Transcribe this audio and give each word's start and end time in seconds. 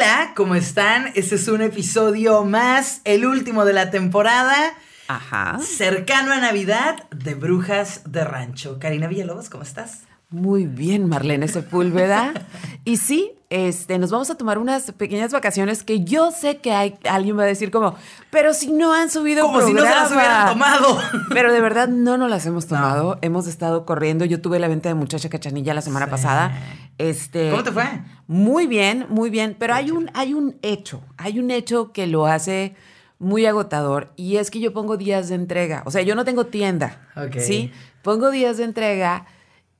Hola, 0.00 0.32
¿cómo 0.34 0.54
están? 0.54 1.12
Este 1.14 1.34
es 1.34 1.46
un 1.48 1.60
episodio 1.60 2.42
más, 2.42 3.02
el 3.04 3.26
último 3.26 3.66
de 3.66 3.74
la 3.74 3.90
temporada. 3.90 4.72
Ajá. 5.08 5.58
Cercano 5.58 6.32
a 6.32 6.38
Navidad 6.38 7.06
de 7.10 7.34
Brujas 7.34 8.00
de 8.06 8.24
Rancho. 8.24 8.78
Karina 8.78 9.08
Villalobos, 9.08 9.50
¿cómo 9.50 9.62
estás? 9.62 10.04
Muy 10.30 10.64
bien, 10.64 11.06
Marlene 11.06 11.48
Sepúlveda. 11.48 12.32
y 12.86 12.96
sí, 12.96 13.32
este, 13.50 13.98
nos 13.98 14.10
vamos 14.12 14.30
a 14.30 14.36
tomar 14.36 14.58
unas 14.58 14.92
pequeñas 14.92 15.32
vacaciones 15.32 15.82
que 15.82 16.04
yo 16.04 16.30
sé 16.30 16.58
que 16.58 16.72
hay, 16.72 16.96
alguien 17.08 17.36
va 17.36 17.42
a 17.42 17.46
decir 17.46 17.72
como, 17.72 17.96
pero 18.30 18.54
si 18.54 18.70
no 18.72 18.94
han 18.94 19.10
subido 19.10 19.44
Como 19.44 19.60
si 19.60 19.72
no 19.72 19.82
se 19.82 19.88
las 19.90 20.10
hubieran 20.12 20.46
tomado. 20.48 20.98
Pero 21.30 21.52
de 21.52 21.60
verdad 21.60 21.88
no 21.88 22.16
nos 22.16 22.30
las 22.30 22.46
hemos 22.46 22.66
tomado. 22.68 23.18
Hemos 23.22 23.48
estado 23.48 23.84
corriendo. 23.84 24.24
Yo 24.24 24.40
tuve 24.40 24.58
la 24.60 24.68
venta 24.68 24.88
de 24.88 24.94
muchacha 24.94 25.28
cachanilla 25.28 25.74
la 25.74 25.82
semana 25.82 26.06
Sí. 26.06 26.10
pasada. 26.12 26.52
Este, 26.98 27.50
¿Cómo 27.50 27.64
te 27.64 27.72
fue? 27.72 27.84
Muy 28.28 28.66
bien, 28.68 29.06
muy 29.08 29.30
bien. 29.30 29.56
Pero 29.58 29.74
hay 29.74 29.90
un, 29.90 30.10
hay 30.14 30.32
un 30.32 30.56
hecho, 30.62 31.02
hay 31.16 31.40
un 31.40 31.50
hecho 31.50 31.92
que 31.92 32.06
lo 32.06 32.26
hace 32.26 32.76
muy 33.18 33.46
agotador 33.46 34.12
y 34.16 34.36
es 34.36 34.50
que 34.50 34.60
yo 34.60 34.72
pongo 34.72 34.96
días 34.96 35.28
de 35.28 35.34
entrega. 35.34 35.82
O 35.86 35.90
sea, 35.90 36.02
yo 36.02 36.14
no 36.14 36.24
tengo 36.24 36.46
tienda. 36.46 37.08
Ok. 37.16 37.38
¿Sí? 37.40 37.72
Pongo 38.02 38.30
días 38.30 38.58
de 38.58 38.64
entrega 38.64 39.26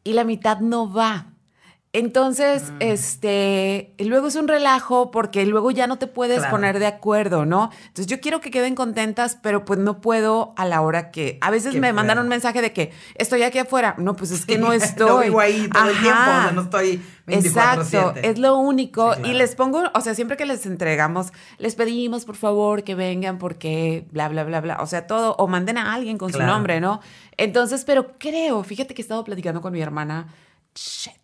y 0.02 0.14
la 0.14 0.24
mitad 0.24 0.58
no 0.58 0.92
va. 0.92 1.26
Entonces, 1.92 2.70
Mm. 2.70 2.76
este, 2.82 3.94
luego 3.98 4.28
es 4.28 4.36
un 4.36 4.46
relajo 4.46 5.10
porque 5.10 5.44
luego 5.44 5.72
ya 5.72 5.88
no 5.88 5.98
te 5.98 6.06
puedes 6.06 6.38
Claro. 6.38 6.52
poner 6.52 6.78
de 6.78 6.86
acuerdo, 6.86 7.46
¿no? 7.46 7.70
Entonces 7.88 8.06
yo 8.06 8.20
quiero 8.20 8.40
que 8.40 8.52
queden 8.52 8.76
contentas, 8.76 9.36
pero 9.42 9.64
pues 9.64 9.80
no 9.80 10.00
puedo 10.00 10.54
a 10.56 10.66
la 10.66 10.82
hora 10.82 11.10
que 11.10 11.36
a 11.40 11.50
veces 11.50 11.74
me 11.74 11.92
mandan 11.92 12.20
un 12.20 12.28
mensaje 12.28 12.62
de 12.62 12.72
que 12.72 12.92
estoy 13.16 13.42
aquí 13.42 13.58
afuera. 13.58 13.96
No, 13.98 14.14
pues 14.14 14.30
es 14.30 14.46
que 14.46 14.56
no 14.56 14.72
estoy. 14.72 15.08
no 15.08 15.18
vivo 15.18 15.40
ahí 15.40 15.68
todo 15.68 15.88
el 15.90 15.98
tiempo, 16.00 16.20
o 16.20 16.24
sea, 16.24 16.52
no 16.54 16.62
estoy 16.62 17.02
24/7. 17.26 17.46
Exacto, 17.48 18.14
es 18.22 18.38
lo 18.38 18.56
único. 18.58 19.12
Sí, 19.14 19.20
claro. 19.22 19.34
Y 19.34 19.36
les 19.36 19.56
pongo, 19.56 19.82
o 19.92 20.00
sea, 20.00 20.14
siempre 20.14 20.36
que 20.36 20.46
les 20.46 20.66
entregamos, 20.66 21.32
les 21.58 21.74
pedimos 21.74 22.24
por 22.24 22.36
favor 22.36 22.84
que 22.84 22.94
vengan 22.94 23.38
porque 23.38 24.06
bla, 24.12 24.28
bla, 24.28 24.44
bla, 24.44 24.60
bla. 24.60 24.76
O 24.80 24.86
sea, 24.86 25.08
todo, 25.08 25.34
o 25.38 25.48
manden 25.48 25.76
a 25.76 25.92
alguien 25.92 26.18
con 26.18 26.30
Claro. 26.30 26.44
su 26.46 26.52
nombre, 26.54 26.80
¿no? 26.80 27.00
Entonces, 27.36 27.84
pero 27.84 28.12
creo, 28.18 28.62
fíjate 28.62 28.94
que 28.94 29.02
he 29.02 29.04
estado 29.04 29.24
platicando 29.24 29.60
con 29.60 29.72
mi 29.72 29.80
hermana. 29.82 30.28
Shit. 30.76 31.14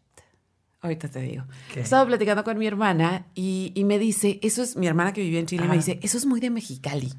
Ahorita 0.87 1.09
te 1.09 1.21
digo. 1.21 1.45
Estado 1.75 2.07
platicando 2.07 2.43
con 2.45 2.59
mi 2.59 2.67
hermana 2.67 3.27
y, 3.35 3.73
y 3.75 3.85
me 3.85 3.99
dice, 3.99 4.39
eso 4.43 4.63
es, 4.63 4.77
mi 4.77 4.87
hermana 4.87 5.13
que 5.13 5.21
vivía 5.21 5.41
en 5.41 5.47
Chile, 5.47 5.65
Ajá. 5.65 5.71
me 5.73 5.77
dice, 5.77 5.99
eso 6.03 6.17
es 6.17 6.27
muy 6.27 6.41
de 6.41 6.51
Mexicali. 6.51 7.13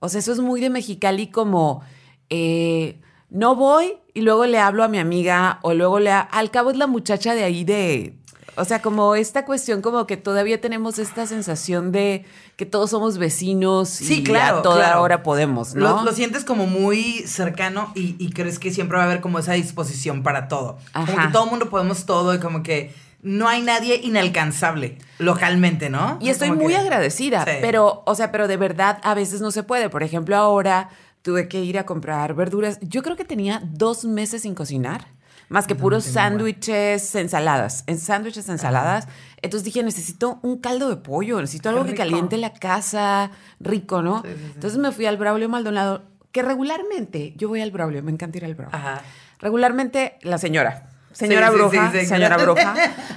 O 0.00 0.08
sea, 0.08 0.20
eso 0.20 0.32
es 0.32 0.40
muy 0.40 0.60
de 0.60 0.70
Mexicali 0.70 1.28
como, 1.28 1.82
eh, 2.30 3.00
no 3.30 3.56
voy 3.56 3.94
y 4.14 4.20
luego 4.20 4.46
le 4.46 4.58
hablo 4.58 4.84
a 4.84 4.88
mi 4.88 4.98
amiga 4.98 5.58
o 5.62 5.74
luego 5.74 5.98
le... 6.00 6.10
ha- 6.10 6.20
Al 6.20 6.50
cabo 6.50 6.70
es 6.70 6.76
la 6.76 6.86
muchacha 6.86 7.34
de 7.34 7.44
ahí 7.44 7.64
de... 7.64 8.14
O 8.58 8.64
sea, 8.64 8.82
como 8.82 9.14
esta 9.14 9.44
cuestión 9.44 9.80
como 9.82 10.06
que 10.06 10.16
todavía 10.16 10.60
tenemos 10.60 10.98
esta 10.98 11.26
sensación 11.26 11.92
de 11.92 12.24
que 12.56 12.66
todos 12.66 12.90
somos 12.90 13.16
vecinos 13.18 13.88
Sí, 13.88 14.20
y 14.20 14.24
claro, 14.24 14.58
a 14.58 14.62
toda 14.62 14.76
claro. 14.86 15.02
hora 15.02 15.22
podemos, 15.22 15.74
¿no? 15.74 15.98
Lo, 15.98 16.02
lo 16.04 16.12
sientes 16.12 16.44
como 16.44 16.66
muy 16.66 17.20
cercano 17.26 17.92
y, 17.94 18.16
y 18.18 18.30
crees 18.30 18.58
que 18.58 18.70
siempre 18.72 18.96
va 18.98 19.04
a 19.04 19.06
haber 19.06 19.20
como 19.20 19.38
esa 19.38 19.52
disposición 19.52 20.22
para 20.22 20.48
todo. 20.48 20.78
Como 20.92 21.04
Ajá. 21.12 21.26
que 21.26 21.32
todo 21.32 21.44
el 21.44 21.50
mundo 21.50 21.70
podemos 21.70 22.04
todo 22.04 22.34
y 22.34 22.38
como 22.40 22.62
que 22.62 22.92
no 23.22 23.48
hay 23.48 23.62
nadie 23.62 24.00
inalcanzable 24.02 24.98
localmente, 25.18 25.90
¿no? 25.90 26.18
Y 26.20 26.28
estoy 26.28 26.48
Como 26.50 26.62
muy 26.62 26.72
que- 26.72 26.78
agradecida, 26.78 27.44
Sí. 27.44 27.52
pero, 27.60 28.02
o 28.06 28.14
sea, 28.14 28.30
pero 28.30 28.46
de 28.48 28.56
verdad 28.56 28.98
a 29.02 29.14
veces 29.14 29.40
no 29.40 29.50
se 29.50 29.62
puede. 29.62 29.88
Por 29.90 30.02
ejemplo, 30.02 30.36
ahora 30.36 30.88
tuve 31.22 31.48
que 31.48 31.60
ir 31.60 31.78
a 31.78 31.84
comprar 31.86 32.34
verduras. 32.34 32.78
Yo 32.80 33.02
creo 33.02 33.16
que 33.16 33.24
tenía 33.24 33.60
dos 33.64 34.04
meses 34.04 34.42
sin 34.42 34.54
cocinar, 34.54 35.08
más 35.48 35.66
que 35.66 35.74
puros 35.74 36.04
sándwiches, 36.04 37.14
ensaladas, 37.14 37.84
en 37.86 37.98
sándwiches, 37.98 38.48
ensaladas. 38.48 39.08
Entonces 39.40 39.64
dije, 39.64 39.82
necesito 39.82 40.38
un 40.42 40.58
caldo 40.58 40.88
de 40.88 40.96
pollo, 40.96 41.40
necesito 41.40 41.68
algo 41.68 41.84
que 41.84 41.94
caliente 41.94 42.36
la 42.36 42.52
casa, 42.52 43.30
rico, 43.60 44.02
¿no? 44.02 44.22
Sí, 44.22 44.28
sí, 44.28 44.34
sí. 44.38 44.52
Entonces 44.54 44.78
me 44.78 44.92
fui 44.92 45.06
al 45.06 45.16
Braulio 45.16 45.48
Maldonado, 45.48 46.02
que 46.32 46.42
regularmente 46.42 47.34
yo 47.36 47.48
voy 47.48 47.60
al 47.60 47.70
Braulio, 47.70 48.02
me 48.02 48.12
encanta 48.12 48.38
ir 48.38 48.44
al 48.44 48.54
Braulio. 48.54 48.76
Ajá. 48.76 49.02
Regularmente 49.38 50.18
la 50.22 50.38
señora. 50.38 50.90
Señora 51.12 51.50
Sí, 51.50 51.58
sí, 51.70 51.78
sí, 51.92 51.98
sí, 52.00 52.06
señora 52.06 52.36
bruja. 52.36 52.74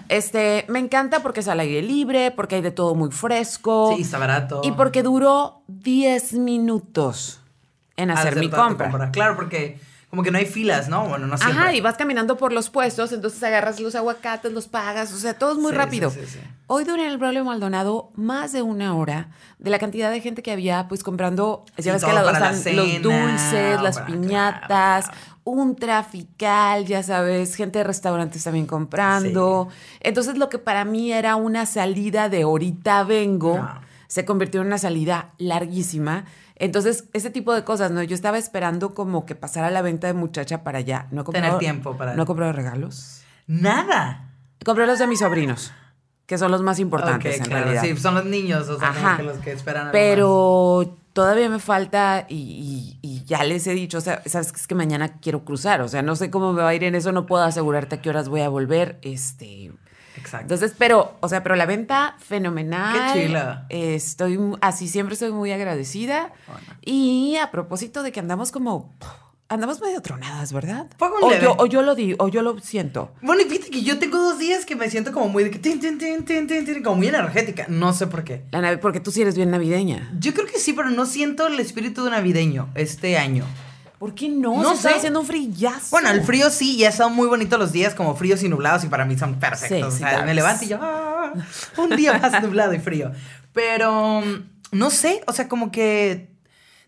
Este, 0.10 0.66
me 0.70 0.80
encanta 0.80 1.22
porque 1.22 1.42
es 1.42 1.48
al 1.48 1.60
aire 1.60 1.84
libre, 1.84 2.32
porque 2.32 2.56
hay 2.56 2.62
de 2.62 2.72
todo 2.72 2.96
muy 2.96 3.12
fresco. 3.12 3.94
Sí, 3.96 4.02
está 4.02 4.18
barato. 4.18 4.62
Y 4.64 4.72
porque 4.72 5.04
duró 5.04 5.62
10 5.68 6.34
minutos 6.34 7.42
en 7.98 8.10
Al 8.10 8.18
hacer 8.18 8.38
mi 8.38 8.50
compra. 8.50 9.12
Claro, 9.12 9.36
porque 9.36 9.80
como 10.12 10.22
que 10.22 10.30
no 10.30 10.38
hay 10.38 10.46
filas, 10.46 10.88
¿no? 10.90 11.08
Bueno, 11.08 11.26
no 11.26 11.38
siempre. 11.38 11.58
Ajá, 11.60 11.74
y 11.74 11.82
vas 11.82 11.96
caminando 11.98 12.38
por 12.38 12.54
los 12.54 12.70
puestos, 12.70 13.12
entonces 13.14 13.42
agarras 13.42 13.80
los 13.80 13.96
aguacates, 13.96 14.52
los 14.52 14.68
pagas, 14.68 15.12
o 15.14 15.18
sea, 15.18 15.34
todo 15.34 15.54
es 15.54 15.58
muy 15.58 15.72
Sí, 15.72 15.78
rápido. 15.78 16.10
sí, 16.12 16.20
sí. 16.28 16.40
Hoy 16.68 16.84
duré 16.84 17.06
en 17.06 17.12
el 17.12 17.18
Braulio 17.18 17.44
Maldonado 17.44 18.12
más 18.16 18.52
de 18.52 18.62
una 18.62 18.94
hora 18.96 19.30
de 19.58 19.70
la 19.72 19.80
cantidad 19.80 20.12
de 20.12 20.22
gente 20.22 20.44
que 20.44 20.52
había, 20.52 20.88
pues 20.88 21.02
comprando, 21.04 21.66
ya 21.78 21.94
ves 21.94 22.04
que 22.04 22.14
la- 22.14 22.22
los 22.24 23.02
dulces, 23.02 23.82
las 23.82 24.00
piñatas, 24.02 25.10
un 25.44 25.76
trafical, 25.76 26.86
ya 26.86 27.02
sabes, 27.04 27.56
gente 27.56 27.80
de 27.80 27.84
restaurantes 27.84 28.44
también 28.44 28.68
comprando. 28.68 29.70
Entonces, 30.02 30.38
lo 30.38 30.50
que 30.50 30.60
para 30.60 30.86
mí 30.86 31.12
era 31.12 31.36
una 31.36 31.66
salida 31.66 32.30
de 32.30 32.44
ahorita 32.44 33.04
vengo, 33.06 33.58
No. 33.58 33.82
se 34.08 34.24
convirtió 34.26 34.62
en 34.62 34.68
una 34.68 34.78
salida 34.78 35.30
larguísima. 35.38 36.26
Entonces, 36.62 37.06
ese 37.14 37.30
tipo 37.32 37.54
de 37.54 37.64
cosas, 37.64 37.90
¿no? 37.92 38.04
Yo 38.04 38.14
estaba 38.16 38.38
esperando 38.38 38.94
como 38.94 39.26
que 39.26 39.34
pasara 39.36 39.72
la 39.72 39.82
venta 39.82 40.06
de 40.08 40.14
muchacha 40.14 40.64
para 40.64 40.78
allá. 40.78 41.08
No 41.12 41.22
he 41.22 41.24
Tener 41.26 41.42
comprado- 41.42 41.58
tiempo 41.58 41.98
para- 41.98 42.14
No 42.16 42.24
he 42.24 42.26
comprado 42.26 42.54
regalos. 42.54 43.24
Nada. 43.48 44.30
Compré 44.64 44.86
los 44.86 45.00
de 45.00 45.08
mis 45.08 45.20
sobrinos, 45.20 45.74
que 46.28 46.38
son 46.38 46.52
los 46.52 46.62
más 46.62 46.80
importantes 46.80 47.38
en 47.40 47.46
claro. 47.46 47.64
realidad. 47.66 47.82
Sí, 47.84 47.98
son 47.98 48.14
los 48.16 48.26
niños, 48.26 48.70
o 48.70 48.78
sea, 48.80 48.90
Ajá. 48.90 49.18
que 49.18 49.24
los 49.24 49.38
que 49.40 49.52
esperan 49.52 49.88
algo 49.88 49.92
Pero 49.94 50.98
todavía 51.14 51.50
me 51.50 51.58
falta 51.60 52.26
y, 52.30 52.36
y- 52.36 53.00
y 53.02 53.24
ya 53.26 53.44
les 53.44 53.66
he 53.68 53.74
dicho, 53.74 53.98
o 53.98 54.02
sea, 54.02 54.22
sabes 54.28 54.52
que 54.52 54.60
es 54.60 54.68
que 54.68 54.76
mañana 54.76 55.18
quiero 55.20 55.44
cruzar, 55.44 55.82
o 55.82 55.88
sea, 55.90 56.04
no 56.04 56.16
sé 56.16 56.30
cómo 56.30 56.54
me 56.54 56.62
va 56.62 56.70
a 56.70 56.76
ir 56.76 56.84
en 56.84 56.94
eso, 56.96 57.12
no 57.12 57.26
puedo 57.26 57.44
asegurarte 57.44 57.96
a 57.96 58.02
qué 58.02 58.10
horas 58.12 58.30
voy 58.30 58.42
a 58.42 58.50
volver, 58.50 59.00
este... 59.02 59.72
Exacto. 60.22 60.54
Entonces, 60.54 60.74
pero, 60.78 61.18
o 61.20 61.28
sea, 61.28 61.44
pero 61.44 61.56
la 61.56 61.66
venta 61.66 62.16
fenomenal. 62.20 63.14
Qué 63.14 63.28
chila. 63.28 63.66
Eh, 63.70 63.96
Estoy 63.96 64.40
así 64.62 64.88
siempre 64.88 65.14
estoy 65.14 65.32
muy 65.32 65.52
agradecida. 65.52 66.32
Bueno. 66.48 66.68
Y 66.82 67.36
a 67.38 67.52
propósito 67.52 68.04
de 68.04 68.12
que 68.12 68.20
andamos 68.20 68.52
como 68.52 68.94
andamos 69.52 69.82
medio 69.82 70.02
tronadas, 70.02 70.54
¿verdad? 70.54 70.88
O 71.00 71.34
yo, 71.34 71.56
o 71.58 71.66
yo 71.66 71.82
lo 71.82 71.94
di, 71.94 72.16
o 72.18 72.30
yo 72.30 72.42
lo 72.42 72.58
siento. 72.60 73.12
Bueno, 73.22 73.42
y 73.42 73.46
fíjate 73.46 73.70
que 73.70 73.84
yo 73.84 74.00
tengo 74.00 74.18
dos 74.18 74.40
días 74.40 74.66
que 74.66 74.78
me 74.78 74.90
siento 74.90 75.12
como 75.12 75.28
muy 75.28 75.44
de 75.44 75.52
que 75.52 75.60
tin, 75.60 75.80
tin, 75.80 75.98
tin, 75.98 76.84
como 76.84 76.96
muy 76.96 77.08
energética. 77.08 77.66
No 77.68 77.92
sé 77.92 78.08
por 78.08 78.24
qué. 78.24 78.46
La 78.52 78.80
porque 78.80 79.02
tú 79.02 79.12
sí 79.12 79.22
eres 79.22 79.36
bien 79.36 79.52
navideña. 79.52 80.10
Yo 80.20 80.34
creo 80.34 80.46
que 80.46 80.58
sí, 80.58 80.72
pero 80.72 80.90
no 80.90 81.06
siento 81.06 81.48
el 81.48 81.60
espíritu 81.60 82.10
navideño 82.10 82.70
este 82.76 83.18
año. 83.18 83.46
¿Por 84.02 84.16
qué 84.16 84.30
no? 84.30 84.64
No 84.64 84.70
Se 84.72 84.76
está 84.78 84.90
sé. 84.90 84.96
haciendo 84.96 85.20
un 85.20 85.28
frillazo. 85.28 85.90
Bueno, 85.92 86.10
el 86.10 86.24
frío 86.24 86.50
sí, 86.50 86.76
y 86.78 86.86
ha 86.86 86.90
estado 86.90 87.12
muy 87.12 87.28
bonito 87.28 87.60
los 87.60 87.72
días, 87.72 87.94
como 87.94 88.16
fríos 88.16 88.42
y 88.42 88.50
nublados, 88.50 88.84
y 88.84 88.88
para 88.88 89.06
mí 89.06 89.16
son 89.16 89.36
perfectos. 89.40 89.70
Sí, 89.78 89.84
o 89.84 89.92
sea, 89.92 90.10
claro. 90.10 90.26
me 90.26 90.34
levanto 90.34 90.66
y 90.66 90.70
yo, 90.70 90.80
"Ah, 90.82 91.34
un 91.78 91.96
día 91.96 92.18
más 92.18 92.42
nublado 92.42 92.74
y 92.74 92.80
frío. 92.80 93.12
Pero, 93.54 94.24
no 94.72 94.90
sé, 94.90 95.22
o 95.28 95.34
sea, 95.34 95.48
como 95.48 95.72
que, 95.72 96.32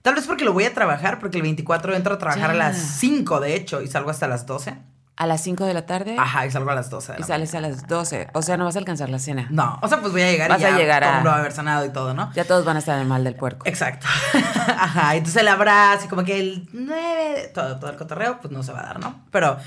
tal 0.01 0.15
vez 0.15 0.25
porque 0.25 0.43
lo 0.43 0.53
voy 0.53 0.63
a 0.63 0.73
trabajar, 0.73 1.19
porque 1.19 1.37
el 1.37 1.43
24 1.43 1.95
entro 1.95 2.15
a 2.15 2.17
trabajar 2.17 2.49
a 2.49 2.53
Ya. 2.53 2.59
las 2.59 2.77
5, 2.77 3.39
de 3.39 3.55
hecho, 3.55 3.83
y 3.83 3.87
salgo 3.87 4.09
hasta 4.09 4.27
las 4.27 4.47
12. 4.47 4.73
A 5.15 5.27
las 5.27 5.41
5 5.43 5.65
de 5.65 5.75
la 5.75 5.85
tarde 5.85 6.15
Ajá, 6.17 6.45
y 6.47 6.51
salgo 6.51 6.71
a 6.71 6.75
las 6.75 6.89
12. 6.89 7.13
de 7.13 7.19
y 7.19 7.23
sales 7.23 7.53
a 7.53 7.61
las 7.61 7.87
12. 7.87 8.29
O 8.33 8.41
sea, 8.41 8.57
no 8.57 8.65
vas 8.65 8.75
a 8.75 8.79
alcanzar 8.79 9.09
la 9.09 9.19
cena. 9.19 9.47
No, 9.51 9.77
o 9.83 9.87
sea, 9.87 9.99
pues 10.01 10.11
voy 10.11 10.23
a 10.23 10.31
llegar 10.31 10.49
Vas 10.49 10.59
y 10.59 10.63
ya 10.63 10.75
a 10.75 10.77
llegar 10.79 11.03
a- 11.03 11.21
a 11.21 11.37
haber 11.39 11.51
sanado 11.51 11.85
y 11.85 11.89
todo, 11.89 12.15
¿no? 12.15 12.31
Ya 12.33 12.45
todos 12.45 12.65
van 12.65 12.77
a 12.77 12.79
estar 12.79 12.95
en 12.95 13.03
el 13.03 13.07
mal 13.07 13.23
del 13.23 13.35
puerco. 13.35 13.67
Exacto. 13.67 14.07
Ajá, 14.67 15.15
entonces 15.15 15.39
el 15.39 15.47
abrazo 15.49 16.05
y 16.05 16.07
como 16.09 16.23
que 16.23 16.39
el 16.39 16.67
9, 16.73 17.51
todo, 17.53 17.79
todo 17.79 17.91
el 17.91 17.95
cotorreo, 17.97 18.39
pues 18.41 18.51
no 18.51 18.63
se 18.63 18.71
va 18.71 18.79
a 18.79 18.85
dar, 18.85 18.99
¿no? 18.99 19.23
Pero, 19.29 19.57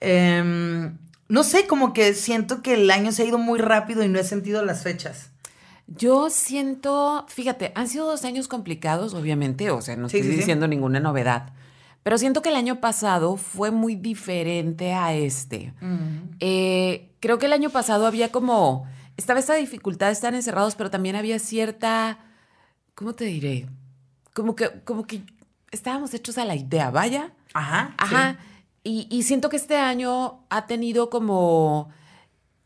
em, 0.00 0.98
no 1.28 1.42
sé, 1.44 1.66
como 1.66 1.92
que 1.92 2.14
siento 2.14 2.62
que 2.62 2.74
el 2.74 2.90
año 2.90 3.12
se 3.12 3.22
ha 3.22 3.26
ido 3.26 3.38
muy 3.38 3.58
rápido 3.60 4.02
y 4.02 4.08
no 4.08 4.18
he 4.18 4.24
sentido 4.24 4.64
las 4.64 4.82
fechas. 4.82 5.30
Yo 5.86 6.30
siento, 6.30 7.26
fíjate, 7.28 7.72
han 7.74 7.88
sido 7.88 8.06
dos 8.06 8.24
años 8.24 8.48
complicados, 8.48 9.14
obviamente, 9.14 9.70
o 9.70 9.80
sea, 9.82 9.96
no 9.96 10.08
Sí, 10.08 10.16
estoy 10.18 10.30
sí, 10.30 10.34
sí. 10.34 10.40
diciendo 10.40 10.68
ninguna 10.68 11.00
novedad, 11.00 11.52
pero 12.02 12.18
siento 12.18 12.42
que 12.42 12.48
el 12.48 12.56
año 12.56 12.80
pasado 12.80 13.36
fue 13.36 13.70
muy 13.70 13.94
diferente 13.94 14.94
a 14.94 15.14
este. 15.14 15.74
Eh, 16.40 17.10
creo 17.20 17.38
que 17.38 17.46
el 17.46 17.52
año 17.52 17.70
pasado 17.70 18.06
había 18.06 18.32
como, 18.32 18.86
estaba 19.16 19.38
esta 19.38 19.54
dificultad 19.54 20.06
de 20.06 20.12
estar 20.12 20.34
encerrados, 20.34 20.76
pero 20.76 20.90
también 20.90 21.16
había 21.16 21.38
cierta, 21.38 22.18
¿cómo 22.94 23.14
te 23.14 23.26
diré? 23.26 23.68
Como 24.34 24.56
que, 24.56 24.70
como 24.84 25.06
que 25.06 25.22
estábamos 25.70 26.14
hechos 26.14 26.38
a 26.38 26.44
la 26.44 26.56
idea, 26.56 26.90
vaya. 26.90 27.32
Ajá. 27.52 27.94
Ajá. 27.98 28.38
Y, 28.82 29.06
y 29.10 29.24
siento 29.24 29.50
que 29.50 29.56
este 29.56 29.76
año 29.76 30.46
ha 30.48 30.66
tenido 30.66 31.10
como 31.10 31.90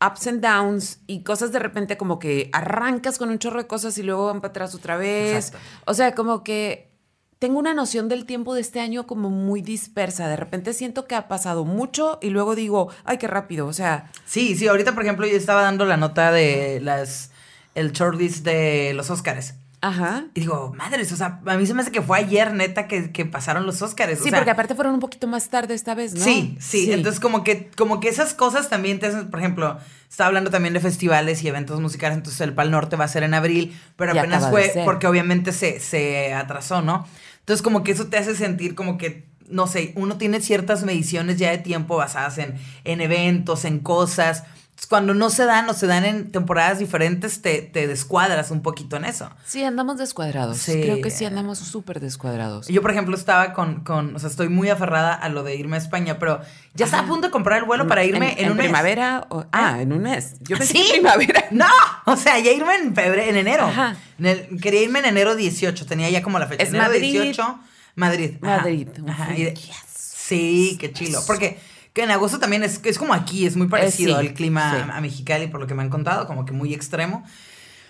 ups 0.05 0.27
and 0.27 0.41
downs 0.41 0.99
y 1.07 1.23
cosas 1.23 1.51
de 1.51 1.59
repente 1.59 1.97
como 1.97 2.19
que 2.19 2.49
arrancas 2.53 3.17
con 3.17 3.29
un 3.29 3.39
chorro 3.39 3.61
de 3.61 3.67
cosas 3.67 3.97
y 3.97 4.03
luego 4.03 4.27
van 4.27 4.39
para 4.39 4.51
atrás 4.51 4.75
otra 4.75 4.95
vez. 4.95 5.47
Exacto. 5.47 5.67
O 5.85 5.93
sea, 5.93 6.15
como 6.15 6.43
que 6.43 6.94
tengo 7.39 7.59
una 7.59 7.73
noción 7.73 8.07
del 8.07 8.25
tiempo 8.25 8.53
de 8.53 8.61
este 8.61 8.79
año 8.79 9.07
como 9.07 9.29
muy 9.29 9.61
dispersa. 9.61 10.27
De 10.27 10.35
repente 10.35 10.73
siento 10.73 11.05
que 11.05 11.15
ha 11.15 11.27
pasado 11.27 11.65
mucho 11.65 12.17
y 12.21 12.29
luego 12.29 12.55
digo, 12.55 12.89
ay, 13.03 13.17
qué 13.17 13.27
rápido. 13.27 13.67
O 13.67 13.73
sea, 13.73 14.11
Sí, 14.25 14.55
sí, 14.55 14.67
ahorita 14.67 14.93
por 14.93 15.03
ejemplo 15.03 15.25
yo 15.25 15.35
estaba 15.35 15.61
dando 15.61 15.85
la 15.85 15.97
nota 15.97 16.31
de 16.31 16.79
las 16.81 17.31
el 17.75 17.91
shortlist 17.91 18.45
de 18.45 18.93
los 18.95 19.09
Oscars. 19.09 19.55
Ajá. 19.81 20.25
Y 20.33 20.39
digo, 20.39 20.73
madres, 20.75 21.11
o 21.11 21.15
sea, 21.15 21.41
a 21.45 21.57
mí 21.57 21.67
se 21.67 21.75
me 21.75 21.81
hace 21.81 21.91
que 21.91 22.01
fue 22.01 22.17
ayer, 22.17 22.53
neta, 22.53 22.87
que, 22.87 23.11
que 23.11 23.23
pasaron 23.25 23.67
los 23.67 23.81
Oscars. 23.83 24.17
Sí, 24.19 24.31
porque 24.31 24.49
aparte 24.49 24.73
fueron 24.73 24.95
un 24.95 24.99
poquito 24.99 25.27
más 25.27 25.49
tarde 25.49 25.75
esta 25.75 25.93
vez, 25.93 26.15
¿no? 26.15 26.23
Sí, 26.23 26.57
sí, 26.59 26.91
Entonces, 26.91 27.19
como 27.19 27.43
que, 27.43 27.69
como 27.75 27.99
que 27.99 28.09
esas 28.09 28.33
cosas 28.33 28.67
también 28.67 28.97
te 28.97 29.07
hacen, 29.07 29.29
por 29.29 29.39
ejemplo, 29.39 29.77
estaba 30.09 30.29
hablando 30.29 30.49
también 30.49 30.73
de 30.73 30.79
festivales 30.79 31.43
y 31.43 31.49
eventos 31.49 31.79
musicales, 31.81 32.17
entonces 32.17 32.41
el 32.41 32.53
Pal 32.53 32.71
Norte 32.71 32.95
va 32.95 33.05
a 33.05 33.07
ser 33.09 33.21
en 33.21 33.35
abril, 33.35 33.79
pero 33.95 34.13
apenas 34.13 34.49
fue 34.49 34.71
porque 34.85 35.05
obviamente 35.05 35.51
se, 35.51 35.79
se 35.79 36.33
atrasó, 36.33 36.81
¿no? 36.81 37.05
Entonces, 37.45 37.61
como 37.61 37.83
que 37.83 37.91
eso 37.91 38.07
te 38.07 38.17
hace 38.17 38.35
sentir 38.35 38.73
como 38.73 38.97
que 38.97 39.27
no 39.47 39.67
sé, 39.67 39.93
uno 39.95 40.17
tiene 40.17 40.41
ciertas 40.41 40.83
mediciones 40.83 41.37
ya 41.37 41.51
de 41.51 41.59
tiempo 41.59 41.97
basadas 41.97 42.39
en, 42.39 42.55
en 42.83 42.99
eventos, 42.99 43.63
en 43.63 43.77
cosas 43.77 44.43
cuando 44.89 45.13
no 45.13 45.29
se 45.29 45.45
dan 45.45 45.67
o 45.69 45.73
se 45.73 45.87
dan 45.87 46.05
en 46.05 46.31
temporadas 46.31 46.79
diferentes, 46.79 47.41
te, 47.41 47.61
te 47.61 47.87
descuadras 47.87 48.51
un 48.51 48.61
poquito 48.61 48.97
en 48.97 49.05
eso. 49.05 49.31
Sí, 49.45 49.63
andamos 49.63 49.97
descuadrados. 49.97 50.61
Creo 50.65 51.01
que 51.01 51.09
sí 51.09 51.25
andamos 51.25 51.59
súper 51.59 51.99
descuadrados. 51.99 52.67
Yo, 52.67 52.81
por 52.81 52.91
ejemplo, 52.91 53.15
estaba 53.15 53.53
con, 53.53 53.83
con, 53.83 54.15
o 54.15 54.19
sea, 54.19 54.29
estoy 54.29 54.49
muy 54.49 54.69
aferrada 54.69 55.13
a 55.13 55.29
lo 55.29 55.43
de 55.43 55.55
irme 55.55 55.77
a 55.77 55.79
España, 55.79 56.19
pero 56.19 56.41
ya 56.73 56.85
está 56.85 56.99
a 56.99 57.07
punto 57.07 57.27
de 57.27 57.31
comprar 57.31 57.59
el 57.59 57.65
vuelo 57.65 57.87
para 57.87 58.03
irme 58.03 58.35
en, 58.37 58.51
un 58.51 58.57
primavera. 58.57 59.25
O, 59.29 59.45
ah, 59.51 59.81
en 59.81 59.93
un 59.93 60.01
mes. 60.01 60.35
Yo 60.41 60.57
pensé 60.57 60.73
¿Sí? 60.73 60.87
primavera. 60.91 61.45
No, 61.51 61.67
o 62.05 62.17
sea, 62.17 62.37
ya 62.39 62.51
irme 62.51 62.75
en 62.75 62.93
febrero, 62.93 63.29
en 63.29 63.37
enero. 63.37 63.65
Ajá. 63.65 63.95
quería 64.61 64.81
irme 64.81 64.99
en 64.99 65.05
enero 65.05 65.35
18, 65.35 65.85
tenía 65.85 66.09
ya 66.09 66.21
como 66.21 66.37
la 66.37 66.47
fecha. 66.47 66.63
Es 66.63 66.69
enero 66.69 66.85
Madrid. 66.85 67.11
18, 67.11 67.59
Madrid. 67.95 68.31
Madrid. 68.41 68.89
Ajá. 69.07 69.29
Sí, 69.93 70.77
qué 70.79 70.91
chilo. 70.91 71.21
Porque 71.25 71.59
que 71.95 72.03
en 72.03 72.11
agosto 72.11 72.39
también 72.39 72.61
es, 72.61 72.81
es 72.83 72.99
como 72.99 73.13
aquí, 73.13 73.45
es 73.45 73.55
muy 73.55 73.67
parecido 73.67 74.17
al 74.17 74.33
clima 74.33 74.93
a 74.93 74.99
Mexicali, 74.99 75.47
por 75.47 75.61
lo 75.61 75.65
que 75.65 75.73
me 75.73 75.81
han 75.81 75.89
contado, 75.89 76.27
como 76.27 76.43
que 76.43 76.51
muy 76.51 76.73
extremo. 76.73 77.23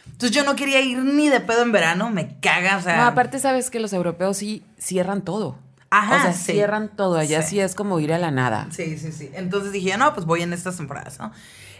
Entonces 0.05 0.29
yo 0.29 0.43
no 0.43 0.55
quería 0.55 0.79
ir 0.79 0.99
ni 0.99 1.27
de 1.27 1.41
pedo 1.41 1.63
en 1.63 1.71
verano, 1.71 2.11
me 2.11 2.39
caga, 2.39 2.77
o 2.77 2.81
sea. 2.81 2.97
No, 2.97 3.03
aparte 3.05 3.39
sabes 3.39 3.71
que 3.71 3.79
los 3.79 3.93
europeos 3.93 4.37
sí 4.37 4.63
cierran 4.77 5.23
todo. 5.23 5.57
Ajá. 5.89 6.17
O 6.17 6.21
sea, 6.21 6.33
cierran 6.33 6.95
todo. 6.95 7.17
Allá 7.17 7.41
sí. 7.41 7.59
es 7.59 7.73
como 7.73 7.99
ir 7.99 8.13
a 8.13 8.19
la 8.19 8.29
nada. 8.29 8.67
Sí, 8.69 8.95
sí, 8.99 9.11
sí. 9.11 9.31
Entonces 9.33 9.71
dije, 9.71 9.97
no, 9.97 10.13
pues 10.13 10.27
voy 10.27 10.43
en 10.43 10.53
estas 10.53 10.77
temporadas, 10.77 11.17
¿no? 11.17 11.31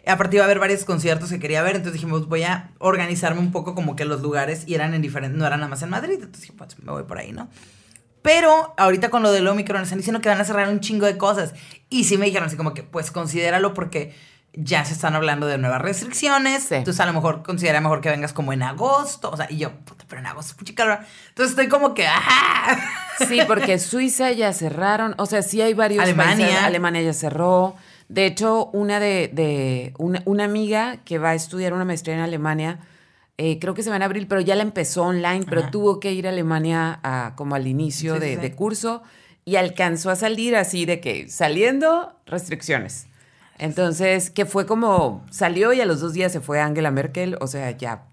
Aparte 0.08 0.38
iba 0.38 0.46
a 0.46 0.48
haber 0.48 0.58
varios 0.58 0.84
conciertos 0.84 1.30
que 1.30 1.40
quería 1.40 1.62
ver, 1.62 1.76
entonces 1.76 1.94
dijimos, 1.94 2.28
voy 2.28 2.42
a 2.42 2.72
organizarme 2.80 3.40
un 3.40 3.52
poco 3.52 3.76
como 3.76 3.96
que 3.96 4.06
los 4.06 4.24
lugares 4.24 4.64
y 4.66 4.74
eran 4.74 4.96
en 4.96 5.04
diferentes, 5.04 5.38
no 5.38 5.46
eran 5.46 5.60
nada 5.60 5.70
más 5.70 5.84
en 5.84 5.90
Madrid, 5.90 6.16
entonces 6.16 6.42
dije, 6.42 6.54
pues 6.58 6.78
me 6.80 6.92
voy 6.92 7.04
por 7.04 7.20
ahí, 7.20 7.32
¿no? 7.32 7.50
Pero 8.26 8.74
ahorita 8.78 9.12
con 9.12 9.22
lo 9.22 9.32
del 9.32 9.48
Omicron 9.48 9.84
están 9.84 10.00
diciendo 10.00 10.20
que 10.20 10.30
van 10.30 10.42
a 10.42 10.46
cerrar 10.46 10.68
un 10.70 10.80
chingo 10.80 11.06
de 11.06 11.16
cosas. 11.16 11.54
Y 11.90 12.06
sí 12.06 12.18
me 12.18 12.26
dijeron 12.26 12.48
así 12.48 12.58
como 12.58 12.74
que, 12.74 12.84
pues 12.84 13.12
considéralo 13.12 13.74
porque 13.74 14.16
ya 14.54 14.86
se 14.86 14.94
están 14.94 15.16
hablando 15.16 15.48
de 15.48 15.58
nuevas 15.58 15.82
restricciones. 15.82 16.72
Entonces 16.72 17.00
a 17.00 17.06
lo 17.06 17.14
mejor 17.14 17.44
considera 17.44 17.82
mejor 17.82 18.02
que 18.02 18.10
vengas 18.10 18.34
como 18.34 18.54
en 18.54 18.64
agosto. 18.64 19.30
O 19.30 19.38
sea, 19.38 19.48
y 19.50 19.58
yo, 19.58 19.72
puta, 19.72 20.06
pero 20.08 20.22
en 20.22 20.28
agosto, 20.28 20.56
pucha 20.58 20.74
calor. 20.74 21.00
Entonces 21.30 21.52
estoy 21.52 21.68
como 21.68 21.94
que, 21.94 22.08
¡ah! 22.08 22.78
Sí, 23.28 23.40
porque 23.48 23.80
Suiza 23.80 24.32
ya 24.32 24.52
cerraron. 24.52 25.16
O 25.18 25.26
sea, 25.26 25.42
sí 25.42 25.62
hay 25.62 25.74
varios 25.74 26.04
Alemania. 26.04 26.66
Alemania 26.66 27.02
ya 27.02 27.14
cerró. 27.14 27.76
De 28.10 28.26
hecho, 28.26 28.66
una 28.68 29.00
de, 29.00 29.30
de 29.34 29.94
una, 29.98 30.22
una 30.26 30.44
amiga 30.44 30.98
que 31.06 31.18
va 31.18 31.30
a 31.30 31.36
estudiar 31.36 31.74
una 31.74 31.86
maestría 31.86 32.16
en 32.16 32.22
Alemania 32.22 32.80
eh, 33.38 33.60
creo 33.60 33.74
que 33.74 33.84
se 33.84 33.90
va 33.90 33.98
en 33.98 34.04
abril, 34.04 34.28
pero 34.28 34.40
ya 34.40 34.56
la 34.56 34.62
empezó 34.62 35.04
online, 35.04 35.46
pero 35.50 35.70
tuvo 35.70 36.00
que 36.00 36.14
ir 36.14 36.26
a 36.26 36.30
Alemania 36.30 37.00
a, 37.04 37.34
como 37.36 37.56
al 37.56 37.68
inicio 37.68 38.18
de, 38.18 38.54
curso 38.56 39.04
y 39.46 39.56
alcanzó 39.58 40.10
a 40.10 40.16
salir 40.16 40.56
así 40.56 40.86
de 40.86 41.00
que 41.00 41.30
saliendo 41.30 42.20
restricciones. 42.26 43.08
Entonces, 43.58 44.32
que 44.32 44.46
fue 44.46 44.66
como, 44.66 45.26
salió 45.32 45.72
y 45.72 45.80
a 45.80 45.86
los 45.86 46.02
dos 46.02 46.12
días 46.12 46.30
se 46.34 46.42
fue 46.42 46.60
Angela 46.60 46.92
Merkel, 46.92 47.38
o 47.40 47.48
sea, 47.48 47.72
ya 47.72 48.04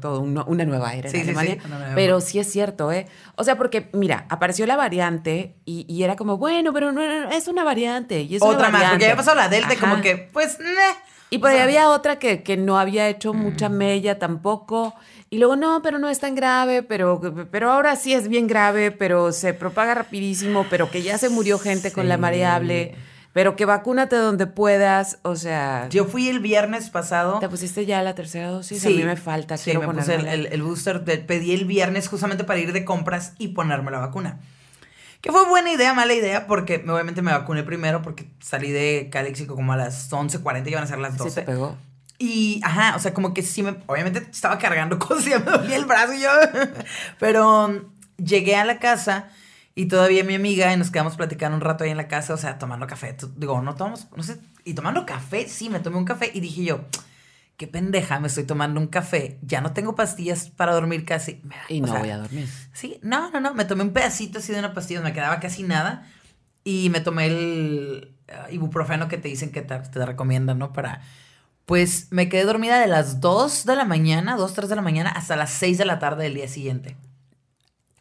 todo, 0.00 0.20
una 0.20 0.64
nueva 0.64 0.94
era 0.94 1.08
en 1.10 1.20
Alemania. 1.20 1.58
pero 1.94 2.20
sí 2.20 2.40
es 2.40 2.50
cierto, 2.50 2.90
¿eh? 2.90 3.06
O 3.36 3.44
sea, 3.44 3.56
porque, 3.56 3.88
mira, 3.92 4.26
apareció 4.30 4.66
la 4.66 4.76
variante 4.76 5.54
y, 5.64 6.02
era 6.02 6.16
como, 6.16 6.38
bueno, 6.38 6.72
pero 6.72 6.90
no, 6.90 7.02
es 7.30 7.46
una 7.46 7.62
variante. 7.62 8.22
Y 8.22 8.34
es 8.34 8.42
Otra 8.42 8.68
una 8.68 8.78
más, 8.78 8.90
porque 8.90 9.06
ya 9.06 9.16
pasó 9.16 9.34
la 9.36 9.48
Delta, 9.48 9.76
como 9.78 10.00
que, 10.00 10.28
pues, 10.32 10.58
y 11.30 11.38
por 11.38 11.50
ahí 11.50 11.58
había 11.60 11.88
otra 11.90 12.18
que, 12.18 12.42
que, 12.42 12.56
no 12.56 12.78
había 12.78 13.08
hecho 13.08 13.32
mucha 13.32 13.68
mm. 13.68 13.72
mella 13.72 14.18
tampoco. 14.18 14.94
Y 15.30 15.38
luego, 15.38 15.54
no, 15.54 15.80
pero 15.80 15.98
no 15.98 16.08
es 16.08 16.18
tan 16.18 16.34
grave, 16.34 16.82
pero, 16.82 17.20
pero 17.52 17.70
ahora 17.70 17.94
sí 17.94 18.12
es 18.12 18.26
bien 18.28 18.48
grave, 18.48 18.90
pero 18.90 19.30
se 19.30 19.54
propaga 19.54 19.94
rapidísimo, 19.94 20.66
pero 20.68 20.90
que 20.90 21.02
ya 21.02 21.18
se 21.18 21.28
murió 21.28 21.60
gente 21.60 21.92
con 21.92 22.08
la 22.08 22.16
variable. 22.16 22.96
Pero 23.32 23.54
que 23.54 23.64
vacúnate 23.64 24.16
donde 24.16 24.48
puedas, 24.48 25.20
o 25.22 25.36
sea... 25.36 25.88
Yo 25.88 26.04
fui 26.04 26.28
el 26.28 26.40
viernes 26.40 26.90
pasado. 26.90 27.38
¿Te 27.38 27.48
pusiste 27.48 27.86
ya 27.86 28.02
la 28.02 28.16
tercera 28.16 28.48
dosis? 28.48 28.82
Sí. 28.82 28.88
A 28.88 28.96
mí 28.96 29.04
me 29.04 29.14
falta, 29.14 29.56
sí, 29.56 29.72
me 29.78 29.86
puse 29.86 30.16
el, 30.16 30.46
el, 30.46 30.62
booster, 30.64 31.04
pedí 31.04 31.52
el 31.52 31.64
viernes 31.64 32.08
justamente 32.08 32.42
para 32.42 32.58
ir 32.58 32.72
de 32.72 32.84
compras 32.84 33.34
y 33.38 33.48
ponerme 33.48 33.92
la 33.92 34.00
vacuna. 34.00 34.40
Que 35.20 35.32
fue 35.32 35.46
buena 35.48 35.70
idea, 35.72 35.92
mala 35.92 36.14
idea, 36.14 36.46
porque 36.46 36.82
obviamente 36.88 37.20
me 37.20 37.32
vacuné 37.32 37.62
primero 37.62 38.00
porque 38.02 38.30
salí 38.40 38.70
de 38.70 39.08
Calexico 39.12 39.54
como 39.54 39.72
a 39.72 39.76
las 39.76 40.10
11.40 40.10 40.66
y 40.66 40.70
iban 40.70 40.84
a 40.84 40.86
ser 40.86 40.98
las 40.98 41.16
12. 41.16 41.30
Se 41.30 41.42
pegó. 41.42 41.76
Y, 42.18 42.60
ajá, 42.64 42.96
o 42.96 42.98
sea, 42.98 43.14
como 43.14 43.32
que 43.32 43.42
sí 43.42 43.62
me, 43.62 43.76
obviamente 43.86 44.26
estaba 44.30 44.58
cargando 44.58 44.98
cosas 44.98 45.26
y 45.26 45.30
me 45.30 45.38
dolía 45.38 45.76
el 45.76 45.86
brazo 45.86 46.12
y 46.12 46.20
yo, 46.20 46.30
pero 47.18 47.66
um, 47.66 47.80
llegué 48.18 48.56
a 48.56 48.64
la 48.64 48.78
casa 48.78 49.30
y 49.74 49.86
todavía 49.86 50.24
mi 50.24 50.34
amiga 50.34 50.72
y 50.72 50.76
nos 50.76 50.90
quedamos 50.90 51.16
platicando 51.16 51.56
un 51.56 51.62
rato 51.62 51.84
ahí 51.84 51.90
en 51.90 51.96
la 51.96 52.08
casa, 52.08 52.34
o 52.34 52.36
sea, 52.36 52.58
tomando 52.58 52.86
café. 52.86 53.16
Digo, 53.36 53.62
no 53.62 53.74
tomamos, 53.74 54.06
no 54.14 54.22
sé, 54.22 54.38
y 54.64 54.74
tomando 54.74 55.06
café, 55.06 55.48
sí, 55.48 55.70
me 55.70 55.80
tomé 55.80 55.96
un 55.96 56.04
café 56.04 56.30
y 56.34 56.40
dije 56.40 56.64
yo, 56.64 56.84
qué 57.60 57.68
pendeja, 57.68 58.18
me 58.20 58.28
estoy 58.28 58.44
tomando 58.44 58.80
un 58.80 58.86
café, 58.86 59.38
ya 59.42 59.60
no 59.60 59.74
tengo 59.74 59.94
pastillas 59.94 60.48
para 60.48 60.72
dormir 60.72 61.04
casi. 61.04 61.42
Y 61.68 61.82
no 61.82 61.94
voy 61.94 62.08
a 62.08 62.16
dormir. 62.16 62.48
Sí, 62.72 62.98
no, 63.02 63.30
no, 63.30 63.38
no, 63.38 63.52
me 63.52 63.66
tomé 63.66 63.82
un 63.82 63.92
pedacito 63.92 64.38
así 64.38 64.50
de 64.50 64.60
una 64.60 64.72
pastilla, 64.72 65.02
me 65.02 65.12
quedaba 65.12 65.40
casi 65.40 65.62
nada 65.62 66.06
y 66.64 66.88
me 66.88 67.00
tomé 67.00 67.26
el 67.26 68.14
uh, 68.28 68.50
ibuprofeno 68.50 69.08
que 69.08 69.18
te 69.18 69.28
dicen 69.28 69.52
que 69.52 69.60
te, 69.60 69.78
te, 69.78 70.06
recomiendan, 70.06 70.58
¿no? 70.58 70.72
Para... 70.72 71.02
Pues 71.66 72.10
me 72.10 72.30
quedé 72.30 72.44
dormida 72.44 72.80
de 72.80 72.86
las 72.86 73.20
2 73.20 73.66
de 73.66 73.76
la 73.76 73.84
mañana, 73.84 74.36
2, 74.36 74.54
3 74.54 74.70
de 74.70 74.76
la 74.76 74.82
mañana, 74.82 75.10
hasta 75.10 75.36
las 75.36 75.50
6 75.50 75.76
de 75.76 75.84
la 75.84 75.98
tarde 75.98 76.22
del 76.24 76.36
día 76.36 76.48
siguiente. 76.48 76.96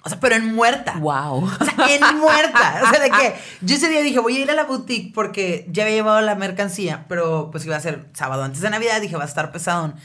O 0.04 0.10
sea, 0.10 0.20
pero 0.20 0.36
en 0.36 0.56
muerta. 0.56 0.96
Wow. 0.98 1.44
O 1.44 1.66
sea, 1.66 1.94
en 1.94 2.18
muerta. 2.20 2.82
O 2.84 2.90
sea, 2.90 3.00
de 3.02 3.10
que 3.10 3.36
yo 3.62 3.76
ese 3.76 3.90
día 3.90 4.02
dije, 4.02 4.20
voy 4.20 4.38
a 4.38 4.40
ir 4.40 4.52
a 4.52 4.54
la 4.54 4.64
boutique 4.64 5.14
porque 5.14 5.66
ya 5.70 5.84
había 5.84 5.96
llevado 5.96 6.22
la 6.22 6.36
mercancía, 6.36 7.06
pero 7.10 7.50
pues 7.52 7.66
iba 7.66 7.76
a 7.76 7.82
ser 7.82 8.08
sábado 8.14 8.44
antes 8.44 8.62
de 8.62 8.70
Navidad, 8.70 9.02
dije, 9.02 9.18
va 9.18 9.24
a 9.24 9.28
estar 9.28 9.52
pesadón. 9.52 9.96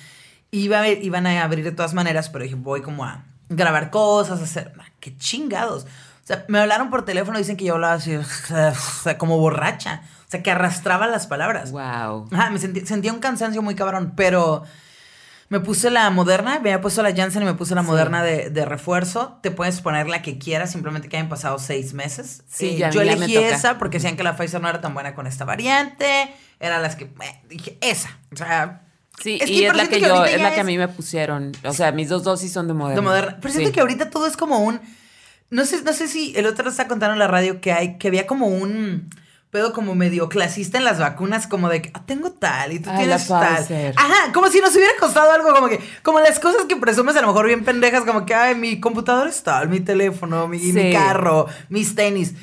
Iba 0.51 0.81
a, 0.81 0.89
iban 0.89 1.27
a 1.27 1.43
abrir 1.45 1.65
de 1.65 1.73
todas 1.73 1.95
maneras, 1.95 2.29
pero 2.29 2.45
dije, 2.45 2.57
voy 2.57 2.83
como 2.83 3.05
a 3.05 3.25
grabar 3.49 3.91
cosas, 3.91 4.41
a 4.41 4.45
hacer. 4.45 4.73
¡Qué 5.01 5.17
chingados! 5.17 5.85
O 5.85 6.27
sea, 6.27 6.45
me 6.49 6.59
hablaron 6.59 6.91
por 6.91 7.05
teléfono, 7.05 7.39
dicen 7.39 7.57
que 7.57 7.67
yo 7.67 7.75
hablaba 7.75 7.95
así, 7.95 8.17
o 8.17 8.25
sea, 8.25 9.19
como 9.19 9.39
borracha. 9.39 10.03
O 10.27 10.31
sea, 10.31 10.43
que 10.43 10.51
arrastraba 10.51 11.07
las 11.07 11.27
palabras. 11.27 11.71
Wow. 11.71 12.29
Ajá, 12.33 12.51
me 12.51 12.59
sentí, 12.59 12.81
sentía 12.87 13.13
un 13.13 13.21
cansancio 13.21 13.63
muy 13.63 13.75
cabrón, 13.75 14.15
pero 14.17 14.65
me 15.49 15.61
puse 15.61 15.91
la 15.91 16.09
moderna, 16.11 16.59
me 16.61 16.71
había 16.71 16.81
puesto 16.81 17.03
la 17.03 17.15
Janssen 17.15 17.43
y 17.43 17.45
me 17.45 17.55
puse 17.55 17.75
la 17.75 17.83
moderna 17.83 18.23
de, 18.23 18.65
refuerzo. 18.65 19.39
Te 19.43 19.51
puedes 19.51 19.81
poner 19.81 20.09
la 20.09 20.23
que 20.23 20.39
quieras, 20.39 20.73
simplemente 20.73 21.09
que 21.09 21.17
hayan 21.17 21.29
pasado 21.29 21.59
seis 21.59 21.93
meses. 21.93 22.43
Sí, 22.49 22.71
eh, 22.71 22.77
ya, 22.79 22.91
Yo 22.91 23.03
elegí 23.03 23.37
esa 23.37 23.79
porque 23.79 23.99
decían 23.99 24.17
que 24.17 24.23
la 24.23 24.37
Pfizer 24.37 24.61
no 24.61 24.69
era 24.69 24.81
tan 24.81 24.95
buena 24.95 25.15
con 25.15 25.27
esta 25.27 25.45
variante. 25.45 26.35
Eran 26.61 26.83
las 26.83 26.97
que. 26.97 27.05
Eh, 27.05 27.41
dije, 27.49 27.79
esa. 27.81 28.19
O 28.33 28.37
sea. 28.37 28.83
Sí, 29.23 29.39
y 29.47 29.65
es 29.65 29.77
la 29.77 29.87
que, 29.87 30.01
yo, 30.01 30.25
es 30.25 30.41
la 30.41 30.55
que 30.55 30.61
a 30.61 30.65
mí 30.65 30.77
me 30.77 30.89
pusieron. 30.89 31.53
O 31.63 31.73
sea, 31.73 31.93
mis 31.93 32.09
dos 32.09 32.25
dosis 32.25 32.53
son 32.53 32.67
de 32.67 32.75
moderna. 32.75 32.97
De 32.97 33.01
moderna. 33.03 33.39
Pero 33.41 33.55
siento 33.55 33.71
que 33.71 33.81
ahorita 33.81 34.11
todo 34.11 34.27
es 34.27 34.37
como 34.37 34.59
un. 34.59 34.81
No 35.51 35.65
sé, 35.65 35.83
no 35.83 35.93
sé 35.93 36.09
si 36.09 36.35
el 36.37 36.47
otro 36.47 36.69
está 36.69 36.89
contando 36.89 37.13
en 37.13 37.21
la 37.21 37.29
radio 37.29 37.61
que 37.61 37.73
hay, 37.73 37.97
que 37.99 38.09
había 38.09 38.27
como 38.27 38.49
un 38.49 39.11
pedo 39.55 39.73
como 39.73 39.95
medio 39.95 40.29
clasista 40.29 40.79
en 40.79 40.85
las 40.85 40.99
vacunas, 40.99 41.47
como 41.47 41.69
de 41.69 41.83
que 41.83 41.91
ah, 41.95 42.03
tengo 42.05 42.33
tal 42.33 42.73
y 42.73 42.81
tú 42.81 42.91
tienes 42.97 43.29
tal. 43.29 43.65
Ajá, 43.95 44.33
como 44.33 44.49
si 44.49 44.61
nos 44.61 44.75
hubiera 44.75 44.91
costado 44.99 45.31
algo, 45.31 45.55
como 45.55 45.69
que, 45.69 45.79
como 46.03 46.19
las 46.19 46.41
cosas 46.41 46.65
que 46.69 46.75
presumes 46.75 47.15
a 47.15 47.21
lo 47.21 47.29
mejor 47.29 47.47
bien 47.47 47.65
pendejas, 47.65 48.03
como 48.03 48.27
que, 48.27 48.35
ay, 48.35 48.57
mi 48.57 48.81
computador 48.81 49.29
es 49.29 49.45
tal, 49.45 49.69
mi 49.69 49.79
teléfono, 49.79 50.49
mi, 50.49 50.59
mi 50.59 50.93
carro, 50.93 51.47
mis 51.69 51.95
tenis. 51.95 52.35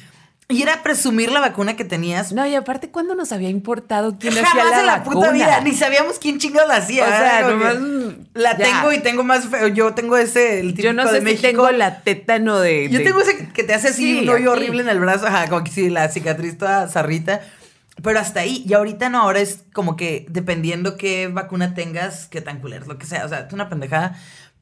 Y 0.52 0.62
era 0.62 0.84
presumir 0.84 1.32
la 1.32 1.40
vacuna 1.40 1.76
que 1.76 1.86
tenías. 1.86 2.34
No, 2.34 2.46
y 2.46 2.56
aparte, 2.56 2.90
¿cuándo 2.90 3.16
nos 3.16 3.32
había 3.32 3.50
importado 3.50 4.18
quién 4.20 4.34
hacía 4.34 4.66
la, 4.66 4.80
en 4.80 4.86
la 4.86 5.04
puta 5.04 5.32
vida, 5.32 5.62
ni 5.62 5.74
sabíamos 5.74 6.20
quién 6.20 6.38
chingados 6.40 6.70
la 6.70 6.76
hacía. 6.78 7.04
O 7.04 7.08
sea, 7.08 7.50
nomás, 7.50 7.78
la 8.34 8.58
tengo 8.58 8.92
y 8.92 9.00
tengo 9.00 9.24
más 9.24 9.48
feo. 9.48 9.68
Yo 9.68 9.94
tengo 9.94 10.18
ese, 10.18 10.60
el 10.60 10.76
Yo 10.76 10.94
no 10.94 11.08
sé 11.08 11.14
de 11.16 11.22
México. 11.22 11.42
tengo 11.42 11.72
la 11.72 12.02
tétano 12.02 12.60
de... 12.60 12.90
Yo 12.90 13.02
tengo 13.04 13.22
ese 13.22 13.50
que 13.50 13.64
te 13.64 13.74
hace 13.74 13.90
así 13.90 14.20
un 14.20 14.30
hoyo 14.30 14.52
horrible 14.52 14.82
en 14.82 14.90
el 14.90 15.00
brazo, 15.00 15.28
ajá, 15.28 15.48
como 15.50 15.64
que 15.64 15.72
sí, 15.72 15.90
la 15.90 16.10
cicatriz 16.10 16.58
toda 16.58 16.88
zarrita. 16.88 17.42
Pero 18.02 18.20
hasta 18.20 18.40
ahí, 18.40 18.64
y 18.68 18.74
ahorita 18.74 19.10
no, 19.10 19.22
ahora 19.22 19.40
es 19.40 19.64
como 19.74 19.96
que 19.96 20.26
dependiendo 20.30 20.98
qué 20.98 21.28
vacuna 21.28 21.74
tengas, 21.74 22.28
qué 22.28 22.42
tan 22.42 22.60
culero, 22.60 22.86
lo 22.86 22.98
que 22.98 23.06
sea. 23.06 23.26
O 23.26 23.30
sea, 23.30 23.42
es 23.42 23.54
una 23.54 23.70
pendejada. 23.70 24.18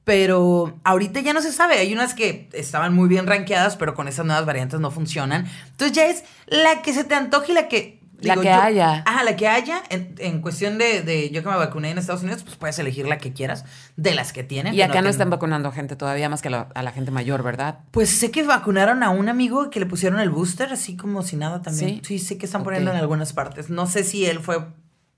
Pero 0.10 0.80
ahorita 0.84 1.20
ya 1.20 1.34
no 1.34 1.42
se 1.42 1.52
sabe. 1.52 1.76
Hay 1.78 1.94
unas 1.94 2.16
que 2.16 2.50
estaban 2.54 2.96
muy 2.96 3.08
bien 3.08 3.28
rankeadas, 3.28 3.76
pero 3.78 3.94
con 3.94 4.08
esas 4.08 4.26
nuevas 4.26 4.44
variantes 4.44 4.80
no 4.80 4.90
funcionan. 4.90 5.46
Entonces 5.70 5.96
ya 5.96 6.08
es 6.08 6.24
la 6.48 6.82
que 6.82 6.94
se 6.94 7.04
te 7.04 7.14
antoje 7.14 7.52
y 7.52 7.56
la 7.56 7.68
que 7.68 8.00
La 8.22 8.36
que 8.36 8.46
yo- 8.46 8.54
haya. 8.60 9.04
Ajá, 9.06 9.24
la 9.24 9.36
que 9.36 9.48
haya. 9.48 9.84
En, 9.90 10.16
en 10.18 10.42
cuestión 10.42 10.80
de, 10.80 11.04
de 11.04 11.30
yo 11.30 11.44
que 11.44 11.50
me 11.50 11.56
vacuné 11.58 11.92
en 11.92 12.00
Estados 12.00 12.24
Unidos, 12.24 12.42
pues 12.44 12.56
puedes 12.56 12.80
elegir 12.80 13.08
la 13.08 13.20
que 13.20 13.34
quieras, 13.34 13.66
de 13.98 14.16
las 14.16 14.34
que 14.34 14.44
tienen. 14.44 14.74
Y 14.74 14.78
que 14.78 14.84
acá 14.84 15.04
no, 15.04 15.10
están 15.10 15.30
vacunando 15.30 15.72
gente 15.72 15.96
todavía 15.96 16.28
más 16.28 16.42
que 16.42 16.48
a 16.48 16.52
la, 16.52 16.68
a 16.74 16.82
la 16.82 16.92
gente 16.92 17.12
mayor, 17.12 17.44
¿verdad? 17.44 17.80
Pues 17.92 18.10
sé 18.10 18.32
que 18.32 18.42
vacunaron 18.42 19.04
a 19.04 19.12
un 19.12 19.30
amigo 19.30 19.70
que 19.70 19.80
le 19.80 19.86
pusieron 19.86 20.20
el 20.20 20.32
booster, 20.32 20.74
así 20.74 20.98
como 20.98 21.22
si 21.22 21.36
nada 21.36 21.62
también. 21.62 22.02
¿Sí? 22.04 22.18
Sí, 22.18 22.26
sé 22.26 22.38
que 22.40 22.48
están 22.48 22.64
poniendo 22.64 22.90
en 22.90 22.98
algunas 22.98 23.32
partes. 23.34 23.70
No 23.70 23.86
sé 23.86 24.04
si 24.04 24.26
él 24.26 24.40
fue 24.40 24.66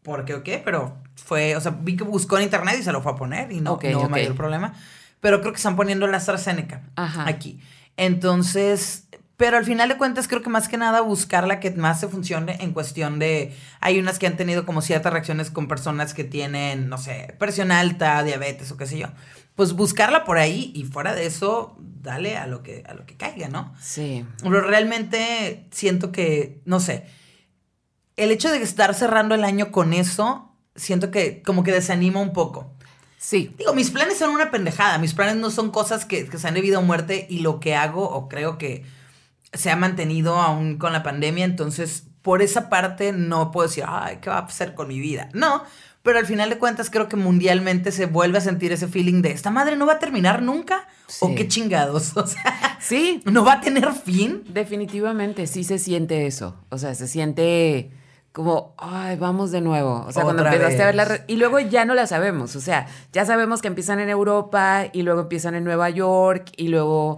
por 0.03 0.25
qué 0.25 0.34
o 0.36 0.43
qué, 0.43 0.62
pero 0.63 0.98
fue, 1.15 1.55
o 1.55 1.62
sea, 1.62 1.72
vi 1.79 1.96
que 1.98 2.03
buscó 2.03 2.38
en 2.38 2.43
internet 2.43 2.77
y 2.79 2.84
se 2.84 2.91
lo 2.91 3.01
fue 3.01 3.12
a 3.12 3.15
poner 3.15 3.51
y 3.51 3.62
no, 3.62 3.74
Ok, 3.74 3.84
no 3.86 3.98
hubo 4.00 4.05
ok. 4.05 4.12
mayor 4.12 4.36
problema. 4.36 4.74
Pero 5.20 5.39
creo 5.41 5.51
que 5.53 5.58
están 5.58 5.75
poniendo 5.75 6.08
la 6.08 6.17
AstraZeneca 6.17 6.81
Ajá. 6.96 7.27
aquí. 7.27 7.60
Entonces, 7.98 9.08
pero 9.38 9.58
al 9.58 9.65
final 9.65 9.89
de 9.89 9.98
cuentas 9.98 10.27
creo 10.27 10.41
que 10.41 10.50
más 10.50 10.67
que 10.67 10.77
nada 10.77 11.01
buscar 11.01 11.48
la 11.48 11.60
que 11.60 11.72
más 11.72 12.00
se 12.00 12.08
funcione 12.08 12.58
en 12.62 12.74
cuestión 12.74 13.20
de, 13.20 13.55
hay 13.79 14.00
unas 14.00 14.20
que 14.20 14.27
han 14.27 14.38
tenido 14.38 14.65
como 14.65 14.81
ciertas 14.81 15.13
reacciones 15.13 15.50
con 15.51 15.67
personas 15.67 16.13
que 16.13 16.24
tienen, 16.24 16.89
no 16.89 16.98
sé, 16.98 17.36
presión 17.39 17.72
alta, 17.72 18.22
diabetes 18.24 18.72
o 18.72 18.77
qué 18.77 18.86
sé 18.88 18.98
yo. 18.98 19.08
Pues 19.55 19.74
buscarla 19.74 20.24
por 20.24 20.38
ahí 20.38 20.72
y 20.75 20.84
fuera 20.86 21.13
de 21.13 21.25
eso, 21.27 21.75
dale 21.79 22.38
a 22.38 22.48
lo 22.48 22.63
que, 22.63 22.84
a 22.88 22.93
lo 22.93 23.05
que 23.05 23.15
caiga, 23.17 23.48
¿no? 23.50 23.74
Sí. 23.79 24.25
Pero 24.41 24.62
realmente 24.62 25.67
siento 25.72 26.12
que, 26.12 26.62
no 26.65 26.79
sé, 26.79 27.05
el 28.23 28.31
hecho 28.31 28.51
de 28.51 28.61
estar 28.61 28.93
cerrando 28.93 29.35
el 29.35 29.43
año 29.43 29.71
con 29.71 29.93
eso, 29.93 30.51
siento 30.75 31.11
que 31.11 31.41
como 31.41 31.63
que 31.63 31.71
desanima 31.71 32.19
un 32.21 32.33
poco. 32.33 32.71
Sí. 33.17 33.53
Digo, 33.57 33.73
mis 33.73 33.91
planes 33.91 34.17
son 34.17 34.31
una 34.31 34.49
pendejada. 34.51 34.97
Mis 34.97 35.13
planes 35.13 35.35
no 35.35 35.51
son 35.51 35.69
cosas 35.71 36.05
que, 36.05 36.27
que 36.27 36.37
sean 36.37 36.53
de 36.55 36.61
vida 36.61 36.79
o 36.79 36.81
muerte 36.81 37.27
y 37.29 37.39
lo 37.39 37.59
que 37.59 37.75
hago 37.75 38.03
o 38.09 38.27
creo 38.27 38.57
que 38.57 38.83
se 39.53 39.69
ha 39.69 39.75
mantenido 39.75 40.37
aún 40.37 40.77
con 40.77 40.93
la 40.93 41.03
pandemia. 41.03 41.45
Entonces, 41.45 42.03
por 42.21 42.41
esa 42.41 42.69
parte 42.69 43.11
no 43.11 43.51
puedo 43.51 43.67
decir, 43.67 43.83
ay, 43.87 44.17
¿qué 44.21 44.29
va 44.29 44.37
a 44.37 44.45
hacer 44.45 44.73
con 44.73 44.87
mi 44.87 44.99
vida? 44.99 45.29
No, 45.33 45.63
pero 46.03 46.17
al 46.17 46.25
final 46.25 46.49
de 46.49 46.57
cuentas 46.57 46.89
creo 46.89 47.07
que 47.07 47.15
mundialmente 47.15 47.91
se 47.91 48.07
vuelve 48.07 48.39
a 48.39 48.41
sentir 48.41 48.71
ese 48.71 48.87
feeling 48.87 49.21
de, 49.21 49.31
¿esta 49.31 49.51
madre 49.51 49.75
no 49.75 49.85
va 49.85 49.93
a 49.93 49.99
terminar 49.99 50.41
nunca? 50.41 50.87
¿O 51.19 51.35
qué 51.35 51.47
chingados? 51.47 52.13
O 52.17 52.25
sea, 52.25 52.77
Sí, 52.79 53.21
¿no 53.25 53.43
va 53.45 53.53
a 53.53 53.61
tener 53.61 53.91
fin? 53.93 54.43
definitivamente 54.49 55.45
sí 55.45 55.63
se 55.63 55.77
siente 55.77 56.25
eso. 56.25 56.55
O 56.69 56.79
sea, 56.79 56.95
se 56.95 57.07
siente 57.07 57.91
como, 58.33 58.73
ay, 58.77 59.17
vamos 59.17 59.51
de 59.51 59.61
nuevo. 59.61 60.05
O 60.07 60.11
sea, 60.11 60.23
cuando 60.23 60.45
empezaste 60.45 60.81
a 60.81 60.85
ver 60.85 60.95
la... 60.95 61.05
re- 61.05 61.23
Y 61.27 61.35
luego 61.35 61.59
ya 61.59 61.83
no 61.85 61.93
la 61.95 62.07
sabemos. 62.07 62.55
O 62.55 62.61
sea, 62.61 62.88
ya 63.11 63.25
sabemos 63.25 63.61
que 63.61 63.67
empiezan 63.67 64.00
en 64.00 64.09
Europa 64.09 64.85
y 64.93 65.01
luego 65.01 65.21
empiezan 65.21 65.55
en 65.55 65.63
Nueva 65.63 65.89
York 65.89 66.51
y 66.55 66.69
luego 66.69 67.17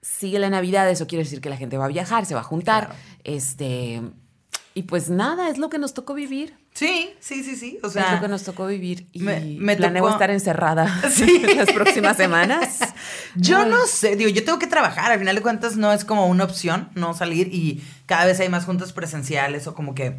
sigue 0.00 0.38
la 0.38 0.50
Navidad. 0.50 0.88
Eso 0.88 1.06
quiere 1.06 1.24
decir 1.24 1.40
que 1.40 1.50
la 1.50 1.56
gente 1.56 1.78
va 1.78 1.86
a 1.86 1.88
viajar, 1.88 2.26
se 2.26 2.34
va 2.34 2.40
a 2.40 2.44
juntar. 2.44 2.86
Claro. 2.86 3.00
Este... 3.24 4.02
Y 4.74 4.84
pues 4.84 5.10
nada, 5.10 5.50
es 5.50 5.58
lo 5.58 5.68
que 5.68 5.78
nos 5.78 5.92
tocó 5.92 6.14
vivir. 6.14 6.56
Sí, 6.72 7.10
sí, 7.20 7.44
sí, 7.44 7.56
sí. 7.56 7.78
O 7.82 7.88
es 7.88 7.92
sea, 7.92 8.14
lo 8.14 8.20
que 8.22 8.28
nos 8.28 8.42
tocó 8.42 8.66
vivir. 8.66 9.06
Y 9.12 9.20
me- 9.20 9.40
me 9.58 9.76
planeo 9.76 10.02
tocó- 10.04 10.12
estar 10.14 10.30
encerrada 10.30 11.02
Sí. 11.10 11.40
las 11.56 11.70
próximas 11.72 12.16
semanas. 12.16 12.78
Yo 13.36 13.58
Ay. 13.58 13.68
no 13.70 13.84
sé, 13.86 14.16
digo, 14.16 14.30
yo 14.30 14.42
tengo 14.44 14.58
que 14.58 14.66
trabajar, 14.66 15.12
al 15.12 15.18
final 15.18 15.34
de 15.36 15.42
cuentas 15.42 15.76
no 15.76 15.92
es 15.92 16.06
como 16.06 16.26
una 16.26 16.44
opción 16.44 16.88
no 16.94 17.12
salir 17.12 17.48
y 17.52 17.82
cada 18.06 18.24
vez 18.24 18.40
hay 18.40 18.48
más 18.48 18.64
juntas 18.64 18.92
presenciales 18.94 19.66
o 19.66 19.74
como 19.74 19.94
que... 19.94 20.16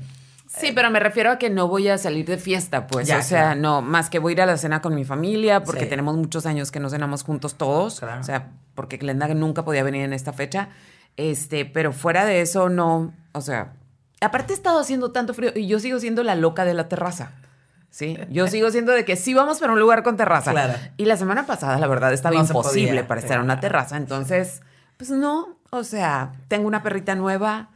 Sí, 0.56 0.72
pero 0.72 0.92
me 0.92 1.00
refiero 1.00 1.32
a 1.32 1.38
que 1.40 1.50
no 1.50 1.68
voy 1.68 1.88
a 1.88 1.98
salir 1.98 2.26
de 2.26 2.38
fiesta, 2.38 2.86
pues. 2.88 3.08
Ya, 3.08 3.18
o 3.20 3.22
sea, 3.24 3.42
claro. 3.42 3.62
no, 3.62 3.82
más 3.82 4.10
que 4.10 4.20
voy 4.20 4.32
a 4.32 4.34
ir 4.34 4.42
a 4.42 4.46
la 4.46 4.58
cena 4.58 4.82
con 4.82 4.94
mi 4.94 5.04
familia, 5.04 5.64
porque 5.64 5.82
Sí. 5.86 5.90
tenemos 5.90 6.16
muchos 6.16 6.46
años 6.46 6.72
que 6.72 6.80
no 6.80 6.90
cenamos 6.90 7.24
juntos 7.24 7.56
todos. 7.56 8.00
Claro. 8.00 8.22
O 8.22 8.24
sea, 8.24 8.52
porque 8.76 8.98
Glenda 8.98 9.28
nunca 9.30 9.66
podía 9.66 9.84
venir 9.84 10.04
en 10.04 10.14
esta 10.14 10.32
fecha. 10.32 10.70
Este, 11.18 11.66
pero 11.66 11.92
fuera 11.92 12.26
de 12.26 12.42
eso, 12.42 12.70
no. 12.70 13.14
O 13.34 13.42
sea, 13.42 13.74
aparte 14.22 14.54
he 14.54 14.56
estado 14.56 14.80
haciendo 14.80 15.12
tanto 15.12 15.34
frío 15.34 15.52
y 15.56 15.68
yo 15.68 15.80
sigo 15.80 16.00
siendo 16.00 16.24
la 16.24 16.36
loca 16.36 16.66
de 16.66 16.74
la 16.76 16.88
terraza. 16.88 17.32
Sí, 17.90 18.18
yo 18.32 18.48
sigo 18.48 18.72
siendo 18.72 18.92
de 18.92 19.06
que 19.06 19.16
sí 19.16 19.36
vamos 19.36 19.60
para 19.60 19.72
un 19.74 19.80
lugar 19.80 20.02
con 20.02 20.18
terraza. 20.18 20.52
Claro. 20.52 20.74
Y 20.98 21.06
la 21.06 21.16
semana 21.18 21.46
pasada, 21.46 21.78
la 21.78 21.86
verdad, 21.88 22.12
estaba 22.12 22.36
No 22.36 22.42
imposible 22.42 22.88
podía, 22.90 23.08
para 23.08 23.22
estar 23.22 23.38
en 23.38 23.44
una 23.44 23.60
terraza. 23.60 23.98
Entonces, 23.98 24.62
pues 24.98 25.12
no. 25.12 25.60
O 25.70 25.84
sea, 25.84 26.32
tengo 26.48 26.68
una 26.68 26.82
perrita 26.82 27.14
nueva. 27.14 27.70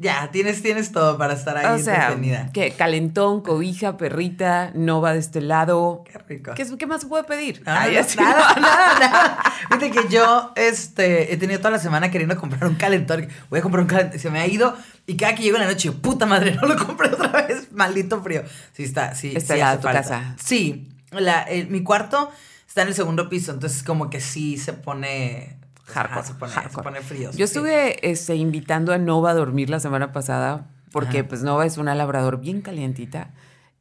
Ya, 0.00 0.30
tienes, 0.30 0.62
tienes 0.62 0.92
todo 0.92 1.18
para 1.18 1.34
estar 1.34 1.56
ahí 1.56 1.66
O 1.80 1.84
sea, 1.84 2.04
entretenida. 2.10 2.50
que 2.52 2.70
calentón, 2.70 3.40
cobija, 3.42 3.96
perrita, 3.96 4.70
no 4.74 5.00
va 5.00 5.12
de 5.12 5.18
este 5.18 5.40
lado. 5.40 6.04
Qué 6.10 6.18
rico. 6.18 6.52
¿Qué, 6.54 6.64
qué 6.78 6.86
más 6.86 7.00
se 7.00 7.08
puede 7.08 7.24
pedir? 7.24 7.62
Ah, 7.66 7.80
Ay, 7.82 7.94
no, 7.96 8.00
así, 8.02 8.16
nada, 8.16 8.54
¿no? 8.54 8.60
nada, 8.62 8.98
nada. 9.00 9.42
Fíjate 9.70 9.90
que 9.90 10.08
yo 10.08 10.52
este, 10.54 11.32
he 11.32 11.36
tenido 11.36 11.58
toda 11.58 11.72
la 11.72 11.80
semana 11.80 12.12
queriendo 12.12 12.36
comprar 12.36 12.64
un 12.66 12.76
calentón. 12.76 13.26
Voy 13.50 13.58
a 13.58 13.62
comprar 13.62 13.82
un 13.82 13.88
calentón. 13.88 14.20
Se 14.20 14.30
me 14.30 14.38
ha 14.38 14.46
ido 14.46 14.76
y 15.06 15.16
cada 15.16 15.34
que 15.34 15.42
llego 15.42 15.56
en 15.56 15.62
la 15.64 15.68
noche, 15.68 15.90
puta 15.90 16.26
madre, 16.26 16.54
no 16.62 16.68
lo 16.68 16.76
compré 16.76 17.08
otra 17.08 17.32
vez. 17.46 17.72
Maldito 17.72 18.22
frío. 18.22 18.44
Sí, 18.72 18.84
está, 18.84 19.16
sí. 19.16 19.32
Está 19.34 19.54
sí 19.54 19.60
tu 19.78 19.82
falta. 19.82 19.92
casa. 20.02 20.36
Sí. 20.40 20.88
La, 21.10 21.42
el- 21.42 21.70
mi 21.70 21.82
cuarto 21.82 22.30
está 22.68 22.82
en 22.82 22.88
el 22.88 22.94
segundo 22.94 23.28
piso, 23.28 23.50
entonces 23.50 23.82
como 23.82 24.10
que 24.10 24.20
sí 24.20 24.58
se 24.58 24.74
pone... 24.74 25.57
Hardcore, 25.88 26.20
ajá, 26.20 26.28
se, 26.28 26.34
pone, 26.34 26.52
hardcore. 26.52 26.74
se 26.74 26.82
pone 26.82 27.00
frío. 27.00 27.30
Yo 27.30 27.36
sí. 27.36 27.42
estuve 27.42 28.10
este, 28.10 28.34
invitando 28.36 28.92
a 28.92 28.98
Nova 28.98 29.30
a 29.30 29.34
dormir 29.34 29.70
la 29.70 29.80
semana 29.80 30.12
pasada 30.12 30.66
porque 30.92 31.20
Ajá. 31.20 31.28
pues 31.28 31.42
Nova 31.42 31.66
es 31.66 31.78
una 31.78 31.94
labrador 31.94 32.40
bien 32.40 32.60
calientita 32.62 33.30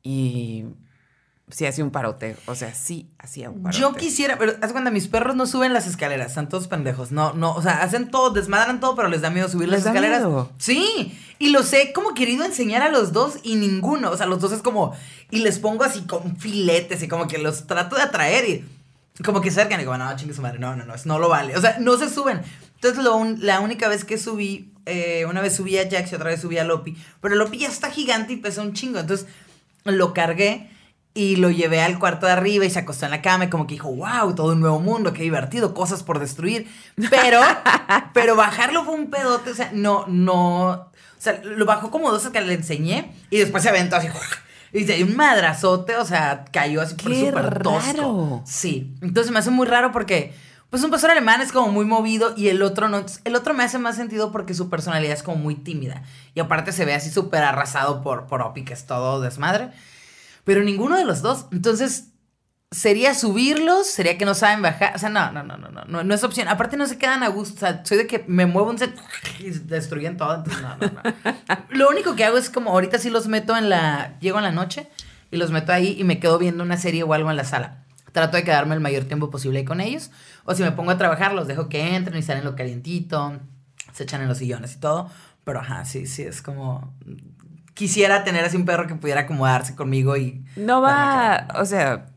y 0.04 0.66
sí 1.50 1.66
hacía 1.66 1.84
un 1.84 1.92
parote. 1.92 2.36
O 2.46 2.56
sea, 2.56 2.74
sí 2.74 3.10
hacía 3.18 3.50
un 3.50 3.64
parote. 3.64 3.80
Yo 3.80 3.94
quisiera, 3.94 4.38
pero 4.38 4.54
haz 4.62 4.72
cuenta, 4.72 4.92
mis 4.92 5.08
perros 5.08 5.36
no 5.36 5.46
suben 5.46 5.74
las 5.74 5.88
escaleras, 5.88 6.28
están 6.28 6.50
todos 6.50 6.68
pendejos. 6.68 7.12
No, 7.12 7.34
no, 7.34 7.54
o 7.54 7.62
sea, 7.62 7.82
hacen 7.82 8.10
todo, 8.10 8.32
desmadran 8.32 8.80
todo, 8.80 8.96
pero 8.96 9.08
les 9.08 9.22
da 9.22 9.30
miedo 9.30 9.48
subir 9.48 9.70
¿Les 9.70 9.80
las 9.80 9.84
da 9.86 9.92
escaleras. 9.92 10.22
miedo? 10.24 10.52
Sí, 10.58 11.18
y 11.40 11.50
los 11.52 11.72
he 11.74 11.94
como 11.94 12.14
querido 12.14 12.44
enseñar 12.44 12.82
a 12.82 12.90
los 12.90 13.14
dos 13.14 13.40
y 13.44 13.56
ninguno. 13.56 14.12
O 14.12 14.18
sea, 14.18 14.26
los 14.26 14.40
dos 14.40 14.52
es 14.52 14.62
como, 14.62 14.94
y 15.32 15.40
les 15.40 15.60
pongo 15.60 15.84
así 15.84 16.02
con 16.02 16.38
filetes 16.38 17.02
y 17.04 17.08
como 17.08 17.28
que 17.28 17.38
los 17.38 17.68
trato 17.68 17.96
de 17.96 18.02
atraer 18.02 18.50
y 18.50 18.66
como 19.26 19.42
que 19.42 19.52
cercan 19.52 19.80
y 19.80 19.84
digo, 19.84 19.98
no, 19.98 20.16
chingue 20.16 20.34
su 20.34 20.42
madre, 20.42 20.60
no, 20.60 20.76
no, 20.76 20.86
no, 20.86 20.94
no 21.04 21.20
lo 21.20 21.30
vale. 21.30 21.56
O 21.58 21.62
sea, 21.62 21.78
no 21.80 21.98
se 21.98 22.10
suben. 22.10 22.42
Entonces, 22.76 23.04
lo 23.04 23.16
un- 23.16 23.40
la 23.46 23.60
única 23.60 23.88
vez 23.88 24.06
que 24.06 24.18
subí, 24.18 24.72
eh, 24.86 25.26
una 25.28 25.42
vez 25.42 25.56
subí 25.56 25.78
a 25.78 25.90
Jax 25.90 26.12
y 26.12 26.16
otra 26.16 26.30
vez 26.30 26.42
subí 26.42 26.58
a 26.58 26.64
Lopi, 26.64 26.96
pero 27.22 27.36
Lopi 27.36 27.58
ya 27.60 27.68
está 27.68 27.90
gigante 27.90 28.34
y 28.34 28.38
pesa 28.38 28.62
un 28.62 28.74
chingo. 28.74 29.00
Entonces, 29.00 29.28
lo 29.84 30.14
cargué 30.14 30.70
y 31.16 31.38
lo 31.38 31.50
llevé 31.50 31.82
al 31.82 31.98
cuarto 31.98 32.28
de 32.28 32.34
arriba 32.34 32.66
y 32.66 32.70
se 32.70 32.78
acostó 32.78 33.06
en 33.06 33.12
la 33.12 33.24
cama 33.24 33.46
y 33.46 33.50
como 33.50 33.66
que 33.66 33.74
dijo, 33.74 33.90
wow, 33.92 34.36
todo 34.36 34.54
un 34.54 34.60
nuevo 34.60 34.80
mundo, 34.80 35.14
qué 35.14 35.24
divertido, 35.24 35.74
cosas 35.74 36.04
por 36.04 36.20
destruir. 36.20 36.68
Pero, 37.10 37.42
pero 38.14 38.36
bajarlo 38.36 38.86
fue 38.86 38.94
un 38.94 39.10
pedote, 39.10 39.50
o 39.50 39.56
sea, 39.56 39.72
no, 39.74 40.06
no, 40.08 40.68
o 40.70 40.92
sea, 41.18 41.42
lo 41.44 41.66
bajó 41.66 41.90
como 41.90 42.12
dos 42.12 42.30
que 42.30 42.40
le 42.42 42.54
enseñé 42.54 43.12
y 43.32 43.38
después 43.38 43.64
se 43.64 43.70
aventó 43.70 43.96
así. 43.96 44.10
Y 44.74 44.86
se 44.86 44.96
dio 44.96 45.06
un 45.06 45.16
madrazote, 45.16 45.96
o 45.96 46.06
sea, 46.06 46.46
cayó 46.52 46.82
así 46.82 46.96
por 46.96 47.12
¡Qué 47.12 47.28
súper 47.28 47.60
tosco. 47.64 48.44
Sí. 48.46 48.96
Entonces 49.02 49.32
me 49.32 49.40
hace 49.40 49.50
muy 49.50 49.66
raro 49.66 49.92
porque, 49.92 50.34
pues 50.70 50.84
un 50.84 50.92
pastor 50.92 51.12
alemán 51.12 51.42
es 51.42 51.52
como 51.52 51.72
muy 51.72 51.86
movido 51.86 52.34
y 52.36 52.50
el 52.50 52.62
otro 52.62 52.90
no. 52.90 53.06
El 53.24 53.36
otro 53.36 53.54
me 53.54 53.64
hace 53.64 53.80
más 53.80 53.96
sentido 53.96 54.32
porque 54.32 54.54
su 54.54 54.70
personalidad 54.70 55.14
es 55.14 55.24
como 55.24 55.38
muy 55.38 55.56
tímida. 55.56 56.04
Y 56.36 56.40
aparte 56.40 56.72
se 56.72 56.86
ve 56.86 56.94
así 56.94 57.10
súper 57.10 57.44
arrasado 57.44 58.02
por, 58.02 58.28
por 58.28 58.42
Opi, 58.42 58.64
que 58.64 58.74
es 58.74 58.86
todo 58.86 59.22
desmadre. 59.22 59.70
Pero 60.44 60.64
ninguno 60.64 60.98
de 60.98 61.06
los 61.06 61.22
dos. 61.22 61.46
Entonces, 61.52 62.10
sería 62.72 63.14
subirlos, 63.14 63.88
sería 63.88 64.18
que 64.18 64.26
no 64.26 64.34
saben 64.34 64.62
bajar. 64.62 64.94
O 64.96 65.00
sea, 65.00 65.10
no, 65.10 65.32
no, 65.32 65.44
no, 65.44 65.58
no, 65.58 65.70
no, 65.70 65.86
no, 65.86 66.04
no 66.04 66.14
es 66.14 66.24
opción. 66.24 66.48
Aparte 66.48 66.78
no 66.78 66.86
se 66.86 66.98
quedan 66.98 67.24
a 67.24 67.30
gusto. 67.30 67.56
O 67.56 67.60
sea, 67.60 67.84
soy 67.86 67.98
de 67.98 68.08
que 68.08 68.26
me 68.28 68.46
muevo 68.46 68.70
un 68.70 68.78
set 68.78 68.98
y 69.40 69.50
destruyen 69.52 70.18
todo. 70.18 70.36
Entonces, 70.36 70.62
no, 70.62 70.78
no, 70.78 70.88
no. 70.88 71.58
Lo 71.70 71.90
único 71.90 72.16
que 72.16 72.26
hago 72.26 72.38
es 72.38 72.50
como 72.50 72.72
ahorita 72.72 73.00
sí 73.00 73.10
los 73.10 73.28
meto 73.28 73.56
en 73.56 73.70
la. 73.70 74.18
Llego 74.20 74.38
en 74.38 74.44
la 74.44 74.52
noche 74.52 74.90
y 75.32 75.38
los 75.38 75.52
meto 75.52 75.72
ahí 75.72 75.96
y 75.98 76.04
me 76.04 76.20
quedo 76.20 76.38
viendo 76.38 76.64
una 76.64 76.78
serie 76.78 77.04
o 77.04 77.14
algo 77.14 77.30
en 77.30 77.38
la 77.38 77.46
sala. 77.46 77.84
Trato 78.12 78.38
de 78.38 78.44
quedarme 78.44 78.74
el 78.76 78.82
mayor 78.82 79.04
tiempo 79.06 79.30
posible 79.30 79.60
ahí 79.60 79.66
con 79.66 79.80
ellos. 79.80 80.12
O 80.46 80.56
si 80.56 80.64
me 80.64 80.72
pongo 80.72 80.92
a 80.92 80.98
trabajar, 80.98 81.34
los 81.34 81.48
dejo 81.48 81.70
que 81.70 81.96
entren 81.96 82.18
y 82.18 82.24
salen 82.24 82.44
lo 82.44 82.56
calientito. 82.56 83.40
Se 83.94 84.04
echan 84.04 84.22
en 84.22 84.28
los 84.28 84.40
sillones 84.40 84.76
y 84.76 84.80
todo. 84.80 85.10
Pero 85.44 85.60
ajá, 85.60 85.86
sí, 85.86 86.08
sí, 86.08 86.24
es 86.24 86.42
como. 86.42 86.94
Quisiera 87.74 88.24
tener 88.24 88.44
así 88.44 88.58
un 88.58 88.66
perro 88.66 88.88
que 88.88 88.96
pudiera 88.96 89.22
acomodarse 89.22 89.76
conmigo 89.76 90.18
y. 90.18 90.44
Nova, 90.56 91.48
o 91.56 91.66
sea, 91.66 92.08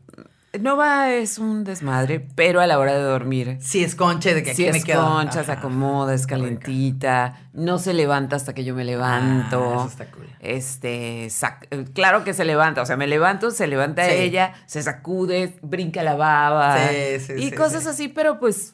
Nova 0.59 1.11
es 1.13 1.37
un 1.39 1.63
desmadre, 1.63 2.19
pero 2.35 2.59
a 2.59 2.67
la 2.67 2.77
hora 2.77 2.91
de 2.93 3.01
dormir. 3.01 3.57
Sí, 3.61 3.83
es 3.85 3.95
concha 3.95 4.33
de 4.33 4.43
que 4.43 4.51
aquí 4.51 4.63
me 4.63 4.77
es 4.79 4.83
quedo. 4.83 5.01
concha, 5.05 5.45
se 5.45 5.51
acomoda, 5.53 6.13
es 6.13 6.27
calentita, 6.27 7.49
no 7.53 7.77
se 7.79 7.93
levanta 7.93 8.35
hasta 8.35 8.53
que 8.53 8.65
yo 8.65 8.75
me 8.75 8.83
levanto. 8.83 9.63
Ah, 9.71 9.75
eso 9.77 9.87
está 9.87 10.05
cool. 10.11 10.27
Este, 10.41 11.29
claro 11.93 12.25
que 12.25 12.33
se 12.33 12.43
levanta, 12.43 12.81
o 12.81 12.85
sea, 12.85 12.97
me 12.97 13.07
levanto, 13.07 13.51
se 13.51 13.65
levanta 13.67 14.03
Sí. 14.05 14.11
ella, 14.13 14.53
se 14.65 14.83
sacude, 14.83 15.57
brinca 15.61 16.03
la 16.03 16.15
baba. 16.15 16.77
Sí, 16.89 17.19
sí, 17.19 17.33
y 17.37 17.49
sí, 17.49 17.51
cosas 17.55 17.83
sí. 17.83 17.89
así, 17.89 18.07
pero 18.09 18.39
pues 18.39 18.73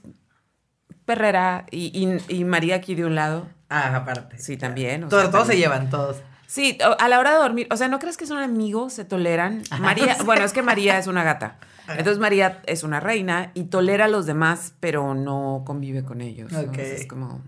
Perrera 1.05 1.65
y, 1.71 1.91
y- 2.27 2.39
y 2.39 2.43
María 2.43 2.75
aquí 2.75 2.95
de 2.95 3.05
un 3.05 3.15
lado. 3.15 3.47
Ah, 3.69 3.95
aparte. 3.95 4.37
Sí, 4.39 4.57
también, 4.57 5.03
o 5.05 5.07
Todos, 5.09 5.23
sea, 5.23 5.31
todos 5.31 5.47
se 5.47 5.57
llevan, 5.57 5.89
todos. 5.89 6.17
Sí, 6.47 6.77
a 6.81 7.07
la 7.09 7.19
hora 7.19 7.31
de 7.33 7.37
dormir, 7.37 7.67
o 7.69 7.77
sea, 7.77 7.89
¿no 7.89 7.99
crees 7.99 8.15
que 8.15 8.25
son 8.25 8.37
amigos? 8.39 8.93
¿Se 8.93 9.03
toleran? 9.03 9.63
Ajá. 9.69 9.83
María, 9.83 10.15
bueno, 10.25 10.45
es 10.45 10.53
que 10.53 10.61
María 10.61 10.97
es 10.97 11.07
una 11.07 11.23
gata. 11.23 11.57
Entonces 11.89 12.19
María 12.19 12.61
es 12.65 12.83
una 12.83 12.99
reina 12.99 13.51
y 13.53 13.65
tolera 13.65 14.05
a 14.05 14.07
los 14.07 14.25
demás, 14.25 14.73
pero 14.79 15.13
no 15.13 15.63
convive 15.65 16.03
con 16.03 16.21
ellos. 16.21 16.51
¿no? 16.51 16.59
Ok. 16.61 16.77
Es 16.77 17.05
como... 17.05 17.41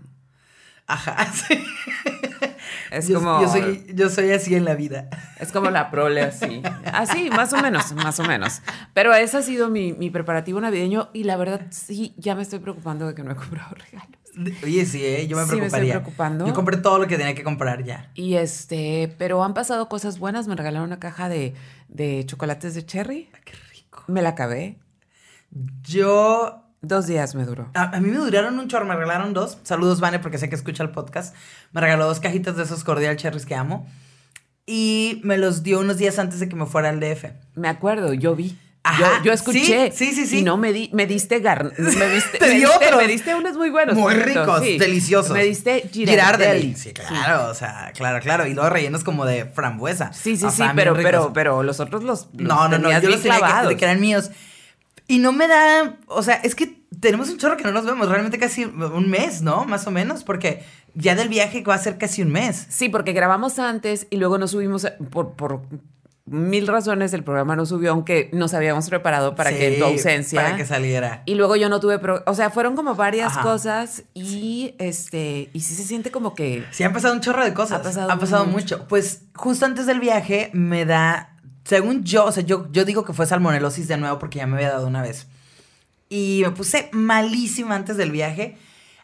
Ajá, 0.86 1.26
sí. 1.32 1.62
Es 2.90 3.08
yo, 3.08 3.18
como. 3.18 3.40
Yo 3.40 3.48
soy, 3.48 3.86
yo 3.94 4.08
soy 4.08 4.32
así 4.32 4.54
en 4.54 4.64
la 4.64 4.74
vida. 4.74 5.08
Es 5.38 5.52
como 5.52 5.70
la 5.70 5.90
prole 5.90 6.22
así. 6.22 6.62
Así, 6.92 7.30
más 7.30 7.52
o 7.52 7.58
menos, 7.62 7.92
más 7.92 8.18
o 8.18 8.24
menos. 8.24 8.60
Pero 8.92 9.14
ese 9.14 9.38
ha 9.38 9.42
sido 9.42 9.68
mi, 9.68 9.92
mi 9.92 10.10
preparativo 10.10 10.60
navideño 10.60 11.10
y 11.12 11.24
la 11.24 11.36
verdad 11.36 11.66
sí, 11.70 12.14
ya 12.16 12.34
me 12.34 12.42
estoy 12.42 12.58
preocupando 12.58 13.06
de 13.06 13.14
que 13.14 13.22
no 13.22 13.30
he 13.30 13.36
comprado 13.36 13.74
regalos. 13.92 14.19
Oye, 14.62 14.86
sí, 14.86 15.04
¿eh? 15.04 15.26
yo 15.26 15.36
me 15.36 15.44
Sí, 15.44 15.50
me 15.50 15.56
estoy 15.56 15.58
preocuparía. 15.58 15.92
preocupando. 15.94 16.46
Yo 16.46 16.54
compré 16.54 16.76
todo 16.76 16.98
lo 16.98 17.06
que 17.06 17.16
tenía 17.16 17.34
que 17.34 17.42
comprar 17.42 17.84
ya. 17.84 18.10
Y 18.14 18.34
este, 18.34 19.14
pero 19.18 19.42
han 19.44 19.54
pasado 19.54 19.88
cosas 19.88 20.18
buenas. 20.18 20.46
Me 20.48 20.56
regalaron 20.56 20.86
una 20.86 21.00
caja 21.00 21.28
de, 21.28 21.54
de 21.88 22.24
chocolates 22.26 22.74
de 22.74 22.86
cherry. 22.86 23.28
Qué 23.44 23.52
rico. 23.72 24.04
Me 24.06 24.22
la 24.22 24.30
acabé. 24.30 24.78
Yo 25.82 26.64
Dos 26.82 27.06
días 27.06 27.34
me 27.34 27.44
duró. 27.44 27.70
A, 27.74 27.94
a 27.94 28.00
mí 28.00 28.08
me 28.08 28.16
duraron 28.16 28.58
un 28.58 28.66
chorro, 28.66 28.86
me 28.86 28.94
regalaron 28.96 29.34
dos. 29.34 29.58
Saludos, 29.64 30.00
Vane, 30.00 30.18
porque 30.18 30.38
sé 30.38 30.48
que 30.48 30.54
escucha 30.54 30.82
el 30.82 30.90
podcast. 30.90 31.34
Me 31.72 31.80
regaló 31.82 32.06
dos 32.06 32.20
cajitas 32.20 32.56
de 32.56 32.62
esos 32.62 32.84
cordial 32.84 33.16
cherries 33.16 33.44
que 33.44 33.54
amo. 33.54 33.86
Y 34.64 35.20
me 35.24 35.36
los 35.36 35.62
dio 35.62 35.80
unos 35.80 35.98
días 35.98 36.18
antes 36.18 36.40
de 36.40 36.48
que 36.48 36.56
me 36.56 36.64
fuera 36.64 36.88
al 36.88 36.98
DF. 37.00 37.24
Me 37.54 37.68
acuerdo, 37.68 38.14
yo 38.14 38.34
vi. 38.34 38.58
Ajá, 38.82 39.18
yo, 39.18 39.24
yo 39.24 39.32
escuché. 39.32 39.92
sí, 39.92 40.12
sí, 40.14 40.26
sí. 40.26 40.38
Y 40.38 40.42
no 40.42 40.56
me 40.56 40.72
di, 40.72 40.88
me 40.92 41.06
diste 41.06 41.40
gar, 41.40 41.64
me 41.78 42.08
diste, 42.08 42.38
Te 42.38 42.46
me 42.46 42.52
di 42.54 42.60
diste, 42.60 42.96
me 42.96 43.06
diste 43.06 43.34
unos 43.34 43.56
muy 43.56 43.68
buenos. 43.68 43.94
Muy 43.94 44.14
ricos, 44.14 44.62
sí. 44.62 44.78
deliciosos. 44.78 45.32
Me 45.32 45.44
diste 45.44 45.88
Girardelli. 45.92 46.74
Sí, 46.74 46.92
claro, 46.92 47.50
o 47.50 47.54
sea, 47.54 47.92
claro, 47.94 48.20
claro. 48.20 48.46
Y 48.46 48.54
luego 48.54 48.70
rellenos 48.70 49.04
como 49.04 49.26
de 49.26 49.44
frambuesa. 49.44 50.12
Sí, 50.12 50.36
sí, 50.36 50.46
O 50.46 50.50
sí, 50.50 50.58
sea, 50.58 50.72
pero, 50.74 50.94
pero, 50.94 51.32
pero 51.32 51.62
los 51.62 51.78
otros 51.78 52.02
los, 52.02 52.28
los 52.32 52.48
No, 52.48 52.68
no, 52.68 52.78
no, 52.78 52.90
yo 53.00 53.10
los 53.10 53.22
tenía 53.22 53.66
que, 53.68 53.76
que 53.76 53.84
eran 53.84 54.00
míos. 54.00 54.30
Y 55.06 55.18
no 55.18 55.32
me 55.32 55.48
da, 55.48 55.96
o 56.06 56.22
sea, 56.22 56.36
es 56.36 56.54
que 56.54 56.80
tenemos 57.00 57.28
un 57.30 57.36
chorro 57.36 57.56
que 57.56 57.64
no 57.64 57.72
nos 57.72 57.84
vemos, 57.84 58.08
realmente 58.08 58.38
casi 58.38 58.64
un 58.64 59.10
mes, 59.10 59.42
¿no? 59.42 59.64
Más 59.64 59.86
o 59.86 59.90
menos, 59.90 60.22
porque 60.24 60.64
ya 60.94 61.14
del 61.16 61.28
viaje 61.28 61.62
va 61.62 61.74
a 61.74 61.78
ser 61.78 61.98
casi 61.98 62.22
un 62.22 62.30
mes. 62.30 62.66
Sí, 62.68 62.88
porque 62.88 63.12
grabamos 63.12 63.58
antes 63.58 64.06
y 64.10 64.16
luego 64.16 64.38
nos 64.38 64.52
subimos 64.52 64.86
por 65.10 65.62
mil 66.30 66.66
razones 66.68 67.12
el 67.12 67.24
programa 67.24 67.56
no 67.56 67.66
subió, 67.66 67.90
aunque 67.90 68.30
nos 68.32 68.54
habíamos 68.54 68.88
preparado 68.88 69.34
para 69.34 69.50
que 69.50 69.74
en 69.74 69.80
tu 69.80 69.86
Sí, 69.86 69.92
ausencia. 69.92 70.40
Para 70.42 70.56
que 70.56 70.64
saliera. 70.64 71.22
Y 71.26 71.34
luego 71.34 71.56
yo 71.56 71.68
no 71.68 71.80
tuve, 71.80 71.98
pro- 71.98 72.22
o 72.26 72.34
sea, 72.34 72.50
fueron 72.50 72.76
como 72.76 72.94
varias 72.94 73.32
Ajá. 73.32 73.42
cosas 73.42 74.04
y 74.14 74.74
este, 74.78 75.50
y 75.52 75.60
sí 75.60 75.74
se 75.74 75.82
siente 75.82 76.10
como 76.12 76.34
que 76.36 76.64
Sí, 76.70 76.84
han 76.84 76.92
pasado 76.92 77.14
un 77.14 77.20
chorro 77.20 77.44
de 77.44 77.52
cosas. 77.52 77.80
Ha 77.80 77.82
pasado 77.82 78.10
Ha 78.12 78.16
pasado 78.18 78.46
mucho. 78.46 78.76
mucho. 78.78 78.88
Pues 78.88 79.22
justo 79.34 79.66
antes 79.66 79.86
del 79.86 79.98
viaje 79.98 80.50
me 80.54 80.84
da, 80.84 81.36
según 81.64 82.04
yo, 82.04 82.24
o 82.26 82.32
sea, 82.32 82.44
yo, 82.44 82.68
yo 82.70 82.84
digo 82.84 83.04
que 83.04 83.12
fue 83.12 83.26
salmonelosis 83.26 83.88
de 83.88 83.96
nuevo 83.96 84.18
porque 84.20 84.38
ya 84.38 84.46
me 84.46 84.54
había 84.56 84.70
dado 84.70 84.86
una 84.86 85.02
vez. 85.02 85.26
Y 86.08 86.42
me 86.44 86.52
puse 86.52 86.90
malísima 86.92 87.74
antes 87.74 87.96
del 87.96 88.10
viaje, 88.12 88.56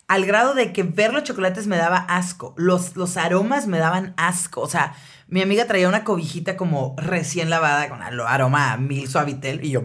al 0.09 0.27
grado 0.27 0.55
de 0.55 0.73
que 0.73 0.85
ver 0.85 1.13
los 1.13 1.25
chocolates 1.25 1.67
me 1.67 1.77
daba 1.77 1.99
asco. 1.99 2.55
Los, 2.57 2.95
los 2.97 3.17
aromas 3.17 3.67
me 3.67 3.79
daban 3.79 4.15
asco. 4.17 4.61
O 4.61 4.69
sea, 4.69 4.95
mi 5.29 5.43
amiga 5.43 5.67
traía 5.67 5.89
una 5.89 6.05
cobijita 6.05 6.57
como 6.57 6.95
recién 6.97 7.51
lavada 7.51 7.89
con 7.89 8.01
aroma 8.03 8.73
a 8.73 8.77
mil 8.77 9.09
suavitel 9.09 9.65
y 9.65 9.71
yo, 9.71 9.83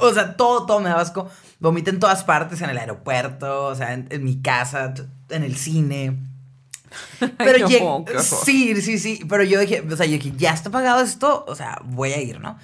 o 0.00 0.12
sea, 0.12 0.36
todo, 0.36 0.66
todo 0.66 0.80
me 0.80 0.88
daba 0.88 1.02
asco. 1.02 1.30
Vomité 1.60 1.90
en 1.90 2.00
todas 2.00 2.24
partes, 2.24 2.60
en 2.62 2.70
el 2.70 2.78
aeropuerto, 2.78 3.66
o 3.66 3.74
sea, 3.76 3.92
en, 3.92 4.08
en 4.10 4.24
mi 4.24 4.42
casa, 4.42 4.92
en 5.28 5.44
el 5.44 5.56
cine. 5.56 6.18
Pero 7.38 7.58
no, 7.60 7.68
qué 7.68 7.80
horror. 7.80 8.22
sí, 8.22 8.80
sí, 8.82 8.98
sí, 8.98 9.24
pero 9.28 9.44
yo 9.44 9.58
dije, 9.60 9.80
o 9.80 9.96
sea, 9.96 10.04
yo 10.04 10.12
dije, 10.12 10.32
ya 10.36 10.52
está 10.52 10.70
pagado 10.70 11.02
esto, 11.02 11.44
o 11.48 11.54
sea, 11.54 11.80
voy 11.84 12.12
a 12.12 12.20
ir, 12.20 12.38
¿no? 12.38 12.58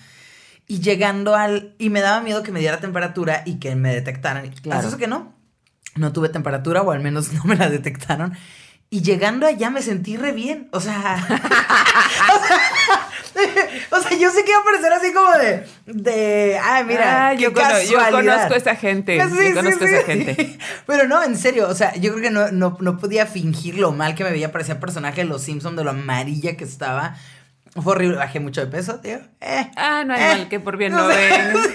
Y 0.66 0.80
llegando 0.80 1.34
al, 1.34 1.74
y 1.78 1.88
me 1.88 2.02
daba 2.02 2.20
miedo 2.20 2.42
que 2.42 2.52
me 2.52 2.60
diera 2.60 2.78
temperatura 2.78 3.42
y 3.46 3.54
que 3.54 3.74
me 3.74 3.94
detectaran. 3.94 4.46
Claro. 4.50 4.86
Eso 4.86 4.98
que 4.98 5.06
no, 5.06 5.32
no 5.94 6.12
tuve 6.12 6.28
temperatura 6.28 6.82
o 6.82 6.90
al 6.90 7.00
menos 7.00 7.32
no 7.32 7.44
me 7.44 7.56
la 7.56 7.70
detectaron. 7.70 8.34
Y 8.90 9.02
llegando 9.02 9.46
allá 9.46 9.68
me 9.70 9.82
sentí 9.82 10.16
re 10.16 10.32
bien, 10.32 10.68
o 10.72 10.80
sea, 10.80 11.16
o 13.90 14.00
sea, 14.00 14.18
yo 14.18 14.30
sé 14.30 14.44
que 14.44 14.50
iba 14.50 14.60
a 14.60 14.64
parecer 14.64 14.92
así 14.92 15.12
como 15.12 15.30
de, 15.32 15.66
de, 15.86 16.58
ay, 16.62 16.84
mira, 16.84 17.28
Ah, 17.28 17.32
qué 17.36 17.42
yo, 17.42 17.52
cono- 17.52 17.68
yo 17.82 17.98
casualidad". 17.98 18.34
conozco 18.38 18.54
a 18.54 18.56
esa 18.56 18.76
gente. 18.76 19.20
Sí, 19.22 19.28
yo 19.30 19.36
sí, 19.48 19.52
conozco 19.54 19.86
sí, 19.86 19.94
esa 19.94 20.04
gente. 20.06 20.58
Pero 20.86 21.06
no, 21.06 21.22
en 21.22 21.36
serio, 21.36 21.68
o 21.68 21.74
sea, 21.74 21.94
yo 21.96 22.12
creo 22.12 22.22
que 22.24 22.30
no, 22.30 22.50
no, 22.50 22.76
no 22.80 22.96
podía 22.98 23.26
fingir 23.26 23.78
lo 23.78 23.92
mal 23.92 24.14
que 24.14 24.24
me 24.24 24.30
veía, 24.30 24.52
parecía 24.52 24.80
personaje 24.80 25.22
de 25.22 25.28
Los 25.28 25.42
Simpsons, 25.42 25.76
de 25.76 25.84
lo 25.84 25.90
amarilla 25.90 26.56
que 26.56 26.64
estaba. 26.64 27.16
Fue 27.82 27.92
horrible, 27.92 28.16
bajé 28.16 28.40
mucho 28.40 28.60
de 28.62 28.66
peso, 28.68 29.00
tío. 29.00 29.18
Eh, 29.40 29.70
Ah, 29.76 30.02
no 30.04 30.14
hay 30.14 30.22
eh. 30.22 30.28
mal 30.28 30.48
que 30.48 30.60
por 30.60 30.76
bien 30.78 30.92
no 30.92 31.06
sea, 31.08 31.16
ven. 31.16 31.56
sí, 31.62 31.74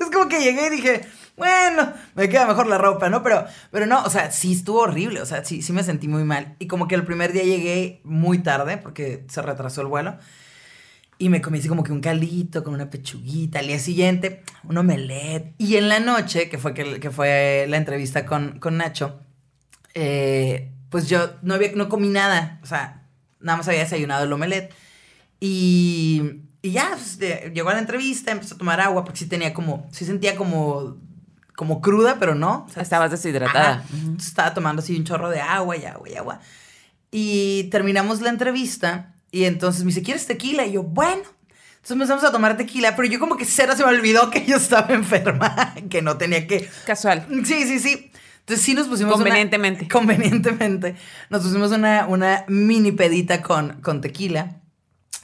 es 0.00 0.10
como 0.12 0.28
que 0.28 0.40
llegué 0.40 0.66
y 0.66 0.70
dije, 0.70 1.02
bueno, 1.38 1.92
me 2.14 2.28
queda 2.28 2.46
mejor 2.46 2.66
la 2.66 2.78
ropa, 2.78 3.08
¿no? 3.08 3.22
Pero, 3.22 3.46
pero 3.70 3.86
no, 3.86 4.02
o 4.02 4.10
sea, 4.10 4.30
sí 4.30 4.52
estuvo 4.52 4.80
horrible, 4.80 5.22
o 5.22 5.26
sea, 5.26 5.44
sí, 5.44 5.62
sí 5.62 5.72
me 5.72 5.82
sentí 5.82 6.08
muy 6.08 6.24
mal. 6.24 6.56
Y 6.58 6.66
como 6.66 6.88
que 6.88 6.94
el 6.94 7.04
primer 7.04 7.32
día 7.32 7.44
llegué 7.44 8.00
muy 8.04 8.38
tarde 8.38 8.76
porque 8.76 9.24
se 9.28 9.40
retrasó 9.40 9.80
el 9.80 9.86
vuelo. 9.86 10.18
Y 11.20 11.30
me 11.30 11.40
comí 11.40 11.58
así 11.58 11.68
como 11.68 11.82
que 11.82 11.92
un 11.92 12.00
caldito 12.00 12.62
con 12.62 12.74
una 12.74 12.90
pechuguita. 12.90 13.58
Al 13.58 13.66
día 13.66 13.78
siguiente, 13.78 14.42
un 14.62 14.78
omelette. 14.78 15.54
Y 15.58 15.76
en 15.76 15.88
la 15.88 15.98
noche, 15.98 16.48
que 16.48 16.58
fue, 16.58 16.74
que, 16.74 17.10
fue 17.10 17.66
la 17.68 17.76
entrevista 17.76 18.24
con, 18.24 18.60
con 18.60 18.76
Nacho, 18.76 19.20
eh, 19.94 20.70
pues 20.90 21.08
yo 21.08 21.32
no, 21.42 21.54
había, 21.54 21.72
no 21.74 21.88
comí 21.88 22.08
nada. 22.08 22.60
O 22.62 22.66
sea, 22.66 23.02
nada 23.40 23.58
más 23.58 23.68
había 23.68 23.80
desayunado 23.80 24.24
el 24.24 24.32
omelette. 24.32 24.72
Y, 25.40 26.42
y 26.62 26.70
ya, 26.72 26.90
pues, 26.90 27.18
llegó 27.52 27.70
a 27.70 27.74
la 27.74 27.80
entrevista, 27.80 28.30
empezó 28.32 28.54
a 28.54 28.58
tomar 28.58 28.80
agua, 28.80 29.04
porque 29.04 29.18
sí 29.18 29.26
tenía 29.26 29.54
como, 29.54 29.88
sí 29.92 30.04
sentía 30.04 30.36
como, 30.36 30.98
como 31.58 31.80
cruda, 31.80 32.18
pero 32.20 32.36
no. 32.36 32.66
O 32.68 32.72
sea, 32.72 32.84
Estabas 32.84 33.10
deshidratada. 33.10 33.82
Estaba 34.16 34.54
tomando 34.54 34.80
así 34.80 34.96
un 34.96 35.02
chorro 35.02 35.28
de 35.28 35.40
agua 35.40 35.76
y 35.76 35.84
agua 35.86 36.08
y 36.08 36.14
agua. 36.14 36.40
Y 37.10 37.64
terminamos 37.64 38.20
la 38.20 38.30
entrevista 38.30 39.12
y 39.32 39.42
entonces 39.42 39.82
me 39.82 39.88
dice, 39.88 40.02
¿quieres 40.02 40.24
tequila? 40.28 40.64
Y 40.66 40.72
yo, 40.74 40.84
bueno. 40.84 41.22
Entonces 41.74 41.90
empezamos 41.90 42.22
a 42.22 42.30
tomar 42.30 42.56
tequila, 42.56 42.94
pero 42.94 43.08
yo 43.08 43.18
como 43.18 43.36
que 43.36 43.44
cero 43.44 43.72
se 43.76 43.82
me 43.84 43.90
olvidó 43.90 44.30
que 44.30 44.46
yo 44.46 44.56
estaba 44.56 44.86
enferma, 44.94 45.74
que 45.90 46.00
no 46.00 46.16
tenía 46.16 46.46
que... 46.46 46.70
Casual. 46.86 47.26
Sí, 47.44 47.64
sí, 47.66 47.80
sí. 47.80 48.12
Entonces 48.40 48.64
sí 48.64 48.74
nos 48.74 48.86
pusimos... 48.86 49.16
una- 49.16 49.24
Convenientemente. 49.24 49.88
convenientemente. 49.92 50.94
Nos 51.28 51.42
pusimos 51.42 51.72
una, 51.72 52.06
una 52.06 52.44
mini 52.46 52.92
pedita 52.92 53.42
con, 53.42 53.80
con 53.80 54.00
tequila. 54.00 54.60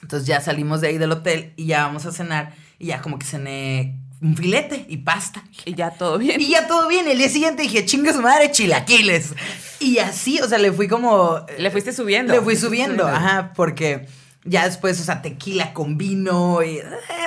Entonces 0.03 0.27
ya 0.27 0.41
salimos 0.41 0.81
de 0.81 0.89
ahí 0.89 0.99
del 0.99 1.13
hotel 1.13 1.53
y 1.55 1.67
ya 1.67 1.85
vamos 1.87 2.07
a 2.07 2.11
cenar. 2.13 2.55
Y 2.81 2.87
ya 2.87 3.01
como 3.01 3.21
que 3.21 3.25
cené 3.27 4.01
un 4.25 4.37
filete 4.37 4.87
y 4.89 4.97
pasta. 4.99 5.45
Y 5.67 5.75
ya 5.75 5.91
todo 5.91 6.17
bien. 6.17 6.41
Y 6.41 6.49
ya 6.49 6.67
todo 6.67 6.89
bien. 6.89 7.07
El 7.07 7.19
día 7.19 7.29
siguiente 7.29 7.63
dije, 7.63 7.85
chinga 7.85 8.13
su 8.13 8.23
madre, 8.23 8.51
chilaquiles. 8.51 9.35
Y 9.81 9.99
así, 9.99 10.41
o 10.41 10.49
sea, 10.49 10.59
le 10.59 10.73
fui 10.73 10.89
como. 10.89 11.45
Le 11.59 11.71
fuiste 11.71 11.93
subiendo. 11.93 12.33
Le 12.33 12.41
fui 12.41 12.57
subiendo, 12.57 13.05
subiendo. 13.05 13.07
ajá, 13.07 13.53
porque 13.55 14.09
ya 14.45 14.65
después, 14.65 14.99
o 14.99 15.05
sea, 15.05 15.21
tequila 15.21 15.75
con 15.75 15.99
vino 15.99 16.63
y. 16.63 16.79
eh, 16.79 16.85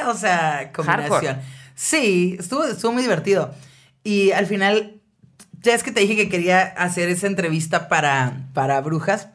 o 0.08 0.16
sea, 0.16 0.72
combinación. 0.74 1.10
Hardcore. 1.12 1.42
Sí, 1.76 2.36
estuvo, 2.40 2.66
estuvo 2.66 2.92
muy 2.92 3.04
divertido. 3.04 3.54
Y 4.04 4.32
al 4.32 4.48
final, 4.48 5.00
ya 5.62 5.76
es 5.76 5.84
que 5.84 5.92
te 5.92 6.00
dije 6.00 6.16
que 6.16 6.30
quería 6.30 6.64
hacer 6.64 7.10
esa 7.10 7.28
entrevista 7.28 7.90
para, 7.90 8.48
para 8.54 8.82
brujas. 8.82 9.28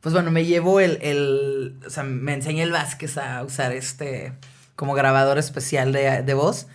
Pues 0.00 0.12
bueno, 0.12 0.32
me 0.32 0.44
llevo 0.44 0.80
el, 0.80 0.98
el. 1.00 1.78
O 1.86 1.90
sea, 1.90 2.02
me 2.02 2.34
enseñé 2.34 2.64
el 2.64 2.72
Vázquez 2.72 3.18
a 3.18 3.44
usar 3.44 3.70
este. 3.70 4.32
Como 4.76 4.94
grabador 4.94 5.38
especial 5.38 5.92
de, 5.92 6.22
de 6.22 6.34
voz. 6.34 6.68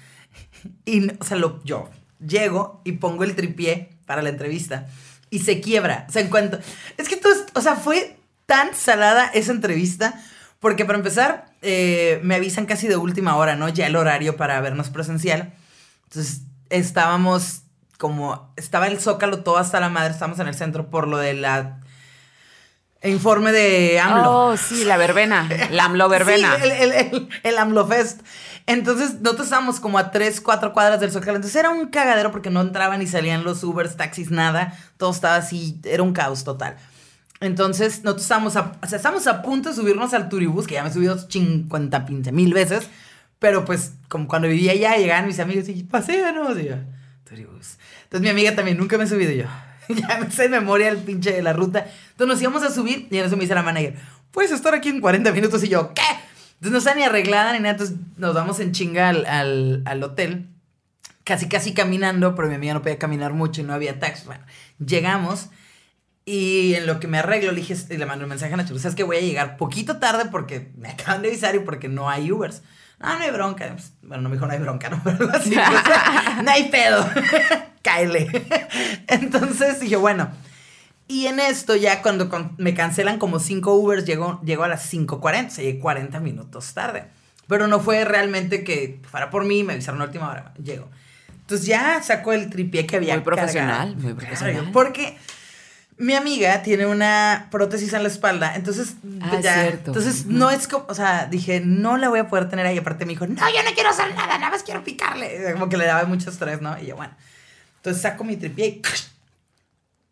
Y, 0.86 1.10
o 1.12 1.24
sea, 1.24 1.38
lo, 1.38 1.64
yo 1.64 1.90
llego 2.26 2.82
y 2.84 2.94
pongo 2.94 3.24
el 3.24 3.36
tripié 3.36 3.98
para 4.06 4.22
la 4.22 4.30
entrevista. 4.30 4.88
Y 5.30 5.40
se 5.40 5.62
quiebra. 5.62 6.06
O 6.10 6.12
sea, 6.12 6.22
en 6.22 6.30
cuanto. 6.30 6.60
Es 6.98 7.08
que 7.08 7.16
todo. 7.16 7.34
O 7.54 7.62
sea, 7.62 7.76
fue 7.76 8.18
tan 8.46 8.76
salada 8.76 9.28
esa 9.34 9.52
entrevista. 9.52 10.22
Porque 10.60 10.86
para 10.86 10.98
empezar, 10.98 11.46
eh, 11.62 12.20
me 12.24 12.36
avisan 12.36 12.66
casi 12.66 12.88
de 12.88 12.96
última 12.96 13.36
hora, 13.36 13.56
¿no? 13.56 13.70
Ya 13.70 13.88
el 13.88 13.96
horario 13.96 14.38
para 14.38 14.60
vernos 14.62 14.90
presencial. 14.90 15.54
Entonces, 16.04 16.42
estábamos 16.70 17.64
como. 17.98 18.54
Estaba 18.58 18.88
el 18.88 19.00
zócalo 19.00 19.44
todo 19.44 19.58
hasta 19.58 19.80
la 19.80 19.90
madre. 19.90 20.14
Estábamos 20.14 20.40
en 20.40 20.48
el 20.48 20.56
centro 20.56 20.90
por 20.90 21.08
lo 21.08 21.18
de 21.18 21.34
la. 21.34 21.80
Informe 23.04 23.52
de 23.52 24.00
AMLO. 24.00 24.32
Oh, 24.32 24.58
sí, 24.58 24.84
la 24.84 24.98
verbena. 24.98 25.50
La 25.72 25.86
AMLO 25.86 26.08
verbena. 26.08 26.56
Sí, 26.58 26.64
el, 26.64 26.72
el, 26.72 26.92
el, 26.92 27.30
el 27.44 27.58
AMLO 27.58 27.88
Fest. 27.88 28.22
Entonces, 28.68 29.22
nosotros 29.22 29.48
estábamos 29.48 29.80
como 29.80 29.98
a 29.98 30.12
3, 30.12 30.40
4 30.40 30.72
cuadras 30.74 31.00
del 31.00 31.12
Zócalo. 31.12 31.36
Entonces, 31.36 31.60
era 31.60 31.72
un 31.72 31.88
cagadero 31.88 32.32
porque 32.32 32.52
no 32.52 32.62
entraban 32.62 33.00
ni 33.00 33.08
salían 33.08 33.44
los 33.44 33.64
Ubers, 33.64 33.98
taxis, 33.98 34.30
nada. 34.30 34.78
Todo 34.98 35.12
estaba 35.12 35.36
así, 35.36 35.80
era 35.84 36.04
un 36.04 36.14
caos 36.14 36.44
total. 36.44 36.78
Entonces, 37.40 38.04
nosotros 38.04 38.24
estábamos 38.24 38.56
a, 38.56 38.74
o 38.84 38.88
sea, 38.88 38.98
estábamos 38.98 39.26
a 39.26 39.42
punto 39.42 39.70
de 39.70 39.76
subirnos 39.76 40.14
al 40.14 40.30
Turibús, 40.30 40.68
que 40.68 40.76
ya 40.76 40.84
me 40.84 40.90
he 40.90 40.94
subido 40.94 41.18
50 41.18 42.06
15 42.06 42.32
mil 42.32 42.54
veces. 42.54 42.88
Pero 43.40 43.66
pues, 43.66 43.94
como 44.08 44.28
cuando 44.28 44.48
vivía 44.48 44.74
allá, 44.74 44.96
llegaban 44.98 45.26
mis 45.26 45.40
amigos 45.40 45.68
y 45.70 45.84
paséanos. 45.84 46.56
Y 46.60 46.66
yo, 46.66 46.76
Turibús. 47.28 47.80
Entonces, 48.04 48.22
mi 48.22 48.30
amiga 48.30 48.56
también, 48.56 48.78
nunca 48.78 49.00
me 49.00 49.06
he 49.06 49.08
subido 49.08 49.32
y 49.32 49.38
yo. 49.38 49.46
ya 49.96 50.20
me 50.20 50.32
sé 50.32 50.44
de 50.44 50.50
memoria 50.50 50.90
el 50.90 50.98
pinche 50.98 51.32
de 51.32 51.42
la 51.42 51.54
ruta. 51.54 51.88
Entonces, 52.12 52.28
nos 52.28 52.42
íbamos 52.42 52.64
a 52.64 52.72
subir 52.72 53.08
y 53.10 53.18
en 53.18 53.26
eso 53.26 53.36
me 53.36 53.42
dice 53.42 53.56
la 53.56 53.64
manager, 53.64 53.96
puedes 54.32 54.52
estar 54.52 54.74
aquí 54.74 54.90
en 54.90 55.02
40 55.02 55.32
minutos. 55.32 55.64
Y 55.64 55.70
yo, 55.70 55.94
¿qué? 55.94 56.02
Entonces, 56.56 56.72
no 56.72 56.78
está 56.78 56.96
ni 56.96 57.04
arreglada 57.04 57.54
ni 57.54 57.60
nada. 57.60 57.72
Entonces, 57.72 57.98
nos 58.18 58.34
vamos 58.34 58.60
en 58.60 58.72
chinga 58.72 59.10
al, 59.10 59.26
al, 59.26 59.82
al 59.86 60.04
hotel. 60.04 60.48
Casi, 61.24 61.48
casi 61.48 61.74
caminando, 61.74 62.36
pero 62.36 62.48
mi 62.48 62.56
amiga 62.56 62.74
no 62.74 62.82
podía 62.82 62.98
caminar 62.98 63.34
mucho 63.34 63.62
y 63.62 63.64
no 63.64 63.74
había 63.74 64.00
taxi. 64.00 64.26
Bueno, 64.26 64.44
llegamos 64.86 65.50
Y 66.26 66.76
en 66.76 66.88
lo 66.88 67.00
que 67.00 67.08
me 67.08 67.18
arreglo, 67.20 67.52
le 67.52 67.62
dije, 67.62 67.76
y 67.90 67.98
le 67.98 68.06
mandé 68.06 68.26
un 68.26 68.30
mensaje 68.30 68.54
a 68.54 68.58
Nacho, 68.58 68.78
sabes 68.78 68.96
que 68.96 69.04
voy 69.04 69.18
a 69.18 69.22
llegar 69.22 69.58
poquito 69.58 69.98
tarde 69.98 70.26
porque 70.32 70.72
me 70.78 70.90
acaban 70.92 71.22
de 71.22 71.30
avisar 71.30 71.56
y 71.56 71.60
porque 71.60 71.90
no 71.90 72.10
hay 72.10 72.32
Ubers. 72.32 72.62
No, 73.00 73.18
no 73.18 73.24
hay 73.24 73.32
bronca. 73.32 73.68
Pues, 73.74 73.94
bueno, 74.04 74.24
no 74.24 74.30
me 74.30 74.36
dijo 74.36 74.46
no 74.46 74.54
hay 74.54 74.60
bronca, 74.60 74.90
¿no? 74.90 75.02
Pero 75.04 75.30
así. 75.32 75.56
no 76.44 76.52
hay 76.52 76.70
pedo. 76.70 77.08
Cáele. 77.82 78.30
Entonces 79.08 79.80
dije, 79.80 79.96
bueno. 79.96 80.30
Y 81.08 81.28
en 81.28 81.40
esto 81.42 81.76
ya 81.76 82.02
cuando 82.02 82.30
con- 82.30 82.54
me 82.58 82.74
cancelan 82.74 83.18
como 83.20 83.40
cinco 83.40 83.74
Ubers, 83.76 84.06
llego, 84.06 84.40
llego 84.46 84.64
a 84.64 84.70
las 84.70 84.92
5.40, 84.94 85.48
o 85.48 85.50
sea, 85.50 85.64
llegué 85.64 85.80
40 85.80 86.20
minutos 86.22 86.74
tarde. 86.74 87.06
Pero 87.48 87.68
no 87.68 87.82
fue 87.82 88.06
realmente 88.06 88.64
que 88.64 89.02
fuera 89.10 89.30
por 89.30 89.44
mí, 89.44 89.64
me 89.66 89.74
avisaron 89.74 90.02
a 90.02 90.06
última 90.06 90.30
hora, 90.30 90.54
llego. 90.64 90.88
Entonces 91.42 91.68
ya 91.68 92.02
sacó 92.02 92.32
el 92.32 92.50
tripié 92.50 92.88
que 92.88 92.96
había 92.96 93.16
Muy 93.16 93.26
profesional, 93.26 93.68
cargado. 93.70 93.94
muy 93.96 94.02
Claro, 94.14 94.18
profesional. 94.20 94.66
yo- 94.68 94.72
porque 94.72 95.18
mi 95.98 96.14
amiga 96.14 96.64
tiene 96.64 96.86
una 96.86 97.48
prótesis 97.52 97.92
en 97.92 98.04
la 98.04 98.08
espalda, 98.10 98.56
entonces 98.56 98.94
Ah, 99.20 99.38
ya, 99.42 99.64
cierto. 99.64 99.88
entonces 99.92 100.28
no 100.28 100.50
es 100.50 100.66
como, 100.70 100.86
o 100.88 100.96
sea, 100.96 101.26
dije, 101.30 101.60
no 101.60 101.98
la 101.98 102.08
voy 102.08 102.20
a 102.20 102.30
poder 102.30 102.48
tener 102.48 102.66
ahí, 102.66 102.78
aparte 102.78 103.06
me 103.06 103.10
dijo, 103.12 103.28
no, 103.28 103.36
yo 103.36 103.64
no 103.66 103.72
quiero 103.74 103.90
hacer 103.90 104.16
nada, 104.16 104.38
nada 104.38 104.50
más 104.52 104.64
quiero 104.64 104.82
picarle, 104.82 105.52
como 105.54 105.68
que 105.68 105.76
le 105.76 105.86
daba 105.86 106.06
mucho 106.06 106.30
estrés, 106.30 106.62
¿no? 106.62 106.80
Y 106.82 106.86
yo, 106.86 106.96
bueno, 106.96 107.14
entonces 107.82 108.04
saco 108.04 108.24
mi 108.24 108.38
tripié 108.38 108.80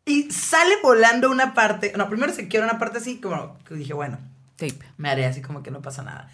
y, 0.05 0.11
y 0.11 0.31
sale 0.31 0.73
volando 0.81 1.29
una 1.29 1.53
parte, 1.53 1.93
no, 1.95 2.09
primero 2.09 2.33
se 2.33 2.47
quiebra 2.47 2.67
una 2.67 2.79
parte 2.79 2.97
así, 2.97 3.21
como 3.21 3.59
que 3.59 3.75
dije, 3.75 3.93
bueno, 3.93 4.17
Tape. 4.55 4.79
me 4.97 5.07
haré 5.07 5.27
así 5.27 5.43
como 5.43 5.61
que 5.61 5.69
no 5.69 5.79
pasa 5.83 6.01
nada. 6.01 6.31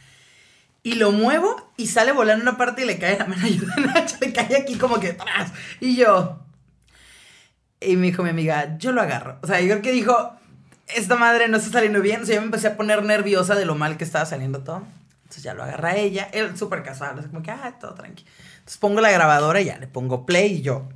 Y 0.82 0.96
lo 0.96 1.12
muevo 1.12 1.74
y 1.76 1.88
sale 1.88 2.14
volando 2.14 2.44
una 2.44 2.58
parte 2.58 2.84
y 2.84 2.86
le 2.86 2.98
cae 2.98 3.18
la 3.18 3.26
mano 3.26 3.46
ayuda 3.46 3.76
Nacho, 3.76 4.16
le 4.22 4.32
cae 4.32 4.56
aquí 4.56 4.78
como 4.78 5.00
que 5.02 5.10
atrás. 5.10 5.52
Y 5.82 5.98
yo. 5.98 6.40
Y 7.82 7.98
me 7.98 8.08
dijo 8.08 8.24
mi 8.24 8.30
amiga, 8.30 8.78
yo 8.78 8.94
lo 8.94 9.02
agarro. 9.02 9.38
O 9.42 9.48
sea, 9.48 9.60
yo 9.60 9.68
creo 9.68 9.82
que 9.82 9.92
dijo, 9.92 10.32
esta 10.88 11.18
madre 11.18 11.50
no 11.50 11.58
está 11.58 11.72
saliendo 11.72 12.02
bien. 12.02 12.22
O 12.22 12.26
sea, 12.26 12.36
yo 12.36 12.42
me 12.42 12.46
empecé 12.46 12.68
a 12.68 12.78
poner 12.78 13.04
nerviosa 13.04 13.56
de 13.56 13.66
lo 13.66 13.76
mal 13.76 13.98
que 13.98 14.06
estaba 14.06 14.26
saliendo 14.26 14.64
todo. 14.64 14.84
Entonces 15.24 15.44
ya 15.44 15.54
lo 15.54 15.64
agarra 15.64 15.98
ella. 15.98 16.30
Él 16.32 16.56
súper 16.58 16.84
casual, 16.84 17.20
así 17.20 17.28
como 17.28 17.42
que, 17.42 17.52
ah, 17.52 17.78
todo 17.82 17.96
tranqui. 17.96 18.24
Entonces 18.60 18.78
pongo 18.78 19.02
la 19.02 19.12
grabadora 19.12 19.62
y 19.62 19.66
ya 19.66 19.78
le 19.78 19.88
pongo 19.88 20.26
play 20.26 20.54
y 20.54 20.62
yo, 20.62 20.88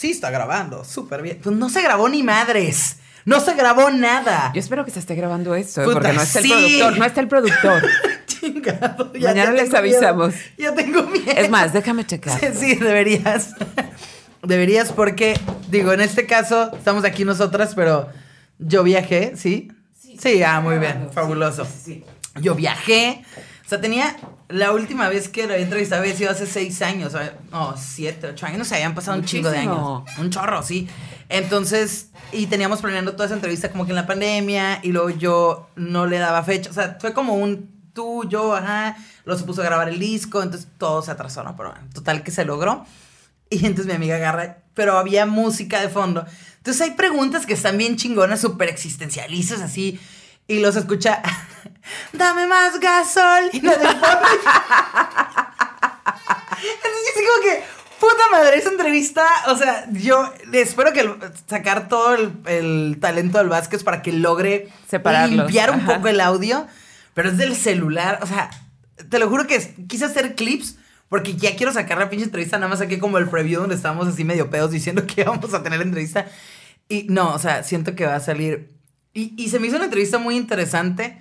sí, 0.00 0.10
está 0.12 0.30
grabando, 0.30 0.82
súper 0.82 1.20
bien. 1.20 1.40
Pues 1.42 1.54
no 1.54 1.68
se 1.68 1.82
grabó 1.82 2.08
ni 2.08 2.22
madres. 2.22 2.96
No 3.26 3.38
se 3.38 3.54
grabó 3.54 3.90
nada. 3.90 4.50
Yo 4.54 4.60
espero 4.60 4.86
que 4.86 4.90
se 4.90 4.98
esté 4.98 5.14
grabando 5.14 5.54
esto, 5.54 5.82
¿eh? 5.82 5.84
Puta, 5.84 6.00
porque 6.00 6.12
no 6.14 6.22
está 6.22 6.38
el 6.38 6.44
sí. 6.46 6.50
productor, 6.50 6.98
no 6.98 7.04
está 7.04 7.20
el 7.20 7.28
productor. 7.28 7.82
Chingado. 8.26 9.12
Mañana 9.20 9.52
les 9.52 9.74
avisamos. 9.74 10.32
miedo. 10.56 10.56
Ya 10.56 10.74
tengo 10.74 11.02
miedo. 11.02 11.32
Es 11.36 11.50
más, 11.50 11.74
déjame 11.74 12.06
checar. 12.06 12.40
Sí, 12.40 12.46
sí, 12.54 12.74
deberías. 12.76 13.54
Deberías 14.42 14.90
porque, 14.90 15.38
digo, 15.68 15.92
en 15.92 16.00
este 16.00 16.24
caso 16.24 16.74
estamos 16.74 17.04
aquí 17.04 17.26
nosotras, 17.26 17.74
pero 17.74 18.08
yo 18.58 18.82
viajé, 18.82 19.34
¿sí? 19.36 19.70
Sí, 20.18 20.42
ah, 20.42 20.62
muy 20.62 20.78
bien, 20.78 21.10
fabuloso. 21.12 21.68
Yo 22.40 22.54
viajé, 22.54 23.22
sea, 23.70 23.80
tenía, 23.80 24.16
la 24.48 24.72
última 24.72 25.08
vez 25.08 25.28
que 25.28 25.46
lo 25.46 25.52
había 25.52 25.64
entrevistado 25.64 26.02
había 26.02 26.14
sido 26.14 26.30
hace 26.30 26.46
seis 26.46 26.82
años, 26.82 27.14
o 27.14 27.20
no, 27.50 27.74
siete, 27.76 28.26
ocho 28.26 28.46
años, 28.46 28.58
no 28.58 28.64
sé, 28.64 28.74
habían 28.74 28.94
pasado 28.94 29.18
un 29.18 29.24
chingo 29.24 29.50
de 29.50 29.58
años. 29.58 30.02
Un 30.18 30.30
chorro, 30.30 30.62
sí. 30.62 30.88
Entonces, 31.28 32.10
y 32.32 32.46
teníamos 32.46 32.80
planeando 32.80 33.12
toda 33.12 33.26
esa 33.26 33.34
entrevista 33.34 33.70
como 33.70 33.84
que 33.84 33.92
en 33.92 33.96
la 33.96 34.06
pandemia, 34.06 34.80
y 34.82 34.92
luego 34.92 35.10
yo 35.10 35.70
no 35.76 36.06
le 36.06 36.18
daba 36.18 36.42
fecha, 36.42 36.68
o 36.68 36.72
sea, 36.72 36.98
fue 37.00 37.12
como 37.12 37.34
un 37.34 37.70
tú, 37.92 38.28
yo, 38.28 38.54
ajá, 38.54 38.96
luego 39.24 39.38
se 39.38 39.46
puso 39.46 39.62
a 39.62 39.64
grabar 39.64 39.88
el 39.88 39.98
disco, 39.98 40.42
entonces 40.42 40.68
todo 40.78 41.02
se 41.02 41.10
atrasó, 41.10 41.42
¿no? 41.42 41.56
Pero 41.56 41.70
bueno, 41.70 41.86
total 41.94 42.22
que 42.22 42.30
se 42.30 42.44
logró. 42.44 42.84
Y 43.50 43.66
entonces 43.66 43.86
mi 43.86 43.94
amiga 43.94 44.16
agarra, 44.16 44.58
pero 44.74 44.96
había 44.96 45.26
música 45.26 45.80
de 45.80 45.88
fondo. 45.88 46.24
Entonces 46.58 46.82
hay 46.82 46.92
preguntas 46.92 47.46
que 47.46 47.54
están 47.54 47.76
bien 47.78 47.96
chingonas, 47.96 48.40
súper 48.40 48.68
existencialistas, 48.68 49.60
así. 49.60 49.98
Y 50.46 50.60
los 50.60 50.76
escucha, 50.76 51.22
dame 52.12 52.46
más 52.46 52.78
gasolina 52.80 53.76
de 53.76 53.86
fondo. 53.86 54.28
Entonces 56.62 57.00
yo 57.16 57.22
como 57.30 57.42
que, 57.42 57.62
puta 57.98 58.22
madre, 58.30 58.58
esa 58.58 58.70
entrevista, 58.70 59.24
o 59.48 59.56
sea, 59.56 59.86
yo 59.92 60.32
espero 60.52 60.92
que 60.92 61.00
el- 61.00 61.14
sacar 61.48 61.88
todo 61.88 62.14
el, 62.14 62.32
el 62.46 62.98
talento 63.00 63.38
del 63.38 63.48
Vázquez 63.48 63.82
para 63.82 64.02
que 64.02 64.12
logre 64.12 64.68
Separarlos, 64.88 65.36
limpiar 65.46 65.70
un 65.70 65.80
ajá. 65.80 65.96
poco 65.96 66.08
el 66.08 66.20
audio, 66.20 66.66
pero 67.14 67.30
es 67.30 67.38
del 67.38 67.56
celular, 67.56 68.18
o 68.22 68.26
sea, 68.26 68.50
te 69.08 69.18
lo 69.18 69.28
juro 69.28 69.46
que 69.46 69.58
quise 69.88 70.04
hacer 70.04 70.34
clips 70.34 70.76
porque 71.08 71.34
ya 71.34 71.56
quiero 71.56 71.72
sacar 71.72 71.98
la 71.98 72.08
pinche 72.10 72.24
entrevista, 72.26 72.56
nada 72.58 72.68
más 72.68 72.78
saqué 72.78 72.98
como 72.98 73.18
el 73.18 73.28
preview 73.28 73.60
donde 73.60 73.74
estábamos 73.74 74.06
así 74.06 74.22
medio 74.24 74.48
pedos 74.50 74.70
diciendo 74.70 75.04
que 75.08 75.22
íbamos 75.22 75.52
a 75.54 75.62
tener 75.62 75.78
la 75.78 75.84
entrevista 75.84 76.26
y 76.88 77.04
no, 77.04 77.32
o 77.34 77.38
sea, 77.38 77.62
siento 77.62 77.94
que 77.94 78.06
va 78.06 78.16
a 78.16 78.20
salir 78.20 78.70
y, 79.14 79.34
y 79.42 79.48
se 79.48 79.58
me 79.58 79.66
hizo 79.66 79.76
una 79.76 79.86
entrevista 79.86 80.18
muy 80.18 80.36
interesante 80.36 81.20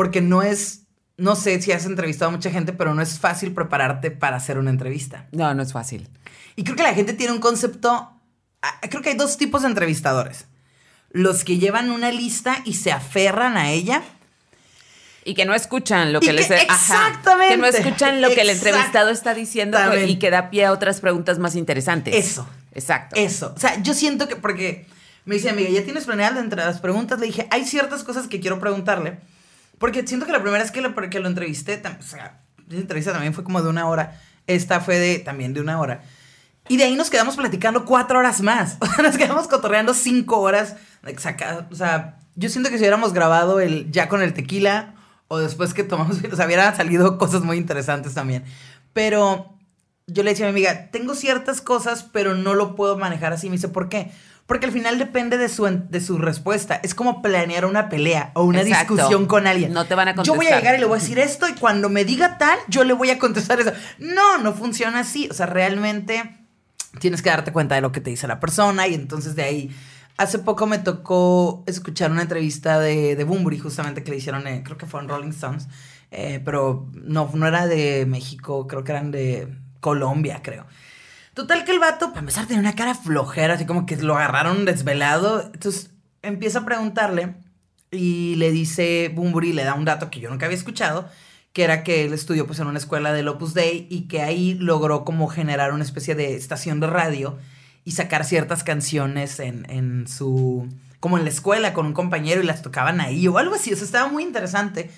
porque 0.00 0.22
no 0.22 0.42
es, 0.42 0.86
no 1.18 1.36
sé 1.36 1.60
si 1.60 1.72
has 1.72 1.84
entrevistado 1.84 2.30
a 2.30 2.32
mucha 2.32 2.50
gente, 2.50 2.72
pero 2.72 2.94
no 2.94 3.02
es 3.02 3.18
fácil 3.18 3.52
prepararte 3.52 4.10
para 4.10 4.36
hacer 4.38 4.56
una 4.56 4.70
entrevista. 4.70 5.26
No, 5.30 5.52
no 5.52 5.62
es 5.62 5.74
fácil. 5.74 6.08
Y 6.56 6.64
creo 6.64 6.74
que 6.74 6.82
la 6.84 6.94
gente 6.94 7.12
tiene 7.12 7.34
un 7.34 7.38
concepto. 7.38 8.10
ah, 8.62 8.80
Creo 8.88 9.02
que 9.02 9.10
hay 9.10 9.16
dos 9.18 9.36
tipos 9.36 9.60
de 9.60 9.68
entrevistadores: 9.68 10.46
los 11.10 11.44
que 11.44 11.58
llevan 11.58 11.90
una 11.90 12.12
lista 12.12 12.62
y 12.64 12.72
se 12.76 12.92
aferran 12.92 13.58
a 13.58 13.72
ella. 13.72 14.00
Y 15.22 15.34
que 15.34 15.44
no 15.44 15.54
escuchan 15.54 16.14
lo 16.14 16.20
que 16.20 16.32
les... 16.32 16.46
que- 16.48 16.54
ajá, 16.66 17.08
exactamente. 17.08 17.54
que 17.56 17.60
no 17.60 17.66
escuchan 17.66 18.22
lo 18.22 18.30
que 18.30 18.40
el 18.40 18.48
entrevistado 18.48 19.10
está 19.10 19.34
diciendo 19.34 19.76
Exactamente. 19.76 20.10
y 20.12 20.18
que 20.18 20.30
da 20.30 20.48
pie 20.48 20.64
a 20.64 20.72
otras 20.72 21.02
preguntas 21.02 21.38
más 21.38 21.56
interesantes. 21.56 22.14
Eso. 22.14 22.48
Exacto. 22.72 23.16
Eso. 23.16 23.52
O 23.54 23.60
sea, 23.60 23.82
yo 23.82 23.92
siento 23.92 24.28
que. 24.28 24.36
Porque 24.36 24.86
me 25.26 25.34
dice, 25.34 25.50
amiga, 25.50 25.68
¿ya 25.68 25.84
tienes 25.84 26.06
planeado 26.06 26.40
entre 26.40 26.64
las 26.64 26.80
preguntas? 26.80 27.20
Le 27.20 27.26
dije, 27.26 27.46
hay 27.50 27.66
ciertas 27.66 28.02
cosas 28.02 28.28
que 28.28 28.40
quiero 28.40 28.58
preguntarle. 28.60 29.18
Porque 29.80 30.06
siento 30.06 30.26
que 30.26 30.32
la 30.32 30.42
primera 30.42 30.62
vez 30.62 30.70
que 30.70 30.82
lo, 30.82 30.90
lo 30.90 31.26
entrevisté, 31.26 31.82
o 31.82 32.02
sea, 32.02 32.42
esa 32.68 32.80
entrevista 32.80 33.12
también 33.12 33.32
fue 33.32 33.42
como 33.42 33.62
de 33.62 33.70
una 33.70 33.88
hora. 33.88 34.20
Esta 34.46 34.80
fue 34.80 34.98
de 34.98 35.20
también 35.20 35.54
de 35.54 35.62
una 35.62 35.80
hora. 35.80 36.02
Y 36.68 36.76
de 36.76 36.84
ahí 36.84 36.96
nos 36.96 37.08
quedamos 37.08 37.34
platicando 37.36 37.86
cuatro 37.86 38.18
horas 38.18 38.42
más. 38.42 38.76
Nos 39.02 39.16
quedamos 39.16 39.48
cotorreando 39.48 39.94
cinco 39.94 40.38
horas. 40.40 40.76
O 41.70 41.74
sea, 41.74 42.18
yo 42.34 42.50
siento 42.50 42.68
que 42.68 42.76
si 42.76 42.82
hubiéramos 42.82 43.14
grabado 43.14 43.58
el 43.58 43.90
ya 43.90 44.08
con 44.10 44.20
el 44.20 44.34
tequila 44.34 44.96
o 45.28 45.38
después 45.38 45.72
que 45.72 45.82
tomamos, 45.82 46.18
o 46.32 46.44
hubieran 46.44 46.76
salido 46.76 47.16
cosas 47.16 47.42
muy 47.42 47.56
interesantes 47.56 48.12
también. 48.12 48.44
Pero 48.92 49.56
yo 50.06 50.22
le 50.22 50.30
decía 50.30 50.46
a 50.46 50.52
mi 50.52 50.58
amiga, 50.60 50.90
tengo 50.90 51.14
ciertas 51.14 51.62
cosas, 51.62 52.02
pero 52.02 52.34
no 52.34 52.52
lo 52.52 52.76
puedo 52.76 52.98
manejar 52.98 53.32
así. 53.32 53.48
Me 53.48 53.56
dice, 53.56 53.68
¿por 53.68 53.88
qué? 53.88 54.12
Porque 54.50 54.66
al 54.66 54.72
final 54.72 54.98
depende 54.98 55.38
de 55.38 55.48
su, 55.48 55.64
de 55.64 56.00
su 56.00 56.18
respuesta. 56.18 56.80
Es 56.82 56.96
como 56.96 57.22
planear 57.22 57.64
una 57.64 57.88
pelea 57.88 58.32
o 58.34 58.42
una 58.42 58.62
Exacto. 58.62 58.94
discusión 58.94 59.26
con 59.26 59.46
alguien. 59.46 59.72
No 59.72 59.84
te 59.84 59.94
van 59.94 60.08
a 60.08 60.20
Yo 60.24 60.34
voy 60.34 60.46
a 60.46 60.48
contestar. 60.48 60.58
llegar 60.58 60.74
y 60.74 60.78
le 60.80 60.86
voy 60.86 60.98
a 60.98 61.00
decir 61.00 61.20
esto 61.20 61.48
y 61.48 61.52
cuando 61.52 61.88
me 61.88 62.04
diga 62.04 62.36
tal, 62.36 62.58
yo 62.66 62.82
le 62.82 62.92
voy 62.92 63.10
a 63.10 63.18
contestar 63.20 63.60
eso. 63.60 63.70
No, 64.00 64.38
no 64.38 64.52
funciona 64.52 64.98
así. 64.98 65.28
O 65.30 65.34
sea, 65.34 65.46
realmente 65.46 66.36
tienes 66.98 67.22
que 67.22 67.30
darte 67.30 67.52
cuenta 67.52 67.76
de 67.76 67.80
lo 67.80 67.92
que 67.92 68.00
te 68.00 68.10
dice 68.10 68.26
la 68.26 68.40
persona 68.40 68.88
y 68.88 68.94
entonces 68.94 69.36
de 69.36 69.44
ahí... 69.44 69.76
Hace 70.16 70.40
poco 70.40 70.66
me 70.66 70.78
tocó 70.78 71.62
escuchar 71.68 72.10
una 72.10 72.22
entrevista 72.22 72.80
de, 72.80 73.14
de 73.14 73.58
justamente 73.60 74.02
que 74.02 74.10
le 74.10 74.16
hicieron, 74.16 74.48
eh, 74.48 74.62
creo 74.64 74.76
que 74.76 74.84
fue 74.84 75.00
en 75.00 75.08
Rolling 75.08 75.30
Stones, 75.30 75.68
eh, 76.10 76.42
pero 76.44 76.90
no, 76.92 77.30
no 77.32 77.46
era 77.46 77.68
de 77.68 78.04
México, 78.04 78.66
creo 78.66 78.82
que 78.82 78.90
eran 78.90 79.12
de 79.12 79.46
Colombia, 79.78 80.40
creo. 80.42 80.66
Total 81.40 81.64
que 81.64 81.72
el 81.72 81.78
vato, 81.78 82.08
para 82.08 82.20
empezar, 82.20 82.44
tenía 82.44 82.60
una 82.60 82.74
cara 82.74 82.94
flojera, 82.94 83.54
así 83.54 83.64
como 83.64 83.86
que 83.86 83.96
lo 83.96 84.14
agarraron 84.14 84.66
desvelado. 84.66 85.40
Entonces 85.54 85.90
empieza 86.20 86.58
a 86.58 86.64
preguntarle 86.66 87.34
y 87.90 88.34
le 88.34 88.50
dice 88.50 89.10
Bumburi, 89.14 89.54
le 89.54 89.64
da 89.64 89.72
un 89.72 89.86
dato 89.86 90.10
que 90.10 90.20
yo 90.20 90.28
nunca 90.28 90.44
había 90.44 90.58
escuchado, 90.58 91.08
que 91.54 91.64
era 91.64 91.82
que 91.82 92.04
él 92.04 92.12
estudió 92.12 92.46
pues 92.46 92.58
en 92.58 92.66
una 92.66 92.76
escuela 92.76 93.14
del 93.14 93.26
Opus 93.26 93.54
Dei 93.54 93.86
y 93.88 94.02
que 94.02 94.20
ahí 94.20 94.52
logró 94.52 95.06
como 95.06 95.28
generar 95.28 95.72
una 95.72 95.82
especie 95.82 96.14
de 96.14 96.36
estación 96.36 96.78
de 96.78 96.88
radio 96.88 97.38
y 97.86 97.92
sacar 97.92 98.26
ciertas 98.26 98.62
canciones 98.62 99.40
en, 99.40 99.64
en 99.70 100.08
su... 100.08 100.68
como 101.00 101.16
en 101.16 101.24
la 101.24 101.30
escuela 101.30 101.72
con 101.72 101.86
un 101.86 101.94
compañero 101.94 102.42
y 102.42 102.46
las 102.46 102.60
tocaban 102.60 103.00
ahí 103.00 103.26
o 103.28 103.38
algo 103.38 103.54
así, 103.54 103.72
o 103.72 103.76
sea, 103.76 103.86
estaba 103.86 104.12
muy 104.12 104.24
interesante. 104.24 104.90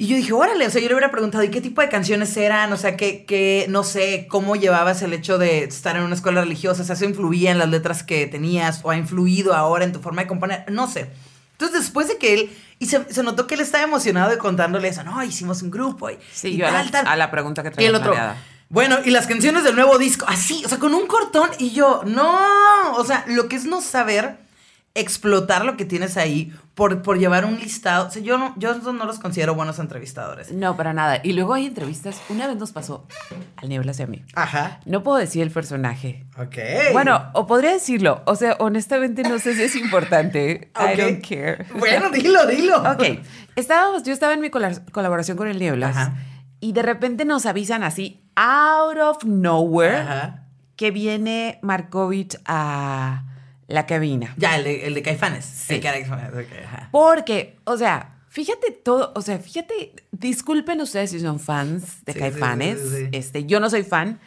Y 0.00 0.06
yo 0.06 0.14
dije, 0.16 0.32
órale, 0.32 0.64
o 0.64 0.70
sea, 0.70 0.80
yo 0.80 0.86
le 0.86 0.94
hubiera 0.94 1.10
preguntado, 1.10 1.42
¿y 1.42 1.48
qué 1.50 1.60
tipo 1.60 1.80
de 1.80 1.88
canciones 1.88 2.36
eran? 2.36 2.72
O 2.72 2.76
sea, 2.76 2.96
¿qué, 2.96 3.24
qué, 3.24 3.66
no 3.68 3.82
sé, 3.82 4.28
cómo 4.30 4.54
llevabas 4.54 5.02
el 5.02 5.12
hecho 5.12 5.38
de 5.38 5.64
estar 5.64 5.96
en 5.96 6.04
una 6.04 6.14
escuela 6.14 6.40
religiosa? 6.40 6.82
O 6.82 6.84
sea, 6.84 6.94
¿eso 6.94 7.04
influía 7.04 7.50
en 7.50 7.58
las 7.58 7.68
letras 7.68 8.04
que 8.04 8.28
tenías 8.28 8.78
o 8.84 8.90
ha 8.90 8.96
influido 8.96 9.54
ahora 9.54 9.84
en 9.84 9.92
tu 9.92 9.98
forma 9.98 10.22
de 10.22 10.28
componer? 10.28 10.64
No 10.70 10.86
sé. 10.86 11.10
Entonces, 11.50 11.80
después 11.80 12.06
de 12.06 12.16
que 12.16 12.32
él, 12.34 12.56
y 12.78 12.86
se, 12.86 13.12
se 13.12 13.24
notó 13.24 13.48
que 13.48 13.56
él 13.56 13.60
estaba 13.60 13.82
emocionado 13.82 14.30
de 14.30 14.38
contándole 14.38 14.86
eso, 14.86 15.02
no, 15.02 15.20
hicimos 15.24 15.62
un 15.62 15.72
grupo 15.72 16.08
y, 16.10 16.18
Sí, 16.32 16.50
y 16.50 16.56
yo 16.58 16.68
a 16.68 16.70
la, 16.70 16.88
tal, 16.88 17.04
a 17.04 17.16
la 17.16 17.32
pregunta 17.32 17.64
que 17.64 17.70
Y 17.70 17.72
traía 17.72 17.88
el 17.88 17.96
otro, 17.96 18.12
planeada. 18.12 18.36
bueno, 18.68 18.98
y 19.04 19.10
las 19.10 19.26
canciones 19.26 19.64
del 19.64 19.74
nuevo 19.74 19.98
disco, 19.98 20.24
así, 20.28 20.62
o 20.64 20.68
sea, 20.68 20.78
con 20.78 20.94
un 20.94 21.08
cortón, 21.08 21.50
y 21.58 21.72
yo, 21.72 22.02
no, 22.06 22.38
o 22.94 23.04
sea, 23.04 23.24
lo 23.26 23.48
que 23.48 23.56
es 23.56 23.64
no 23.64 23.80
saber 23.80 24.36
explotar 25.00 25.64
lo 25.64 25.76
que 25.76 25.84
tienes 25.84 26.16
ahí 26.16 26.52
por, 26.74 27.02
por 27.02 27.18
llevar 27.18 27.44
un 27.44 27.56
listado. 27.58 28.06
O 28.08 28.10
sea, 28.10 28.22
yo 28.22 28.38
no, 28.38 28.54
yo 28.56 28.74
no 28.92 29.04
los 29.04 29.18
considero 29.18 29.54
buenos 29.54 29.78
entrevistadores. 29.78 30.52
No, 30.52 30.76
para 30.76 30.92
nada. 30.92 31.20
Y 31.22 31.32
luego 31.32 31.54
hay 31.54 31.66
entrevistas. 31.66 32.20
Una 32.28 32.46
vez 32.46 32.56
nos 32.56 32.72
pasó 32.72 33.06
al 33.56 33.68
Nieblas 33.68 33.98
y 34.00 34.02
a 34.04 34.06
mí. 34.06 34.24
Ajá. 34.34 34.80
No 34.84 35.02
puedo 35.02 35.18
decir 35.18 35.42
el 35.42 35.50
personaje. 35.50 36.26
Ok. 36.38 36.56
Bueno, 36.92 37.30
o 37.34 37.46
podría 37.46 37.72
decirlo. 37.72 38.22
O 38.26 38.36
sea, 38.36 38.56
honestamente 38.60 39.22
no 39.22 39.38
sé 39.38 39.54
si 39.54 39.62
es 39.62 39.76
importante. 39.76 40.70
I 40.76 40.92
Ok. 40.92 40.98
don't 40.98 41.26
care. 41.28 41.66
Bueno, 41.78 42.10
dilo, 42.10 42.46
dilo. 42.46 42.78
Ok. 42.82 43.02
Estábamos, 43.56 44.02
yo 44.04 44.12
estaba 44.12 44.34
en 44.34 44.40
mi 44.40 44.50
cola- 44.50 44.82
colaboración 44.92 45.36
con 45.36 45.48
el 45.48 45.58
Nieblas. 45.58 45.96
Ajá. 45.96 46.14
Y 46.60 46.72
de 46.72 46.82
repente 46.82 47.24
nos 47.24 47.46
avisan 47.46 47.82
así, 47.84 48.24
out 48.34 48.96
of 48.98 49.24
nowhere, 49.24 49.96
Ajá. 49.98 50.44
que 50.76 50.90
viene 50.90 51.58
Markovich 51.62 52.36
a 52.46 53.24
la 53.68 53.86
cabina. 53.86 54.34
Ya, 54.36 54.56
el 54.56 54.64
de, 54.64 54.86
el 54.86 54.94
de 54.94 55.02
Caifanes. 55.02 55.44
Sí. 55.44 55.74
El 55.74 55.80
Caifanes, 55.82 56.30
ajá. 56.64 56.88
Porque, 56.90 57.56
o 57.64 57.76
sea, 57.76 58.16
fíjate 58.28 58.70
todo, 58.72 59.12
o 59.14 59.22
sea, 59.22 59.38
fíjate, 59.38 59.92
disculpen 60.10 60.80
ustedes 60.80 61.10
si 61.10 61.20
son 61.20 61.38
fans 61.38 62.04
de 62.04 62.12
Sí, 62.14 62.18
Caifanes, 62.18 62.80
sí, 62.80 63.08
este, 63.12 63.44
yo 63.44 63.60
no 63.60 63.68
soy 63.70 63.82
fan, 63.84 64.18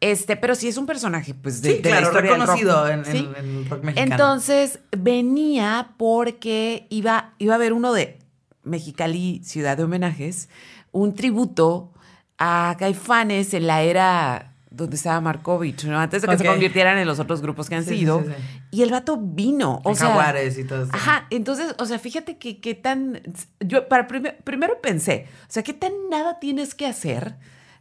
este, 0.00 0.36
pero 0.36 0.54
sí 0.54 0.68
es 0.68 0.76
un 0.76 0.86
personaje, 0.86 1.32
pues, 1.34 1.62
de, 1.62 1.76
Sí, 1.76 1.82
de 1.82 1.90
la 1.90 1.98
claro, 1.98 2.06
historia 2.06 2.30
del 2.32 2.40
rock, 2.40 2.48
reconocido 2.58 2.88
en, 2.88 3.04
¿sí? 3.04 3.28
en- 3.36 3.44
en 3.44 3.56
el 3.58 3.68
rock 3.68 3.84
mexicano. 3.84 4.12
Entonces, 4.14 4.78
venía 4.96 5.92
porque 5.96 6.86
iba, 6.90 7.34
iba 7.38 7.54
a 7.54 7.56
haber 7.56 7.72
uno 7.72 7.92
de 7.92 8.18
Mexicali, 8.64 9.40
Ciudad 9.44 9.76
de 9.76 9.84
Homenajes, 9.84 10.48
un 10.92 11.14
tributo 11.14 11.92
a 12.38 12.76
Caifanes 12.78 13.54
en 13.54 13.66
la 13.66 13.82
era 13.82 14.51
donde 14.74 14.96
estaba 14.96 15.20
Markovich, 15.20 15.84
¿no? 15.84 15.98
Antes 15.98 16.22
de 16.22 16.28
que 16.28 16.38
se 16.38 16.44
convirtieran 16.46 16.98
en 16.98 17.06
los 17.06 17.18
otros 17.20 17.40
grupos 17.42 17.68
que 17.68 17.74
han 17.76 17.84
Sí, 17.84 17.98
sido. 17.98 18.20
sí, 18.20 18.26
sí. 18.28 18.60
Y 18.72 18.82
el 18.82 18.90
vato 18.90 19.18
vino. 19.20 19.80
O 19.84 19.90
En 19.90 19.96
sea, 19.96 20.08
Jaguares 20.08 20.58
y 20.58 20.64
todo 20.64 20.82
eso. 20.84 20.90
Ajá, 20.94 21.26
entonces, 21.30 21.74
o 21.78 21.86
sea, 21.86 21.98
fíjate 21.98 22.38
que 22.38 22.60
qué 22.60 22.74
tan. 22.74 23.20
Yo 23.60 23.88
para 23.88 24.06
primer- 24.06 24.38
primero 24.44 24.80
pensé, 24.82 25.26
o 25.42 25.52
sea, 25.52 25.62
qué 25.62 25.72
tan 25.74 25.92
nada 26.10 26.38
tienes 26.40 26.74
que 26.74 26.86
hacer 26.86 27.36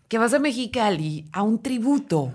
que 0.08 0.17
vas 0.17 0.34
a 0.34 0.39
Mexicali 0.39 1.30
a 1.32 1.41
un 1.43 1.62
tributo. 1.62 2.34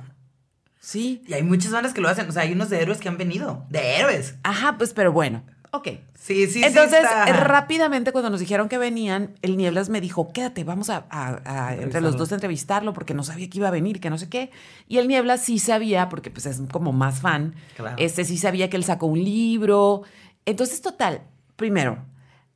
¿Sí? 0.80 1.22
Y 1.26 1.34
hay 1.34 1.42
muchas 1.42 1.72
bandas 1.72 1.92
que 1.92 2.00
lo 2.00 2.08
hacen. 2.08 2.28
O 2.28 2.32
sea, 2.32 2.42
hay 2.42 2.52
unos 2.52 2.70
de 2.70 2.80
héroes 2.80 2.98
que 2.98 3.08
han 3.08 3.18
venido. 3.18 3.66
De 3.70 3.96
héroes. 3.96 4.36
Ajá, 4.44 4.76
pues, 4.78 4.92
pero 4.92 5.10
bueno. 5.12 5.42
Ok. 5.72 5.88
Sí, 6.18 6.46
sí, 6.46 6.52
sí. 6.54 6.64
Entonces, 6.64 7.00
está- 7.02 7.24
eh, 7.28 7.32
rápidamente 7.32 8.12
cuando 8.12 8.30
nos 8.30 8.40
dijeron 8.40 8.68
que 8.68 8.78
venían, 8.78 9.34
el 9.42 9.56
Nieblas 9.56 9.88
me 9.88 10.00
dijo, 10.00 10.32
quédate, 10.32 10.64
vamos 10.64 10.90
a, 10.90 11.04
a- 11.10 11.40
a 11.68 11.74
entre 11.74 12.00
los 12.00 12.16
dos 12.16 12.32
a 12.32 12.36
entrevistarlo 12.36 12.92
porque 12.92 13.14
no 13.14 13.22
sabía 13.22 13.48
que 13.50 13.58
iba 13.58 13.68
a 13.68 13.70
venir, 13.70 14.00
que 14.00 14.10
no 14.10 14.18
sé 14.18 14.28
qué. 14.28 14.50
Y 14.88 14.98
el 14.98 15.08
Nieblas 15.08 15.42
sí 15.42 15.58
sabía, 15.58 16.08
porque 16.08 16.30
pues 16.30 16.46
es 16.46 16.60
como 16.72 16.92
más 16.92 17.20
fan, 17.20 17.54
Claro. 17.76 17.96
este 17.98 18.24
sí 18.24 18.38
sabía 18.38 18.70
que 18.70 18.76
él 18.76 18.84
sacó 18.84 19.06
un 19.06 19.22
libro. 19.22 20.02
Entonces, 20.44 20.80
total, 20.80 21.22
primero, 21.56 21.98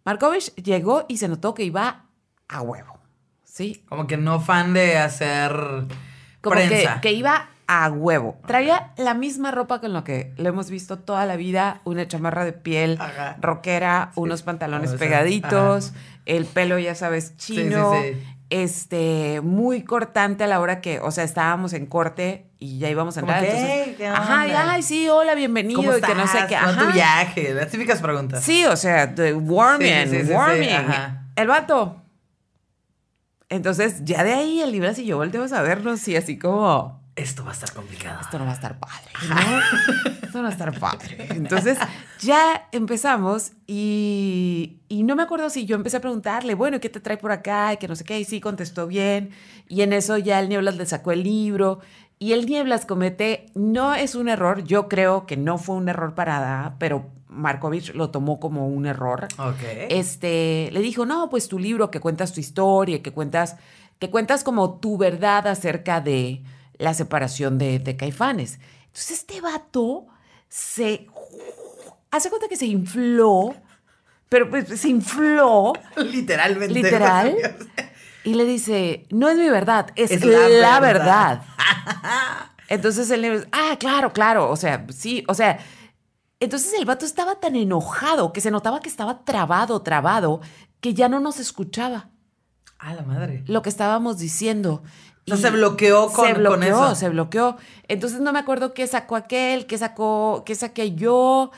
Markovich 0.04 0.54
llegó 0.56 1.04
y 1.08 1.18
se 1.18 1.28
notó 1.28 1.52
que 1.54 1.64
iba 1.64 2.06
a 2.48 2.62
huevo, 2.62 2.98
¿sí? 3.44 3.84
Como 3.88 4.06
que 4.06 4.16
no 4.16 4.40
fan 4.40 4.72
de 4.72 4.96
hacer 4.98 5.52
Como 6.40 6.56
que, 6.56 6.66
prensa. 6.68 7.00
que 7.00 7.12
iba 7.12 7.50
a 7.72 7.88
huevo. 7.88 8.36
Traía 8.48 8.90
la 8.96 9.14
misma 9.14 9.52
ropa 9.52 9.80
con 9.80 9.92
lo 9.92 10.02
que 10.02 10.32
lo 10.36 10.48
hemos 10.48 10.70
visto 10.70 10.98
toda 10.98 11.24
la 11.24 11.36
vida, 11.36 11.82
una 11.84 12.08
chamarra 12.08 12.44
de 12.44 12.52
piel 12.52 12.96
Ajá. 13.00 13.36
rockera, 13.40 14.10
unos 14.16 14.42
pantalones 14.42 14.90
o 14.90 14.98
sea, 14.98 15.06
pegaditos, 15.06 15.92
el 16.26 16.46
pelo, 16.46 16.80
ya 16.80 16.96
sabes, 16.96 17.32
sí, 17.36 17.54
chino, 17.54 17.92
sí. 18.02 18.20
este, 18.50 19.40
muy 19.44 19.84
cortante 19.84 20.42
a 20.42 20.46
la 20.48 20.58
hora 20.58 20.80
que, 20.80 20.98
o 20.98 21.12
sea, 21.12 21.22
estábamos 21.22 21.72
en 21.72 21.86
corte 21.86 22.50
y 22.58 22.78
ya 22.80 22.90
íbamos 22.90 23.16
a 23.16 23.20
entrar. 23.20 23.44
entonces, 23.44 23.68
"Hey, 23.70 23.94
¿qué 23.96 24.08
ajá, 24.08 24.48
y, 24.48 24.50
onda?" 24.50 24.72
ay, 24.72 24.82
sí, 24.82 25.08
hola, 25.08 25.36
bienvenido, 25.36 25.80
¿Cómo 25.80 25.96
y 25.96 26.00
que 26.00 26.14
no 26.16 26.26
sé 26.26 26.38
estás? 26.40 26.48
qué, 26.48 26.56
¿Cómo 26.56 26.70
ajá. 26.70 26.86
tu 26.88 26.92
viaje? 26.92 27.54
Las 27.54 27.68
típicas 27.68 28.00
preguntas. 28.02 28.42
Sí, 28.42 28.64
o 28.66 28.76
sea, 28.76 29.06
de 29.06 29.32
warming, 29.32 30.06
Sí, 30.06 30.10
sí, 30.10 30.20
sí, 30.22 30.26
sí, 30.26 30.32
warming. 30.32 30.70
ajá. 30.70 31.26
El 31.36 31.46
vato. 31.46 32.02
Entonces, 33.48 34.04
ya 34.04 34.22
de 34.24 34.32
ahí 34.32 34.60
el 34.60 34.72
Libras 34.72 34.98
y 34.98 35.04
yo 35.06 35.16
volteamos 35.18 35.52
a 35.52 35.62
vernos 35.62 36.06
y 36.08 36.16
así 36.16 36.36
como, 36.38 36.99
Esto 37.20 37.44
va 37.44 37.50
a 37.50 37.52
estar 37.52 37.72
complicado. 37.72 38.20
esto 38.20 38.38
no 38.38 38.44
va 38.46 38.52
a 38.52 38.54
estar 38.54 38.78
padre, 38.78 39.10
¿no? 39.28 40.14
esto 40.22 40.38
no 40.38 40.42
va 40.44 40.48
a 40.48 40.52
estar 40.52 40.78
padre. 40.78 41.26
Entonces, 41.30 41.76
ya 42.20 42.68
empezamos 42.72 43.52
y, 43.66 44.78
y 44.88 45.02
no 45.02 45.16
me 45.16 45.22
acuerdo 45.22 45.50
si 45.50 45.66
yo 45.66 45.76
empecé 45.76 45.98
a 45.98 46.00
preguntarle, 46.00 46.54
bueno, 46.54 46.80
¿qué 46.80 46.88
te 46.88 47.00
trae 47.00 47.16
por 47.18 47.32
acá? 47.32 47.72
Y 47.74 47.76
que 47.76 47.88
no 47.88 47.96
sé 47.96 48.04
qué, 48.04 48.18
y 48.18 48.24
sí, 48.24 48.40
contestó 48.40 48.86
bien. 48.86 49.30
Y 49.68 49.82
en 49.82 49.92
eso 49.92 50.16
ya 50.18 50.40
el 50.40 50.48
Nieblas 50.48 50.76
le 50.76 50.86
sacó 50.86 51.12
el 51.12 51.22
libro. 51.22 51.80
Y 52.18 52.32
el 52.32 52.46
Nieblas 52.46 52.86
comete, 52.86 53.46
no 53.54 53.94
es 53.94 54.14
un 54.14 54.28
error, 54.28 54.64
yo 54.64 54.88
creo 54.88 55.26
que 55.26 55.36
no 55.36 55.56
fue 55.58 55.76
un 55.76 55.88
error 55.88 56.14
para 56.14 56.38
nada, 56.38 56.76
pero 56.78 57.06
Markovich 57.28 57.94
lo 57.94 58.10
tomó 58.10 58.38
como 58.40 58.66
un 58.66 58.84
error 58.86 59.28
Ok. 59.38 59.62
este, 59.88 60.68
le 60.72 60.80
dijo, 60.80 61.06
no, 61.06 61.30
pues 61.30 61.48
tu 61.48 61.58
libro, 61.58 61.90
que 61.90 62.00
cuentas 62.00 62.32
tu 62.34 62.40
historia, 62.40 63.02
que 63.02 63.12
cuentas, 63.12 63.56
que 63.98 64.10
cuentas 64.10 64.44
como 64.44 64.78
tu 64.80 64.98
verdad 64.98 65.46
acerca 65.46 66.00
de 66.00 66.42
la 66.80 66.94
separación 66.94 67.58
de, 67.58 67.78
de 67.78 67.96
Caifanes. 67.96 68.58
Entonces 68.86 69.10
este 69.20 69.40
vato 69.40 70.06
se... 70.48 71.06
Hace 72.10 72.28
cuenta 72.28 72.48
que 72.48 72.56
se 72.56 72.66
infló, 72.66 73.54
pero 74.28 74.50
pues 74.50 74.80
se 74.80 74.88
infló, 74.88 75.72
Literalmente. 75.96 76.74
literal, 76.74 77.36
y 78.24 78.34
le 78.34 78.44
dice, 78.44 79.06
no 79.10 79.28
es 79.28 79.38
mi 79.38 79.48
verdad, 79.48 79.92
es, 79.94 80.10
Es 80.10 80.24
la, 80.24 80.48
la 80.48 80.80
verdad. 80.80 81.42
verdad. 81.42 81.42
Entonces 82.68 83.08
él 83.12 83.22
le 83.22 83.30
dice, 83.30 83.48
ah, 83.52 83.76
claro, 83.78 84.12
claro, 84.12 84.50
o 84.50 84.56
sea, 84.56 84.84
sí, 84.92 85.24
o 85.28 85.34
sea, 85.34 85.58
entonces 86.40 86.72
el 86.78 86.84
vato 86.84 87.04
estaba 87.04 87.36
tan 87.38 87.54
enojado 87.54 88.32
que 88.32 88.40
se 88.40 88.50
notaba 88.50 88.80
que 88.80 88.88
estaba 88.88 89.24
trabado, 89.24 89.82
trabado, 89.82 90.40
que 90.80 90.94
ya 90.94 91.08
no 91.08 91.20
nos 91.20 91.38
escuchaba 91.38 92.08
Ah, 92.78 92.94
la 92.94 93.02
madre. 93.02 93.44
lo 93.46 93.60
que 93.62 93.68
estábamos 93.68 94.18
diciendo. 94.18 94.82
O 95.26 95.36
sea, 95.36 95.50
se 95.50 95.56
bloqueó 95.56 96.08
con- 96.12 96.26
se 96.26 96.32
con 96.34 96.40
bloqueó, 96.42 96.84
eso. 96.86 96.94
se 96.94 97.08
bloqueó. 97.08 97.56
Entonces 97.88 98.20
no 98.20 98.32
me 98.32 98.38
acuerdo 98.38 98.74
qué 98.74 98.86
sacó 98.86 99.16
aquel, 99.16 99.66
qué 99.66 99.78
sacó, 99.78 100.42
qué 100.46 100.54
saqué 100.54 100.92
yo. 100.94 101.50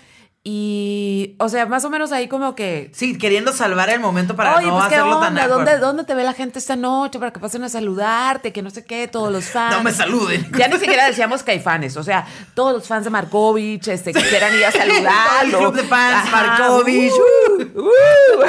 Y, 0.45 1.37
o 1.39 1.49
sea, 1.49 1.67
más 1.67 1.85
o 1.85 1.89
menos 1.91 2.11
ahí 2.11 2.27
como 2.27 2.57
que... 2.57 2.91
Sí, 2.93 3.17
queriendo 3.17 3.53
salvar 3.53 3.91
el 3.91 4.01
momento 4.01 4.35
para 4.35 4.57
Oye, 4.57 4.67
no 4.67 4.73
pues 4.73 4.87
hacerlo 4.87 5.21
tan 5.21 5.29
onda, 5.29 5.45
awkward. 5.45 5.59
¿Dónde, 5.67 5.79
¿dónde 5.79 6.03
te 6.05 6.15
ve 6.17 6.25
la 6.25 6.33
gente 6.33 6.59
esta 6.59 6.75
noche 6.75 7.21
para 7.21 7.33
que 7.33 7.39
pasen 7.39 7.63
a 7.63 7.69
saludarte? 7.69 8.53
Que 8.53 8.61
no 8.61 8.69
sé 8.71 8.85
qué, 8.85 9.07
todos 9.07 9.33
los 9.33 9.45
fans. 9.45 9.77
No 9.77 9.85
me 9.85 9.93
saluden. 9.93 10.51
Ya 10.59 10.67
ni 10.67 10.79
siquiera 10.79 11.07
decíamos 11.07 11.45
caifanes, 11.45 11.97
o 11.97 12.03
sea, 12.03 12.27
todos 12.57 12.73
los 12.73 12.89
fans 12.89 13.05
de 13.05 13.11
Markovich, 13.11 13.87
este, 13.87 14.13
que 14.13 14.21
quieran 14.21 14.53
ir 14.57 14.65
a 14.65 14.73
Todo 14.73 14.83
el 14.83 14.91
saludarlo. 14.91 15.59
club 15.61 15.75
de 15.77 15.83
fans, 15.85 16.27
Ajá, 16.27 16.31
Markovich. 16.59 17.13
uh, 17.13 17.79
uh. 17.81 18.45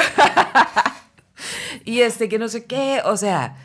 y 1.84 2.00
este, 2.00 2.28
que 2.28 2.40
no 2.40 2.48
sé 2.48 2.64
qué, 2.64 3.02
o 3.04 3.16
sea, 3.16 3.56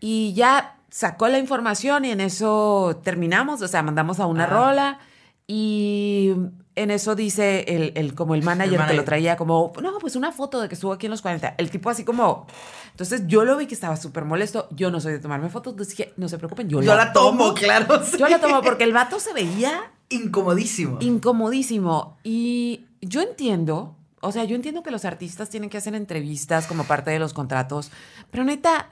y 0.00 0.32
ya 0.34 0.76
sacó 0.90 1.28
la 1.28 1.38
información 1.38 2.04
y 2.04 2.10
en 2.10 2.20
eso 2.20 3.00
terminamos, 3.02 3.62
o 3.62 3.68
sea, 3.68 3.82
mandamos 3.82 4.20
a 4.20 4.26
una 4.26 4.46
rola 4.46 4.98
y 5.46 6.32
en 6.76 6.90
eso 6.90 7.14
dice 7.14 7.64
el, 7.68 7.92
el- 7.96 8.14
como 8.14 8.34
el 8.34 8.42
manager, 8.42 8.72
que 8.72 8.78
manager. 8.78 8.96
lo 8.96 9.04
traía 9.04 9.36
como, 9.36 9.72
no, 9.82 9.98
pues 9.98 10.16
una 10.16 10.32
foto 10.32 10.60
de 10.60 10.68
que 10.68 10.74
estuvo 10.74 10.92
aquí 10.92 11.06
en 11.06 11.10
los 11.10 11.22
40. 11.22 11.54
El 11.58 11.70
tipo 11.70 11.90
así 11.90 12.04
como, 12.04 12.46
entonces 12.92 13.22
yo 13.26 13.44
lo 13.44 13.56
vi 13.56 13.66
que 13.66 13.74
estaba 13.74 13.96
súper 13.96 14.24
molesto, 14.24 14.68
yo 14.70 14.90
no 14.90 15.00
soy 15.00 15.12
de 15.12 15.18
tomarme 15.18 15.50
fotos, 15.50 15.72
entonces 15.74 15.96
dije, 15.96 16.12
no 16.16 16.28
se 16.28 16.38
preocupen, 16.38 16.68
yo, 16.68 16.80
Yo 16.82 16.94
la 16.94 17.12
tomo, 17.12 17.54
claro. 17.54 18.02
sí. 18.04 18.16
Yo 18.18 18.28
la 18.28 18.40
tomo 18.40 18.62
porque 18.62 18.84
el 18.84 18.92
vato 18.92 19.20
se 19.20 19.32
veía 19.32 19.92
Incomodísimo. 20.08 20.98
incomodísimo. 21.00 22.16
Y 22.24 22.86
yo 23.00 23.20
entiendo, 23.20 23.96
o 24.20 24.32
sea, 24.32 24.44
yo 24.44 24.56
entiendo 24.56 24.82
que 24.82 24.90
los 24.90 25.04
artistas 25.04 25.50
tienen 25.50 25.70
que 25.70 25.76
hacer 25.78 25.94
entrevistas 25.94 26.66
como 26.66 26.84
parte 26.84 27.10
de 27.10 27.18
los 27.18 27.32
contratos, 27.34 27.90
pero 28.30 28.44
neta, 28.44 28.90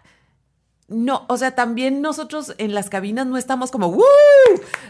no, 0.92 1.24
o 1.28 1.37
sea, 1.37 1.55
también 1.55 2.00
nosotros 2.02 2.55
en 2.59 2.74
las 2.74 2.88
cabinas 2.90 3.26
no 3.26 3.37
estamos 3.38 3.70
como, 3.70 3.88
¡Woo! 3.88 4.02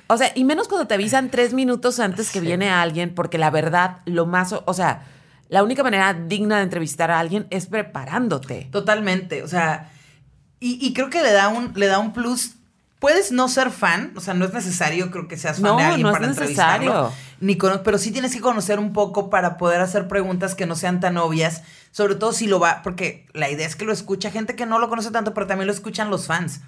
O 0.08 0.16
sea, 0.16 0.32
y 0.34 0.44
menos 0.44 0.68
cuando 0.68 0.86
te 0.86 0.94
avisan 0.94 1.30
tres 1.30 1.52
minutos 1.52 2.00
antes 2.00 2.30
que 2.30 2.40
Sí. 2.40 2.46
viene 2.46 2.70
alguien, 2.70 3.14
porque 3.14 3.38
la 3.38 3.50
verdad, 3.50 3.98
lo 4.04 4.26
más, 4.26 4.52
o 4.64 4.74
sea, 4.74 5.04
la 5.48 5.62
única 5.62 5.82
manera 5.82 6.14
digna 6.14 6.56
de 6.58 6.62
entrevistar 6.64 7.10
a 7.10 7.18
alguien 7.18 7.46
es 7.50 7.66
preparándote. 7.66 8.68
Totalmente. 8.72 9.42
O 9.42 9.48
sea, 9.48 9.90
y, 10.60 10.78
y 10.84 10.92
creo 10.94 11.10
que 11.10 11.22
le 11.22 11.32
da 11.32 11.48
un, 11.48 11.72
le 11.74 11.86
da 11.86 11.98
un 11.98 12.12
plus. 12.12 12.52
Puedes 12.98 13.32
no 13.32 13.48
ser 13.48 13.70
fan, 13.70 14.12
o 14.16 14.20
sea, 14.20 14.32
no 14.32 14.44
es 14.44 14.52
necesario, 14.54 15.10
creo 15.10 15.26
que 15.26 15.36
seas 15.36 15.56
fan 15.56 15.64
No, 15.72 15.76
de 15.76 15.82
alguien 15.84 16.02
no 16.02 16.10
es 16.10 16.12
para 16.12 16.26
entrevistarlo. 16.26 17.12
Ni 17.42 17.56
pero 17.56 17.98
sí 17.98 18.12
tienes 18.12 18.32
que 18.32 18.40
conocer 18.40 18.78
un 18.78 18.92
poco 18.92 19.28
para 19.28 19.58
poder 19.58 19.80
hacer 19.80 20.06
preguntas 20.06 20.54
que 20.54 20.64
no 20.64 20.76
sean 20.76 21.00
tan 21.00 21.16
obvias, 21.16 21.62
sobre 21.90 22.14
todo 22.14 22.32
si 22.32 22.46
lo 22.46 22.60
va, 22.60 22.82
porque 22.84 23.26
la 23.34 23.50
idea 23.50 23.66
es 23.66 23.74
que 23.74 23.84
lo 23.84 23.92
escucha 23.92 24.30
gente 24.30 24.54
que 24.54 24.64
no 24.64 24.78
lo 24.78 24.88
conoce 24.88 25.10
tanto, 25.10 25.34
pero 25.34 25.48
también 25.48 25.66
lo 25.66 25.72
escuchan 25.72 26.08
los 26.08 26.28
fans. 26.28 26.60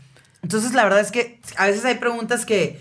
Entonces, 0.43 0.75
la 0.75 0.83
verdad 0.83 0.99
es 0.99 1.13
que 1.13 1.41
a 1.57 1.67
veces 1.67 1.85
hay 1.85 1.95
preguntas 1.95 2.45
que, 2.45 2.81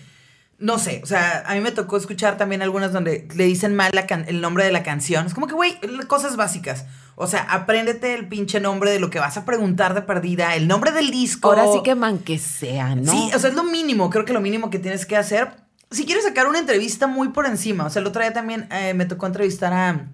no 0.58 0.80
sé, 0.80 1.02
o 1.04 1.06
sea, 1.06 1.44
a 1.46 1.54
mí 1.54 1.62
me 1.62 1.72
tocó 1.72 1.96
escuchar 1.98 2.36
también 2.36 2.64
algunas 2.64 2.92
donde 2.94 3.28
le 3.36 3.44
dicen 3.44 3.76
mal 3.76 3.92
la 3.94 4.08
can- 4.08 4.26
el 4.28 4.42
nombre 4.42 4.66
de 4.66 4.72
la 4.72 4.82
canción. 4.82 5.28
Es 5.28 5.36
como 5.36 5.46
que, 5.46 5.54
güey, 5.54 5.78
cosas 6.08 6.36
básicas. 6.36 6.86
O 7.16 7.28
sea, 7.28 7.42
apréndete 7.44 8.16
el 8.16 8.28
pinche 8.28 8.60
nombre 8.60 8.90
de 8.90 9.00
lo 9.00 9.12
que 9.12 9.20
vas 9.20 9.38
a 9.38 9.46
preguntar 9.46 9.94
de 9.94 10.02
perdida, 10.02 10.56
el 10.56 10.68
nombre 10.68 10.92
del 10.92 11.12
disco. 11.12 11.50
Ahora 11.52 11.72
sí 11.72 11.84
que 11.84 11.94
man 11.94 12.18
que 12.18 12.40
sea, 12.40 12.96
¿no? 12.96 13.12
Sí, 13.12 13.30
o 13.36 13.40
sea, 13.40 13.52
es 13.52 13.56
lo 13.56 13.64
mínimo, 13.64 14.10
creo 14.10 14.26
que 14.26 14.34
lo 14.34 14.42
mínimo 14.42 14.72
que 14.72 14.80
tienes 14.80 15.06
que 15.06 15.16
hacer. 15.16 15.62
Si 15.94 16.06
quieres 16.06 16.24
sacar 16.24 16.48
una 16.48 16.60
entrevista 16.60 17.08
muy 17.08 17.30
por 17.30 17.46
encima, 17.46 17.86
o 17.86 17.90
sea, 17.90 18.02
el 18.02 18.08
otro 18.08 18.22
día 18.22 18.34
también 18.34 18.68
eh, 18.72 18.94
me 18.94 19.06
tocó 19.06 19.28
entrevistar 19.28 19.74
a, 19.74 20.08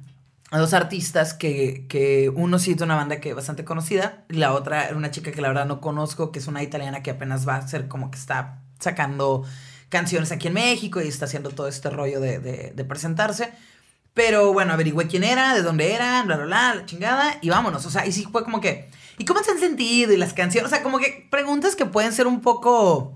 a 0.52 0.60
dos 0.60 0.74
artistas 0.74 1.34
que, 1.34 1.86
que 1.88 2.32
uno 2.34 2.60
sí 2.60 2.72
es 2.72 2.78
de 2.78 2.84
una 2.84 2.96
banda 2.96 3.20
que 3.20 3.30
es 3.30 3.36
bastante 3.36 3.66
conocida, 3.66 4.24
y 4.30 4.36
la 4.36 4.54
otra 4.54 4.86
era 4.88 4.98
una 4.98 5.12
chica 5.12 5.32
que 5.32 5.42
la 5.42 5.48
verdad 5.48 5.66
no 5.66 5.82
conozco, 5.82 6.32
que 6.32 6.40
es 6.40 6.48
una 6.48 6.64
italiana 6.64 7.04
que 7.04 7.12
apenas 7.12 7.48
va 7.48 7.56
a 7.56 7.68
ser 7.68 7.88
como 7.88 8.12
que 8.12 8.18
está 8.18 8.60
sacando 8.80 9.46
canciones 9.90 10.32
aquí 10.32 10.48
en 10.48 10.54
México 10.54 11.02
y 11.02 11.08
está 11.08 11.26
haciendo 11.26 11.50
todo 11.50 11.68
este 11.68 11.90
rollo 11.90 12.20
de, 12.20 12.86
presentarse. 12.88 13.52
Pero 14.14 14.54
bueno, 14.54 14.74
averigüé 14.74 15.08
quién 15.08 15.24
era, 15.24 15.54
de 15.54 15.62
dónde 15.62 15.94
era, 15.94 16.24
bla, 16.24 16.36
bla, 16.38 16.46
bla, 16.46 16.76
la 16.76 16.86
chingada, 16.86 17.38
y 17.42 17.50
vámonos. 17.50 17.86
O 17.86 17.90
sea, 17.90 18.06
y 18.06 18.12
sí 18.12 18.28
fue 18.32 18.44
como 18.44 18.60
que. 18.60 18.90
¿Y 19.18 19.26
cómo 19.26 19.44
se 19.44 19.52
han 19.52 19.60
sentido? 19.60 20.14
Y 20.14 20.18
las 20.18 20.34
canciones. 20.34 20.72
O 20.72 20.74
sea, 20.74 20.84
como 20.84 21.00
que 21.00 21.28
preguntas 21.30 21.76
que 21.76 21.86
pueden 21.86 22.12
ser 22.12 22.28
un 22.28 22.42
poco. 22.42 23.14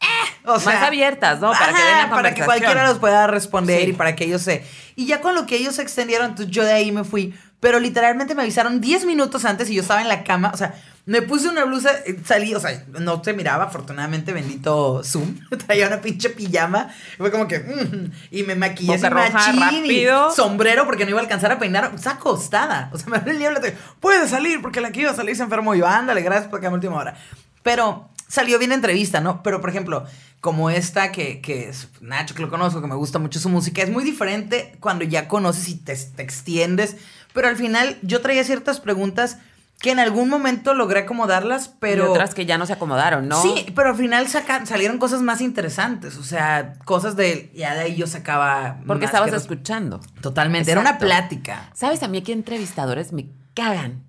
Eh, 0.00 0.06
o 0.44 0.58
sea, 0.60 0.74
Más 0.74 0.82
abiertas, 0.84 1.40
¿no? 1.40 1.50
Para 1.52 1.66
que 1.72 1.72
ajá, 1.82 1.86
den 1.86 2.08
la 2.08 2.10
para 2.14 2.34
que 2.34 2.44
cualquiera 2.44 2.86
los 2.86 2.98
pueda 2.98 3.26
responder 3.26 3.82
Sí. 3.84 3.90
y 3.90 3.92
para 3.94 4.14
que 4.14 4.24
ellos 4.24 4.42
se. 4.42 4.64
Y 4.96 5.06
ya 5.06 5.20
con 5.20 5.34
lo 5.34 5.46
que 5.46 5.56
ellos 5.56 5.74
se 5.76 5.82
extendieron, 5.82 6.30
entonces 6.30 6.54
yo 6.54 6.64
de 6.64 6.72
ahí 6.72 6.92
me 6.92 7.04
fui. 7.04 7.34
Pero 7.60 7.80
literalmente 7.80 8.36
me 8.36 8.42
avisaron 8.42 8.80
10 8.80 9.04
minutos 9.04 9.44
antes 9.44 9.68
y 9.68 9.74
yo 9.74 9.82
estaba 9.82 10.00
en 10.00 10.06
la 10.08 10.22
cama. 10.22 10.52
O 10.54 10.56
sea, 10.56 10.74
me 11.06 11.22
puse 11.22 11.48
una 11.48 11.64
blusa, 11.64 11.90
eh, 12.06 12.16
salí, 12.24 12.54
o 12.54 12.60
sea, 12.60 12.84
no 13.00 13.24
se 13.24 13.32
miraba, 13.32 13.64
afortunadamente, 13.64 14.32
bendito 14.32 15.02
Zoom. 15.02 15.40
Traía 15.66 15.88
una 15.88 16.00
pinche 16.00 16.30
pijama. 16.30 16.88
Fue 17.16 17.32
como 17.32 17.48
que. 17.48 17.58
mm, 17.58 18.12
y 18.30 18.42
me 18.44 18.54
maquillé 18.54 18.94
así 18.94 19.10
machín 19.10 19.86
y 19.86 20.04
sombrero 20.36 20.84
porque 20.86 21.04
no 21.04 21.10
iba 21.10 21.18
a 21.18 21.22
alcanzar 21.22 21.50
a 21.50 21.58
peinar. 21.58 21.90
Está 21.92 22.12
acostada. 22.12 22.90
O 22.92 22.98
sea, 22.98 23.08
me 23.08 23.16
abrió 23.16 23.32
el 23.32 23.40
diablo. 23.40 23.60
Puede 23.98 24.28
salir 24.28 24.62
porque 24.62 24.80
la 24.80 24.92
que 24.92 25.00
iba 25.00 25.10
a 25.10 25.16
salir 25.16 25.34
se 25.34 25.42
enfermó. 25.42 25.74
Y 25.74 25.80
yo, 25.80 25.86
ándale, 25.88 26.22
gracias 26.22 26.46
por 26.48 26.60
que 26.60 26.68
a 26.68 26.70
última 26.70 26.94
hora. 26.94 27.16
Pero 27.64 28.08
salió 28.28 28.58
bien 28.58 28.68
la 28.68 28.76
entrevista, 28.76 29.20
¿no? 29.20 29.42
Pero, 29.42 29.60
por 29.60 29.70
ejemplo, 29.70 30.04
como 30.40 30.70
esta 30.70 31.10
que, 31.10 31.40
que 31.40 31.68
es 31.68 31.88
Nacho, 32.00 32.34
que 32.34 32.42
lo 32.42 32.50
conozco, 32.50 32.80
que 32.80 32.86
me 32.86 32.94
gusta 32.94 33.18
mucho 33.18 33.40
su 33.40 33.48
música, 33.48 33.82
es 33.82 33.90
muy 33.90 34.04
diferente 34.04 34.76
cuando 34.78 35.04
ya 35.04 35.26
conoces 35.26 35.68
y 35.68 35.74
te, 35.76 35.96
te 35.96 36.22
extiendes. 36.22 36.96
Pero 37.32 37.48
al 37.48 37.56
final 37.56 37.98
yo 38.02 38.20
traía 38.20 38.44
ciertas 38.44 38.78
preguntas 38.80 39.38
que 39.80 39.92
en 39.92 40.00
algún 40.00 40.28
momento 40.28 40.74
logré 40.74 41.00
acomodarlas, 41.00 41.68
pero... 41.78 42.06
Y 42.06 42.08
otras 42.08 42.34
que 42.34 42.46
ya 42.46 42.58
no 42.58 42.66
se 42.66 42.72
acomodaron, 42.72 43.28
¿no? 43.28 43.40
Sí, 43.40 43.64
pero 43.76 43.90
al 43.90 43.96
final 43.96 44.26
saca- 44.26 44.66
salieron 44.66 44.98
cosas 44.98 45.22
más 45.22 45.40
interesantes. 45.40 46.16
O 46.16 46.24
sea, 46.24 46.74
cosas 46.84 47.14
de... 47.14 47.52
Ya 47.54 47.74
de 47.74 47.80
ahí 47.82 47.94
yo 47.96 48.08
sacaba... 48.08 48.78
Porque 48.88 49.04
estabas 49.04 49.32
escuchando. 49.32 50.00
Totalmente. 50.20 50.70
Era 50.72 50.80
una 50.80 50.98
plática. 50.98 51.70
¿Sabes 51.74 52.02
a 52.02 52.08
mí 52.08 52.22
qué 52.22 52.32
entrevistadores 52.32 53.12
me 53.12 53.28
cagan? 53.54 54.02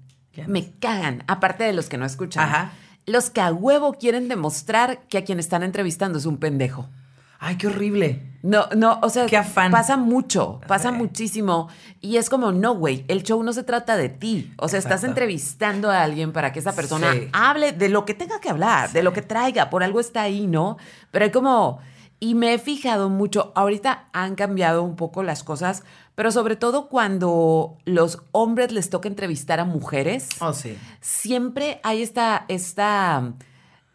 Me 0.47 0.71
cagan, 0.79 1.23
aparte 1.27 1.65
de 1.65 1.73
los 1.73 1.87
que 1.87 1.97
no 1.97 2.05
escuchan. 2.05 2.45
Ajá. 2.45 2.71
Los 3.09 3.29
que 3.31 3.41
a 3.41 3.51
huevo 3.51 3.93
quieren 3.93 4.27
demostrar 4.27 4.99
que 5.07 5.17
a 5.17 5.23
quien 5.23 5.39
están 5.39 5.63
entrevistando 5.63 6.19
es 6.19 6.25
un 6.25 6.37
pendejo. 6.37 6.87
Ay, 7.39 7.55
qué 7.55 7.67
horrible. 7.67 8.37
No, 8.43 8.67
no, 8.75 8.99
o 9.01 9.09
sea, 9.09 9.25
Qué 9.25 9.37
afán. 9.37 9.71
pasa 9.71 9.95
mucho, 9.97 10.59
pasa 10.67 10.91
muchísimo. 10.91 11.69
Y 12.01 12.17
es 12.17 12.29
como, 12.29 12.51
no, 12.51 12.75
güey, 12.75 13.05
el 13.07 13.23
show 13.23 13.41
no 13.41 13.51
se 13.53 13.63
trata 13.63 13.95
de 13.97 14.09
ti. 14.09 14.53
O 14.57 14.67
sea, 14.67 14.77
estás 14.77 15.03
entrevistando 15.05 15.89
a 15.89 16.03
alguien 16.03 16.33
para 16.33 16.51
que 16.51 16.59
esa 16.59 16.73
persona 16.75 17.13
Sí. 17.13 17.29
hable 17.31 17.71
de 17.71 17.89
lo 17.89 18.05
que 18.05 18.13
tenga 18.13 18.39
que 18.41 18.49
hablar, 18.49 18.91
de 18.91 19.03
lo 19.03 19.13
que 19.13 19.21
traiga, 19.21 19.69
por 19.69 19.83
algo 19.83 19.99
está 20.01 20.21
ahí, 20.23 20.47
¿no? 20.47 20.77
Pero 21.11 21.25
hay 21.25 21.31
como, 21.31 21.79
y 22.19 22.35
me 22.35 22.53
he 22.53 22.59
fijado 22.59 23.09
mucho, 23.09 23.53
ahorita 23.55 24.09
han 24.11 24.35
cambiado 24.35 24.83
un 24.83 24.97
poco 24.97 25.23
las 25.23 25.43
cosas, 25.43 25.83
pero 26.19 26.33
sobre 26.33 26.57
todo 26.57 26.89
cuando 26.89 27.77
los 27.85 28.21
hombres 28.33 28.73
les 28.73 28.89
toca 28.89 29.07
entrevistar 29.07 29.61
a 29.61 29.63
mujeres 29.63 30.27
Oh, 30.41 30.51
sí. 30.51 30.77
siempre 30.99 31.79
hay 31.81 32.01
esta, 32.01 32.43
esta, 32.49 33.31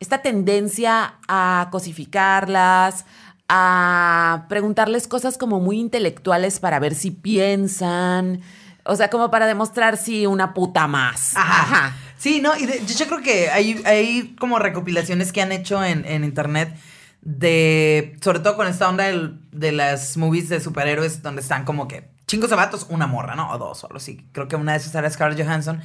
esta 0.00 0.22
tendencia 0.22 1.16
a 1.28 1.68
cosificarlas, 1.70 3.04
a 3.46 4.46
preguntarles 4.48 5.06
cosas 5.06 5.36
como 5.36 5.60
muy 5.60 5.78
intelectuales 5.78 6.60
para 6.60 6.78
ver 6.78 6.94
si 6.94 7.10
piensan, 7.10 8.40
o 8.86 8.96
sea, 8.96 9.10
como 9.10 9.30
para 9.30 9.46
demostrar 9.46 9.98
si 9.98 10.26
una 10.26 10.54
puta 10.54 10.86
más. 10.86 11.36
Ajá. 11.36 11.94
Sí, 12.16 12.40
no, 12.40 12.56
y 12.56 12.64
de- 12.64 12.80
yo, 12.86 12.94
yo 13.00 13.06
creo 13.06 13.20
que 13.20 13.50
hay, 13.50 13.82
hay 13.84 14.34
como 14.40 14.58
recopilaciones 14.58 15.30
que 15.30 15.42
han 15.42 15.52
hecho 15.52 15.84
en, 15.84 16.06
en 16.06 16.24
internet 16.24 16.74
de, 17.20 18.16
sobre 18.22 18.38
todo 18.40 18.56
con 18.56 18.66
esta 18.66 18.88
onda 18.88 19.04
del- 19.04 19.38
de 19.52 19.72
las 19.72 20.16
movies 20.16 20.48
de 20.48 20.60
superhéroes 20.60 21.22
donde 21.22 21.42
están 21.42 21.66
como 21.66 21.86
que 21.86 22.13
chingos 22.26 22.50
de 22.50 22.56
una 22.88 23.06
morra, 23.06 23.34
¿no? 23.34 23.50
O 23.50 23.58
dos, 23.58 23.84
o 23.84 23.86
algo. 23.86 23.98
Creo 24.32 24.48
que 24.48 24.56
una 24.56 24.72
de 24.72 24.78
esas 24.78 24.94
era 24.94 25.08
Scarlett 25.10 25.44
Johansson. 25.44 25.80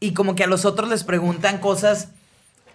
Y 0.00 0.12
como 0.12 0.34
que 0.34 0.44
a 0.44 0.46
los 0.46 0.64
otros 0.64 0.88
les 0.88 1.04
preguntan 1.04 1.58
cosas 1.58 2.08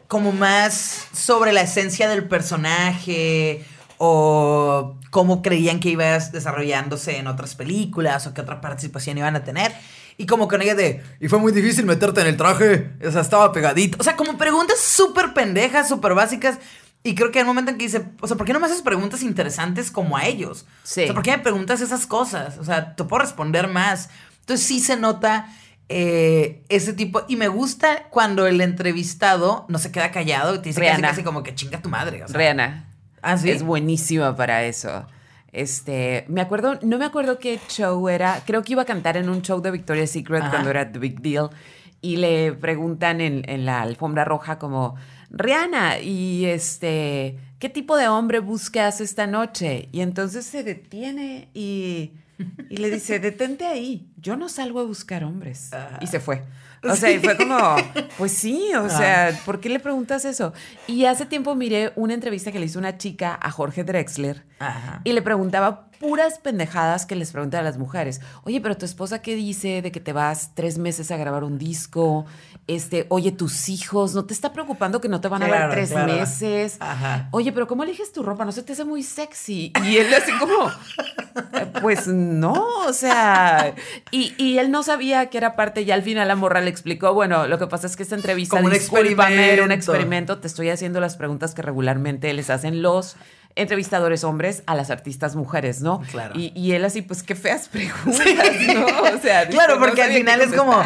como 0.07 0.31
más 0.31 1.07
sobre 1.13 1.53
la 1.53 1.61
esencia 1.61 2.09
del 2.09 2.27
personaje 2.27 3.65
o 3.97 4.95
cómo 5.11 5.41
creían 5.41 5.79
que 5.79 5.89
iba 5.89 6.17
desarrollándose 6.17 7.17
en 7.17 7.27
otras 7.27 7.55
películas 7.55 8.25
o 8.27 8.33
qué 8.33 8.41
otra 8.41 8.59
participación 8.59 9.17
iban 9.19 9.35
a 9.35 9.43
tener. 9.43 9.71
Y 10.17 10.25
como 10.25 10.47
con 10.47 10.61
ella 10.61 10.75
de, 10.75 11.03
y 11.19 11.27
fue 11.29 11.39
muy 11.39 11.51
difícil 11.51 11.85
meterte 11.85 12.21
en 12.21 12.27
el 12.27 12.37
traje, 12.37 12.91
o 13.05 13.11
sea, 13.11 13.21
estaba 13.21 13.51
pegadito. 13.53 13.97
O 13.99 14.03
sea, 14.03 14.15
como 14.15 14.37
preguntas 14.37 14.79
súper 14.79 15.33
pendejas, 15.33 15.87
súper 15.87 16.13
básicas. 16.13 16.59
Y 17.03 17.15
creo 17.15 17.31
que 17.31 17.39
hay 17.39 17.43
un 17.43 17.47
momento 17.47 17.71
en 17.71 17.77
que 17.77 17.85
dice, 17.85 18.05
o 18.21 18.27
sea, 18.27 18.37
¿por 18.37 18.45
qué 18.45 18.53
no 18.53 18.59
me 18.59 18.67
haces 18.67 18.81
preguntas 18.81 19.23
interesantes 19.23 19.89
como 19.89 20.17
a 20.17 20.25
ellos? 20.25 20.65
Sí. 20.83 21.01
O 21.01 21.05
sea, 21.05 21.13
¿por 21.15 21.23
qué 21.23 21.31
me 21.31 21.39
preguntas 21.39 21.81
esas 21.81 22.05
cosas? 22.05 22.59
O 22.59 22.63
sea, 22.63 22.95
te 22.95 23.03
puedo 23.03 23.23
responder 23.23 23.67
más. 23.67 24.09
Entonces 24.41 24.65
sí 24.65 24.79
se 24.79 24.97
nota 24.97 25.47
eh, 25.89 26.63
ese 26.69 26.93
tipo. 26.93 27.23
Y 27.27 27.37
me 27.37 27.47
gusta 27.47 28.03
cuando 28.11 28.45
el 28.45 28.61
entrevistado 28.61 29.65
no 29.67 29.79
se 29.79 29.91
queda 29.91 30.11
callado 30.11 30.55
y 30.55 30.59
te 30.59 30.69
dice 30.69 30.81
casi, 30.81 31.01
casi 31.01 31.23
como 31.23 31.41
que 31.41 31.55
chinga 31.55 31.81
tu 31.81 31.89
madre. 31.89 32.23
O 32.23 32.27
sea, 32.27 32.37
Rihanna. 32.37 32.87
¿Ah, 33.23 33.37
sí? 33.37 33.49
Es 33.49 33.63
buenísima 33.63 34.35
para 34.35 34.63
eso. 34.63 35.05
Este, 35.51 36.25
me 36.27 36.39
acuerdo, 36.39 36.79
no 36.81 36.97
me 36.97 37.05
acuerdo 37.05 37.39
qué 37.39 37.59
show 37.67 38.07
era, 38.07 38.41
creo 38.45 38.63
que 38.63 38.71
iba 38.71 38.83
a 38.83 38.85
cantar 38.85 39.17
en 39.17 39.27
un 39.27 39.41
show 39.41 39.61
de 39.61 39.71
Victoria's 39.71 40.11
Secret 40.11 40.43
Ajá. 40.43 40.51
cuando 40.51 40.69
era 40.69 40.91
The 40.91 40.99
Big 40.99 41.19
Deal 41.19 41.49
y 41.99 42.17
le 42.17 42.53
preguntan 42.53 43.19
en, 43.19 43.43
en 43.49 43.65
la 43.65 43.81
alfombra 43.81 44.23
roja 44.23 44.57
como, 44.57 44.95
Rihanna, 45.31 45.99
y 45.99 46.45
este, 46.45 47.39
¿qué 47.59 47.69
tipo 47.69 47.95
de 47.97 48.07
hombre 48.07 48.39
buscas 48.39 49.01
esta 49.01 49.27
noche? 49.27 49.87
Y 49.91 50.01
entonces 50.01 50.45
se 50.45 50.63
detiene 50.63 51.49
y, 51.53 52.11
y 52.69 52.77
le 52.77 52.91
dice, 52.91 53.19
detente 53.19 53.65
ahí, 53.65 54.09
yo 54.17 54.35
no 54.35 54.49
salgo 54.49 54.81
a 54.81 54.83
buscar 54.83 55.23
hombres. 55.23 55.69
Ah. 55.71 55.97
Y 56.01 56.07
se 56.07 56.19
fue. 56.19 56.43
O 56.83 56.95
sea, 56.95 57.11
y 57.11 57.19
fue 57.19 57.37
como, 57.37 57.57
pues 58.17 58.31
sí, 58.31 58.71
o 58.73 58.89
sea, 58.89 59.39
¿por 59.45 59.59
qué 59.59 59.69
le 59.69 59.79
preguntas 59.79 60.25
eso? 60.25 60.51
Y 60.87 61.05
hace 61.05 61.25
tiempo 61.25 61.53
miré 61.55 61.93
una 61.95 62.13
entrevista 62.13 62.51
que 62.51 62.59
le 62.59 62.65
hizo 62.65 62.79
una 62.79 62.97
chica 62.97 63.37
a 63.39 63.51
Jorge 63.51 63.83
Drexler 63.83 64.43
y 65.03 65.13
le 65.13 65.21
preguntaba 65.21 65.91
puras 65.99 66.39
pendejadas 66.39 67.05
que 67.05 67.15
les 67.15 67.31
preguntan 67.31 67.59
a 67.59 67.63
las 67.63 67.77
mujeres. 67.77 68.21
Oye, 68.43 68.59
pero 68.59 68.75
tu 68.75 68.85
esposa 68.85 69.21
qué 69.21 69.35
dice 69.35 69.83
de 69.83 69.91
que 69.91 69.99
te 69.99 70.13
vas 70.13 70.55
tres 70.55 70.79
meses 70.79 71.11
a 71.11 71.17
grabar 71.17 71.43
un 71.43 71.59
disco? 71.59 72.25
Este, 72.75 73.05
oye, 73.09 73.31
tus 73.33 73.67
hijos, 73.69 74.15
¿no 74.15 74.23
te 74.25 74.33
está 74.33 74.53
preocupando 74.53 75.01
que 75.01 75.09
no 75.09 75.19
te 75.19 75.27
van 75.27 75.43
a 75.43 75.47
ver 75.47 75.55
Claro, 75.55 75.71
tres 75.73 75.89
claro. 75.89 76.13
meses? 76.13 76.77
Ajá. 76.79 77.27
Oye, 77.31 77.51
pero 77.51 77.67
¿cómo 77.67 77.83
eliges 77.83 78.13
tu 78.13 78.23
ropa? 78.23 78.45
¿No 78.45 78.51
se 78.53 78.63
te 78.63 78.71
hace 78.73 78.85
muy 78.85 79.03
sexy? 79.03 79.73
Y 79.83 79.97
él 79.97 80.07
así 80.13 80.31
como, 80.39 80.69
"Eh, 80.69 81.67
pues 81.81 82.07
no, 82.07 82.53
o 82.87 82.93
sea, 82.93 83.75
y, 84.11 84.33
y 84.37 84.57
él 84.57 84.71
no 84.71 84.83
sabía 84.83 85.25
que 85.29 85.37
era 85.37 85.55
parte, 85.57 85.81
y 85.81 85.91
al 85.91 86.01
final 86.03 86.27
la 86.29 86.35
morra 86.35 86.61
le 86.61 86.69
explicó, 86.69 87.13
bueno, 87.13 87.45
lo 87.47 87.59
que 87.59 87.67
pasa 87.67 87.87
es 87.87 87.95
que 87.97 88.03
esta 88.03 88.15
entrevista, 88.15 88.55
Como 88.55 88.67
un 88.67 88.73
era 88.73 88.77
un 88.79 88.81
experimento. 88.81 89.73
experimento, 89.73 90.37
te 90.39 90.47
estoy 90.47 90.69
haciendo 90.69 90.99
las 91.01 91.17
preguntas 91.17 91.53
que 91.53 91.61
regularmente 91.61 92.31
les 92.33 92.49
hacen 92.49 92.81
los 92.81 93.17
entrevistadores 93.55 94.23
hombres 94.23 94.63
a 94.65 94.75
las 94.75 94.89
artistas 94.91 95.35
mujeres, 95.35 95.81
¿no? 95.81 96.01
Claro. 96.11 96.35
Y, 96.39 96.53
y 96.55 96.71
él 96.71 96.85
así, 96.85 97.01
pues 97.01 97.21
qué 97.21 97.35
feas 97.35 97.67
preguntas, 97.67 98.15
¿no? 98.73 98.85
O 99.13 99.19
sea, 99.21 99.45
Claro, 99.49 99.75
"No 99.75 99.85
porque 99.85 100.01
al 100.03 100.13
final 100.13 100.39
es 100.41 100.53
como. 100.53 100.81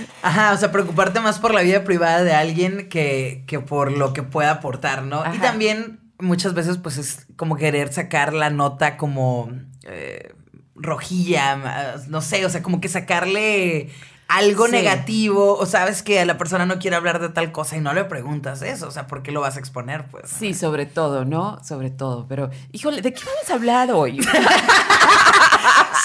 Contestar". 0.00 0.30
Ajá, 0.30 0.52
o 0.52 0.56
sea, 0.56 0.72
preocuparte 0.72 1.20
más 1.20 1.38
por 1.38 1.54
la 1.54 1.62
vida 1.62 1.84
privada 1.84 2.22
de 2.24 2.32
alguien 2.34 2.88
que, 2.88 3.44
que 3.46 3.60
por 3.60 3.92
lo 3.92 4.12
que 4.12 4.22
pueda 4.22 4.50
aportar, 4.52 5.02
¿no? 5.04 5.22
Y 5.34 5.38
también 5.38 6.00
muchas 6.18 6.54
veces, 6.54 6.76
pues 6.78 6.98
es 6.98 7.26
como 7.36 7.56
querer 7.56 7.92
sacar 7.92 8.32
la 8.34 8.50
nota 8.50 8.96
como 8.96 9.50
eh, 9.84 10.34
rojilla, 10.74 11.96
no 12.08 12.20
sé, 12.20 12.44
o 12.46 12.50
sea, 12.50 12.62
como 12.62 12.80
que 12.80 12.88
sacarle 12.88 13.90
algo 14.28 14.66
Sí. 14.66 14.72
negativo, 14.72 15.56
o 15.58 15.66
sabes 15.66 16.02
que 16.04 16.24
la 16.24 16.38
persona 16.38 16.64
no 16.64 16.78
quiere 16.78 16.94
hablar 16.96 17.20
de 17.20 17.30
tal 17.30 17.50
cosa 17.50 17.76
y 17.76 17.80
no 17.80 17.92
le 17.94 18.04
preguntas 18.04 18.62
eso, 18.62 18.86
o 18.86 18.90
sea, 18.92 19.06
¿por 19.08 19.22
qué 19.24 19.32
lo 19.32 19.40
vas 19.40 19.56
a 19.56 19.58
exponer? 19.58 20.04
Pues. 20.06 20.30
Sí, 20.30 20.54
sobre 20.54 20.86
todo, 20.86 21.24
¿no? 21.24 21.58
Sobre 21.64 21.90
todo, 21.90 22.26
pero, 22.28 22.48
híjole, 22.70 23.02
¿de 23.02 23.12
qué 23.12 23.22
vamos 23.24 23.50
a 23.50 23.54
hablar 23.54 23.90
hoy? 23.90 24.20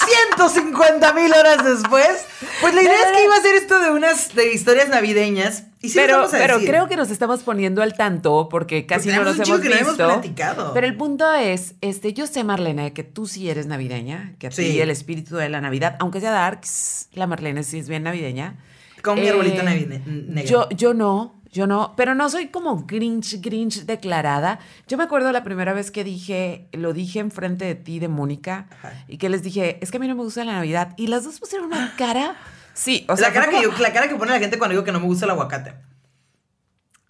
150 0.04 1.12
mil 1.12 1.32
horas 1.32 1.64
después. 1.64 2.26
Pues 2.60 2.74
la 2.74 2.82
idea 2.82 2.94
es 2.94 3.16
que 3.16 3.24
iba 3.24 3.34
a 3.36 3.40
ser 3.40 3.54
esto 3.54 3.78
de 3.80 3.90
unas 3.90 4.34
de 4.34 4.52
historias 4.52 4.88
navideñas. 4.88 5.64
Y 5.82 5.90
sí 5.90 5.98
les 5.98 6.30
pero 6.30 6.58
creo 6.60 6.88
que 6.88 6.96
nos 6.96 7.10
estamos 7.10 7.42
poniendo 7.42 7.80
al 7.82 7.94
tanto 7.94 8.48
porque 8.48 8.86
casi 8.86 9.08
no 9.10 9.22
nos 9.24 9.38
hemos 9.38 9.60
visto. 9.60 9.96
platicado. 9.96 10.72
Pero 10.74 10.86
el 10.86 10.96
punto 10.96 11.32
es, 11.32 11.74
este, 11.80 12.12
yo 12.12 12.26
sé, 12.26 12.42
Marlene, 12.44 12.92
que 12.92 13.04
tú 13.04 13.26
sí 13.26 13.48
eres 13.48 13.66
navideña, 13.66 14.34
que 14.38 14.48
a 14.48 14.50
ti 14.50 14.80
el 14.80 14.90
espíritu 14.90 15.36
de 15.36 15.48
la 15.48 15.60
Navidad, 15.60 15.96
aunque 16.00 16.20
sea 16.20 16.30
Darks, 16.32 17.08
la 17.12 17.26
Marlene 17.26 17.62
sí 17.62 17.78
es 17.78 17.88
bien 17.88 18.02
navideña. 18.02 18.56
Con 19.02 19.20
mi 19.20 19.26
Eh, 19.26 19.30
arbolito 19.30 19.62
navi- 19.62 19.86
negro. 20.04 20.48
Yo, 20.48 20.68
yo 20.70 20.92
no, 20.94 21.35
Yo 21.52 21.66
no, 21.66 21.94
pero 21.96 22.14
no 22.14 22.28
soy 22.28 22.48
como 22.48 22.84
Grinch, 22.86 23.40
Grinch 23.40 23.84
declarada. 23.84 24.58
Yo 24.88 24.96
me 24.96 25.04
acuerdo 25.04 25.32
la 25.32 25.44
primera 25.44 25.72
vez 25.72 25.90
que 25.90 26.04
dije, 26.04 26.68
lo 26.72 26.92
dije 26.92 27.20
enfrente 27.20 27.64
de 27.64 27.74
ti, 27.74 27.98
de 27.98 28.08
Mónica, 28.08 28.66
y 29.08 29.18
que 29.18 29.28
les 29.28 29.42
dije, 29.42 29.78
es 29.80 29.90
que 29.90 29.96
a 29.96 30.00
mí 30.00 30.08
no 30.08 30.14
me 30.14 30.22
gusta 30.22 30.44
la 30.44 30.52
Navidad. 30.52 30.94
Y 30.96 31.06
las 31.06 31.24
dos 31.24 31.38
pusieron 31.38 31.68
una 31.68 31.94
cara. 31.98 32.36
Sí, 32.74 33.06
o 33.08 33.16
sea. 33.16 33.28
La 33.28 33.34
cara, 33.34 33.48
que, 33.48 33.82
la 33.82 33.92
cara 33.92 34.08
que 34.08 34.16
pone 34.16 34.32
la 34.32 34.38
gente 34.38 34.58
cuando 34.58 34.72
digo 34.72 34.84
que 34.84 34.92
no 34.92 35.00
me 35.00 35.06
gusta 35.06 35.24
el 35.24 35.30
aguacate. 35.30 35.74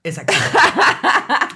Esa 0.05 0.25
cara. 0.25 0.39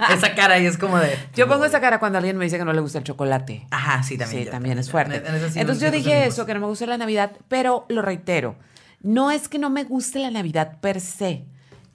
esa 0.12 0.35
cara 0.35 0.59
y 0.59 0.66
es 0.66 0.76
como 0.76 0.99
de. 0.99 1.16
Yo 1.37 1.47
pongo 1.47 1.64
esa 1.64 1.81
cara 1.81 2.01
cuando 2.01 2.18
alguien 2.18 2.37
me 2.37 2.45
dice 2.45 2.59
que 2.59 2.64
no 2.64 2.72
le 2.72 2.81
gusta 2.81 2.99
el 2.99 3.05
chocolate. 3.05 3.68
Ajá, 3.70 4.03
sí, 4.03 4.18
también. 4.18 4.45
Sí, 4.45 4.51
también 4.51 4.78
es 4.78 4.91
fuerte. 4.91 5.22
Entonces 5.55 5.81
yo 5.81 5.93
dije 5.93 6.26
eso, 6.26 6.47
que 6.47 6.55
no 6.55 6.61
me 6.61 6.66
gusta 6.66 6.87
la 6.87 6.99
Navidad, 6.99 7.33
pero 7.47 7.87
lo 7.89 8.03
reitero. 8.03 8.57
No 9.03 9.31
es 9.31 9.49
que 9.49 9.61
no 9.61 9.70
me 9.70 9.85
guste 9.85 10.18
la 10.18 10.33
Navidad 10.33 10.81
per 10.81 11.01
se 11.01 11.45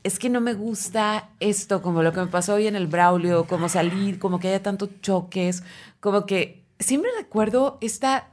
es 0.05 0.19
que 0.19 0.29
no 0.29 0.39
me 0.39 0.53
gusta 0.53 1.31
esto, 1.39 1.81
como 1.81 2.03
lo 2.03 2.13
que 2.13 2.19
me 2.19 2.27
pasó 2.27 2.53
hoy 2.53 2.67
en 2.67 2.75
el 2.75 2.85
Braulio, 2.85 3.47
como 3.47 3.69
salir, 3.69 4.19
como 4.19 4.39
que 4.39 4.49
haya 4.49 4.61
tantos 4.61 5.01
choques, 5.01 5.63
como 5.99 6.27
que 6.27 6.63
siempre 6.77 7.09
recuerdo 7.17 7.79
esta, 7.81 8.29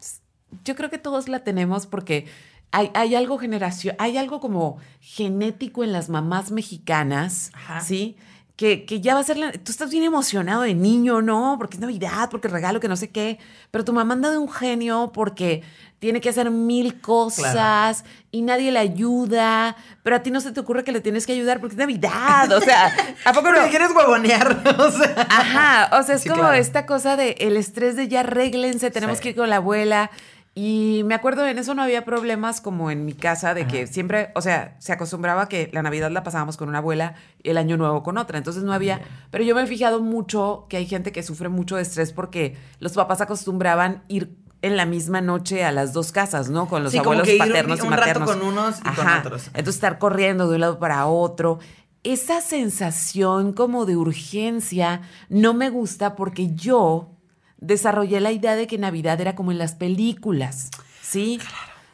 yo 0.66 0.76
creo 0.76 0.90
que 0.90 0.98
todos 0.98 1.30
la 1.30 1.44
tenemos 1.44 1.86
porque 1.86 2.26
hay, 2.72 2.90
hay 2.92 3.14
algo 3.14 3.38
generación, 3.38 3.96
hay 3.98 4.18
algo 4.18 4.38
como 4.38 4.76
genético 5.00 5.82
en 5.82 5.92
las 5.92 6.10
mamás 6.10 6.50
mexicanas, 6.50 7.52
¿sí? 7.82 8.18
Que, 8.62 8.84
que, 8.84 9.00
ya 9.00 9.14
va 9.14 9.18
a 9.18 9.24
ser 9.24 9.38
la, 9.38 9.50
tú 9.50 9.72
estás 9.72 9.90
bien 9.90 10.04
emocionado 10.04 10.62
de 10.62 10.72
niño, 10.72 11.20
¿no? 11.20 11.56
Porque 11.58 11.74
es 11.74 11.80
Navidad, 11.80 12.30
porque 12.30 12.46
regalo, 12.46 12.78
que 12.78 12.86
no 12.86 12.94
sé 12.94 13.10
qué, 13.10 13.40
pero 13.72 13.84
tu 13.84 13.92
mamá 13.92 14.14
anda 14.14 14.30
de 14.30 14.38
un 14.38 14.48
genio 14.48 15.10
porque 15.12 15.64
tiene 15.98 16.20
que 16.20 16.28
hacer 16.28 16.48
mil 16.48 17.00
cosas 17.00 18.04
y 18.30 18.42
nadie 18.42 18.70
le 18.70 18.78
ayuda, 18.78 19.74
pero 20.04 20.14
a 20.14 20.22
ti 20.22 20.30
no 20.30 20.40
se 20.40 20.52
te 20.52 20.60
ocurre 20.60 20.84
que 20.84 20.92
le 20.92 21.00
tienes 21.00 21.26
que 21.26 21.32
ayudar 21.32 21.58
porque 21.58 21.74
es 21.74 21.78
Navidad, 21.78 22.52
o 22.52 22.60
sea, 22.60 22.94
¿a 23.24 23.32
poco 23.32 23.50
no 23.50 23.68
quieres 23.68 23.90
huevonear? 23.90 24.62
O 24.78 24.90
sea, 24.92 25.26
Ajá, 25.28 25.98
o 25.98 26.04
sea, 26.04 26.14
es 26.14 26.24
como 26.24 26.48
esta 26.52 26.86
cosa 26.86 27.16
de 27.16 27.34
el 27.40 27.56
estrés 27.56 27.96
de 27.96 28.06
ya 28.06 28.20
arréglense, 28.20 28.92
tenemos 28.92 29.20
que 29.20 29.30
ir 29.30 29.34
con 29.34 29.50
la 29.50 29.56
abuela. 29.56 30.12
Y 30.55 31.03
me 31.07 31.14
acuerdo, 31.14 31.46
en 31.46 31.59
eso 31.59 31.74
no 31.74 31.82
había 31.82 32.05
problemas 32.05 32.61
como 32.61 32.90
en 32.90 33.07
mi 33.07 33.14
casa, 33.14 33.55
de 33.55 33.66
que 33.66 33.86
siempre, 33.86 34.32
o 34.34 34.42
sea, 34.42 34.76
se 34.80 34.92
acostumbraba 34.92 35.48
que 35.48 35.70
la 35.72 35.82
Navidad 35.82 36.11
la 36.11 36.22
pasábamos 36.22 36.59
con 36.59 36.68
una 36.68 36.78
abuela 36.78 37.14
y 37.42 37.48
el 37.48 37.57
Año 37.57 37.78
Nuevo 37.78 38.03
con 38.03 38.18
otra. 38.18 38.36
Entonces 38.36 38.62
no 38.62 38.74
había. 38.74 39.00
Pero 39.30 39.44
yo 39.44 39.55
me 39.55 39.62
he 39.62 39.66
fijado 39.66 40.03
mucho 40.03 40.66
que 40.68 40.76
hay 40.76 40.86
gente 40.86 41.11
que 41.11 41.22
sufre 41.22 41.48
mucho 41.48 41.76
de 41.76 41.82
estrés 41.82 42.12
porque 42.12 42.59
los 42.80 42.92
papás 42.92 43.22
acostumbraban 43.22 44.03
ir 44.09 44.36
en 44.61 44.76
la 44.76 44.84
misma 44.84 45.22
noche 45.22 45.64
a 45.64 45.72
las 45.72 45.94
dos 45.94 46.12
casas, 46.12 46.50
¿no? 46.50 46.68
Con 46.68 46.84
los 46.84 46.94
abuelos 46.94 47.28
paternos 47.38 47.82
y 47.82 47.88
maternos. 47.88 48.30
con 48.30 48.42
unos 48.42 48.78
y 48.78 48.94
con 48.94 49.09
otros. 49.09 49.46
Entonces 49.48 49.76
estar 49.76 49.98
corriendo 49.98 50.48
de 50.48 50.57
un 50.57 50.61
lado 50.61 50.78
para 50.78 51.07
otro. 51.07 51.61
Esa 52.05 52.42
sensación 52.42 53.55
como 53.55 53.86
de 53.86 53.96
urgencia 53.96 55.00
no 55.30 55.55
me 55.55 55.70
gusta 55.70 56.14
porque 56.14 56.55
yo 56.55 57.11
desarrollé 57.62 58.20
la 58.20 58.32
idea 58.32 58.56
de 58.56 58.66
que 58.66 58.76
Navidad 58.76 59.20
era 59.20 59.34
como 59.34 59.52
en 59.52 59.58
las 59.58 59.74
películas, 59.74 60.68
¿sí? 61.00 61.40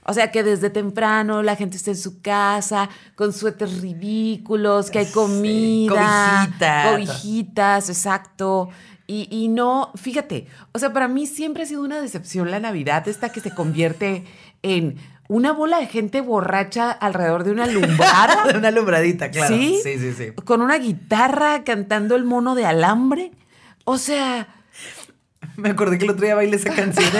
O 0.04 0.14
sea, 0.14 0.30
que 0.30 0.42
desde 0.42 0.70
temprano 0.70 1.42
la 1.42 1.54
gente 1.54 1.76
está 1.76 1.90
en 1.90 1.98
su 1.98 2.22
casa 2.22 2.88
con 3.14 3.34
suéteres 3.34 3.82
ridículos, 3.82 4.90
que 4.90 5.00
hay 5.00 5.10
comida, 5.12 6.46
cobijitas. 6.46 6.90
cobijitas, 6.90 7.88
exacto. 7.90 8.70
Y, 9.10 9.48
no, 9.48 9.90
fíjate, 9.94 10.48
o 10.72 10.78
sea, 10.78 10.92
para 10.92 11.08
mí 11.08 11.26
siempre 11.26 11.62
ha 11.62 11.66
sido 11.66 11.82
una 11.82 11.98
decepción 11.98 12.50
la 12.50 12.60
Navidad, 12.60 13.08
esta 13.08 13.30
que 13.30 13.40
se 13.40 13.54
convierte 13.54 14.24
en 14.62 14.96
una 15.28 15.52
bola 15.52 15.78
de 15.78 15.86
gente 15.86 16.20
borracha 16.20 16.90
alrededor 16.90 17.44
de 17.44 17.52
una 17.52 17.64
alumbrada. 17.64 18.44
de 18.52 18.58
una 18.58 18.68
alumbradita, 18.68 19.30
claro. 19.30 19.56
¿Sí? 19.56 19.80
Sí, 19.82 19.98
sí, 19.98 20.12
sí. 20.12 20.32
Con 20.44 20.60
una 20.60 20.76
guitarra 20.76 21.64
cantando 21.64 22.16
el 22.16 22.24
mono 22.24 22.54
de 22.54 22.66
alambre. 22.66 23.32
O 23.84 23.96
sea, 23.96 24.57
me 25.62 25.70
acordé 25.70 25.98
que 25.98 26.04
el 26.04 26.10
otro 26.12 26.24
día 26.24 26.36
bailé 26.36 26.56
esa 26.56 26.72
canción 26.72 27.10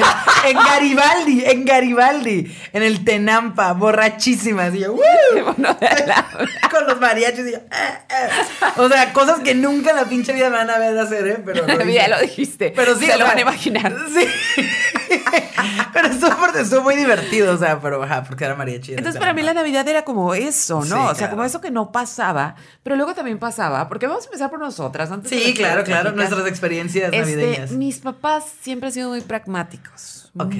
en, 0.47 0.57
Garibaldi, 0.57 1.43
en 1.45 1.64
Garibaldi, 1.64 2.57
en 2.72 2.82
el 2.84 3.05
Tenampa, 3.05 3.72
borrachísimas. 3.72 4.72
Y 4.74 4.80
yo, 4.80 4.95
Con 6.70 6.86
los 6.86 7.01
mariachis 7.01 7.47
y 7.49 7.53
yo, 7.53 7.59
eh, 7.59 7.99
eh". 8.09 8.28
O 8.76 8.89
sea, 8.89 9.12
cosas 9.12 9.41
que 9.41 9.57
nunca 9.57 9.91
en 9.91 9.97
la 9.97 10.05
pinche 10.05 10.32
vida 10.32 10.51
me 10.51 10.57
van 10.57 10.70
a 10.70 10.78
ver 10.78 10.97
hacer, 10.97 11.26
¿eh? 11.26 11.43
Pero 11.45 11.66
lo 11.66 11.76
lo 11.76 12.20
dijiste. 12.20 12.72
Pero 12.76 12.97
sí, 12.97 13.07
se 13.07 13.18
lo 13.18 13.24
van 13.24 13.39
a 13.39 13.41
imaginar. 13.41 13.93
Sí. 14.12 14.28
pero 15.93 16.09
estuvo, 16.09 16.83
muy 16.83 16.97
divertido, 16.97 17.55
o 17.55 17.59
sea, 17.59 17.81
pero 17.81 18.03
ajá, 18.03 18.24
porque 18.24 18.45
era 18.45 18.55
mariachi. 18.55 18.95
Entonces, 18.95 19.18
para 19.18 19.33
mí 19.33 19.43
la 19.43 19.55
Navidad 19.55 19.87
era 19.89 20.05
como 20.05 20.35
eso, 20.35 20.85
¿no? 20.85 21.09
o 21.09 21.14
sea, 21.14 21.31
como 21.31 21.45
eso 21.45 21.61
que 21.61 21.70
no 21.70 21.93
pasaba, 21.93 22.57
pero 22.83 22.97
luego 22.97 23.14
también 23.14 23.39
pasaba, 23.39 23.89
porque 23.89 24.07
vamos 24.07 24.24
a 24.24 24.26
empezar 24.26 24.51
por 24.51 24.61
nosotras. 24.61 25.11
Antes 25.11 25.31
sí, 25.31 25.55
claro, 25.55 25.85
claro, 25.85 26.12
nuestras 26.12 26.47
experiencias 26.47 27.12
este, 27.12 27.18
navideñas. 27.18 27.70
Mis 27.72 27.99
papás 27.99 28.45
siempre 28.61 28.89
han 28.89 28.93
sido 28.93 29.11
muy 29.11 29.20
pragmáticos. 29.20 30.31
Ok. 30.39 30.55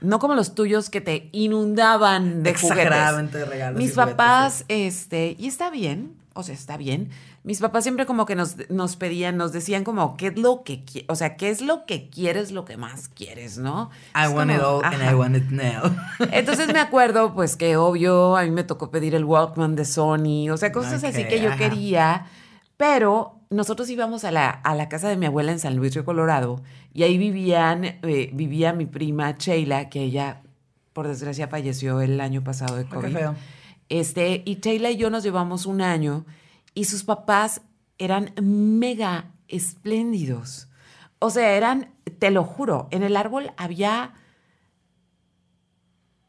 No 0.00 0.18
como 0.18 0.34
los 0.34 0.54
tuyos 0.54 0.90
que 0.90 1.00
te 1.00 1.28
inundaban 1.32 2.42
de 2.42 2.50
Exageradamente 2.50 3.38
de 3.38 3.44
regalos. 3.44 3.78
Mis 3.78 3.92
papás, 3.92 4.64
este, 4.68 5.36
y 5.38 5.48
está 5.48 5.70
bien, 5.70 6.14
o 6.34 6.42
sea, 6.42 6.54
está 6.54 6.76
bien 6.76 7.10
mis 7.44 7.58
papás 7.60 7.82
siempre 7.82 8.06
como 8.06 8.24
que 8.24 8.36
nos, 8.36 8.56
nos 8.70 8.94
pedían, 8.96 9.36
nos 9.36 9.52
decían 9.52 9.82
como, 9.82 10.16
¿qué 10.16 10.28
es 10.28 10.38
lo 10.38 10.62
que 10.62 10.84
quieres? 10.84 11.10
O 11.10 11.16
sea, 11.16 11.36
¿qué 11.36 11.50
es 11.50 11.60
lo 11.60 11.86
que 11.86 12.08
quieres, 12.08 12.52
lo 12.52 12.64
que 12.64 12.76
más 12.76 13.08
quieres, 13.08 13.58
no? 13.58 13.90
I 14.14 14.28
want 14.28 14.52
it 14.52 14.60
all 14.60 14.84
and 14.84 15.02
I 15.02 15.14
want 15.14 15.36
it 15.36 15.50
now. 15.50 15.90
Entonces 16.32 16.72
me 16.72 16.78
acuerdo, 16.78 17.34
pues 17.34 17.56
que 17.56 17.76
obvio, 17.76 18.36
a 18.36 18.44
mí 18.44 18.50
me 18.50 18.62
tocó 18.62 18.90
pedir 18.90 19.16
el 19.16 19.24
Walkman 19.24 19.74
de 19.74 19.84
Sony, 19.84 20.50
o 20.52 20.56
sea, 20.56 20.70
cosas 20.70 21.02
así 21.02 21.24
que 21.24 21.40
yo 21.40 21.56
quería, 21.56 22.26
pero 22.76 23.40
nosotros 23.50 23.90
íbamos 23.90 24.24
a 24.24 24.30
la, 24.30 24.48
a 24.48 24.74
la 24.76 24.88
casa 24.88 25.08
de 25.08 25.16
mi 25.16 25.26
abuela 25.26 25.50
en 25.50 25.58
San 25.58 25.74
Luis 25.76 25.94
Río 25.94 26.04
Colorado 26.04 26.62
y 26.94 27.02
ahí 27.02 27.18
vivían, 27.18 27.84
eh, 27.84 28.30
vivía 28.32 28.72
mi 28.72 28.86
prima 28.86 29.34
Sheila, 29.36 29.88
que 29.88 30.02
ella, 30.02 30.42
por 30.92 31.08
desgracia, 31.08 31.48
falleció 31.48 32.00
el 32.00 32.20
año 32.20 32.44
pasado 32.44 32.76
de 32.76 32.84
COVID. 32.84 33.12
feo. 33.12 33.34
Este, 33.88 34.42
y 34.44 34.60
Sheila 34.60 34.90
y 34.90 34.96
yo 34.96 35.10
nos 35.10 35.24
llevamos 35.24 35.66
un 35.66 35.82
año 35.82 36.24
y 36.74 36.84
sus 36.84 37.04
papás 37.04 37.62
eran 37.98 38.32
mega 38.40 39.32
espléndidos. 39.48 40.68
O 41.18 41.30
sea, 41.30 41.52
eran, 41.52 41.94
te 42.18 42.30
lo 42.30 42.44
juro, 42.44 42.88
en 42.90 43.02
el 43.02 43.16
árbol 43.16 43.52
había 43.56 44.14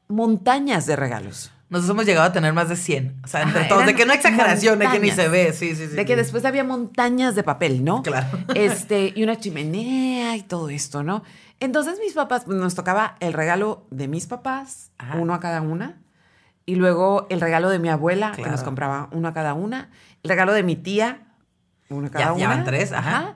montañas 0.07 0.85
de 0.85 0.95
regalos. 0.95 1.51
Nosotros 1.69 1.95
hemos 1.95 2.05
llegado 2.05 2.27
a 2.27 2.31
tener 2.31 2.53
más 2.53 2.69
de 2.69 2.75
100. 2.75 3.21
O 3.23 3.27
sea, 3.27 3.41
entre 3.41 3.65
todos. 3.65 3.87
De 3.87 3.95
que 3.95 4.05
no 4.05 4.13
exageración, 4.13 4.77
de 4.77 4.87
que 4.89 4.99
ni 4.99 5.09
se 5.09 5.27
ve. 5.27 5.53
Sí, 5.53 5.75
sí, 5.75 5.87
sí. 5.87 5.95
De 5.95 6.05
que 6.05 6.15
después 6.15 6.45
había 6.45 6.63
montañas 6.63 7.33
de 7.33 7.41
papel, 7.41 7.83
¿no? 7.83 8.03
Claro. 8.03 8.27
Este, 8.53 9.11
y 9.15 9.23
una 9.23 9.37
chimenea 9.37 10.37
y 10.37 10.43
todo 10.43 10.69
esto, 10.69 11.01
¿no? 11.01 11.23
Entonces 11.59 11.97
mis 11.99 12.13
papás, 12.13 12.47
nos 12.47 12.75
tocaba 12.75 13.15
el 13.21 13.33
regalo 13.33 13.87
de 13.89 14.07
mis 14.07 14.27
papás, 14.27 14.91
uno 15.17 15.33
a 15.33 15.39
cada 15.39 15.61
una. 15.61 16.02
Y 16.65 16.75
luego 16.75 17.27
el 17.29 17.41
regalo 17.41 17.69
de 17.69 17.79
mi 17.79 17.89
abuela, 17.89 18.31
que 18.31 18.43
nos 18.43 18.63
compraba 18.63 19.09
uno 19.11 19.27
a 19.27 19.33
cada 19.33 19.53
una 19.53 19.89
el 20.23 20.29
regalo 20.29 20.53
de 20.53 20.63
mi 20.63 20.75
tía, 20.75 21.27
una 21.89 22.09
cada 22.09 22.37
ya, 22.37 22.47
una. 22.47 22.63
tres, 22.63 22.93
ajá. 22.93 23.35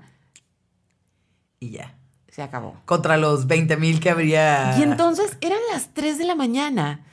Y 1.60 1.72
ya. 1.72 1.96
Se 2.30 2.42
acabó. 2.42 2.78
Contra 2.86 3.18
los 3.18 3.48
20 3.48 3.78
mil 3.78 4.00
que 4.00 4.10
habría. 4.10 4.78
Y 4.78 4.84
entonces 4.84 5.38
eran 5.42 5.60
las 5.72 5.94
3 5.94 6.18
de 6.18 6.26
la 6.26 6.36
mañana 6.36 7.04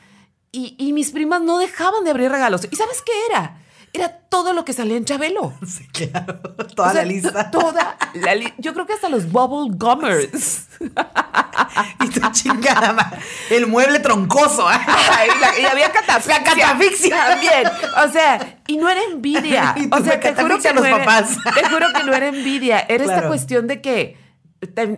y, 0.52 0.76
y 0.78 0.92
mis 0.92 1.10
primas 1.10 1.40
no 1.42 1.58
dejaban 1.58 2.04
de 2.04 2.10
abrir 2.10 2.30
regalos. 2.30 2.68
¿Y 2.70 2.76
sabes 2.76 3.02
qué 3.04 3.12
era? 3.30 3.63
Era 3.94 4.08
todo 4.28 4.52
lo 4.52 4.64
que 4.64 4.72
salía 4.72 4.96
en 4.96 5.04
Chabelo. 5.04 5.52
Sí, 5.64 5.86
claro. 5.92 6.40
Toda 6.74 6.92
la 6.94 7.04
lista. 7.04 7.50
Toda 7.52 7.96
la 8.14 8.34
lista. 8.34 8.54
Yo 8.58 8.74
creo 8.74 8.86
que 8.86 8.92
hasta 8.92 9.08
los 9.08 9.30
bubble 9.30 9.72
gummers. 9.76 10.66
y 12.04 12.08
tu 12.08 12.20
chingada, 12.32 13.16
el 13.50 13.68
mueble 13.68 14.00
troncoso. 14.00 14.66
y, 14.68 15.64
había 15.64 15.92
catafixia. 15.92 16.42
catafixia. 16.42 17.26
También. 17.28 17.70
O 18.04 18.12
sea, 18.12 18.58
y 18.66 18.76
no 18.76 18.88
era 18.88 19.00
envidia. 19.04 19.76
o 19.92 20.02
sea, 20.02 20.18
te 20.18 20.34
juro 20.34 20.58
que 20.58 20.72
no 20.74 20.84
Era, 20.84 21.24
te 21.54 21.68
juro 21.68 21.92
que 21.94 22.02
no 22.02 22.12
era 22.12 22.26
envidia. 22.26 22.80
Era 22.80 23.04
esta 23.04 23.28
cuestión 23.28 23.68
de 23.68 23.80
que 23.80 24.24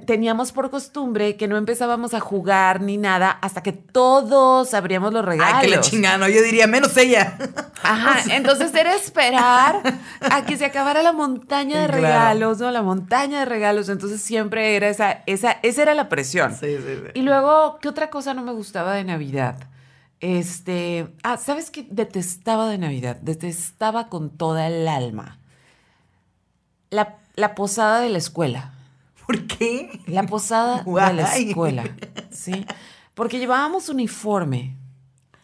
teníamos 0.06 0.52
por 0.52 0.70
costumbre 0.70 1.36
que 1.36 1.48
no 1.48 1.56
empezábamos 1.56 2.14
a 2.14 2.20
jugar 2.20 2.80
ni 2.80 2.96
nada 2.96 3.30
hasta 3.30 3.62
que 3.62 3.72
todos 3.72 4.74
abríamos 4.74 5.12
los 5.12 5.24
regalos. 5.24 5.54
Ay, 5.56 5.68
que 5.68 5.76
le 5.76 5.80
chingano, 5.80 6.28
yo 6.28 6.42
diría 6.42 6.66
menos 6.66 6.96
ella. 6.96 7.36
Ajá, 7.92 8.18
entonces 8.34 8.74
era 8.74 8.94
esperar 8.94 9.80
a 10.20 10.44
que 10.44 10.56
se 10.56 10.64
acabara 10.64 11.02
la 11.02 11.12
montaña 11.12 11.80
de 11.80 11.88
regalos, 11.88 12.58
¿no? 12.58 12.70
La 12.70 12.82
montaña 12.82 13.40
de 13.40 13.44
regalos, 13.44 13.88
entonces 13.88 14.20
siempre 14.20 14.76
era 14.76 14.88
esa, 14.88 15.22
esa, 15.26 15.52
esa 15.62 15.82
era 15.82 15.94
la 15.94 16.08
presión. 16.08 16.52
Sí, 16.52 16.76
sí, 16.76 16.94
sí. 17.04 17.10
Y 17.14 17.22
luego, 17.22 17.78
¿qué 17.80 17.88
otra 17.88 18.10
cosa 18.10 18.34
no 18.34 18.42
me 18.42 18.52
gustaba 18.52 18.94
de 18.94 19.04
Navidad? 19.04 19.68
Este, 20.20 21.08
ah, 21.22 21.36
¿sabes 21.36 21.70
qué 21.70 21.86
detestaba 21.90 22.68
de 22.68 22.78
Navidad? 22.78 23.16
Detestaba 23.20 24.08
con 24.08 24.30
toda 24.30 24.66
el 24.66 24.88
alma. 24.88 25.38
La, 26.90 27.16
la 27.34 27.54
posada 27.54 28.00
de 28.00 28.08
la 28.08 28.18
escuela. 28.18 28.72
¿Por 29.26 29.46
qué? 29.46 30.00
La 30.06 30.22
posada 30.24 30.82
de 30.84 31.12
la 31.12 31.36
escuela, 31.36 31.84
¿sí? 32.30 32.64
Porque 33.14 33.38
llevábamos 33.38 33.88
uniforme. 33.88 34.76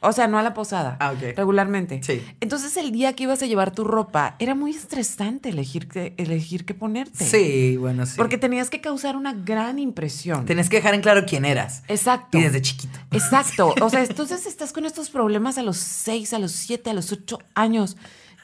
O 0.05 0.13
sea, 0.13 0.27
no 0.27 0.37
a 0.39 0.43
la 0.43 0.53
posada. 0.53 0.97
Ah, 1.01 1.13
ok. 1.13 1.37
Regularmente. 1.37 2.01
Sí. 2.03 2.23
Entonces, 2.41 2.77
el 2.77 2.91
día 2.91 3.13
que 3.15 3.23
ibas 3.23 3.41
a 3.43 3.47
llevar 3.47 3.71
tu 3.71 3.85
ropa, 3.85 4.35
era 4.41 4.55
muy 4.57 4.73
estresante 4.73 5.49
elegir 5.51 5.87
qué, 5.89 6.13
elegir 6.17 6.65
qué 6.65 6.75
ponerte. 6.75 7.25
Sí, 7.25 7.77
bueno, 7.77 8.05
sí. 8.05 8.15
Porque 8.17 8.37
tenías 8.37 8.69
que 8.69 8.81
causar 8.81 9.17
una 9.17 9.33
gran 9.33 9.79
impresión. 9.79 10.45
Tenías 10.45 10.69
que 10.69 10.77
dejar 10.77 10.95
en 10.95 11.03
claro 11.03 11.25
quién 11.25 11.45
eras. 11.45 11.85
Exacto. 11.87 12.37
Y 12.37 12.43
desde 12.43 12.61
chiquito. 12.63 12.99
Exacto. 13.13 13.75
O 13.81 13.89
sea, 13.91 14.03
entonces 14.09 14.45
estás 14.47 14.73
con 14.73 14.87
estos 14.87 15.09
problemas 15.09 15.57
a 15.57 15.63
los 15.63 15.77
6, 15.77 16.33
a 16.35 16.39
los 16.41 16.53
7, 16.53 16.91
a 16.91 16.95
los 16.95 17.13
8 17.13 17.39
años. 17.55 17.97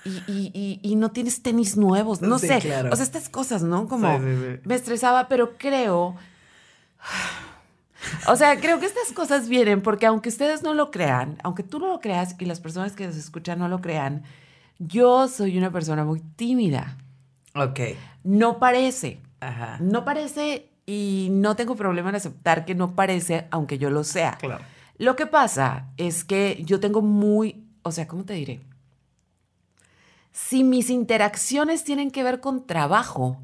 Y, 0.04 0.10
y- 0.30 0.50
y- 0.54 0.80
y 0.82 0.94
no 0.94 1.10
tienes 1.10 1.42
tenis 1.42 1.76
nuevos, 1.76 2.22
no 2.22 2.38
Sí, 2.38 2.46
sé. 2.46 2.60
claro. 2.60 2.90
O 2.92 2.96
sea, 2.96 3.04
estas 3.04 3.28
cosas, 3.28 3.64
¿no? 3.64 3.88
Como 3.88 4.08
Sí, 4.16 4.24
sí, 4.24 4.36
sí. 4.54 4.60
me 4.64 4.74
estresaba, 4.76 5.26
pero 5.28 5.58
creo. 5.58 6.14
O 8.26 8.36
sea, 8.36 8.60
creo 8.60 8.78
que 8.80 8.86
estas 8.86 9.12
cosas 9.12 9.48
vienen 9.48 9.82
porque 9.82 10.06
aunque 10.06 10.28
ustedes 10.28 10.62
no 10.62 10.74
lo 10.74 10.90
crean, 10.90 11.38
aunque 11.42 11.62
tú 11.62 11.78
no 11.78 11.88
lo 11.88 12.00
creas 12.00 12.36
y 12.38 12.44
las 12.44 12.60
personas 12.60 12.92
que 12.92 13.06
nos 13.06 13.16
escuchan 13.16 13.58
no 13.58 13.68
lo 13.68 13.80
crean, 13.80 14.22
yo 14.78 15.28
soy 15.28 15.58
una 15.58 15.70
persona 15.70 16.04
muy 16.04 16.20
tímida. 16.20 16.96
Ok. 17.54 17.80
No 18.24 18.58
parece. 18.58 19.20
Ajá. 19.40 19.78
No 19.80 20.04
parece 20.04 20.68
y 20.86 21.28
no 21.30 21.56
tengo 21.56 21.76
problema 21.76 22.08
en 22.10 22.16
aceptar 22.16 22.64
que 22.64 22.74
no 22.74 22.94
parece, 22.94 23.46
aunque 23.50 23.78
yo 23.78 23.90
lo 23.90 24.04
sea. 24.04 24.38
Claro. 24.38 24.64
Lo 24.96 25.16
que 25.16 25.26
pasa 25.26 25.86
es 25.96 26.24
que 26.24 26.62
yo 26.64 26.80
tengo 26.80 27.02
muy, 27.02 27.64
o 27.82 27.92
sea, 27.92 28.08
¿cómo 28.08 28.24
te 28.24 28.34
diré? 28.34 28.60
Si 30.32 30.64
mis 30.64 30.90
interacciones 30.90 31.84
tienen 31.84 32.10
que 32.10 32.22
ver 32.22 32.40
con 32.40 32.66
trabajo, 32.66 33.38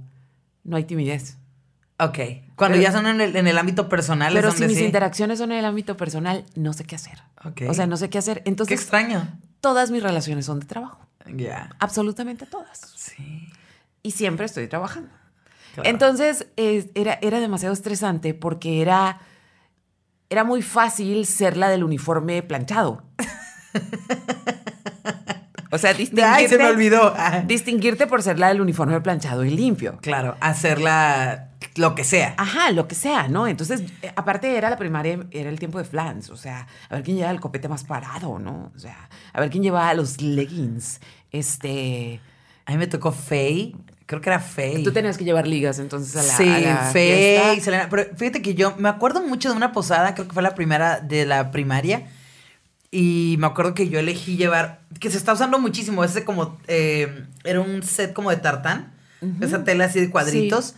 no 0.63 0.77
hay 0.77 0.85
timidez. 0.85 1.37
Ok. 2.05 2.19
Cuando 2.57 2.77
Pero- 2.77 2.83
ya 2.83 2.93
son 2.93 3.07
en 3.07 3.21
el, 3.21 3.37
en 3.37 3.47
el 3.47 3.59
ámbito 3.59 3.89
personal 3.89 4.33
Pero 4.33 4.49
es 4.49 4.55
si 4.55 4.61
donde 4.61 4.73
mis 4.73 4.79
sí. 4.79 4.85
interacciones 4.87 5.39
son 5.39 5.53
en 5.53 5.59
el 5.59 5.65
ámbito 5.65 5.97
personal, 5.97 6.45
no 6.55 6.73
sé 6.73 6.85
qué 6.85 6.95
hacer. 6.97 7.19
Ok. 7.45 7.63
O 7.69 7.75
sea, 7.75 7.87
no 7.87 7.97
sé 7.97 8.09
qué 8.11 8.19
hacer. 8.19 8.43
Qué 8.43 8.51
Entonces, 8.51 8.81
extraño. 8.81 9.27
todas 9.61 9.91
mis 9.91 10.03
relaciones 10.03 10.47
son 10.47 10.61
de 10.61 10.67
trabajo. 10.67 10.99
Ya. 11.35 11.71
Absolutamente 11.81 12.47
todas. 12.47 12.93
Sí. 12.97 13.49
Y 14.03 14.11
siempre 14.13 14.47
estoy 14.47 14.69
trabajando. 14.69 15.11
Claro. 15.75 15.89
Entonces, 15.91 16.47
eh, 16.57 16.91
era, 16.95 17.19
era 17.23 17.41
demasiado 17.41 17.73
estresante 17.73 18.35
porque 18.35 18.81
era, 18.83 19.19
era 20.31 20.45
muy 20.45 20.63
fácil 20.63 21.27
ser 21.27 21.57
la 21.57 21.69
del 21.69 21.83
uniforme 21.83 22.43
planchado. 22.43 23.03
o 25.75 25.79
sea, 25.79 25.93
distinguirte, 25.93 26.31
Ay, 26.35 26.49
se 26.49 26.57
me 26.57 26.67
olvidó. 26.67 27.15
Distinguirte 27.47 28.07
por 28.07 28.23
ser 28.23 28.39
la 28.39 28.49
del 28.49 28.61
uniforme 28.61 29.01
planchado 29.01 29.45
y 29.45 29.51
limpio. 29.51 29.99
Claro, 30.01 30.37
hacerla 30.41 31.49
lo 31.77 31.95
que 31.97 32.05
sea. 32.05 32.35
Ajá, 32.37 32.71
lo 32.71 32.87
que 32.87 32.95
sea, 32.95 33.27
¿no? 33.27 33.49
Entonces, 33.49 33.83
eh, 34.03 34.13
aparte 34.15 34.57
era 34.57 34.71
la 34.71 34.77
primaria, 34.77 35.19
era 35.33 35.51
el 35.51 35.59
tiempo 35.59 35.79
de 35.79 35.85
flans, 35.85 36.31
o 36.31 36.37
sea, 36.37 36.69
a 36.89 36.95
ver 36.95 37.03
quién 37.03 37.17
lleva 37.17 37.31
el 37.31 37.41
copete 37.41 37.69
más 37.69 37.83
parado, 37.83 38.39
¿no? 38.39 38.71
O 38.75 38.79
sea, 38.79 39.09
a 39.33 39.41
ver 39.41 39.51
quién 39.51 39.65
lleva 39.65 39.93
los 39.95 40.21
leggings. 40.21 41.01
Este, 41.33 42.21
A 42.67 42.73
mí 42.73 42.79
me 42.79 42.87
tocó 42.87 43.11
Faye. 43.11 43.75
Creo 44.07 44.21
que 44.21 44.29
era 44.29 44.39
Faye. 44.39 44.85
tú 44.85 44.93
tenías 44.93 45.19
que 45.19 45.25
llevar 45.25 45.47
ligas 45.49 45.79
entonces 45.81 46.15
a 46.15 46.23
la, 46.23 46.37
sí, 46.37 46.49
a 46.49 46.61
la 46.61 46.77
Faye. 46.93 47.61
Selena. 47.61 47.89
Pero 47.91 48.05
fíjate 48.17 48.43
que 48.43 48.55
yo 48.55 48.77
me 48.77 48.89
acuerdo 48.89 49.23
mucho 49.23 49.51
de 49.51 49.57
una 49.57 49.73
posada, 49.73 50.15
creo 50.15 50.29
que 50.29 50.35
fue 50.35 50.43
la 50.43 50.55
primera 50.55 51.01
de 51.01 51.25
la 51.27 51.51
primaria. 51.51 52.07
Y 52.97 53.35
me 53.41 53.49
acuerdo 53.49 53.75
que 53.75 53.89
yo 53.89 53.99
elegí 53.99 54.37
llevar, 54.37 54.79
que 55.01 55.11
se 55.11 55.17
está 55.17 55.33
usando 55.33 55.59
muchísimo, 55.59 56.05
ese 56.05 56.25
como, 56.25 56.61
eh, 56.69 57.25
era 57.43 57.61
un 57.61 57.83
set 57.83 58.13
como 58.13 58.31
de 58.31 58.37
tartán, 58.37 58.93
esa 59.41 59.65
tela 59.65 59.87
así 59.87 59.99
de 59.99 60.11
cuadritos. 60.11 60.77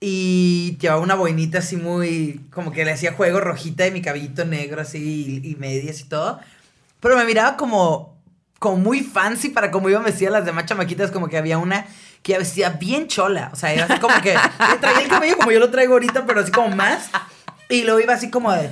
Y 0.00 0.76
llevaba 0.80 1.00
una 1.00 1.14
boinita 1.14 1.58
así 1.58 1.76
muy, 1.76 2.40
como 2.50 2.72
que 2.72 2.84
le 2.84 2.90
hacía 2.90 3.12
juego 3.12 3.38
rojita 3.38 3.84
de 3.84 3.92
mi 3.92 4.02
cabellito 4.02 4.44
negro 4.44 4.80
así 4.80 5.40
y, 5.44 5.52
y 5.52 5.54
medias 5.54 6.00
y 6.00 6.04
todo. 6.08 6.40
Pero 6.98 7.16
me 7.16 7.24
miraba 7.24 7.56
como, 7.56 8.18
como 8.58 8.78
muy 8.78 9.02
fancy 9.02 9.50
para 9.50 9.70
como 9.70 9.88
iban 9.88 10.02
vestidas 10.02 10.32
las 10.32 10.46
demás 10.46 10.66
chamaquitas, 10.66 11.12
como 11.12 11.28
que 11.28 11.38
había 11.38 11.58
una 11.58 11.86
que 12.24 12.32
iba 12.32 12.40
vestida 12.40 12.70
bien 12.70 13.06
chola. 13.06 13.50
O 13.52 13.56
sea, 13.56 13.72
era 13.72 13.84
así 13.84 14.00
como 14.00 14.20
que 14.20 14.34
traía 14.80 15.00
el 15.00 15.08
cabello 15.08 15.36
como 15.36 15.52
yo 15.52 15.60
lo 15.60 15.70
traigo 15.70 15.92
ahorita, 15.92 16.26
pero 16.26 16.40
así 16.40 16.50
como 16.50 16.74
más. 16.74 17.08
Y 17.68 17.84
luego 17.84 18.00
iba 18.00 18.14
así 18.14 18.30
como 18.30 18.50
de, 18.50 18.68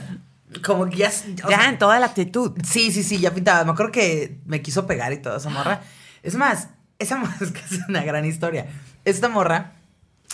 como 0.64 0.88
que 0.88 0.96
ya... 0.98 1.10
Ya, 1.10 1.46
sea, 1.46 1.68
en 1.68 1.78
toda 1.78 1.98
la 1.98 2.06
actitud. 2.06 2.52
Sí, 2.64 2.92
sí, 2.92 3.02
sí, 3.02 3.18
ya 3.18 3.32
pintaba. 3.32 3.64
Me 3.64 3.72
acuerdo 3.72 3.92
que 3.92 4.38
me 4.46 4.62
quiso 4.62 4.86
pegar 4.86 5.12
y 5.12 5.18
toda 5.18 5.38
esa 5.38 5.50
morra. 5.50 5.82
Es 6.22 6.34
más, 6.34 6.68
esa 6.98 7.16
morra 7.16 7.34
es 7.40 7.50
que 7.50 7.60
es 7.60 7.80
una 7.88 8.04
gran 8.04 8.24
historia. 8.24 8.66
Esta 9.04 9.28
morra 9.28 9.72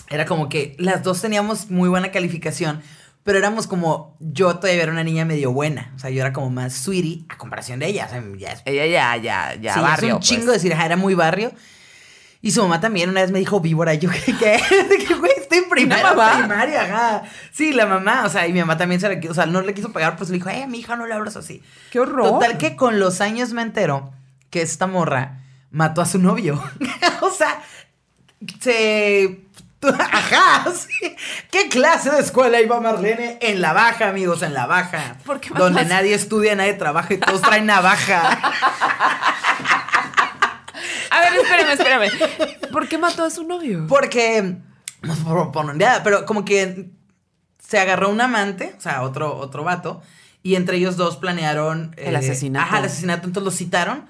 era 0.09 0.27
como 0.27 0.49
que 0.49 0.75
las 0.79 1.03
dos 1.03 1.21
teníamos 1.21 1.71
muy 1.71 1.89
buena 1.89 2.11
calificación, 2.11 2.83
pero 3.23 3.39
éramos 3.39 3.67
como, 3.67 4.17
yo 4.19 4.57
todavía 4.57 4.83
era 4.83 4.93
una 4.93 5.05
niña 5.05 5.25
medio 5.25 5.53
buena. 5.53 5.93
O 5.95 5.99
sea, 5.99 6.11
yo 6.11 6.21
era 6.21 6.33
como 6.33 6.51
más 6.51 6.73
sweetie 6.75 7.25
a 7.29 7.37
comparación 7.37 7.79
de 7.79 7.87
ella. 7.87 8.07
O 8.07 8.09
sea, 8.09 8.23
ya 8.39 8.53
es, 8.53 8.63
Ella 8.65 8.87
ya, 8.87 9.17
ya, 9.17 9.61
ya, 9.61 9.75
sí, 9.75 9.81
barrio. 9.81 10.09
es 10.09 10.13
un 10.15 10.19
pues. 10.19 10.29
chingo 10.29 10.53
decir, 10.53 10.73
ajá, 10.73 10.87
era 10.87 10.97
muy 10.97 11.15
barrio. 11.15 11.53
Y 12.43 12.53
su 12.53 12.63
mamá 12.63 12.81
también 12.81 13.11
una 13.11 13.21
vez 13.21 13.31
me 13.31 13.39
dijo 13.39 13.61
víbora. 13.61 13.95
Yo, 13.95 14.11
¿qué? 14.25 14.33
¿Qué? 14.39 15.15
Güey, 15.15 15.33
estoy 15.51 15.65
en 15.65 15.69
primaria, 15.71 16.15
mamá? 16.15 16.39
primaria, 16.39 16.83
ajá. 16.83 17.23
Sí, 17.51 17.73
la 17.73 17.87
mamá. 17.87 18.25
O 18.25 18.29
sea, 18.29 18.47
y 18.47 18.53
mi 18.53 18.61
mamá 18.61 18.77
también 18.77 19.01
se 19.01 19.09
la 19.09 19.19
quiso, 19.19 19.33
o 19.33 19.35
sea, 19.35 19.47
no 19.47 19.61
le 19.63 19.75
quiso 19.75 19.93
pagar, 19.93 20.17
pues 20.17 20.31
le 20.31 20.37
dijo, 20.37 20.49
eh, 20.49 20.67
mi 20.69 20.79
hija 20.79 20.97
no 20.97 21.07
le 21.07 21.15
hablas 21.15 21.37
así. 21.37 21.63
¡Qué 21.91 21.99
horror! 21.99 22.25
Total 22.25 22.59
que 22.59 22.77
con 22.77 23.01
los 23.01 23.21
años 23.21 23.53
me 23.53 23.63
entero 23.63 24.13
que 24.51 24.63
esta 24.63 24.87
morra 24.87 25.41
mató 25.71 26.01
a 26.01 26.07
su 26.07 26.19
novio. 26.19 26.63
o 27.21 27.31
sea, 27.31 27.61
se... 28.61 29.41
Ajá, 29.83 30.71
sí. 30.73 31.17
¿Qué 31.51 31.69
clase 31.71 32.11
de 32.11 32.21
escuela 32.21 32.61
iba 32.61 32.79
Marlene? 32.81 33.39
En 33.41 33.63
la 33.63 33.73
baja, 33.73 34.09
amigos, 34.09 34.43
en 34.43 34.53
la 34.53 34.67
baja. 34.67 35.17
¿Por 35.25 35.41
qué 35.41 35.55
Donde 35.55 35.87
nadie 35.87 36.15
estudia, 36.15 36.55
nadie 36.55 36.75
trabaja 36.75 37.15
y 37.15 37.19
todos 37.19 37.41
traen 37.41 37.65
navaja. 37.67 38.21
A 41.11 41.21
ver, 41.21 41.35
espérame, 41.35 41.71
espérame. 41.73 42.11
¿Por 42.71 42.89
qué 42.89 42.99
mató 42.99 43.25
a 43.25 43.31
su 43.31 43.43
novio? 43.43 43.87
Porque, 43.89 44.59
no 45.03 45.15
por, 45.25 45.53
por 45.53 45.75
nada, 45.77 46.03
pero 46.03 46.25
como 46.27 46.45
que 46.45 46.91
se 47.59 47.79
agarró 47.79 48.09
un 48.09 48.21
amante, 48.21 48.75
o 48.77 48.81
sea, 48.81 49.03
otro, 49.03 49.37
otro 49.37 49.65
vato, 49.65 50.03
y 50.43 50.55
entre 50.57 50.79
ellos 50.79 50.97
dos 50.97 51.17
planearon... 51.17 51.95
El 51.97 52.17
asesinato. 52.17 52.65
Ajá, 52.67 52.79
el 52.79 52.87
asesinato, 52.87 53.27
entonces 53.27 53.45
lo 53.45 53.57
citaron. 53.57 54.07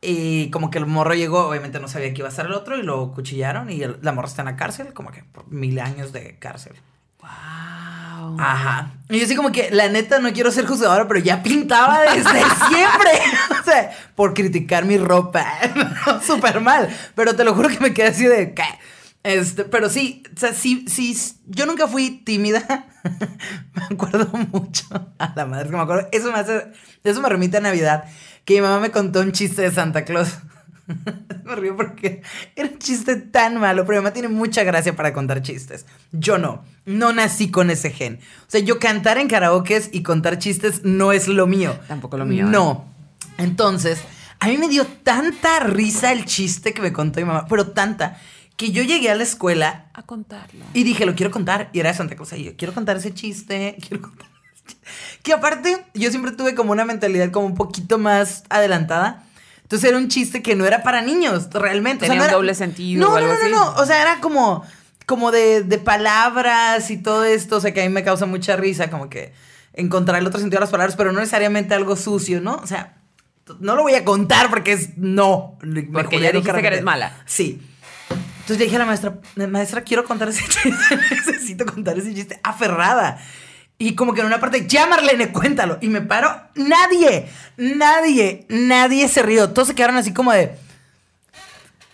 Y 0.00 0.48
como 0.50 0.70
que 0.70 0.78
el 0.78 0.86
morro 0.86 1.12
llegó, 1.14 1.48
obviamente 1.48 1.80
no 1.80 1.88
sabía 1.88 2.12
que 2.14 2.20
iba 2.20 2.28
a 2.28 2.32
ser 2.32 2.46
el 2.46 2.52
otro, 2.54 2.78
y 2.78 2.82
lo 2.82 3.12
cuchillaron, 3.12 3.68
y 3.70 3.82
el- 3.82 3.98
la 4.00 4.12
morra 4.12 4.28
está 4.28 4.42
en 4.42 4.46
la 4.46 4.56
cárcel, 4.56 4.92
como 4.94 5.10
que 5.10 5.24
por 5.24 5.46
mil 5.48 5.78
años 5.80 6.12
de 6.12 6.38
cárcel. 6.38 6.74
Wow. 7.20 8.36
Ajá. 8.38 8.92
Y 9.08 9.18
yo 9.18 9.24
así 9.24 9.34
como 9.36 9.52
que, 9.52 9.70
la 9.70 9.88
neta, 9.88 10.18
no 10.20 10.32
quiero 10.32 10.50
ser 10.50 10.66
juzgadora, 10.66 11.06
pero 11.08 11.20
ya 11.20 11.42
pintaba 11.42 12.00
desde 12.02 12.22
siempre. 12.68 13.10
o 13.60 13.64
sea, 13.64 13.90
por 14.14 14.34
criticar 14.34 14.84
mi 14.84 14.98
ropa. 14.98 15.44
Súper 16.24 16.60
mal. 16.60 16.88
Pero 17.14 17.34
te 17.36 17.44
lo 17.44 17.54
juro 17.54 17.68
que 17.68 17.80
me 17.80 17.92
quedé 17.92 18.08
así 18.08 18.24
de... 18.24 18.54
¿qué? 18.54 18.62
Este, 19.28 19.64
pero 19.64 19.90
sí, 19.90 20.22
o 20.34 20.40
sea, 20.40 20.54
sí, 20.54 20.86
sí, 20.88 21.14
yo 21.44 21.66
nunca 21.66 21.86
fui 21.86 22.22
tímida. 22.24 22.86
me 23.74 23.84
acuerdo 23.94 24.26
mucho. 24.50 24.86
A 25.18 25.34
la 25.36 25.44
madre 25.44 25.68
que 25.68 25.76
me 25.76 25.82
acuerdo. 25.82 26.08
Eso 26.12 26.32
me 26.32 26.38
hace, 26.38 26.72
eso 27.04 27.20
me 27.20 27.28
remite 27.28 27.58
a 27.58 27.60
Navidad. 27.60 28.04
Que 28.46 28.54
mi 28.54 28.62
mamá 28.62 28.80
me 28.80 28.90
contó 28.90 29.20
un 29.20 29.32
chiste 29.32 29.60
de 29.60 29.70
Santa 29.70 30.06
Claus. 30.06 30.38
me 31.44 31.54
río 31.56 31.76
porque 31.76 32.22
era 32.56 32.70
un 32.70 32.78
chiste 32.78 33.16
tan 33.16 33.60
malo, 33.60 33.84
pero 33.84 33.98
mi 33.98 34.04
mamá 34.04 34.14
tiene 34.14 34.28
mucha 34.28 34.64
gracia 34.64 34.96
para 34.96 35.12
contar 35.12 35.42
chistes. 35.42 35.84
Yo 36.10 36.38
no, 36.38 36.64
no 36.86 37.12
nací 37.12 37.50
con 37.50 37.70
ese 37.70 37.90
gen. 37.90 38.20
O 38.46 38.50
sea, 38.50 38.62
yo 38.62 38.78
cantar 38.78 39.18
en 39.18 39.28
karaokes 39.28 39.90
y 39.92 40.02
contar 40.02 40.38
chistes 40.38 40.84
no 40.84 41.12
es 41.12 41.28
lo 41.28 41.46
mío. 41.46 41.78
Tampoco 41.86 42.16
lo 42.16 42.24
mío, 42.24 42.46
¿eh? 42.46 42.50
No. 42.50 42.86
Entonces, 43.36 44.00
a 44.40 44.46
mí 44.46 44.56
me 44.56 44.68
dio 44.68 44.86
tanta 44.86 45.60
risa 45.60 46.12
el 46.12 46.24
chiste 46.24 46.72
que 46.72 46.80
me 46.80 46.94
contó 46.94 47.20
mi 47.20 47.26
mamá, 47.26 47.46
pero 47.46 47.68
tanta, 47.68 48.18
que 48.58 48.70
yo 48.72 48.82
llegué 48.82 49.08
a 49.10 49.14
la 49.14 49.22
escuela 49.22 49.86
A 49.94 50.02
contarlo. 50.02 50.64
y 50.74 50.82
dije, 50.82 51.06
lo 51.06 51.14
quiero 51.14 51.30
contar. 51.30 51.70
Y 51.72 51.80
era 51.80 51.90
de 51.92 51.96
Santa 51.96 52.14
Claus. 52.16 52.32
Y 52.34 52.44
yo, 52.44 52.56
quiero 52.56 52.74
contar 52.74 52.98
ese 52.98 53.14
chiste. 53.14 53.76
Quiero 53.88 54.02
contar 54.02 54.26
ese 54.26 54.64
chiste. 54.66 54.78
Que 55.22 55.32
aparte, 55.32 55.82
yo 55.94 56.10
siempre 56.10 56.32
tuve 56.32 56.54
como 56.54 56.72
una 56.72 56.84
mentalidad 56.84 57.30
como 57.30 57.46
un 57.46 57.54
poquito 57.54 57.98
más 57.98 58.44
adelantada. 58.50 59.24
Entonces 59.62 59.88
era 59.88 59.96
un 59.98 60.08
chiste 60.08 60.42
que 60.42 60.54
no 60.56 60.66
era 60.66 60.82
para 60.82 61.02
niños, 61.02 61.48
realmente. 61.52 62.06
Tenía 62.06 62.16
no 62.18 62.22
un 62.24 62.28
era- 62.28 62.36
doble 62.36 62.54
sentido 62.54 63.06
No, 63.06 63.14
o 63.14 63.16
algo 63.16 63.32
no, 63.32 63.38
no, 63.38 63.42
así. 63.44 63.52
no. 63.52 63.82
O 63.82 63.86
sea, 63.86 64.02
era 64.02 64.20
como, 64.20 64.64
como 65.06 65.30
de, 65.30 65.62
de 65.62 65.78
palabras 65.78 66.90
y 66.90 66.96
todo 66.98 67.24
esto. 67.24 67.56
O 67.56 67.60
sea, 67.60 67.72
que 67.72 67.80
a 67.82 67.84
mí 67.84 67.90
me 67.90 68.02
causa 68.02 68.26
mucha 68.26 68.56
risa, 68.56 68.90
como 68.90 69.08
que 69.08 69.32
encontrar 69.74 70.18
el 70.18 70.26
otro 70.26 70.40
sentido 70.40 70.58
a 70.58 70.62
las 70.62 70.70
palabras, 70.70 70.96
pero 70.96 71.12
no 71.12 71.20
necesariamente 71.20 71.74
algo 71.74 71.94
sucio, 71.96 72.40
¿no? 72.40 72.56
O 72.56 72.66
sea, 72.66 72.96
no 73.60 73.76
lo 73.76 73.82
voy 73.82 73.94
a 73.94 74.04
contar 74.04 74.50
porque 74.50 74.72
es 74.72 74.96
no. 74.98 75.56
Me 75.62 75.82
Porque 75.84 76.18
ya 76.20 76.32
dijiste 76.32 76.60
que 76.60 76.66
eres 76.66 76.82
mala. 76.82 77.22
Sí. 77.26 77.62
Entonces 78.48 78.60
le 78.60 78.64
dije 78.64 78.76
a 78.76 78.78
la 78.78 78.86
maestra, 78.86 79.14
maestra, 79.46 79.82
quiero 79.82 80.04
contar 80.06 80.30
ese 80.30 80.42
chiste, 80.48 80.96
necesito 81.10 81.66
contar 81.66 81.98
ese 81.98 82.14
chiste, 82.14 82.40
aferrada. 82.42 83.18
Y 83.76 83.94
como 83.94 84.14
que 84.14 84.22
en 84.22 84.26
una 84.26 84.40
parte, 84.40 84.66
ya 84.66 84.86
Marlene, 84.86 85.32
cuéntalo. 85.32 85.76
Y 85.82 85.88
me 85.88 86.00
paro, 86.00 86.34
nadie, 86.54 87.28
nadie, 87.58 88.46
nadie 88.48 89.06
se 89.08 89.22
rió. 89.22 89.50
Todos 89.50 89.68
se 89.68 89.74
quedaron 89.74 89.98
así 89.98 90.14
como 90.14 90.32
de, 90.32 90.56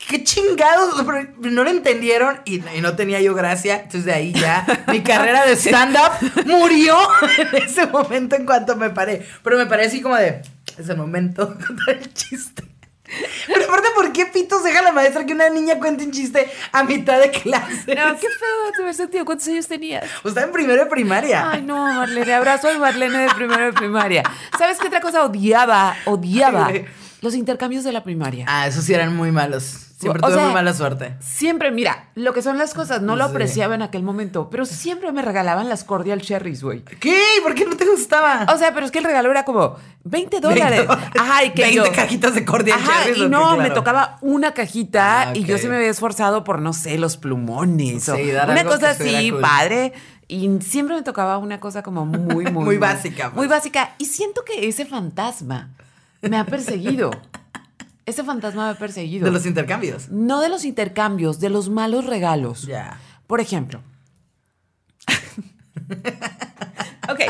qué 0.09 0.23
chingados, 0.23 1.05
no 1.41 1.65
lo 1.65 1.71
entendieron 1.71 2.41
y, 2.45 2.65
y 2.69 2.81
no 2.81 2.95
tenía 2.95 3.21
yo 3.21 3.35
gracia. 3.35 3.75
Entonces 3.75 4.05
de 4.05 4.13
ahí 4.13 4.33
ya 4.33 4.65
mi 4.87 5.03
carrera 5.03 5.45
de 5.47 5.57
stand-up 5.57 6.47
murió 6.47 6.97
en 7.37 7.65
ese 7.65 7.89
momento 7.89 8.37
en 8.37 8.47
cuanto 8.47 8.77
me 8.77 8.91
paré. 8.91 9.27
Pero 9.43 9.59
me 9.59 9.67
paré 9.67 9.87
así 9.87 10.01
como 10.01 10.15
de, 10.15 10.41
Es 10.79 10.89
el 10.89 10.99
momento 10.99 11.47
de 11.47 11.67
contar 11.67 11.97
el 11.97 12.15
chiste. 12.15 12.74
Pero 13.47 13.65
aparte, 13.65 13.89
¿por 13.95 14.13
qué 14.13 14.27
pitos 14.27 14.65
deja 14.65 14.83
la 14.83 14.93
maestra 14.93 15.27
que 15.27 15.35
una 15.35 15.51
niña 15.51 15.79
cuente 15.79 16.05
un 16.05 16.11
chiste 16.11 16.51
a 16.73 16.85
mitad 16.85 17.21
de 17.21 17.31
clase? 17.31 17.95
No, 17.95 18.17
qué 18.17 18.29
feo 18.29 18.73
de 18.77 18.83
haber 18.83 18.95
sentido. 18.95 19.25
¿Cuántos 19.25 19.49
años 19.49 19.69
tenías? 19.69 20.05
Usted 20.23 20.43
en 20.43 20.53
primero 20.53 20.85
de 20.85 20.91
primaria. 20.91 21.51
Ay, 21.51 21.63
no, 21.63 21.77
Marlene. 21.77 22.33
Abrazo 22.33 22.69
a 22.69 22.79
Marlene 22.79 23.19
de 23.19 23.35
primero 23.35 23.65
de 23.67 23.73
primaria. 23.73 24.23
¿Sabes 24.59 24.79
qué 24.79 24.87
otra 24.87 25.01
cosa 25.01 25.25
odiaba? 25.25 25.97
Odiaba. 26.07 26.71
Los 27.25 27.35
intercambios 27.35 27.85
de 27.85 27.93
la 27.93 28.05
primaria. 28.05 28.45
Ah, 28.47 28.66
esos 28.68 28.85
sí 28.85 28.93
eran 28.93 29.16
muy 29.16 29.33
malos. 29.33 29.62
Siempre 29.99 30.20
O 30.22 30.27
tuve 30.27 30.35
sea, 30.37 30.45
muy 30.45 30.53
mala 30.53 30.75
suerte. 30.75 31.14
Siempre, 31.20 31.70
mira, 31.70 32.11
lo 32.14 32.35
que 32.35 32.43
son 32.43 32.59
las 32.59 32.75
cosas, 32.75 33.01
no 33.01 33.16
lo 33.16 33.25
Sí. 33.25 33.31
apreciaba 33.31 33.75
en 33.75 33.81
aquel 33.81 34.03
momento, 34.03 34.51
pero 34.51 34.66
siempre 34.66 35.11
me 35.12 35.22
regalaban 35.22 35.70
las 35.70 35.85
cordial 35.85 36.20
cherries, 36.20 36.62
güey. 36.62 36.83
¿Qué? 36.85 37.18
¿Por 37.43 37.55
qué 37.55 37.64
no 37.64 37.77
te 37.77 37.87
gustaba? 37.87 38.47
O 38.53 38.59
sea, 38.59 38.75
pero 38.75 38.85
es 38.85 38.93
que 38.93 38.99
el 38.99 39.05
regalo 39.05 39.31
era 39.31 39.45
como 39.47 39.77
20 40.05 40.41
dólares. 40.41 40.87
20 40.87 41.18
Ajá, 41.18 41.45
y 41.45 41.51
que 41.53 41.62
20 41.62 41.77
yo- 41.89 41.93
cajitas 41.95 42.35
de 42.35 42.45
cordial 42.45 42.79
Ajá, 42.83 43.05
cherries, 43.05 43.22
¿o 43.22 43.27
y 43.27 43.29
no, 43.31 43.57
me 43.57 43.70
tocaba 43.70 44.18
una 44.20 44.53
cajita 44.53 45.31
Ah, 45.31 45.33
y 45.35 45.45
yo 45.45 45.57
sí 45.57 45.66
me 45.68 45.77
había 45.77 45.89
esforzado 45.89 46.45
por, 46.45 46.61
no 46.61 46.75
sé, 46.75 46.99
los 46.99 47.16
plumones 47.16 48.07
o 48.11 48.16
Sí, 48.16 48.31
dar 48.33 48.51
una 48.51 48.64
cosa 48.64 48.91
así, 48.91 49.31
cool. 49.31 49.41
padre. 49.41 49.95
Y 50.29 50.51
siempre 50.61 50.97
me 50.97 51.03
tocaba 51.03 51.39
una 51.39 51.61
cosa 51.61 51.83
como 51.83 52.05
muy, 52.05 52.45
muy... 52.51 52.64
Muy 52.64 52.77
básica, 52.79 53.25
pues. 53.25 53.37
Muy 53.37 53.47
básica. 53.47 53.91
Y 53.99 54.07
siento 54.07 54.43
que 54.45 54.68
ese 54.68 54.85
fantasma 54.87 55.70
me 56.29 56.37
ha 56.37 56.47
perseguido. 56.47 57.11
ese 58.07 58.25
fantasma 58.25 58.66
me 58.66 58.70
ha 58.72 58.79
perseguido. 58.79 59.25
De 59.25 59.31
los 59.31 59.47
intercambios. 59.47 60.09
No 60.11 60.41
de 60.41 60.49
los 60.49 60.64
intercambios, 60.64 61.41
de 61.41 61.51
los 61.51 61.70
malos 61.70 62.07
regalos. 62.07 62.62
Ya. 62.62 62.99
Por 63.27 63.41
ejemplo. 63.41 63.81
ok. 67.09 67.20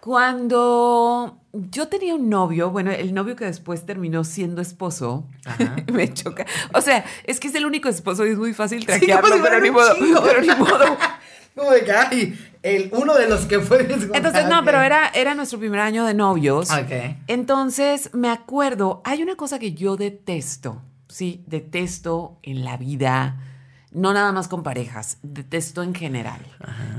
Cuando 0.00 1.40
yo 1.52 1.88
tenía 1.88 2.14
un 2.14 2.28
novio, 2.28 2.70
bueno, 2.70 2.92
el 2.92 3.12
novio 3.12 3.34
que 3.34 3.44
después 3.44 3.84
terminó 3.86 4.22
siendo 4.24 4.60
esposo, 4.62 5.26
Ajá. 5.44 5.76
me 5.92 6.12
choca. 6.12 6.46
O 6.74 6.80
sea, 6.80 7.04
es 7.24 7.40
que 7.40 7.48
es 7.48 7.54
el 7.54 7.66
único 7.66 7.88
esposo 7.88 8.26
y 8.26 8.30
es 8.30 8.38
muy 8.38 8.54
fácil 8.54 8.86
traquearlo, 8.86 9.36
si 9.36 9.42
pero 9.42 9.60
ni 9.60 9.70
modo. 9.70 9.94
Pero 10.22 10.40
ni 10.42 10.54
modo. 10.54 10.96
Como 11.56 11.70
de 11.70 11.84
que, 11.84 11.92
ay, 11.92 12.38
el, 12.62 12.90
uno 12.92 13.14
de 13.14 13.28
los 13.28 13.46
que 13.46 13.60
fue. 13.60 13.80
Entonces, 14.12 14.46
no, 14.48 14.62
pero 14.64 14.82
era, 14.82 15.08
era 15.14 15.34
nuestro 15.34 15.58
primer 15.58 15.80
año 15.80 16.04
de 16.04 16.12
novios. 16.14 16.70
Ok. 16.70 17.16
Entonces, 17.28 18.10
me 18.12 18.28
acuerdo, 18.28 19.00
hay 19.04 19.22
una 19.22 19.36
cosa 19.36 19.58
que 19.58 19.72
yo 19.72 19.96
detesto, 19.96 20.82
¿sí? 21.08 21.42
Detesto 21.46 22.38
en 22.42 22.62
la 22.64 22.76
vida, 22.76 23.40
no 23.90 24.12
nada 24.12 24.32
más 24.32 24.48
con 24.48 24.62
parejas, 24.62 25.16
detesto 25.22 25.82
en 25.82 25.94
general. 25.94 26.40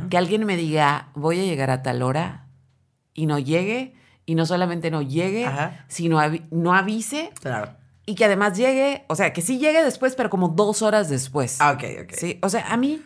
Que 0.09 0.17
alguien 0.17 0.43
me 0.45 0.57
diga, 0.57 1.09
voy 1.13 1.39
a 1.39 1.43
llegar 1.43 1.69
a 1.69 1.83
tal 1.83 2.01
hora 2.01 2.47
y 3.13 3.27
no 3.27 3.37
llegue, 3.37 3.93
y 4.25 4.33
no 4.35 4.45
solamente 4.47 4.89
no 4.89 5.01
llegue, 5.03 5.45
Ajá. 5.45 5.85
sino 5.87 6.19
no 6.49 6.73
avise, 6.73 7.29
Claro. 7.41 7.73
y 8.07 8.15
que 8.15 8.25
además 8.25 8.57
llegue, 8.57 9.05
o 9.07 9.15
sea, 9.15 9.33
que 9.33 9.41
sí 9.43 9.59
llegue 9.59 9.83
después, 9.83 10.15
pero 10.15 10.29
como 10.31 10.47
dos 10.49 10.81
horas 10.81 11.09
después. 11.09 11.57
Ah, 11.59 11.71
ok, 11.73 11.83
ok. 12.03 12.13
Sí, 12.17 12.39
o 12.41 12.49
sea, 12.49 12.65
a 12.71 12.77
mí 12.77 13.01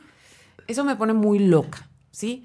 eso 0.68 0.84
me 0.84 0.95
pone 0.95 1.14
muy 1.14 1.39
loca, 1.39 1.88
¿sí? 2.12 2.43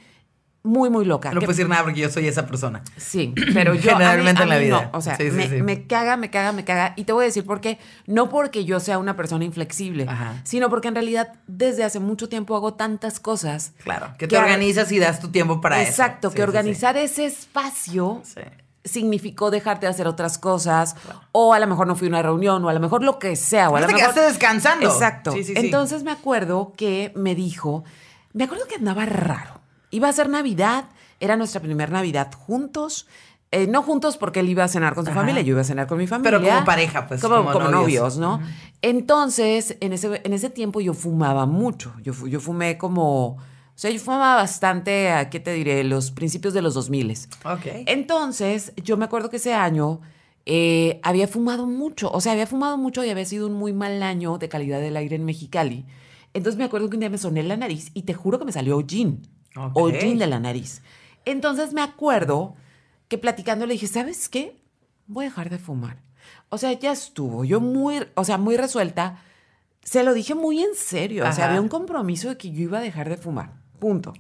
Muy, 0.62 0.90
muy 0.90 1.04
loca. 1.04 1.28
No 1.32 1.38
Que- 1.38 1.46
puedo 1.46 1.56
decir 1.56 1.68
nada 1.68 1.84
porque 1.84 2.00
yo 2.00 2.10
soy 2.10 2.26
esa 2.26 2.44
persona. 2.44 2.82
Sí, 2.96 3.32
pero 3.54 3.74
yo. 3.74 3.82
Generalmente 3.92 4.40
a 4.40 4.42
en 4.42 4.48
mí- 4.48 4.50
la 4.50 4.56
a 4.56 4.58
mí 4.58 4.64
vida. 4.64 4.90
No, 4.92 4.98
o 4.98 5.00
sea, 5.00 5.14
Sí, 5.16 5.30
sí, 5.30 5.36
me, 5.36 5.48
sí. 5.48 5.62
me 5.62 5.86
caga, 5.86 6.16
me 6.16 6.28
caga, 6.28 6.50
me 6.50 6.64
caga. 6.64 6.92
Y 6.96 7.04
te 7.04 7.12
voy 7.12 7.22
a 7.22 7.26
decir 7.26 7.44
por 7.46 7.60
qué. 7.60 7.78
No 8.06 8.28
porque 8.28 8.64
yo 8.64 8.80
sea 8.80 8.98
una 8.98 9.14
persona 9.14 9.44
inflexible, 9.44 10.06
Ajá. 10.08 10.40
sino 10.42 10.68
porque 10.68 10.88
en 10.88 10.94
realidad 10.96 11.34
desde 11.46 11.84
hace 11.84 12.00
mucho 12.00 12.28
tiempo 12.28 12.56
hago 12.56 12.74
tantas 12.74 13.20
cosas. 13.20 13.74
Claro. 13.84 14.08
Que 14.18 14.26
te 14.26 14.34
Que 14.34 14.38
organizas 14.38 14.90
y 14.90 14.98
das 14.98 15.20
tu 15.20 15.28
tiempo 15.28 15.60
para 15.60 15.80
eso. 15.80 15.88
Exacto, 15.90 16.32
que 16.32 16.42
organizar 16.42 16.96
ese 16.96 17.26
espacio 17.26 18.22
significó 18.84 19.50
dejarte 19.50 19.86
de 19.86 19.90
hacer 19.90 20.06
otras 20.08 20.36
cosas. 20.38 20.96
O 21.32 21.52
a 21.54 21.58
lo 21.60 21.66
mejor 21.66 21.86
no 21.86 21.96
fui 21.96 22.08
a 22.08 22.10
una 22.10 22.22
reunión, 22.22 22.64
o 22.64 22.68
a 22.68 22.72
lo 22.72 22.80
mejor 22.80 23.02
lo 23.04 23.18
que 23.20 23.36
sea. 23.36 23.68
O 23.70 23.76
a 23.76 23.80
No 23.80 23.86
te 23.86 23.92
mejor... 23.92 24.12
quedaste 24.12 24.32
descansando. 24.32 24.86
Exacto. 24.88 25.32
Sí, 25.32 25.44
sí, 25.44 25.54
sí. 25.54 25.60
Entonces 25.64 26.02
me 26.02 26.10
acuerdo 26.10 26.72
que 26.76 27.12
me 27.16 27.34
dijo, 27.34 27.84
me 28.36 28.44
acuerdo 28.44 28.66
que 28.68 28.76
andaba 28.76 29.04
raro. 29.06 29.60
Iba 29.90 30.08
a 30.08 30.12
ser 30.12 30.28
Navidad, 30.28 30.84
era 31.20 31.36
nuestra 31.36 31.60
primera 31.60 31.90
Navidad 31.92 32.30
juntos. 32.32 33.06
Eh, 33.52 33.66
no 33.68 33.82
juntos 33.82 34.16
porque 34.16 34.40
él 34.40 34.48
iba 34.48 34.64
a 34.64 34.68
cenar 34.68 34.94
con 34.94 35.04
su 35.04 35.10
Ajá. 35.12 35.20
familia, 35.20 35.40
yo 35.42 35.52
iba 35.52 35.60
a 35.60 35.64
cenar 35.64 35.86
con 35.86 35.98
mi 35.98 36.06
familia. 36.06 36.38
Pero 36.38 36.48
como 36.48 36.64
pareja, 36.64 37.06
pues, 37.06 37.20
Como, 37.22 37.36
como 37.36 37.52
como 37.52 37.68
novios. 37.68 38.16
novios, 38.16 38.18
¿no? 38.18 38.40
Entonces, 38.82 39.76
en 39.80 39.92
ese, 39.92 40.20
en 40.24 40.32
ese 40.32 40.50
tiempo 40.50 40.80
yo 40.80 40.94
fumaba 40.94 41.46
mucho. 41.46 41.92
Yo, 42.02 42.12
yo 42.26 42.40
fumé 42.40 42.76
como... 42.78 43.26
O 43.36 43.78
sea, 43.78 43.90
yo 43.90 44.00
fumaba 44.00 44.36
bastante, 44.36 45.10
¿a 45.10 45.28
qué 45.28 45.38
te 45.38 45.52
diré? 45.52 45.84
Los 45.84 46.10
principios 46.10 46.54
de 46.54 46.62
los 46.62 46.72
2000 46.74 47.10
Ok. 47.44 47.66
entonces, 47.86 48.72
yo 48.82 48.96
me 48.96 49.04
acuerdo 49.04 49.28
que 49.28 49.36
ese 49.36 49.52
año 49.52 50.00
eh, 50.46 50.98
había 51.02 51.28
fumado 51.28 51.66
mucho, 51.66 52.10
o 52.10 52.20
sea, 52.22 52.32
había 52.32 52.46
fumado 52.46 52.78
mucho 52.78 53.04
y 53.04 53.10
había 53.10 53.24
sido 53.26 53.46
un 53.48 53.52
muy 53.54 53.72
mal 53.74 54.02
año 54.02 54.38
de 54.38 54.48
calidad 54.48 54.80
del 54.80 54.96
aire 54.96 55.16
en 55.16 55.24
Mexicali. 55.26 55.84
Entonces 56.36 56.58
me 56.58 56.64
acuerdo 56.64 56.88
que 56.88 56.96
un 56.96 57.00
día 57.00 57.10
me 57.10 57.18
soné 57.18 57.42
la 57.42 57.56
nariz 57.56 57.90
y 57.94 58.02
te 58.02 58.14
juro 58.14 58.38
que 58.38 58.44
me 58.44 58.52
salió 58.52 58.76
hollín. 58.76 59.22
Ok. 59.56 59.72
Hollín 59.74 60.18
de 60.18 60.26
la 60.26 60.38
nariz. 60.38 60.82
Entonces 61.24 61.72
me 61.72 61.82
acuerdo 61.82 62.54
que 63.08 63.18
platicando 63.18 63.66
le 63.66 63.74
dije, 63.74 63.86
¿sabes 63.86 64.28
qué? 64.28 64.60
Voy 65.06 65.26
a 65.26 65.28
dejar 65.28 65.50
de 65.50 65.58
fumar. 65.58 66.02
O 66.48 66.58
sea, 66.58 66.72
ya 66.72 66.92
estuvo. 66.92 67.44
Yo 67.44 67.60
muy, 67.60 68.06
o 68.14 68.24
sea, 68.24 68.38
muy 68.38 68.56
resuelta. 68.56 69.22
Se 69.82 70.04
lo 70.04 70.14
dije 70.14 70.34
muy 70.34 70.62
en 70.62 70.74
serio. 70.74 71.28
O 71.28 71.32
sea, 71.32 71.46
había 71.48 71.60
un 71.60 71.68
compromiso 71.68 72.28
de 72.28 72.36
que 72.36 72.50
yo 72.50 72.62
iba 72.62 72.78
a 72.78 72.82
dejar 72.82 73.08
de 73.08 73.16
fumar. 73.16 73.54
Punto 73.78 74.12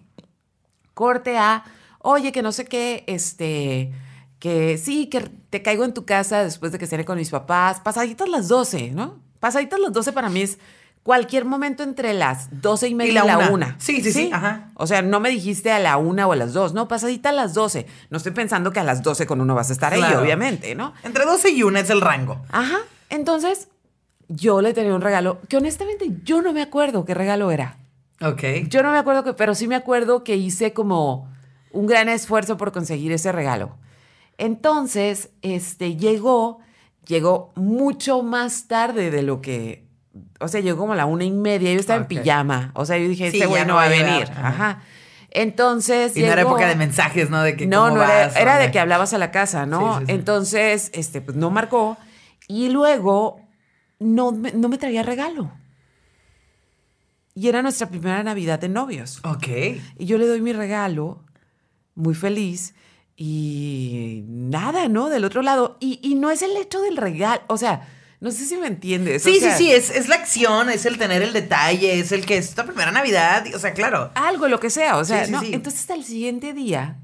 corte 0.96 1.36
a, 1.36 1.62
oye, 1.98 2.32
que 2.32 2.40
no 2.40 2.52
sé 2.52 2.64
qué, 2.64 3.04
este, 3.06 3.92
que 4.38 4.78
sí, 4.78 5.08
que 5.08 5.20
te 5.50 5.60
caigo 5.60 5.84
en 5.84 5.92
tu 5.92 6.06
casa 6.06 6.42
después 6.42 6.72
de 6.72 6.78
que 6.78 6.86
cene 6.86 7.04
con 7.04 7.18
mis 7.18 7.28
papás, 7.28 7.80
pasaditas 7.80 8.26
las 8.30 8.48
12, 8.48 8.92
¿no? 8.92 9.20
Pasaditas 9.38 9.78
las 9.78 9.92
12 9.92 10.12
para 10.12 10.30
mí 10.30 10.40
es 10.40 10.58
cualquier 11.06 11.44
momento 11.44 11.84
entre 11.84 12.14
las 12.14 12.60
12 12.60 12.88
y 12.88 12.94
media 12.96 13.10
y 13.12 13.14
la 13.14 13.38
una. 13.38 13.50
una. 13.50 13.76
Sí, 13.78 14.02
sí, 14.02 14.12
sí, 14.12 14.30
ajá. 14.32 14.72
O 14.74 14.88
sea, 14.88 15.02
no 15.02 15.20
me 15.20 15.30
dijiste 15.30 15.70
a 15.70 15.78
la 15.78 15.98
una 15.98 16.26
o 16.26 16.32
a 16.32 16.36
las 16.36 16.52
dos, 16.52 16.74
no, 16.74 16.88
pasadita 16.88 17.28
a 17.28 17.32
las 17.32 17.54
12. 17.54 17.86
No 18.10 18.16
estoy 18.16 18.32
pensando 18.32 18.72
que 18.72 18.80
a 18.80 18.84
las 18.84 19.04
12 19.04 19.24
con 19.24 19.40
uno 19.40 19.54
vas 19.54 19.70
a 19.70 19.72
estar 19.72 19.94
ahí, 19.94 20.02
obviamente, 20.14 20.74
¿no? 20.74 20.94
Entre 21.04 21.24
12 21.24 21.50
y 21.50 21.62
1 21.62 21.78
es 21.78 21.90
el 21.90 22.00
rango. 22.00 22.44
Ajá. 22.50 22.78
Entonces, 23.08 23.68
yo 24.26 24.60
le 24.60 24.74
tenía 24.74 24.96
un 24.96 25.00
regalo 25.00 25.38
que 25.48 25.56
honestamente 25.56 26.10
yo 26.24 26.42
no 26.42 26.52
me 26.52 26.60
acuerdo 26.60 27.04
qué 27.04 27.14
regalo 27.14 27.52
era. 27.52 27.76
Ok. 28.20 28.42
Yo 28.68 28.82
no 28.82 28.90
me 28.90 28.98
acuerdo 28.98 29.22
que, 29.22 29.32
pero 29.32 29.54
sí 29.54 29.68
me 29.68 29.76
acuerdo 29.76 30.24
que 30.24 30.34
hice 30.34 30.72
como 30.72 31.30
un 31.70 31.86
gran 31.86 32.08
esfuerzo 32.08 32.56
por 32.56 32.72
conseguir 32.72 33.12
ese 33.12 33.30
regalo. 33.30 33.76
Entonces, 34.38 35.30
este 35.42 35.94
llegó, 35.94 36.58
llegó 37.06 37.52
mucho 37.54 38.24
más 38.24 38.66
tarde 38.66 39.12
de 39.12 39.22
lo 39.22 39.40
que, 39.40 39.85
o 40.40 40.48
sea, 40.48 40.60
llegó 40.60 40.78
como 40.78 40.92
a 40.92 40.96
la 40.96 41.06
una 41.06 41.24
y 41.24 41.30
media. 41.30 41.72
Yo 41.72 41.80
estaba 41.80 42.00
en 42.00 42.06
pijama. 42.06 42.70
O 42.74 42.84
sea, 42.86 42.98
yo 42.98 43.08
dije, 43.08 43.30
Sí, 43.30 43.36
este 43.36 43.38
ya 43.40 43.46
güey 43.46 43.62
no 43.62 43.68
no 43.68 43.74
va 43.76 43.84
a 43.84 43.88
venir. 43.88 44.24
Ajá. 44.30 44.48
Ajá. 44.48 44.82
Entonces. 45.30 46.16
Y 46.16 46.20
no 46.22 46.26
era 46.32 46.42
época 46.42 46.66
de 46.68 46.76
mensajes, 46.76 47.28
¿no? 47.30 47.42
De 47.42 47.56
que 47.56 47.66
no, 47.66 47.82
cómo 47.84 47.96
no 47.96 48.02
era, 48.02 48.26
vas, 48.26 48.36
era 48.36 48.58
de 48.58 48.70
que 48.70 48.78
hablabas 48.80 49.12
a 49.12 49.18
la 49.18 49.30
casa, 49.30 49.66
¿no? 49.66 49.94
Sí, 49.94 50.00
sí, 50.00 50.06
sí. 50.06 50.12
Entonces, 50.12 50.90
este, 50.94 51.20
pues 51.20 51.36
no 51.36 51.50
marcó. 51.50 51.96
Y 52.48 52.68
luego 52.70 53.40
no, 53.98 54.32
me- 54.32 54.52
no 54.52 54.68
me 54.68 54.78
traía 54.78 55.02
regalo. 55.02 55.52
Y 57.34 57.48
era 57.48 57.60
nuestra 57.62 57.88
primera 57.88 58.22
Navidad 58.22 58.58
de 58.60 58.68
novios. 58.70 59.20
Ok. 59.24 59.46
Y 59.98 60.06
yo 60.06 60.16
le 60.16 60.26
doy 60.26 60.40
mi 60.40 60.52
regalo, 60.54 61.22
muy 61.94 62.14
feliz, 62.14 62.74
y 63.14 64.22
nada, 64.26 64.88
¿no? 64.88 65.08
Del 65.10 65.24
otro 65.24 65.42
lado. 65.42 65.76
Y, 65.80 66.00
y 66.02 66.14
no 66.14 66.30
es 66.30 66.40
el 66.42 66.56
hecho 66.56 66.80
del 66.80 66.96
regalo, 66.96 67.42
o 67.48 67.58
sea, 67.58 67.86
no 68.20 68.30
sé 68.30 68.44
si 68.46 68.56
me 68.56 68.66
entiendes. 68.66 69.22
Sí, 69.22 69.34
sí, 69.34 69.40
sea, 69.40 69.56
sí, 69.56 69.70
es, 69.72 69.90
es 69.90 70.08
la 70.08 70.14
acción, 70.16 70.70
es 70.70 70.86
el 70.86 70.98
tener 70.98 71.22
el 71.22 71.32
detalle, 71.32 71.98
es 72.00 72.12
el 72.12 72.24
que 72.24 72.38
es 72.38 72.48
esta 72.48 72.64
primera 72.64 72.90
Navidad, 72.90 73.44
o 73.54 73.58
sea, 73.58 73.72
claro. 73.74 74.10
Algo, 74.14 74.48
lo 74.48 74.58
que 74.60 74.70
sea, 74.70 74.96
o 74.96 75.04
sea, 75.04 75.20
Sí, 75.20 75.26
sí, 75.26 75.32
no. 75.32 75.40
sí. 75.40 75.50
Entonces 75.52 75.88
al 75.90 76.04
siguiente 76.04 76.52
día, 76.54 76.96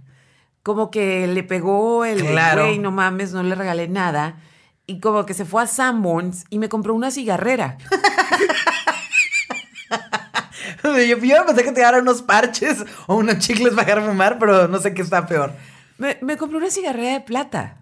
como 0.62 0.90
que 0.90 1.26
le 1.26 1.42
pegó 1.42 2.04
el 2.04 2.24
Claro. 2.24 2.66
güey, 2.66 2.78
no 2.78 2.90
mames, 2.90 3.32
no 3.32 3.42
le 3.42 3.54
regalé 3.54 3.88
nada. 3.88 4.36
Y 4.86 5.00
como 5.00 5.26
que 5.26 5.34
se 5.34 5.44
fue 5.44 5.62
a 5.62 5.66
Sanborns 5.66 6.44
y 6.50 6.58
me 6.58 6.68
compró 6.68 6.94
una 6.94 7.10
cigarrera. 7.10 7.78
Yo, 10.84 10.96
yo 11.18 11.46
pensé 11.46 11.62
que 11.64 11.72
te 11.72 11.80
daran 11.80 12.02
unos 12.02 12.22
parches 12.22 12.84
o 13.06 13.14
unos 13.16 13.38
chicles 13.38 13.72
para 13.74 14.02
fumar, 14.04 14.38
pero 14.38 14.66
no 14.68 14.78
sé 14.80 14.92
qué 14.94 15.02
está 15.02 15.26
peor. 15.26 15.52
Me, 15.98 16.18
me 16.22 16.36
compró 16.36 16.58
una 16.58 16.70
cigarrera 16.70 17.12
de 17.12 17.20
plata. 17.20 17.76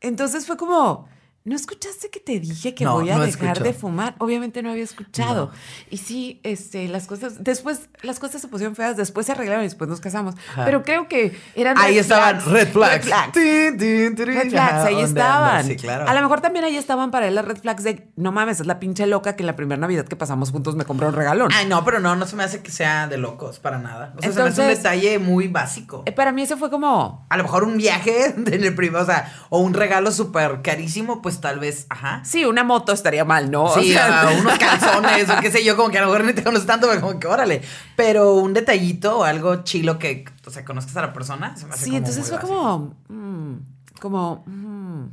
Entonces 0.00 0.46
fue 0.46 0.56
como, 0.58 1.08
¿No 1.48 1.56
escuchaste 1.56 2.10
que 2.10 2.20
te 2.20 2.38
dije 2.40 2.74
que 2.74 2.84
No, 2.84 2.92
voy 2.94 3.08
a 3.10 3.16
no 3.16 3.24
dejar 3.24 3.62
de 3.62 3.72
fumar? 3.72 4.14
Obviamente 4.18 4.62
no 4.62 4.70
había 4.70 4.84
escuchado. 4.84 5.50
Y 5.90 5.96
sí, 5.96 6.40
este, 6.42 6.88
las 6.88 7.06
cosas, 7.06 7.42
después, 7.42 7.88
las 8.02 8.18
cosas 8.18 8.40
se 8.42 8.48
pusieron 8.48 8.76
feas, 8.76 8.96
después 8.96 9.24
se 9.26 9.32
arreglaron 9.32 9.62
y 9.64 9.66
después 9.68 9.88
nos 9.88 10.00
casamos. 10.00 10.34
Ajá. 10.52 10.64
Pero 10.66 10.82
creo 10.82 11.08
que 11.08 11.34
eran 11.54 11.78
Ahí 11.78 11.94
red 11.94 12.00
estaban 12.02 12.40
flags. 12.40 12.52
red 12.52 12.68
flags. 12.72 13.06
Red 13.06 13.08
flags. 13.08 14.26
Red 14.26 14.50
flags, 14.50 14.84
ahí 14.84 15.00
estaban. 15.00 15.66
Sí, 15.66 15.76
claro. 15.76 16.06
A 16.08 16.14
lo 16.14 16.20
mejor 16.20 16.40
también 16.40 16.64
ahí 16.66 16.76
estaban 16.76 17.10
para 17.10 17.28
él 17.28 17.34
las 17.34 17.44
red 17.44 17.56
flags 17.56 17.82
de, 17.82 18.10
no 18.16 18.30
mames, 18.32 18.60
es 18.60 18.66
la 18.66 18.78
pinche 18.78 19.06
loca 19.06 19.34
que 19.36 19.42
en 19.42 19.46
la 19.46 19.56
primera 19.56 19.80
Navidad 19.80 20.04
que 20.06 20.16
pasamos 20.16 20.50
juntos 20.50 20.76
me 20.76 20.84
compró 20.84 21.08
un 21.08 21.14
regalón. 21.14 21.50
Ay, 21.54 21.66
no, 21.66 21.84
pero 21.84 21.98
no, 22.00 22.14
no 22.14 22.26
se 22.26 22.36
me 22.36 22.44
hace 22.44 22.62
que 22.62 22.70
sea 22.70 23.08
de 23.08 23.16
locos 23.16 23.58
para 23.58 23.78
nada. 23.78 24.12
O 24.18 24.22
sea, 24.22 24.32
se 24.32 24.38
me 24.42 24.48
hace 24.48 24.60
un 24.60 24.66
Entonces- 24.68 24.76
detalle 24.82 25.18
muy 25.18 25.48
básico. 25.48 26.02
Eh, 26.04 26.12
Para 26.12 26.30
mí 26.32 26.42
ese 26.42 26.56
fue 26.56 26.68
como, 26.70 27.26
A 27.30 27.36
lo 27.36 27.42
mejor 27.44 27.64
un 27.64 27.78
viaje 27.78 28.26
en 28.36 28.64
el 28.64 28.74
primer, 28.74 29.00
o 29.00 29.06
sea, 29.06 29.32
o 29.48 29.60
un 29.60 29.72
regalo 29.74 30.12
súper 30.12 30.60
carísimo, 30.62 31.22
pues 31.22 31.37
tal 31.40 31.58
vez, 31.58 31.86
ajá. 31.88 32.22
sí, 32.24 32.44
una 32.44 32.64
moto 32.64 32.92
estaría 32.92 33.24
mal, 33.24 33.50
¿no? 33.50 33.64
O 33.64 33.80
Sí, 33.80 33.92
sea, 33.92 34.22
ah, 34.22 34.30
unos 34.40 34.58
calzones 34.58 35.28
o 35.30 35.40
qué 35.40 35.50
sé 35.50 35.64
yo, 35.64 35.76
como 35.76 35.90
que 35.90 35.98
a 35.98 36.02
lo 36.02 36.08
mejor 36.08 36.24
ni 36.24 36.32
te 36.32 36.42
conoces 36.44 36.66
tanto, 36.66 36.88
pero 36.88 37.00
como 37.00 37.18
que 37.20 37.26
órale. 37.26 37.62
Pero 37.96 38.34
un 38.34 38.54
detallito 38.54 39.18
o 39.18 39.24
algo 39.24 39.64
chilo 39.64 39.98
que, 39.98 40.24
o 40.46 40.50
sea, 40.50 40.64
conozcas 40.64 40.96
a 40.96 41.02
la 41.02 41.12
persona, 41.12 41.56
se 41.56 41.66
me 41.66 41.74
hace 41.74 41.84
sí, 41.84 41.90
como 41.90 41.98
entonces 41.98 42.28
fue 42.28 42.38
como, 42.38 42.96
mm, 43.08 43.54
como, 44.00 44.44
mm. 44.46 45.04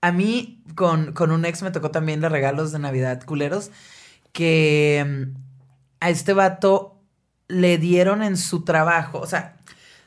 A 0.00 0.12
mí, 0.12 0.62
con, 0.76 1.12
con 1.12 1.32
un 1.32 1.44
ex 1.44 1.62
me 1.62 1.72
tocó 1.72 1.90
también 1.90 2.20
de 2.20 2.28
regalos 2.28 2.70
de 2.70 2.78
Navidad 2.78 3.22
culeros, 3.24 3.72
que 4.32 5.04
mm, 5.34 5.38
a 6.00 6.10
este 6.10 6.32
vato 6.32 7.00
le 7.48 7.78
dieron 7.78 8.22
en 8.22 8.36
su 8.36 8.62
trabajo. 8.62 9.18
O 9.18 9.26
sea, 9.26 9.56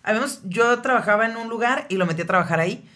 habíamos, 0.04 0.40
yo 0.46 0.82
trabajaba 0.82 1.26
en 1.26 1.36
un 1.36 1.50
lugar 1.50 1.88
y 1.90 1.98
lo 1.98 2.06
metí 2.06 2.22
a 2.22 2.28
trabajar 2.28 2.60
ahí. 2.60 2.90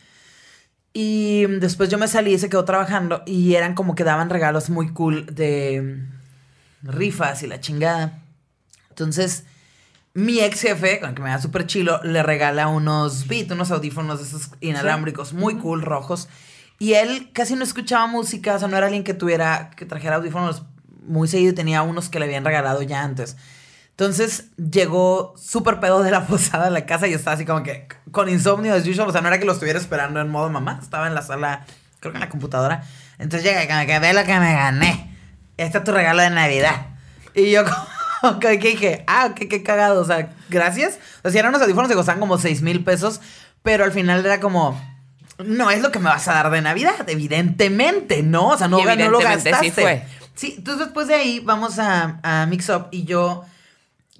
Y 0.98 1.46
después 1.48 1.90
yo 1.90 1.98
me 1.98 2.08
salí 2.08 2.36
y 2.36 2.40
se 2.40 2.50
quedó 2.50 2.64
trabajando 2.64 3.22
y 3.26 3.56
eran 3.56 3.76
como 3.76 3.96
que 3.96 4.06
daban 4.06 4.30
regalos 4.30 4.70
muy 4.70 4.94
cool 4.94 5.26
de 5.26 6.08
rifas 6.84 7.44
y 7.44 7.48
la 7.48 7.60
chingada. 7.60 8.24
Entonces, 8.92 9.44
mi 10.14 10.40
ex 10.40 10.62
jefe, 10.62 11.02
con 11.02 11.10
el 11.10 11.16
que 11.16 11.22
me 11.22 11.32
da 11.32 11.42
súper 11.42 11.68
chilo, 11.68 12.02
le 12.04 12.24
regala 12.24 12.70
unos 12.70 13.28
beats, 13.28 13.52
unos 13.52 13.72
audífonos 13.72 14.22
esos 14.22 14.52
inalámbricos 14.62 15.34
muy 15.34 15.58
cool, 15.58 15.82
rojos. 15.82 16.30
Y 16.80 16.94
él 16.94 17.30
casi 17.34 17.58
no 17.58 17.66
escuchaba 17.66 18.08
música, 18.08 18.56
o 18.56 18.60
sea, 18.60 18.70
no 18.70 18.78
era 18.78 18.86
alguien 18.86 19.04
que 19.04 19.14
tuviera, 19.14 19.72
que 19.76 19.86
trajera 19.86 20.16
audífonos 20.16 20.64
muy 21.06 21.28
seguido, 21.28 21.54
tenía 21.54 21.82
unos 21.82 22.08
que 22.08 22.20
le 22.20 22.26
habían 22.26 22.46
regalado 22.46 22.82
ya 22.84 23.04
antes. 23.04 23.36
Entonces 23.98 24.48
llegó 24.58 25.34
súper 25.38 25.80
pedo 25.80 26.04
de 26.04 26.12
la 26.12 26.26
posada 26.28 26.68
a 26.68 26.70
la 26.70 26.86
casa 26.86 27.08
y 27.08 27.14
estaba 27.14 27.36
así 27.36 27.46
como 27.46 27.64
que 27.64 27.88
con 28.12 28.28
insomnio 28.28 28.74
as 28.74 28.86
usual, 28.86 29.08
o 29.08 29.12
sea, 29.12 29.22
no 29.22 29.30
era 29.30 29.40
que 29.40 29.46
lo 29.46 29.54
estuviera 29.54 29.80
esperando 29.80 30.20
en 30.20 30.30
modo 30.30 30.50
mamá, 30.50 30.80
estaba 30.82 31.08
en 31.08 31.16
la 31.16 31.22
sala, 31.22 31.66
creo 32.02 32.12
que 32.12 32.18
en 32.18 32.22
la 32.22 32.30
computadora. 32.30 32.84
Entonces 33.20 33.44
llega 33.50 33.64
y 33.64 33.88
que 33.88 34.00
ve 34.00 34.14
lo 34.14 34.26
que 34.26 34.38
me 34.38 34.54
gané. 34.54 35.16
Este 35.56 35.78
es 35.78 35.84
tu 35.86 35.94
regalo 35.94 36.22
de 36.22 36.30
Navidad. 36.30 36.88
Y 37.34 37.52
yo 37.52 37.64
como 38.22 38.40
que 38.40 38.58
dije, 38.58 39.06
ah, 39.08 39.32
qué, 39.34 39.48
qué 39.48 39.64
cagado, 39.64 40.02
o 40.02 40.06
sea, 40.06 40.30
gracias. 40.50 41.00
O 41.24 41.30
sea, 41.30 41.40
eran 41.40 41.52
unos 41.52 41.62
audífonos 41.62 41.90
que 41.90 41.96
costaban 41.96 42.20
como 42.20 42.38
6 42.38 42.64
mil 42.64 42.84
pesos, 42.84 43.22
pero 43.64 43.86
al 43.86 43.94
final 43.94 44.26
era 44.26 44.42
como, 44.42 44.78
no 45.38 45.72
es 45.72 45.82
lo 45.82 45.94
que 45.94 46.00
me 46.00 46.10
vas 46.10 46.28
a 46.28 46.34
dar 46.34 46.50
de 46.50 46.62
Navidad, 46.62 47.08
evidentemente, 47.08 48.24
¿no? 48.24 48.50
O 48.50 48.58
sea, 48.58 48.68
no, 48.68 48.84
no 48.84 49.10
lo 49.10 49.20
gastaste. 49.20 49.66
sí 49.66 49.72
fue. 49.72 50.06
Sí, 50.34 50.56
entonces 50.58 50.88
después 50.88 51.08
de 51.08 51.16
ahí 51.16 51.40
vamos 51.40 51.80
a, 51.80 52.20
a 52.24 52.46
Mix 52.46 52.68
Up 52.68 52.88
y 52.92 53.06
yo 53.06 53.46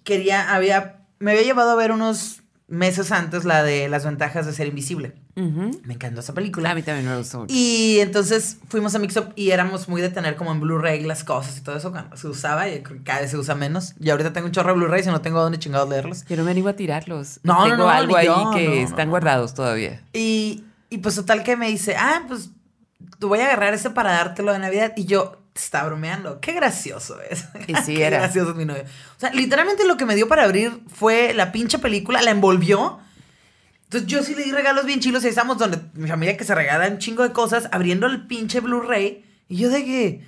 quería, 0.06 0.56
había, 0.56 1.02
me 1.20 1.32
había 1.32 1.44
llevado 1.44 1.72
a 1.72 1.76
ver 1.76 1.92
unos 1.92 2.42
meses 2.68 3.12
antes 3.12 3.46
la 3.46 3.62
de 3.62 3.90
las 3.90 4.06
ventajas 4.06 4.46
de 4.46 4.54
ser 4.54 4.68
invisible. 4.68 5.14
Ujú. 5.36 5.72
Me 5.84 5.94
encantó 5.96 6.22
esa 6.22 6.34
película. 6.34 6.72
A 6.72 6.76
mí 6.76 6.82
también 6.82 7.08
me 7.08 7.18
gustó 7.18 7.42
mucho. 7.42 7.54
Y 7.54 8.00
entonces 8.00 8.58
fuimos 8.70 8.96
a 8.96 9.00
Mix 9.00 9.18
Up 9.18 9.34
y 9.36 9.52
éramos 9.52 9.88
muy 9.88 10.02
de 10.02 10.10
tener 10.10 10.36
como 10.36 10.52
en 10.52 10.62
Blu-ray 10.62 11.04
las 11.04 11.24
cosas 11.24 11.58
y 11.58 11.62
todo 11.62 11.78
eso 11.78 11.92
cuando 11.92 12.16
se 12.18 12.28
usaba 12.28 12.68
y 12.70 12.82
cada 13.04 13.22
vez 13.22 13.32
se 13.32 13.38
usa 13.38 13.54
menos. 13.54 13.94
Y 14.00 14.10
ahorita 14.10 14.34
tengo 14.34 14.48
un 14.48 14.54
chorro 14.54 14.70
de 14.70 14.78
Blu-rays 14.80 15.06
y 15.06 15.10
no 15.10 15.22
tengo 15.22 15.42
dónde 15.42 15.60
chingados 15.60 15.90
leerlos. 15.90 16.26
Yo 16.26 16.38
no 16.38 16.44
me 16.44 16.52
animo 16.52 16.70
a 16.70 16.74
tirarlos. 16.74 17.40
No, 17.44 17.54
no, 17.54 17.64
Tengo 17.66 17.78
no, 17.84 17.90
algo 17.90 18.14
ni 18.14 18.20
ahí 18.20 18.26
yo, 18.26 18.52
que 18.52 18.64
no, 18.68 18.76
no, 18.76 18.82
están 18.82 19.08
no. 19.08 19.12
guardados 19.12 19.54
todavía. 19.54 20.02
Y, 20.14 20.64
y 20.90 20.98
pues 21.00 21.16
total 21.16 21.44
que 21.44 21.56
me 21.58 21.68
dice, 21.68 21.96
ah, 21.98 22.24
pues 22.28 22.50
te 23.20 23.26
voy 23.26 23.40
a 23.40 23.46
agarrar 23.46 23.74
ese 23.74 23.90
para 23.92 24.14
dártelo 24.14 24.54
de 24.54 24.60
Navidad. 24.60 24.94
Y 24.96 25.06
yo 25.06 25.42
te 25.56 25.62
estaba 25.62 25.88
bromeando. 25.88 26.42
Qué 26.42 26.52
gracioso 26.52 27.18
es. 27.22 27.46
Y 27.68 27.76
sí 27.86 27.96
Qué 27.96 28.04
era. 28.04 28.18
gracioso 28.20 28.52
es 28.52 28.58
mi 28.58 28.66
novio. 28.66 28.84
O 28.84 29.20
sea, 29.20 29.32
literalmente 29.32 29.88
lo 29.88 29.96
que 29.96 30.06
me 30.06 30.14
dio 30.14 30.28
para 30.28 30.44
abrir 30.44 30.82
fue 30.94 31.34
la 31.34 31.54
pinche 31.54 31.80
película, 31.80 32.22
la 32.22 32.32
envolvió. 32.32 33.00
Entonces 33.86 34.06
yo 34.10 34.22
sí 34.22 34.36
le 34.36 34.44
di 34.44 34.52
regalos 34.52 34.86
bien 34.86 35.00
chilos 35.00 35.24
y 35.24 35.28
ahí 35.28 35.30
estamos 35.30 35.58
donde 35.58 35.80
mi 35.94 36.10
familia 36.10 36.36
que 36.36 36.44
se 36.44 36.54
regala 36.54 36.90
un 36.90 36.98
chingo 36.98 37.24
de 37.24 37.32
cosas, 37.32 37.70
abriendo 37.72 38.06
el 38.06 38.28
pinche 38.28 38.60
Blu-ray. 38.60 39.24
Y 39.48 39.56
yo 39.56 39.70
de 39.70 39.86
que, 39.86 40.26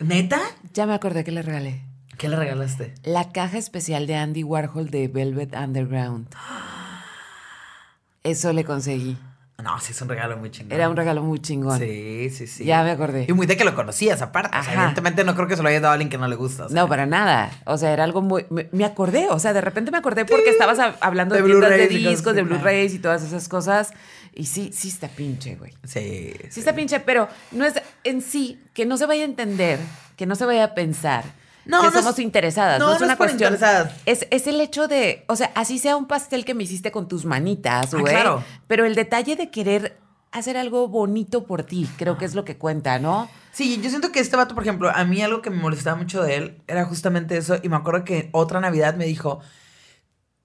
¿neta? 0.00 0.40
Ya 0.72 0.86
me 0.86 0.94
acordé 0.94 1.22
que 1.22 1.30
le 1.30 1.42
regalé. 1.42 1.80
¿Qué 2.18 2.28
le 2.28 2.34
regalaste? 2.34 2.94
La 3.04 3.30
caja 3.30 3.58
especial 3.58 4.08
de 4.08 4.16
Andy 4.16 4.42
Warhol 4.42 4.90
de 4.90 5.06
Velvet 5.06 5.54
Underground. 5.54 6.26
Eso 8.24 8.52
le 8.52 8.64
conseguí. 8.64 9.16
No, 9.62 9.78
sí, 9.80 9.92
es 9.92 10.02
un 10.02 10.08
regalo 10.08 10.36
muy 10.36 10.50
chingón. 10.50 10.72
Era 10.72 10.88
un 10.88 10.96
regalo 10.96 11.22
muy 11.22 11.38
chingón. 11.38 11.78
Sí, 11.78 12.28
sí, 12.30 12.46
sí. 12.46 12.64
Ya 12.64 12.82
me 12.82 12.90
acordé. 12.90 13.24
Y 13.28 13.32
muy 13.32 13.46
de 13.46 13.56
que 13.56 13.64
lo 13.64 13.74
conocías, 13.74 14.20
aparte. 14.20 14.56
O 14.58 14.62
sea, 14.62 14.74
evidentemente 14.74 15.24
no 15.24 15.34
creo 15.34 15.46
que 15.46 15.56
se 15.56 15.62
lo 15.62 15.68
hayas 15.68 15.80
dado 15.80 15.92
a 15.92 15.94
alguien 15.94 16.10
que 16.10 16.18
no 16.18 16.26
le 16.26 16.34
gusta. 16.34 16.66
o 16.66 16.68
sea. 16.68 16.74
No, 16.74 16.88
para 16.88 17.06
nada. 17.06 17.50
O 17.64 17.78
sea, 17.78 17.92
era 17.92 18.04
algo 18.04 18.20
muy... 18.20 18.46
Me, 18.50 18.68
me 18.72 18.84
acordé, 18.84 19.28
o 19.30 19.38
sea, 19.38 19.52
de 19.52 19.60
repente 19.60 19.90
me 19.90 19.98
acordé 19.98 20.24
porque 20.24 20.50
estabas 20.50 20.78
hablando 21.00 21.34
de, 21.34 21.42
De 21.42 21.86
tiendas 21.86 22.12
discos, 22.12 22.34
de. 22.34 22.42
Blu-rays 22.42 22.94
y 22.94 22.98
todas 22.98 23.22
esas 23.22 23.48
cosas. 23.48 23.92
Y 24.34 24.46
sí, 24.46 24.70
sí 24.74 24.88
está 24.88 25.08
pinche, 25.08 25.54
güey. 25.54 25.72
Sí. 25.84 26.34
Sí 26.50 26.60
está 26.60 26.74
pinche, 26.74 26.98
pero 27.00 27.28
no 27.52 27.64
es 27.64 27.74
en 28.02 28.22
sí 28.22 28.60
que 28.74 28.84
no 28.84 28.96
se 28.96 29.06
vaya 29.06 29.22
a 29.22 29.26
entender, 29.26 29.78
que 30.16 30.26
no 30.26 30.34
se 30.34 30.44
vaya 30.44 30.64
a 30.64 30.74
pensar 30.74 31.24
No, 31.66 31.80
que 31.80 31.86
no 31.86 31.92
somos 31.92 32.12
es- 32.18 32.24
interesadas. 32.24 32.78
no, 32.78 32.88
No, 32.88 32.94
es 32.96 33.00
una 33.02 33.16
cuestión. 33.16 33.52
interesadas. 33.52 33.92
Es, 34.06 34.26
es 34.30 34.46
el 34.46 34.60
hecho 34.60 34.88
de, 34.88 35.24
o 35.28 35.36
sea, 35.36 35.50
así 35.54 35.78
sea 35.78 35.96
un 35.96 36.06
pastel 36.06 36.44
que 36.44 36.54
me 36.54 36.62
hiciste 36.64 36.92
con 36.92 37.08
tus 37.08 37.24
manitas, 37.24 37.94
Ah, 37.94 37.98
güey. 37.98 38.12
claro. 38.12 38.42
Pero 38.66 38.84
el 38.84 38.94
detalle 38.94 39.36
de 39.36 39.50
querer 39.50 39.96
hacer 40.32 40.56
algo 40.56 40.88
bonito 40.88 41.44
por 41.44 41.62
ti, 41.62 41.88
creo 41.96 42.18
que 42.18 42.24
es 42.24 42.34
lo 42.34 42.44
que 42.44 42.56
cuenta, 42.56 42.98
¿no? 42.98 43.28
Sí, 43.52 43.80
yo 43.80 43.88
siento 43.88 44.10
que 44.10 44.18
este 44.18 44.36
vato, 44.36 44.54
por 44.54 44.64
ejemplo, 44.64 44.90
a 44.92 45.04
mí 45.04 45.22
algo 45.22 45.40
que 45.42 45.50
me 45.50 45.58
molestaba 45.58 45.96
mucho 45.96 46.22
de 46.22 46.34
él 46.36 46.62
era 46.66 46.84
justamente 46.86 47.36
eso. 47.36 47.56
Y 47.62 47.68
me 47.68 47.76
acuerdo 47.76 48.04
que 48.04 48.30
otra 48.32 48.58
Navidad 48.60 48.96
me 48.96 49.04
dijo, 49.06 49.40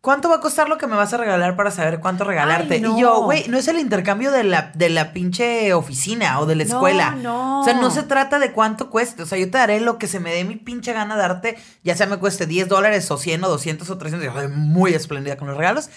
¿cuánto 0.01 0.29
va 0.29 0.35
a 0.35 0.39
costar 0.39 0.69
lo 0.69 0.77
que 0.77 0.87
me 0.87 0.95
vas 0.95 1.13
a 1.13 1.17
regalar 1.17 1.55
para 1.55 1.71
saber 1.71 1.99
cuánto 1.99 2.23
regalarte? 2.23 2.75
Ay, 2.75 2.81
no. 2.81 2.97
Y 2.97 3.01
yo, 3.01 3.23
güey, 3.23 3.47
no 3.49 3.57
es 3.57 3.67
el 3.67 3.79
intercambio 3.79 4.31
de 4.31 4.43
la, 4.43 4.71
de 4.75 4.89
la 4.89 5.11
pinche 5.13 5.73
oficina 5.73 6.39
o 6.39 6.45
de 6.45 6.55
la 6.55 6.63
No, 6.63 6.69
escuela. 6.75 7.11
no. 7.11 7.61
O 7.61 7.63
sea, 7.65 7.73
no 7.75 7.91
se 7.91 8.03
trata 8.03 8.39
de 8.39 8.51
cuánto 8.51 8.89
cueste. 8.89 9.23
O 9.23 9.25
sea, 9.25 9.37
yo 9.37 9.45
te 9.51 9.57
daré 9.57 9.79
lo 9.81 9.97
que 9.97 10.07
se 10.07 10.19
me 10.19 10.31
dé 10.33 10.43
mi 10.45 10.55
pinche 10.55 10.93
gana 10.93 11.15
darte, 11.17 11.57
ya 11.83 11.95
sea 11.95 12.07
me 12.07 12.17
cueste 12.17 12.45
10 12.45 12.67
dólares 12.67 13.09
o 13.11 13.17
100 13.17 13.43
o 13.43 13.49
200 13.49 13.89
o 13.89 13.97
300. 13.97 14.25
Yo 14.33 14.33
soy 14.39 14.47
muy 14.49 14.93
espléndida 14.93 15.35
con 15.37 15.47
los 15.47 15.57
regalos. 15.57 15.89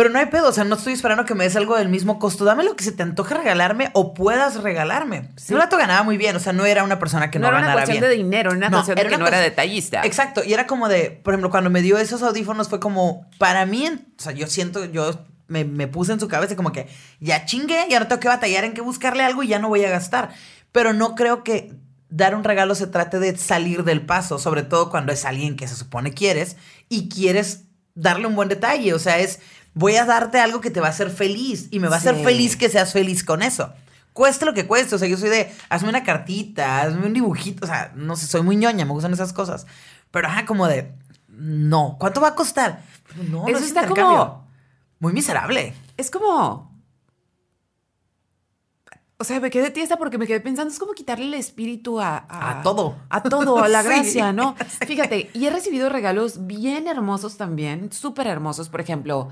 Pero 0.00 0.08
no 0.08 0.18
hay 0.18 0.24
pedo, 0.24 0.48
o 0.48 0.52
sea, 0.52 0.64
no 0.64 0.76
estoy 0.76 0.94
esperando 0.94 1.26
que 1.26 1.34
me 1.34 1.44
des 1.44 1.54
algo 1.56 1.76
del 1.76 1.90
mismo 1.90 2.18
costo. 2.18 2.46
Dame 2.46 2.64
lo 2.64 2.74
que 2.74 2.82
se 2.82 2.92
te 2.92 3.02
antoje 3.02 3.34
regalarme 3.34 3.90
o 3.92 4.14
puedas 4.14 4.62
regalarme. 4.62 5.28
Sí. 5.36 5.52
El 5.52 5.58
vato 5.58 5.76
ganaba 5.76 6.02
muy 6.04 6.16
bien, 6.16 6.34
o 6.34 6.40
sea, 6.40 6.54
no 6.54 6.64
era 6.64 6.84
una 6.84 6.98
persona 6.98 7.30
que 7.30 7.38
no, 7.38 7.42
no 7.42 7.48
era 7.48 7.58
una 7.58 7.66
ganara 7.66 7.82
cuestión 7.82 8.00
bien. 8.00 8.10
de 8.10 8.16
dinero, 8.16 8.50
era 8.52 8.56
una 8.56 8.70
cuestión 8.70 8.96
de 8.96 9.02
que 9.02 9.08
una 9.08 9.18
no 9.18 9.26
era 9.26 9.40
detallista. 9.40 10.00
Exacto, 10.06 10.42
y 10.42 10.54
era 10.54 10.66
como 10.66 10.88
de, 10.88 11.20
por 11.22 11.34
ejemplo, 11.34 11.50
cuando 11.50 11.68
me 11.68 11.82
dio 11.82 11.98
esos 11.98 12.22
audífonos 12.22 12.70
fue 12.70 12.80
como, 12.80 13.28
para 13.36 13.66
mí, 13.66 13.88
o 13.88 14.22
sea, 14.22 14.32
yo 14.32 14.46
siento, 14.46 14.86
yo 14.86 15.26
me, 15.48 15.66
me 15.66 15.86
puse 15.86 16.12
en 16.12 16.20
su 16.20 16.28
cabeza 16.28 16.56
como 16.56 16.72
que 16.72 16.88
ya 17.20 17.44
chingué, 17.44 17.84
ya 17.90 18.00
no 18.00 18.08
tengo 18.08 18.20
que 18.20 18.28
batallar 18.28 18.64
en 18.64 18.72
que 18.72 18.80
buscarle 18.80 19.22
algo 19.22 19.42
y 19.42 19.48
ya 19.48 19.58
no 19.58 19.68
voy 19.68 19.84
a 19.84 19.90
gastar. 19.90 20.30
Pero 20.72 20.94
no 20.94 21.14
creo 21.14 21.44
que 21.44 21.74
dar 22.08 22.34
un 22.34 22.44
regalo 22.44 22.74
se 22.74 22.86
trate 22.86 23.18
de 23.18 23.36
salir 23.36 23.84
del 23.84 24.00
paso, 24.06 24.38
sobre 24.38 24.62
todo 24.62 24.88
cuando 24.88 25.12
es 25.12 25.26
alguien 25.26 25.56
que 25.56 25.68
se 25.68 25.76
supone 25.76 26.14
quieres 26.14 26.56
y 26.88 27.10
quieres 27.10 27.64
darle 27.94 28.26
un 28.26 28.36
buen 28.36 28.48
detalle, 28.48 28.94
o 28.94 28.98
sea, 28.98 29.18
es, 29.18 29.40
voy 29.74 29.96
a 29.96 30.04
darte 30.04 30.38
algo 30.40 30.60
que 30.60 30.70
te 30.70 30.80
va 30.80 30.88
a 30.88 30.90
hacer 30.90 31.10
feliz 31.10 31.68
y 31.70 31.78
me 31.80 31.88
va 31.88 31.96
a 31.96 31.98
hacer 31.98 32.16
feliz 32.16 32.56
que 32.56 32.68
seas 32.68 32.92
feliz 32.92 33.24
con 33.24 33.42
eso. 33.42 33.72
Cueste 34.12 34.44
lo 34.44 34.52
que 34.54 34.66
cueste, 34.66 34.94
o 34.96 34.98
sea, 34.98 35.08
yo 35.08 35.16
soy 35.16 35.28
de, 35.30 35.54
hazme 35.68 35.88
una 35.88 36.02
cartita, 36.02 36.82
hazme 36.82 37.06
un 37.06 37.12
dibujito, 37.12 37.64
o 37.64 37.68
sea, 37.68 37.92
no 37.94 38.16
sé, 38.16 38.26
soy 38.26 38.42
muy 38.42 38.56
ñoña, 38.56 38.84
me 38.84 38.92
gustan 38.92 39.12
esas 39.12 39.32
cosas. 39.32 39.66
Pero 40.10 40.26
ajá, 40.26 40.44
como 40.46 40.66
de, 40.66 40.92
no, 41.28 41.96
¿cuánto 42.00 42.20
va 42.20 42.28
a 42.28 42.34
costar? 42.34 42.82
No, 43.30 43.42
Eso 43.44 43.52
no 43.52 43.58
es 43.58 43.64
está 43.64 43.86
como- 43.86 44.46
Muy 44.98 45.12
miserable. 45.12 45.74
Es 45.96 46.10
como. 46.10 46.68
O 49.18 49.24
sea, 49.24 49.38
me 49.38 49.50
quedé 49.50 49.70
tiesta 49.70 49.98
porque 49.98 50.16
me 50.16 50.26
quedé 50.26 50.40
pensando, 50.40 50.72
es 50.72 50.78
como 50.78 50.92
quitarle 50.94 51.26
el 51.26 51.34
espíritu 51.34 52.00
a... 52.00 52.24
A 52.28 52.62
todo. 52.62 52.96
A 53.10 53.22
todo, 53.22 53.62
a 53.62 53.68
la 53.68 53.82
Sí. 53.82 53.88
gracia, 53.88 54.32
¿no? 54.32 54.56
Fíjate, 54.86 55.30
y 55.34 55.44
he 55.44 55.50
recibido 55.50 55.90
regalos 55.90 56.46
bien 56.46 56.88
hermosos 56.88 57.36
también, 57.36 57.92
súper 57.92 58.26
hermosos. 58.26 58.70
Por 58.70 58.80
ejemplo, 58.80 59.28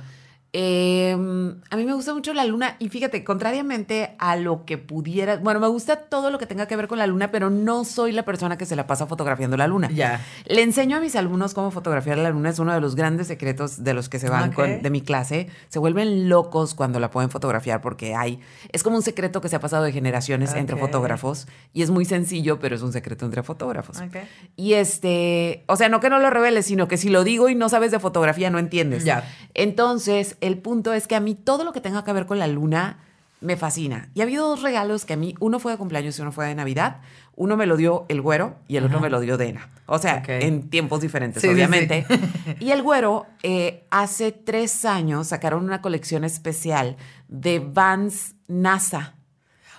Em, 0.52 1.60
a 1.70 1.76
mí 1.76 1.84
me 1.84 1.92
gusta 1.92 2.14
mucho 2.14 2.32
la 2.32 2.44
luna 2.46 2.76
y 2.78 2.88
fíjate, 2.88 3.22
contrariamente 3.22 4.16
a 4.18 4.34
lo 4.36 4.64
que 4.64 4.78
pudiera, 4.78 5.36
bueno, 5.36 5.60
me 5.60 5.66
gusta 5.68 5.96
todo 5.96 6.30
lo 6.30 6.38
que 6.38 6.46
tenga 6.46 6.66
que 6.66 6.74
ver 6.74 6.88
con 6.88 6.98
la 6.98 7.06
luna, 7.06 7.30
pero 7.30 7.50
no 7.50 7.84
soy 7.84 8.12
la 8.12 8.24
persona 8.24 8.56
que 8.56 8.64
se 8.64 8.74
la 8.74 8.86
pasa 8.86 9.06
fotografiando 9.06 9.58
la 9.58 9.66
luna. 9.66 9.90
Ya. 9.92 10.24
Le 10.46 10.62
enseño 10.62 10.96
a 10.96 11.00
mis 11.00 11.16
alumnos 11.16 11.52
cómo 11.52 11.70
fotografiar 11.70 12.16
la 12.16 12.30
luna, 12.30 12.48
es 12.48 12.58
uno 12.58 12.72
de 12.72 12.80
los 12.80 12.94
grandes 12.94 13.26
secretos 13.26 13.84
de 13.84 13.92
los 13.92 14.08
que 14.08 14.18
se 14.18 14.30
van 14.30 14.52
con- 14.52 14.80
de 14.82 14.90
mi 14.90 15.02
clase. 15.02 15.48
Se 15.68 15.78
vuelven 15.78 16.30
locos 16.30 16.74
cuando 16.74 16.98
la 16.98 17.10
pueden 17.10 17.28
fotografiar 17.30 17.82
porque 17.82 18.14
hay, 18.14 18.40
es 18.72 18.82
como 18.82 18.96
un 18.96 19.02
secreto 19.02 19.42
que 19.42 19.50
se 19.50 19.56
ha 19.56 19.60
pasado 19.60 19.84
de 19.84 19.92
generaciones 19.92 20.54
entre 20.54 20.76
fotógrafos 20.76 21.46
y 21.74 21.82
es 21.82 21.90
muy 21.90 22.06
sencillo, 22.06 22.58
pero 22.58 22.74
es 22.74 22.80
un 22.82 22.92
secreto 22.94 23.26
entre 23.26 23.42
fotógrafos. 23.42 24.00
Ok. 24.00 24.16
Y 24.56 24.72
este, 24.74 25.64
o 25.66 25.76
sea, 25.76 25.90
no 25.90 26.00
que 26.00 26.08
no 26.08 26.18
lo 26.18 26.30
reveles, 26.30 26.64
sino 26.66 26.88
que 26.88 26.96
si 26.96 27.10
lo 27.10 27.22
digo 27.22 27.50
y 27.50 27.54
no 27.54 27.68
sabes 27.68 27.90
de 27.90 27.98
fotografía, 28.00 28.48
no 28.48 28.58
entiendes. 28.58 29.04
Ya. 29.04 29.24
Entonces, 29.54 30.36
el 30.40 30.58
punto 30.58 30.92
es 30.92 31.06
que 31.06 31.16
a 31.16 31.20
mí 31.20 31.34
todo 31.34 31.64
lo 31.64 31.72
que 31.72 31.80
tenga 31.80 32.04
que 32.04 32.12
ver 32.12 32.26
con 32.26 32.38
la 32.38 32.46
luna 32.46 32.98
me 33.40 33.56
fascina. 33.56 34.10
Y 34.14 34.20
ha 34.20 34.24
habido 34.24 34.48
dos 34.48 34.62
regalos 34.62 35.04
que 35.04 35.12
a 35.12 35.16
mí, 35.16 35.34
uno 35.38 35.60
fue 35.60 35.70
de 35.72 35.78
cumpleaños 35.78 36.18
y 36.18 36.22
uno 36.22 36.32
fue 36.32 36.46
de 36.46 36.54
Navidad. 36.56 37.00
Uno 37.36 37.56
me 37.56 37.66
lo 37.66 37.76
dio 37.76 38.04
el 38.08 38.20
güero 38.20 38.56
y 38.66 38.76
el 38.76 38.84
otro 38.84 38.98
me 38.98 39.10
lo 39.10 39.20
dio 39.20 39.36
Dena. 39.36 39.70
O 39.86 39.98
sea, 40.00 40.22
en 40.26 40.68
tiempos 40.70 41.00
diferentes, 41.00 41.40
Sí, 41.40 41.48
obviamente. 41.48 42.04
sí. 42.08 42.56
Y 42.60 42.72
el 42.72 42.82
güero, 42.82 43.26
eh, 43.44 43.86
hace 43.90 44.32
tres 44.32 44.84
años 44.84 45.28
sacaron 45.28 45.64
una 45.64 45.80
colección 45.80 46.24
especial 46.24 46.96
de 47.28 47.60
Vans 47.60 48.34
NASA. 48.48 49.14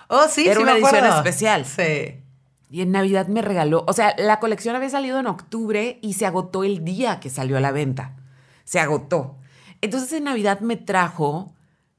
Oh, 0.08 0.26
sí, 0.28 0.46
Era 0.46 0.56
sí 0.56 0.62
una 0.62 0.72
me 0.72 0.78
edición 0.80 1.04
especial. 1.04 1.66
Sí. 1.66 2.22
Y 2.70 2.80
en 2.82 2.92
Navidad 2.92 3.26
me 3.26 3.42
regaló, 3.42 3.84
o 3.86 3.92
sea, 3.92 4.14
la 4.16 4.40
colección 4.40 4.74
había 4.74 4.88
salido 4.88 5.18
en 5.18 5.26
octubre 5.26 5.98
y 6.02 6.14
se 6.14 6.24
agotó 6.24 6.64
el 6.64 6.82
día 6.84 7.20
que 7.20 7.28
salió 7.28 7.56
a 7.56 7.60
la 7.60 7.72
venta. 7.72 8.16
Se 8.64 8.80
agotó. 8.80 9.36
Entonces 9.80 10.12
en 10.12 10.24
Navidad 10.24 10.60
me 10.60 10.76
trajo 10.76 11.52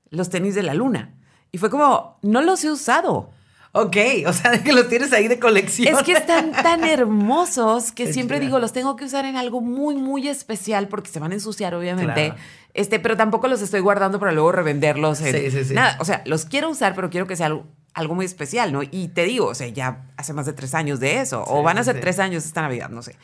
los 0.10 0.30
tenis 0.30 0.56
de 0.56 0.64
la 0.64 0.74
luna. 0.74 1.14
Y 1.52 1.58
fue 1.58 1.70
como, 1.70 2.18
no 2.22 2.42
los 2.42 2.64
he 2.64 2.72
usado. 2.72 3.30
Ok, 3.74 3.96
o 4.28 4.34
sea, 4.34 4.62
que 4.64 4.74
los 4.74 4.90
tienes 4.90 5.14
ahí 5.14 5.30
de 5.30 5.40
colección. 5.40 5.96
Es 5.96 6.04
que 6.04 6.12
están 6.12 6.52
tan 6.52 6.84
hermosos 6.84 7.92
que 7.94 8.12
siempre 8.14 8.40
digo, 8.40 8.60
los 8.60 8.74
tengo 8.74 8.96
que 8.98 9.06
usar 9.06 9.26
en 9.26 9.38
algo 9.38 9.62
muy, 9.62 9.96
muy 9.96 10.28
especial 10.28 10.88
porque 10.90 11.10
se 11.10 11.20
van 11.20 11.32
a 11.32 11.36
ensuciar, 11.36 11.74
obviamente. 11.74 12.14
Claro. 12.14 12.36
Este, 12.74 13.00
pero 13.00 13.16
tampoco 13.18 13.48
los 13.48 13.62
estoy 13.62 13.80
guardando 13.82 14.20
para 14.20 14.32
luego 14.34 14.52
revenderlos. 14.52 15.22
en- 15.22 15.36
Sí, 15.36 15.52
sí, 15.52 15.66
sí. 15.66 15.74
Nada, 15.74 15.98
o 16.00 16.06
sea, 16.06 16.22
los 16.26 16.46
quiero 16.46 16.70
usar, 16.70 16.96
pero 16.96 17.10
quiero 17.10 17.28
que 17.28 17.36
sea 17.38 17.46
algo, 17.48 17.66
algo 17.94 18.16
muy 18.16 18.26
especial, 18.26 18.72
¿no? 18.74 18.82
Y 18.84 19.10
te 19.10 19.24
digo, 19.24 19.48
o 19.48 19.56
sea, 19.56 19.68
ya 19.68 20.06
hace 20.18 20.34
más 20.34 20.46
de 20.46 20.54
tres 20.54 20.74
años 20.74 21.00
de 21.00 21.20
eso, 21.22 21.44
o 21.48 21.64
van 21.64 21.78
a 21.78 21.84
ser 21.84 22.00
tres 22.02 22.20
años 22.20 22.46
esta 22.46 22.62
Navidad, 22.62 22.90
no 22.90 23.02
sé. 23.02 23.16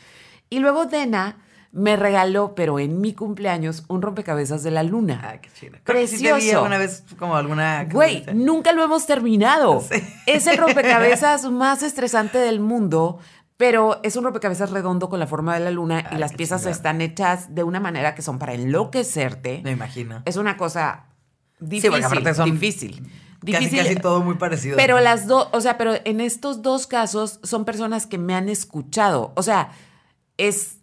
Y 0.50 0.58
luego 0.60 0.86
Dena 0.86 1.36
me 1.70 1.96
regaló, 1.96 2.54
pero 2.54 2.78
en 2.78 3.00
mi 3.00 3.12
cumpleaños, 3.12 3.84
un 3.88 4.00
rompecabezas 4.02 4.62
de 4.62 4.70
la 4.70 4.82
luna. 4.82 5.20
Ah, 5.22 5.40
qué 5.40 5.50
chido. 5.52 5.76
Creo 5.84 6.00
que 6.00 6.06
sí 6.06 6.22
Precioso. 6.24 6.58
alguna 6.58 6.78
vez 6.78 7.04
como 7.18 7.36
alguna... 7.36 7.84
Güey, 7.84 8.24
nunca 8.34 8.72
lo 8.72 8.82
hemos 8.82 9.06
terminado. 9.06 9.82
Sí. 9.90 10.02
Es 10.26 10.46
el 10.46 10.56
rompecabezas 10.58 11.50
más 11.50 11.82
estresante 11.82 12.38
del 12.38 12.60
mundo, 12.60 13.18
pero 13.56 14.00
es 14.02 14.16
un 14.16 14.24
rompecabezas 14.24 14.70
redondo 14.70 15.08
con 15.08 15.18
la 15.20 15.26
forma 15.26 15.54
de 15.54 15.60
la 15.60 15.70
luna 15.70 16.00
y 16.10 16.14
Ay, 16.14 16.18
las 16.18 16.32
piezas 16.32 16.64
están 16.66 17.00
hechas 17.00 17.54
de 17.54 17.62
una 17.64 17.80
manera 17.80 18.14
que 18.14 18.22
son 18.22 18.38
para 18.38 18.54
enloquecerte. 18.54 19.60
Me 19.64 19.72
imagino. 19.72 20.22
Es 20.24 20.36
una 20.36 20.56
cosa 20.56 21.04
Sí, 21.60 21.66
difícil. 21.66 21.90
porque 21.90 22.06
aparte 22.06 22.34
son 22.34 22.50
difícil. 22.52 23.02
Casi, 23.40 23.66
Difícil. 23.66 23.78
casi 23.78 23.96
todo 23.96 24.20
muy 24.20 24.34
parecido. 24.34 24.76
Pero 24.76 24.98
las 25.00 25.26
dos, 25.28 25.48
o 25.52 25.60
sea, 25.60 25.76
pero 25.78 25.92
en 26.04 26.20
estos 26.20 26.62
dos 26.62 26.86
casos 26.88 27.38
son 27.44 27.64
personas 27.64 28.06
que 28.06 28.18
me 28.18 28.34
han 28.34 28.48
escuchado. 28.48 29.32
O 29.36 29.42
sea, 29.44 29.70
es, 30.38 30.77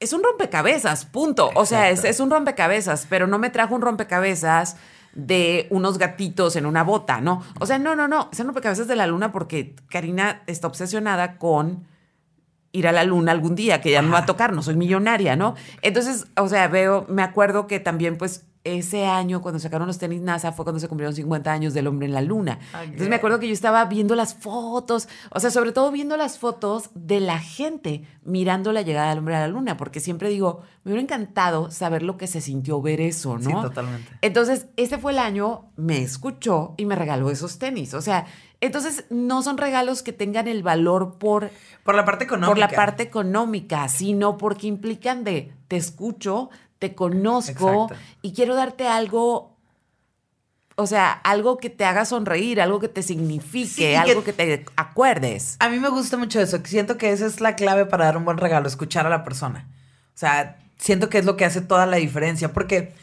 es 0.00 0.12
un 0.14 0.22
rompecabezas, 0.22 1.04
punto. 1.04 1.50
O 1.54 1.66
sea, 1.66 1.90
es, 1.90 2.04
es 2.04 2.20
un 2.20 2.30
rompecabezas, 2.30 3.06
pero 3.08 3.26
no 3.26 3.38
me 3.38 3.50
trajo 3.50 3.74
un 3.74 3.82
rompecabezas 3.82 4.76
de 5.12 5.66
unos 5.70 5.98
gatitos 5.98 6.56
en 6.56 6.66
una 6.66 6.82
bota, 6.82 7.20
¿no? 7.20 7.42
O 7.58 7.66
sea, 7.66 7.78
no, 7.78 7.94
no, 7.94 8.08
no. 8.08 8.28
Es 8.32 8.40
un 8.40 8.46
rompecabezas 8.46 8.88
de 8.88 8.96
la 8.96 9.06
luna 9.06 9.30
porque 9.30 9.76
Karina 9.90 10.42
está 10.46 10.66
obsesionada 10.66 11.36
con 11.36 11.86
ir 12.72 12.86
a 12.86 12.92
la 12.92 13.04
luna 13.04 13.32
algún 13.32 13.54
día, 13.54 13.80
que 13.80 13.90
ya 13.90 14.00
me 14.00 14.10
va 14.10 14.18
a 14.18 14.26
tocar, 14.26 14.52
no 14.52 14.62
soy 14.62 14.76
millonaria, 14.76 15.36
¿no? 15.36 15.54
Entonces, 15.82 16.26
o 16.36 16.48
sea, 16.48 16.68
veo, 16.68 17.04
me 17.08 17.22
acuerdo 17.22 17.66
que 17.66 17.80
también, 17.80 18.16
pues, 18.16 18.46
ese 18.62 19.06
año 19.06 19.40
cuando 19.40 19.58
sacaron 19.58 19.86
los 19.86 19.98
tenis 19.98 20.20
NASA 20.20 20.52
fue 20.52 20.64
cuando 20.64 20.80
se 20.80 20.88
cumplieron 20.88 21.14
50 21.14 21.50
años 21.50 21.72
del 21.72 21.86
hombre 21.86 22.06
en 22.06 22.12
la 22.12 22.20
luna. 22.20 22.58
Entonces 22.82 23.08
me 23.08 23.16
acuerdo 23.16 23.40
que 23.40 23.46
yo 23.46 23.54
estaba 23.54 23.84
viendo 23.86 24.14
las 24.14 24.34
fotos, 24.34 25.08
o 25.30 25.40
sea, 25.40 25.50
sobre 25.50 25.72
todo 25.72 25.90
viendo 25.90 26.16
las 26.18 26.38
fotos 26.38 26.90
de 26.94 27.20
la 27.20 27.38
gente 27.38 28.04
mirando 28.22 28.72
la 28.72 28.82
llegada 28.82 29.08
del 29.10 29.20
hombre 29.20 29.36
a 29.36 29.40
la 29.40 29.48
luna, 29.48 29.76
porque 29.78 29.98
siempre 30.00 30.28
digo, 30.28 30.60
me 30.84 30.92
hubiera 30.92 31.02
encantado 31.02 31.70
saber 31.70 32.02
lo 32.02 32.18
que 32.18 32.26
se 32.26 32.40
sintió 32.42 32.82
ver 32.82 33.00
eso, 33.00 33.38
¿no? 33.38 33.48
Sí, 33.48 33.52
totalmente. 33.68 34.10
Entonces, 34.20 34.66
este 34.76 34.98
fue 34.98 35.12
el 35.12 35.18
año, 35.18 35.70
me 35.76 36.02
escuchó 36.02 36.74
y 36.76 36.84
me 36.84 36.96
regaló 36.96 37.30
esos 37.30 37.58
tenis. 37.58 37.94
O 37.94 38.02
sea, 38.02 38.26
entonces 38.60 39.06
no 39.08 39.42
son 39.42 39.56
regalos 39.56 40.02
que 40.02 40.12
tengan 40.12 40.46
el 40.48 40.62
valor 40.62 41.16
por 41.18 41.50
Por 41.82 41.94
la 41.94 42.04
parte 42.04 42.24
económica. 42.24 42.50
por 42.50 42.58
la 42.58 42.68
parte 42.68 43.02
económica, 43.04 43.88
sino 43.88 44.36
porque 44.36 44.66
implican 44.66 45.24
de 45.24 45.54
te 45.66 45.76
escucho, 45.76 46.50
te 46.80 46.94
conozco 46.96 47.84
Exacto. 47.84 48.04
y 48.22 48.32
quiero 48.32 48.56
darte 48.56 48.88
algo, 48.88 49.56
o 50.76 50.86
sea, 50.86 51.12
algo 51.12 51.58
que 51.58 51.70
te 51.70 51.84
haga 51.84 52.04
sonreír, 52.06 52.60
algo 52.60 52.80
que 52.80 52.88
te 52.88 53.02
signifique, 53.02 53.68
Sí, 53.68 53.82
y 53.84 53.86
que- 53.88 53.96
algo 53.98 54.24
que... 54.24 54.32
te 54.32 54.64
acuerdes. 54.76 55.56
A 55.60 55.68
mí 55.68 55.78
me 55.78 55.90
gusta 55.90 56.16
mucho 56.16 56.40
eso. 56.40 56.58
Siento 56.64 56.96
que 56.98 57.12
esa 57.12 57.26
es 57.26 57.40
la 57.40 57.54
clave 57.54 57.84
para 57.86 58.06
dar 58.06 58.16
un 58.16 58.24
buen 58.24 58.38
regalo, 58.38 58.66
escuchar 58.66 59.06
a 59.06 59.10
la 59.10 59.22
persona. 59.22 59.68
O 60.14 60.18
sea, 60.20 60.58
siento 60.78 61.08
que 61.10 61.18
es 61.18 61.24
lo 61.26 61.36
que 61.36 61.44
hace 61.44 61.60
toda 61.60 61.84
la 61.86 61.98
diferencia. 61.98 62.52
Porque 62.54 62.94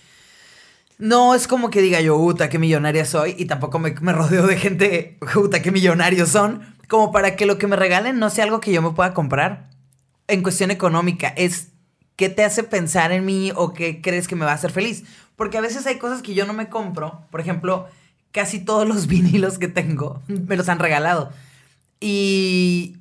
no 0.97 1.36
es 1.36 1.47
como 1.47 1.69
que 1.69 1.82
diga 1.82 2.01
yo, 2.01 2.17
puta, 2.17 2.49
qué 2.49 2.57
millonaria 2.57 3.05
soy. 3.05 3.36
Y 3.38 3.45
tampoco 3.45 3.78
me, 3.78 3.91
me 4.01 4.11
rodeo 4.11 4.47
de 4.47 4.57
gente, 4.57 5.17
puta, 5.34 5.61
qué 5.61 5.71
millonarios 5.71 6.30
son. 6.30 6.75
Como 6.88 7.11
para 7.11 7.36
que 7.36 7.45
lo 7.45 7.59
que 7.59 7.67
me 7.67 7.75
regalen 7.75 8.17
no 8.17 8.32
sea 8.32 8.45
algo 8.45 8.59
que 8.59 8.71
yo 8.71 8.82
me 8.82 8.89
pueda 8.91 9.13
comprar. 9.13 9.69
En 10.28 10.41
cuestión 10.41 10.71
económica, 10.71 11.28
es 11.38 11.69
qué 12.18 12.28
te 12.28 12.43
hace 12.43 12.63
pensar 12.63 13.13
en 13.13 13.24
mí 13.24 13.53
o 13.55 13.74
qué 13.74 14.01
crees 14.01 14.28
que 14.28 14.36
me 14.36 14.43
va 14.43 14.51
a 14.51 14.55
hacer 14.55 14.72
feliz. 14.72 15.05
Porque 15.38 15.57
a 15.57 15.61
veces 15.61 15.86
hay 15.88 15.97
cosas 15.97 16.22
que 16.22 16.34
yo 16.34 16.45
no 16.45 16.51
me 16.51 16.68
compro. 16.68 17.22
Por 17.32 17.39
ejemplo, 17.39 17.88
casi 18.32 18.59
todos 18.59 18.86
los 18.86 19.07
vinilos 19.07 19.57
que 19.57 19.70
tengo 19.70 20.22
me 20.28 20.57
los 20.57 20.68
han 20.68 20.80
regalado. 20.80 21.32
Y 22.01 22.97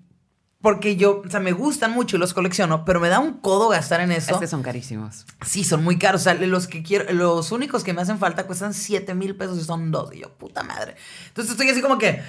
porque 0.60 0.96
yo, 0.96 1.22
o 1.24 1.30
sea, 1.30 1.40
me 1.40 1.52
gustan 1.52 1.92
mucho 1.92 2.16
y 2.16 2.18
los 2.18 2.34
colecciono, 2.34 2.84
pero 2.84 2.98
me 2.98 3.08
da 3.08 3.20
un 3.20 3.34
codo 3.34 3.68
gastar 3.68 4.00
en 4.00 4.10
eso. 4.10 4.34
Es 4.34 4.40
que 4.40 4.46
son 4.46 4.62
carísimos. 4.62 5.24
Sí, 5.46 5.64
son 5.64 5.84
muy 5.84 5.98
caros. 5.98 6.22
O 6.22 6.24
sea, 6.24 6.34
los 6.34 6.66
que 6.66 6.82
quiero, 6.82 7.12
los 7.12 7.52
únicos 7.52 7.84
que 7.84 7.92
me 7.92 8.02
hacen 8.02 8.18
falta 8.18 8.46
cuestan 8.46 8.74
7 8.74 9.14
mil 9.14 9.36
pesos 9.36 9.58
y 9.58 9.64
son 9.64 9.90
dos. 9.90 10.12
Y 10.14 10.20
yo, 10.20 10.30
puta 10.30 10.62
madre. 10.62 10.96
Entonces 11.28 11.52
estoy 11.52 11.70
así 11.70 11.80
como 11.80 11.98
que 11.98 12.20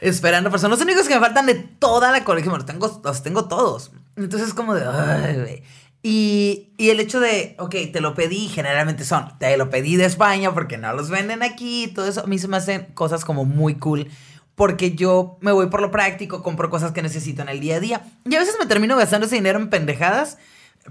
esperando, 0.00 0.48
pero 0.48 0.58
son 0.58 0.70
los 0.70 0.80
únicos 0.80 1.06
que 1.06 1.14
me 1.14 1.20
faltan 1.20 1.46
de 1.46 1.54
toda 1.54 2.10
la 2.10 2.24
colección. 2.24 2.54
Los 2.54 2.66
tengo, 2.66 3.00
los 3.04 3.22
tengo 3.22 3.46
todos. 3.46 3.92
Entonces 4.16 4.48
es 4.48 4.54
como 4.54 4.74
de, 4.74 4.86
ay, 4.86 5.36
güey. 5.36 5.62
Y, 6.02 6.72
y 6.78 6.90
el 6.90 6.98
hecho 7.00 7.20
de, 7.20 7.56
ok, 7.58 7.74
te 7.92 8.00
lo 8.00 8.14
pedí, 8.14 8.48
generalmente 8.48 9.04
son, 9.04 9.36
te 9.38 9.54
lo 9.58 9.68
pedí 9.68 9.96
de 9.96 10.06
España 10.06 10.52
porque 10.54 10.78
no 10.78 10.92
los 10.94 11.10
venden 11.10 11.42
aquí 11.42 11.88
todo 11.94 12.06
eso. 12.06 12.22
A 12.24 12.26
mí 12.26 12.38
se 12.38 12.48
me 12.48 12.56
hacen 12.56 12.86
cosas 12.94 13.24
como 13.24 13.44
muy 13.44 13.74
cool 13.74 14.08
porque 14.54 14.92
yo 14.94 15.38
me 15.40 15.52
voy 15.52 15.66
por 15.68 15.80
lo 15.82 15.90
práctico, 15.90 16.42
compro 16.42 16.70
cosas 16.70 16.92
que 16.92 17.02
necesito 17.02 17.42
en 17.42 17.48
el 17.50 17.60
día 17.60 17.76
a 17.76 17.80
día. 17.80 18.02
Y 18.24 18.34
a 18.34 18.38
veces 18.38 18.56
me 18.58 18.66
termino 18.66 18.96
gastando 18.96 19.26
ese 19.26 19.36
dinero 19.36 19.58
en 19.58 19.68
pendejadas 19.70 20.38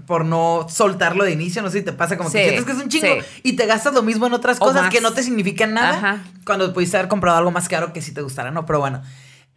por 0.06 0.24
no 0.24 0.66
soltarlo 0.68 1.24
de 1.24 1.32
inicio. 1.32 1.60
No 1.62 1.70
sé 1.70 1.78
si 1.78 1.84
te 1.84 1.92
pasa 1.92 2.16
como 2.16 2.30
que 2.30 2.38
Sí, 2.38 2.44
sientes 2.44 2.64
que 2.64 2.72
es 2.72 2.78
un 2.78 2.88
chingo 2.88 3.06
sí. 3.20 3.40
y 3.42 3.52
te 3.54 3.66
gastas 3.66 3.92
lo 3.94 4.02
mismo 4.02 4.26
en 4.28 4.32
otras 4.32 4.58
O 4.60 4.66
cosas 4.66 4.82
más. 4.82 4.90
que 4.94 5.00
no 5.00 5.12
te 5.12 5.22
significan 5.24 5.74
nada 5.74 5.90
Ajá. 5.98 6.24
cuando 6.44 6.72
pudiste 6.72 6.96
haber 6.96 7.08
comprado 7.08 7.36
algo 7.38 7.50
más 7.50 7.68
caro 7.68 7.92
que 7.92 8.00
si 8.00 8.12
te 8.12 8.22
gustara, 8.22 8.50
¿no? 8.52 8.64
Pero 8.64 8.78
bueno. 8.78 9.02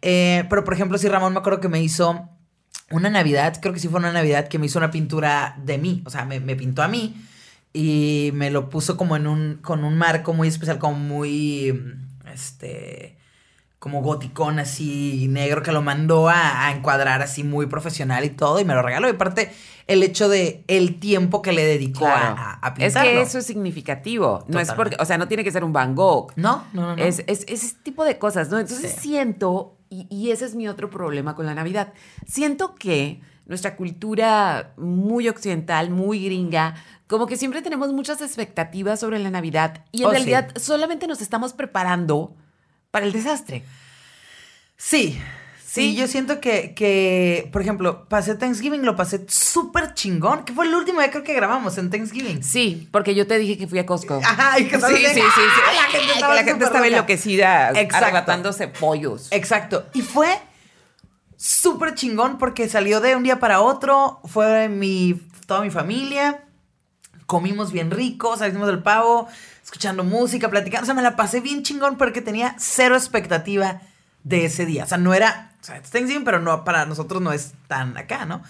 Eh, 0.02 0.44
pero 0.50 0.64
por 0.64 0.74
ejemplo, 0.74 0.98
si 0.98 1.08
Ramón 1.08 1.32
me 1.32 1.38
acuerdo 1.38 1.60
que 1.60 1.68
me 1.68 1.80
hizo 1.80 2.28
una 2.90 3.10
Navidad, 3.10 3.58
creo 3.60 3.72
que 3.74 3.80
sí 3.80 3.88
fue 3.88 3.98
una 4.00 4.12
Navidad 4.12 4.48
que 4.48 4.58
me 4.58 4.66
hizo 4.66 4.78
una 4.78 4.90
pintura 4.90 5.56
de 5.64 5.78
mí. 5.78 6.02
O 6.06 6.10
sea, 6.10 6.24
me, 6.24 6.40
me 6.40 6.54
pintó 6.56 6.82
a 6.82 6.88
mí 6.88 7.14
y 7.72 8.30
me 8.34 8.50
lo 8.50 8.68
puso 8.70 8.96
como 8.96 9.16
en 9.16 9.26
un, 9.26 9.54
con 9.62 9.84
un 9.84 9.96
marco 9.98 10.32
muy 10.34 10.48
especial, 10.48 10.78
como 10.78 10.96
muy, 10.98 11.82
este, 12.32 13.16
como 13.78 14.00
goticón 14.02 14.58
así 14.58 15.26
negro 15.28 15.62
que 15.62 15.72
lo 15.72 15.82
mandó 15.82 16.28
a, 16.28 16.66
a 16.66 16.72
encuadrar 16.72 17.20
así 17.22 17.42
muy 17.44 17.66
profesional 17.66 18.24
y 18.24 18.30
todo 18.30 18.60
y 18.60 18.64
me 18.64 18.74
lo 18.74 18.82
regaló. 18.82 19.08
Y 19.08 19.12
aparte 19.12 19.52
el 19.86 20.02
hecho 20.02 20.28
de 20.30 20.64
el 20.68 20.98
tiempo 21.00 21.42
que 21.42 21.52
le 21.52 21.64
dedicó 21.66 22.06
a- 22.06 22.12
Claro. 22.12 22.34
a, 22.38 22.58
a 22.68 22.74
es 22.78 22.94
que 22.94 23.20
eso 23.20 23.38
es 23.38 23.46
significativo. 23.46 24.44
No 24.48 24.58
es 24.60 24.72
porque, 24.72 24.96
o 25.00 25.04
sea, 25.04 25.18
no 25.18 25.28
tiene 25.28 25.44
que 25.44 25.50
ser 25.50 25.64
un 25.64 25.72
Van 25.72 25.94
Gogh. 25.94 26.32
No, 26.36 26.64
no, 26.72 26.82
no. 26.82 26.96
no. 26.96 27.02
Es, 27.02 27.22
es- 27.26 27.44
ese 27.48 27.74
tipo 27.82 28.04
de 28.04 28.18
cosas, 28.18 28.48
¿no? 28.50 28.58
Entonces 28.58 28.92
Sí. 28.92 29.00
siento, 29.10 29.73
y, 29.90 30.06
y 30.10 30.30
ese 30.30 30.44
es 30.44 30.54
mi 30.54 30.68
otro 30.68 30.90
problema 30.90 31.34
con 31.34 31.46
la 31.46 31.54
Navidad, 31.54 31.92
siento 32.26 32.74
que 32.74 33.20
nuestra 33.46 33.76
cultura 33.76 34.72
muy 34.76 35.28
occidental, 35.28 35.90
muy 35.90 36.24
gringa, 36.24 36.74
como 37.06 37.26
que 37.26 37.36
siempre 37.36 37.60
tenemos 37.62 37.92
muchas 37.92 38.22
expectativas 38.22 39.00
sobre 39.00 39.18
la 39.18 39.30
Navidad 39.30 39.84
y 39.92 40.00
en 40.02 40.06
Oh, 40.06 40.10
sí. 40.10 40.16
realidad 40.16 40.50
solamente 40.56 41.06
nos 41.06 41.20
estamos 41.20 41.52
preparando 41.52 42.34
para 42.90 43.04
el 43.06 43.12
desastre. 43.12 43.64
Sí, 44.76 45.18
Sí, 45.74 45.96
yo 45.96 46.06
siento 46.06 46.38
que, 46.38 46.72
que, 46.72 47.48
por 47.52 47.60
ejemplo, 47.60 48.06
pasé 48.08 48.36
Thanksgiving, 48.36 48.84
lo 48.86 48.94
pasé 48.94 49.24
súper 49.26 49.92
chingón, 49.94 50.44
que 50.44 50.52
fue 50.52 50.66
el 50.66 50.74
último 50.76 51.00
día 51.00 51.10
creo 51.10 51.24
que 51.24 51.34
grabamos 51.34 51.76
en 51.78 51.90
Thanksgiving. 51.90 52.44
Sí, 52.44 52.88
porque 52.92 53.16
yo 53.16 53.26
te 53.26 53.38
dije 53.38 53.58
que 53.58 53.66
fui 53.66 53.80
a 53.80 53.84
Costco. 53.84 54.20
Ajá, 54.24 54.60
y 54.60 54.68
que 54.68 54.80
sí, 54.80 54.86
sí, 54.86 55.04
sí, 55.04 55.20
sí. 55.20 55.20
La 55.74 55.82
gente 55.90 56.12
estaba, 56.12 56.34
la 56.36 56.44
gente 56.44 56.52
súper 56.52 56.66
estaba 56.66 56.84
loca. 56.84 56.96
enloquecida 56.96 57.70
Exacto. 57.70 57.96
arrebatándose 57.96 58.68
pollos. 58.68 59.26
Exacto. 59.32 59.84
Y 59.94 60.02
fue 60.02 60.38
súper 61.36 61.96
chingón 61.96 62.38
porque 62.38 62.68
salió 62.68 63.00
de 63.00 63.16
un 63.16 63.24
día 63.24 63.40
para 63.40 63.60
otro. 63.60 64.20
Fue 64.26 64.68
mi, 64.68 65.20
toda 65.48 65.60
mi 65.62 65.70
familia. 65.70 66.44
Comimos 67.26 67.72
bien 67.72 67.90
rico, 67.90 68.36
salimos 68.36 68.68
del 68.68 68.80
pavo, 68.80 69.26
escuchando 69.64 70.04
música, 70.04 70.48
platicando. 70.48 70.84
O 70.84 70.86
sea, 70.86 70.94
me 70.94 71.02
la 71.02 71.16
pasé 71.16 71.40
bien 71.40 71.64
chingón 71.64 71.98
porque 71.98 72.20
tenía 72.20 72.54
cero 72.60 72.94
expectativa 72.94 73.80
de 74.22 74.44
ese 74.44 74.66
día. 74.66 74.84
O 74.84 74.86
sea, 74.86 74.98
no 74.98 75.14
era. 75.14 75.50
O 75.64 75.66
sea, 75.66 75.78
es 75.78 75.88
Thanksgiving, 75.90 76.24
pero 76.24 76.40
no, 76.40 76.62
para 76.62 76.84
nosotros 76.84 77.22
no 77.22 77.32
es 77.32 77.54
tan 77.68 77.96
acá, 77.96 78.26
¿no? 78.26 78.42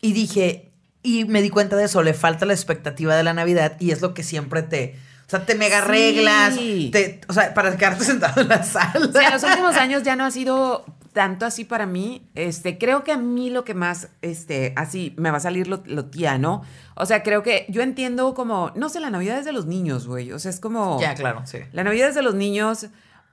Y 0.00 0.14
dije. 0.14 0.64
Y 1.02 1.26
me 1.26 1.42
di 1.42 1.50
cuenta 1.50 1.76
de 1.76 1.84
eso, 1.84 2.02
le 2.02 2.14
falta 2.14 2.46
la 2.46 2.54
expectativa 2.54 3.14
de 3.14 3.22
la 3.22 3.34
Navidad 3.34 3.76
y 3.80 3.90
es 3.90 4.00
lo 4.00 4.14
que 4.14 4.22
siempre 4.24 4.62
te. 4.62 4.98
O 5.26 5.30
sea, 5.30 5.44
te 5.44 5.54
mega 5.54 5.82
Sí. 5.82 5.88
reglas. 5.88 6.56
Te, 6.90 7.20
o 7.28 7.32
sea, 7.34 7.52
para 7.52 7.76
quedarte 7.76 8.02
sentado 8.04 8.40
en 8.40 8.48
la 8.48 8.62
sala. 8.62 9.10
Sí, 9.12 9.24
en 9.24 9.30
los 9.30 9.42
últimos 9.44 9.76
años 9.76 10.02
ya 10.02 10.16
no 10.16 10.24
ha 10.24 10.30
sido 10.30 10.86
tanto 11.12 11.44
así 11.44 11.64
para 11.64 11.84
mí. 11.86 12.26
Este, 12.34 12.78
creo 12.78 13.04
que 13.04 13.12
a 13.12 13.18
mí 13.18 13.50
lo 13.50 13.64
que 13.64 13.74
más, 13.74 14.08
este, 14.22 14.72
así 14.76 15.14
me 15.18 15.30
va 15.30 15.36
a 15.36 15.40
salir 15.40 15.68
lo, 15.68 15.82
lo 15.86 16.06
tía, 16.06 16.38
¿no? 16.38 16.62
O 16.94 17.04
sea, 17.04 17.22
creo 17.22 17.42
que 17.42 17.66
yo 17.68 17.82
entiendo 17.82 18.32
como, 18.34 18.72
no 18.74 18.88
sé, 18.88 19.00
la 19.00 19.10
Navidad 19.10 19.38
es 19.38 19.44
de 19.44 19.52
los 19.52 19.66
niños, 19.66 20.06
güey. 20.06 20.32
O 20.32 20.38
sea, 20.38 20.50
es 20.50 20.60
como. 20.60 20.98
Ya, 21.00 21.14
claro, 21.14 21.42
sí. 21.44 21.58
La 21.72 21.84
Navidad 21.84 22.08
es 22.08 22.14
de 22.14 22.22
los 22.22 22.34
niños. 22.34 22.86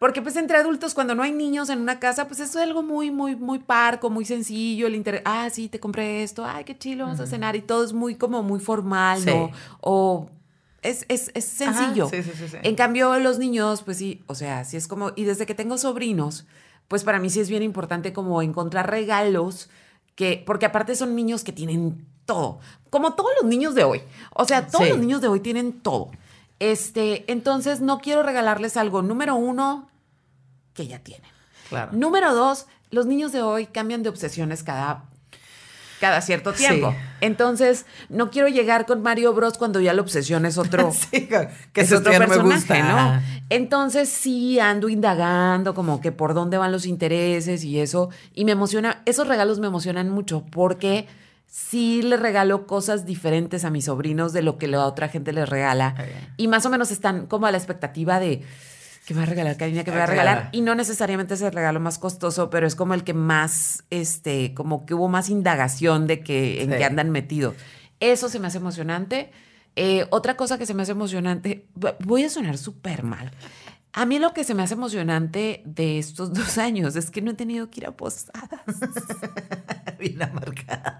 Porque 0.05 0.21
pues 0.21 0.35
entre 0.35 0.57
adultos, 0.57 0.93
cuando 0.93 1.15
no 1.15 1.23
hay 1.23 1.31
niños 1.31 1.67
en 1.71 1.81
una 1.81 1.99
casa, 1.99 2.27
pues 2.27 2.39
eso 2.39 2.59
es 2.59 2.63
algo 2.67 2.83
muy, 2.83 3.09
muy, 3.09 3.35
muy 3.35 3.57
parco, 3.57 4.11
muy 4.11 4.23
sencillo. 4.23 4.85
El 4.85 4.93
interés, 4.93 5.23
ah, 5.25 5.49
sí, 5.51 5.67
te 5.67 5.79
compré 5.79 6.21
esto, 6.21 6.45
ay, 6.45 6.63
qué 6.63 6.77
chilo, 6.77 7.05
vamos 7.05 7.19
a 7.21 7.25
cenar. 7.25 7.55
Y 7.55 7.63
todo 7.63 7.83
es 7.83 7.91
muy 7.91 8.13
como 8.13 8.43
muy 8.43 8.59
formal, 8.59 9.19
Sí. 9.19 9.25
¿no? 9.31 9.49
O 9.81 10.29
es, 10.83 11.05
es, 11.09 11.31
es 11.33 11.45
sencillo. 11.45 12.07
sí, 12.07 12.21
sí, 12.21 12.33
sí, 12.37 12.47
sí. 12.49 12.57
En 12.61 12.75
cambio, 12.75 13.17
los 13.17 13.39
niños, 13.39 13.81
pues 13.81 13.97
sí, 13.97 14.21
o 14.27 14.35
sea, 14.35 14.63
sí 14.63 14.77
es 14.77 14.87
como, 14.87 15.11
y 15.15 15.23
desde 15.23 15.47
que 15.47 15.55
tengo 15.55 15.75
sobrinos, 15.79 16.45
pues 16.87 17.03
para 17.03 17.17
mí 17.17 17.31
sí 17.31 17.39
es 17.39 17.49
bien 17.49 17.63
importante 17.63 18.13
como 18.13 18.43
encontrar 18.43 18.87
regalos 18.87 19.71
que, 20.13 20.43
porque 20.45 20.67
aparte 20.67 20.93
son 20.93 21.15
niños 21.15 21.43
que 21.43 21.51
tienen 21.51 22.05
todo, 22.27 22.59
como 22.91 23.15
todos 23.15 23.31
los 23.41 23.49
niños 23.49 23.73
de 23.73 23.85
hoy. 23.85 24.03
O 24.35 24.45
sea, 24.45 24.67
todos 24.67 24.87
los 24.87 24.99
niños 24.99 25.21
de 25.21 25.29
hoy 25.29 25.39
tienen 25.39 25.73
todo. 25.81 26.11
Este, 26.59 27.25
entonces 27.31 27.81
no 27.81 27.97
quiero 27.97 28.21
regalarles 28.21 28.77
algo, 28.77 29.01
número 29.01 29.35
uno, 29.35 29.89
que 30.75 30.85
ya 30.85 30.99
tienen. 30.99 31.29
Claro. 31.69 31.91
Número 31.93 32.35
dos, 32.35 32.67
los 32.91 33.07
niños 33.07 33.31
de 33.31 33.41
hoy 33.41 33.65
cambian 33.65 34.03
de 34.03 34.09
obsesiones 34.09 34.61
cada, 34.61 35.05
cada 35.99 36.21
cierto 36.21 36.53
tiempo. 36.53 36.91
Sí. 36.91 36.97
Entonces, 37.21 37.87
no 38.09 38.29
quiero 38.29 38.47
llegar 38.49 38.85
con 38.85 39.01
Mario 39.01 39.33
Bros 39.33 39.57
cuando 39.57 39.79
ya 39.79 39.93
la 39.93 40.01
obsesión 40.01 40.45
es 40.45 40.59
otro 40.59 40.91
Sí, 41.11 41.27
que 41.27 41.81
es 41.81 41.91
otro 41.91 42.13
no 42.13 42.19
me 42.19 42.27
personaje, 42.27 42.55
gusta. 42.55 42.83
¿no? 42.83 43.21
Entonces 43.49 44.09
sí 44.09 44.59
ando 44.59 44.89
indagando 44.89 45.73
como 45.73 46.01
que 46.01 46.11
por 46.11 46.33
dónde 46.35 46.57
van 46.57 46.71
los 46.71 46.85
intereses 46.85 47.63
y 47.63 47.79
eso. 47.79 48.09
Y 48.33 48.45
me 48.45 48.51
emociona, 48.51 49.01
esos 49.05 49.27
regalos 49.27 49.59
me 49.59 49.67
emocionan 49.67 50.09
mucho 50.09 50.45
porque 50.51 51.07
sí 51.47 52.01
le 52.01 52.17
regalo 52.17 52.67
cosas 52.67 53.05
diferentes 53.05 53.63
a 53.65 53.69
mis 53.69 53.85
sobrinos 53.85 54.33
de 54.33 54.41
lo 54.41 54.57
que 54.57 54.67
la 54.67 54.85
otra 54.85 55.07
gente 55.07 55.31
les 55.31 55.47
regala. 55.47 55.95
Y 56.37 56.47
más 56.47 56.65
o 56.65 56.69
menos 56.69 56.91
están 56.91 57.25
como 57.27 57.47
a 57.47 57.51
la 57.51 57.57
expectativa 57.57 58.19
de... 58.19 58.43
¿Qué 59.05 59.13
me 59.13 59.19
va 59.19 59.23
a 59.23 59.27
regalar, 59.27 59.55
Karina? 59.57 59.83
¿Qué 59.83 59.91
me 59.91 59.97
va 59.97 60.03
a 60.03 60.05
Ah, 60.07 60.09
regalar? 60.09 60.49
Y 60.51 60.61
no 60.61 60.73
necesariamente 60.73 61.35
es 61.35 61.41
el 61.41 61.51
regalo 61.51 61.79
más 61.79 61.99
costoso, 61.99 62.49
pero 62.49 62.65
es 62.65 62.75
como 62.75 62.93
el 62.95 63.03
que 63.03 63.13
más, 63.13 63.83
este, 63.91 64.53
como 64.55 64.85
que 64.85 64.93
hubo 64.95 65.07
más 65.07 65.29
indagación 65.29 66.07
de 66.07 66.21
que 66.21 66.63
en 66.63 66.71
Sí. 66.71 66.77
qué 66.77 66.85
andan 66.85 67.11
metidos. 67.11 67.55
Eso 67.99 68.29
se 68.29 68.39
me 68.39 68.47
hace 68.47 68.57
emocionante. 68.57 69.31
Eh, 69.75 70.07
otra 70.09 70.35
cosa 70.37 70.57
que 70.57 70.65
se 70.65 70.73
me 70.73 70.83
hace 70.83 70.93
emocionante, 70.93 71.65
voy 71.99 72.23
a 72.23 72.29
sonar 72.29 72.57
súper 72.57 73.03
mal. 73.03 73.31
A 73.97 74.05
mí 74.05 74.19
lo 74.19 74.33
que 74.33 74.43
se 74.43 74.53
me 74.53 74.61
hace 74.61 74.73
emocionante 74.73 75.63
de 75.65 75.97
estos 75.97 76.33
dos 76.33 76.57
años 76.57 76.95
es 76.95 77.09
que 77.09 77.21
no 77.21 77.31
he 77.31 77.33
tenido 77.33 77.69
que 77.69 77.79
ir 77.81 77.87
a 77.87 77.91
posadas. 77.91 78.61
Bien 79.99 80.21
amargada. 80.21 80.99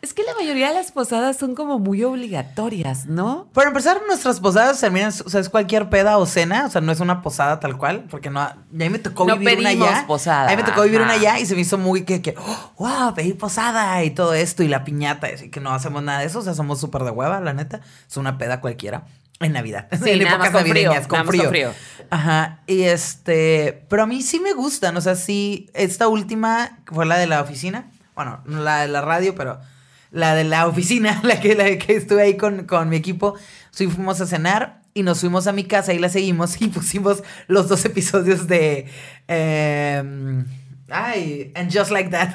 Es 0.00 0.14
que 0.14 0.22
la 0.22 0.32
mayoría 0.34 0.68
de 0.68 0.74
las 0.74 0.92
posadas 0.92 1.36
son 1.36 1.54
como 1.54 1.78
muy 1.78 2.02
obligatorias, 2.04 3.04
¿no? 3.06 3.48
Para 3.52 3.68
empezar, 3.68 4.00
nuestras 4.06 4.40
posadas 4.40 4.80
terminan, 4.80 5.08
o 5.08 5.28
sea, 5.28 5.40
es 5.40 5.50
cualquier 5.50 5.90
peda 5.90 6.16
o 6.16 6.24
cena, 6.24 6.64
o 6.66 6.70
sea, 6.70 6.80
no 6.80 6.90
es 6.92 7.00
una 7.00 7.20
posada 7.20 7.60
tal 7.60 7.76
cual, 7.76 8.06
porque 8.08 8.30
no, 8.30 8.40
a 8.40 8.56
mí 8.70 8.88
me 8.88 8.98
tocó 8.98 9.26
No 9.26 9.36
vivir 9.36 9.58
una 9.58 9.70
allá. 9.70 10.04
posada, 10.06 10.46
A 10.46 10.50
mí 10.50 10.56
me 10.56 10.62
tocó 10.62 10.82
vivir 10.82 11.02
una 11.02 11.12
allá 11.14 11.38
y 11.38 11.44
se 11.44 11.54
me 11.54 11.60
hizo 11.60 11.76
muy 11.76 12.04
que, 12.04 12.22
que 12.22 12.34
oh, 12.38 12.72
wow, 12.78 13.14
pedir 13.14 13.36
posada 13.36 14.02
y 14.04 14.10
todo 14.10 14.32
esto 14.32 14.62
y 14.62 14.68
la 14.68 14.84
piñata, 14.84 15.30
y 15.30 15.34
así 15.34 15.50
que 15.50 15.60
no 15.60 15.70
hacemos 15.74 16.02
nada 16.02 16.20
de 16.20 16.26
eso, 16.26 16.38
o 16.38 16.42
sea, 16.42 16.54
somos 16.54 16.80
súper 16.80 17.02
de 17.02 17.10
hueva, 17.10 17.40
la 17.40 17.52
neta. 17.52 17.80
Es 18.08 18.16
una 18.16 18.38
peda 18.38 18.62
cualquiera. 18.62 19.04
En 19.40 19.52
Navidad. 19.52 19.88
Sí, 20.02 20.10
en 20.10 20.24
más 20.24 20.50
con 20.50 20.66
frío, 20.66 20.92
con 21.08 21.26
frío. 21.26 21.72
Ajá. 22.10 22.60
Y 22.66 22.82
este, 22.82 23.84
pero 23.88 24.04
a 24.04 24.06
mí 24.06 24.22
sí 24.22 24.40
me 24.40 24.52
gustan, 24.52 24.96
o 24.96 25.00
sea, 25.00 25.14
sí, 25.14 25.68
esta 25.74 26.08
última 26.08 26.78
fue 26.86 27.06
la 27.06 27.18
de 27.18 27.26
la 27.26 27.42
oficina, 27.42 27.90
bueno, 28.14 28.40
no 28.46 28.62
la 28.62 28.82
de 28.82 28.88
la 28.88 29.02
radio, 29.02 29.34
pero 29.34 29.60
la 30.10 30.34
de 30.34 30.44
la 30.44 30.66
oficina, 30.66 31.20
la 31.24 31.40
que, 31.40 31.54
la 31.54 31.76
que 31.76 31.96
estuve 31.96 32.22
ahí 32.22 32.36
con, 32.36 32.66
con 32.66 32.88
mi 32.88 32.96
equipo, 32.96 33.34
sí 33.70 33.86
fuimos 33.88 34.20
a 34.20 34.26
cenar 34.26 34.82
y 34.94 35.02
nos 35.02 35.20
fuimos 35.20 35.46
a 35.46 35.52
mi 35.52 35.64
casa 35.64 35.92
y 35.92 35.98
la 35.98 36.08
seguimos 36.08 36.60
y 36.62 36.68
pusimos 36.68 37.22
los 37.48 37.68
dos 37.68 37.84
episodios 37.84 38.46
de... 38.46 38.86
em, 39.28 40.46
ay, 40.88 41.52
and 41.54 41.70
just 41.70 41.90
like 41.90 42.10
that. 42.10 42.34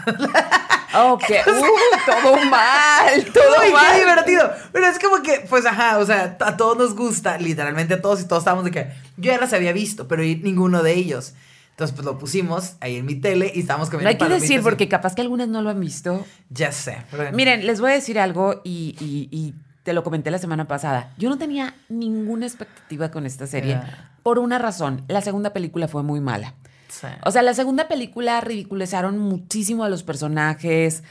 Ok, 0.94 1.24
uh, 1.48 2.12
todo 2.12 2.38
mal, 2.46 3.26
todo 3.34 3.60
Ay, 3.62 3.72
mal. 3.72 3.94
qué 3.94 4.00
divertido. 4.00 4.52
Pero 4.72 4.86
es 4.88 5.00
como 5.00 5.22
que, 5.24 5.46
pues 5.50 5.66
ajá, 5.66 5.98
o 6.00 6.06
sea, 6.06 6.38
a 6.40 6.58
todos 6.58 6.78
nos 6.78 6.96
gusta, 6.96 7.38
literalmente 7.38 7.94
a 7.96 8.02
todos 8.02 8.22
y 8.22 8.28
todos 8.28 8.42
estábamos 8.42 8.66
de 8.66 8.72
que 8.72 8.88
yo 9.18 9.32
ya 9.32 9.40
las 9.40 9.54
había 9.54 9.74
visto, 9.74 10.08
pero 10.08 10.22
ninguno 10.24 10.84
de 10.84 10.94
ellos. 10.94 11.34
Entonces, 11.72 11.96
pues 11.96 12.06
lo 12.06 12.20
pusimos 12.20 12.74
ahí 12.82 12.98
en 12.98 13.06
mi 13.06 13.16
tele 13.16 13.52
y 13.56 13.62
estábamos 13.62 13.88
No 13.88 13.92
comiendo 13.94 14.10
hay 14.10 14.18
que 14.30 14.34
decir 14.42 14.60
y- 14.60 14.64
porque 14.64 14.88
capaz 14.90 15.16
que 15.16 15.22
algunas 15.22 15.48
no 15.48 15.62
lo 15.62 15.70
han 15.70 15.80
visto. 15.80 16.26
Ya 16.50 16.72
sé. 16.72 16.98
pero- 17.10 17.32
Miren, 17.32 17.66
les 17.66 17.80
voy 17.82 17.92
a 17.92 17.94
decir 17.96 18.20
algo 18.20 18.62
y, 18.64 18.96
y- 19.00 19.30
y 19.32 19.54
te 19.84 19.94
lo 19.94 20.04
comenté 20.04 20.30
la 20.30 20.38
semana 20.38 20.68
pasada. 20.68 21.12
Yo 21.18 21.30
no 21.30 21.38
tenía 21.40 21.74
ninguna 21.90 22.46
expectativa 22.46 23.10
con 23.10 23.26
esta 23.26 23.48
serie 23.48 23.72
Ya. 23.76 24.12
por 24.22 24.38
una 24.38 24.60
razón. 24.60 25.04
La 25.08 25.22
segunda 25.22 25.54
película 25.54 25.88
fue 25.88 26.04
muy 26.04 26.20
mala. 26.20 26.54
Sí. 26.92 27.08
O 27.26 27.32
sea, 27.32 27.42
la 27.42 27.54
segunda 27.54 27.88
película 27.88 28.42
ridiculizaron 28.42 29.18
muchísimo 29.18 29.86
a 29.86 29.90
los 29.90 30.04
personajes. 30.04 31.04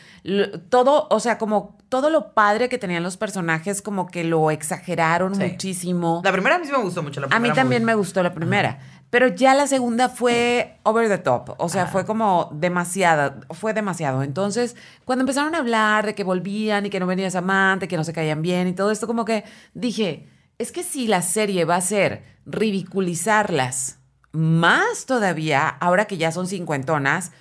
Todo, 0.68 1.08
o 1.10 1.20
sea, 1.20 1.38
como 1.38 1.78
todo 1.88 2.10
lo 2.10 2.34
padre 2.34 2.68
que 2.68 2.76
tenían 2.76 3.02
los 3.02 3.16
personajes, 3.16 3.80
como 3.80 4.06
que 4.06 4.22
lo 4.22 4.50
exageraron 4.50 5.34
Sí. 5.34 5.42
muchísimo. 5.42 6.20
La 6.22 6.32
primera 6.32 6.56
a 6.56 6.58
mí 6.58 6.66
sí 6.66 6.72
me 6.72 6.78
gustó 6.82 7.02
mucho. 7.02 7.20
La 7.20 7.26
A 7.28 7.30
mí 7.30 7.34
primera 7.48 7.54
también 7.54 7.82
muy- 7.82 7.86
me 7.86 7.94
gustó 7.94 8.22
la 8.22 8.34
primera. 8.34 8.78
Pero 9.08 9.26
ya 9.28 9.54
la 9.54 9.66
segunda 9.66 10.08
fue 10.10 10.78
over 10.84 11.08
the 11.08 11.18
top. 11.18 11.54
O 11.58 11.68
sea, 11.70 11.86
fue 11.86 12.04
como 12.04 12.50
demasiada. 12.52 13.40
Fue 13.50 13.72
demasiado. 13.72 14.22
Entonces, 14.22 14.76
cuando 15.06 15.22
empezaron 15.22 15.54
a 15.54 15.58
hablar 15.58 16.04
de 16.06 16.14
que 16.14 16.22
volvían 16.24 16.86
y 16.86 16.90
que 16.90 17.00
no 17.00 17.06
venía 17.06 17.28
Samantha, 17.30 17.88
que 17.88 17.96
no 17.96 18.04
se 18.04 18.12
caían 18.12 18.42
bien 18.42 18.68
y 18.68 18.72
todo 18.74 18.90
esto, 18.92 19.06
como 19.08 19.24
que 19.24 19.44
dije, 19.74 20.28
es 20.58 20.70
que 20.72 20.82
si 20.84 21.08
la 21.08 21.22
serie 21.22 21.64
va 21.64 21.76
a 21.76 21.80
ser 21.80 22.22
ridiculizarlas 22.46 23.98
más 24.32 25.06
todavía, 25.06 25.68
ahora 25.68 26.04
que 26.06 26.16
ya 26.16 26.32
son 26.32 26.46
cincuentonas, 26.46 27.32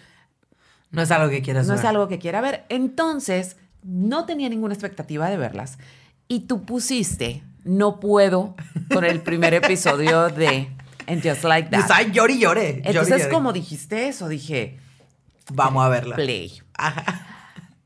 No 0.92 1.02
es 1.04 1.12
algo 1.12 1.30
que 1.30 1.42
quieras 1.42 1.68
no 1.68 1.74
ver. 1.74 1.80
es 1.80 1.86
algo 1.86 2.08
que 2.08 2.18
quiera 2.20 2.42
ver. 2.42 2.66
Entonces, 2.70 3.58
no 3.84 4.26
tenía 4.26 4.50
ninguna 4.50 4.74
expectativa 4.74 5.30
de 5.30 5.38
verlas. 5.38 5.78
Y 6.28 6.42
tú 6.42 6.66
pusiste, 6.66 7.44
no 7.64 8.00
puedo, 8.00 8.56
con 8.94 9.06
el 9.06 9.22
primer 9.22 9.54
episodio 9.54 10.30
de 10.30 10.70
And 11.08 11.24
Just 11.28 11.44
Like 11.44 11.70
That. 11.70 11.80
estaba 11.82 12.02
llore 12.04 12.34
y 12.34 12.40
llore. 12.40 12.82
Entonces, 12.86 13.20
llore. 13.20 13.30
como 13.32 13.54
dijiste 13.54 14.08
eso, 14.08 14.28
dije, 14.28 14.80
Vamos 15.52 15.84
a 15.86 15.90
verla. 15.90 16.16
play. 16.16 16.62
Ajá. 16.76 17.26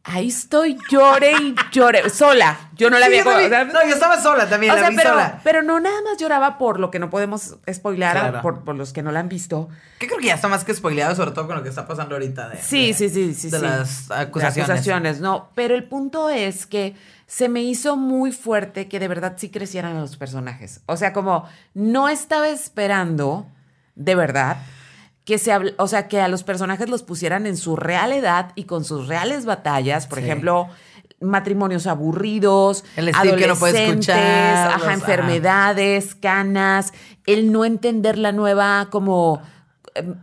Ahí 0.06 0.28
estoy, 0.28 0.78
llore 0.92 1.32
y 1.32 1.56
llore, 1.72 2.10
sola. 2.10 2.60
Yo 2.76 2.90
no 2.90 3.00
la 3.00 3.06
Sí, 3.08 3.20
había... 3.20 3.24
yo 3.24 3.30
también- 3.32 3.48
o 3.48 3.56
sea, 3.56 3.64
no, 3.64 3.84
yo 3.88 3.94
estaba 3.94 4.20
sola 4.22 4.50
también, 4.50 4.74
o 4.74 4.76
la 4.76 4.82
sea, 4.82 4.90
vi 4.90 4.98
pero, 4.98 5.10
sola. 5.12 5.40
pero 5.46 5.64
no 5.64 5.80
nada 5.80 5.96
más 6.02 6.18
lloraba 6.20 6.58
por 6.58 6.78
lo 6.82 6.92
que 6.92 7.00
no 7.00 7.10
podemos 7.10 7.56
Claro. 7.96 8.42
por, 8.42 8.66
por 8.66 8.76
los 8.76 8.92
que 8.92 9.02
no 9.02 9.14
la 9.14 9.22
han 9.22 9.30
visto. 9.30 9.70
Que 10.00 10.08
creo 10.08 10.20
que 10.20 10.26
ya 10.28 10.34
está 10.36 10.50
más 10.50 10.66
que 10.66 10.74
spoileado, 10.74 11.16
sobre 11.16 11.32
todo 11.32 11.48
con 11.48 11.56
lo 11.56 11.64
que 11.64 11.70
está 11.70 11.88
pasando 11.88 12.16
ahorita. 12.16 12.50
De, 12.50 12.58
Sí, 12.62 12.88
de- 12.88 12.94
sí, 12.96 13.10
sí, 13.10 13.34
sí. 13.34 13.50
De 13.50 13.58
sí. 13.60 13.64
las 13.64 14.08
De 14.10 14.16
acusaciones. 14.16 14.70
acusaciones, 14.70 15.20
no. 15.22 15.50
Pero 15.56 15.74
el 15.74 15.86
punto 15.86 16.30
es 16.30 16.66
que 16.66 16.98
se 17.26 17.48
me 17.48 17.62
hizo 17.64 17.96
muy 17.96 18.34
fuerte 18.34 18.90
que 18.90 19.00
de 19.00 19.08
verdad 19.08 19.36
sí 19.38 19.50
crecieran 19.50 19.98
los 20.02 20.18
personajes. 20.18 20.82
O 20.86 20.98
sea, 20.98 21.14
como 21.14 21.48
no 21.74 22.10
estaba 22.10 22.50
esperando, 22.50 23.46
de 23.96 24.16
verdad, 24.16 24.58
que 25.26 25.38
se 25.38 25.52
habl- 25.54 25.74
o 25.78 25.88
sea, 25.88 26.08
que 26.08 26.20
a 26.20 26.28
los 26.28 26.44
personajes 26.44 26.90
los 26.90 27.04
pusieran 27.04 27.46
en 27.48 27.56
su 27.58 27.76
real 27.76 28.12
edad 28.12 28.52
y 28.56 28.66
con 28.66 28.84
sus 28.84 29.08
reales 29.08 29.46
batallas. 29.46 30.06
Por 30.08 30.20
Sí. 30.20 30.26
ejemplo, 30.26 30.68
matrimonios 31.22 31.88
aburridos, 31.88 32.84
El 32.98 33.14
Steve 33.14 33.38
que 33.38 33.48
no 33.48 33.56
puede 33.56 33.78
adolescentes, 33.78 34.10
escuchar, 34.10 34.68
ajá, 34.68 34.74
los- 34.78 34.84
ajá. 34.84 34.94
enfermedades, 34.94 36.16
canas, 36.16 36.94
el 37.26 37.52
no 37.52 37.64
entender 37.66 38.18
la 38.18 38.32
nueva 38.34 38.88
como... 38.92 39.42
em, 39.96 40.16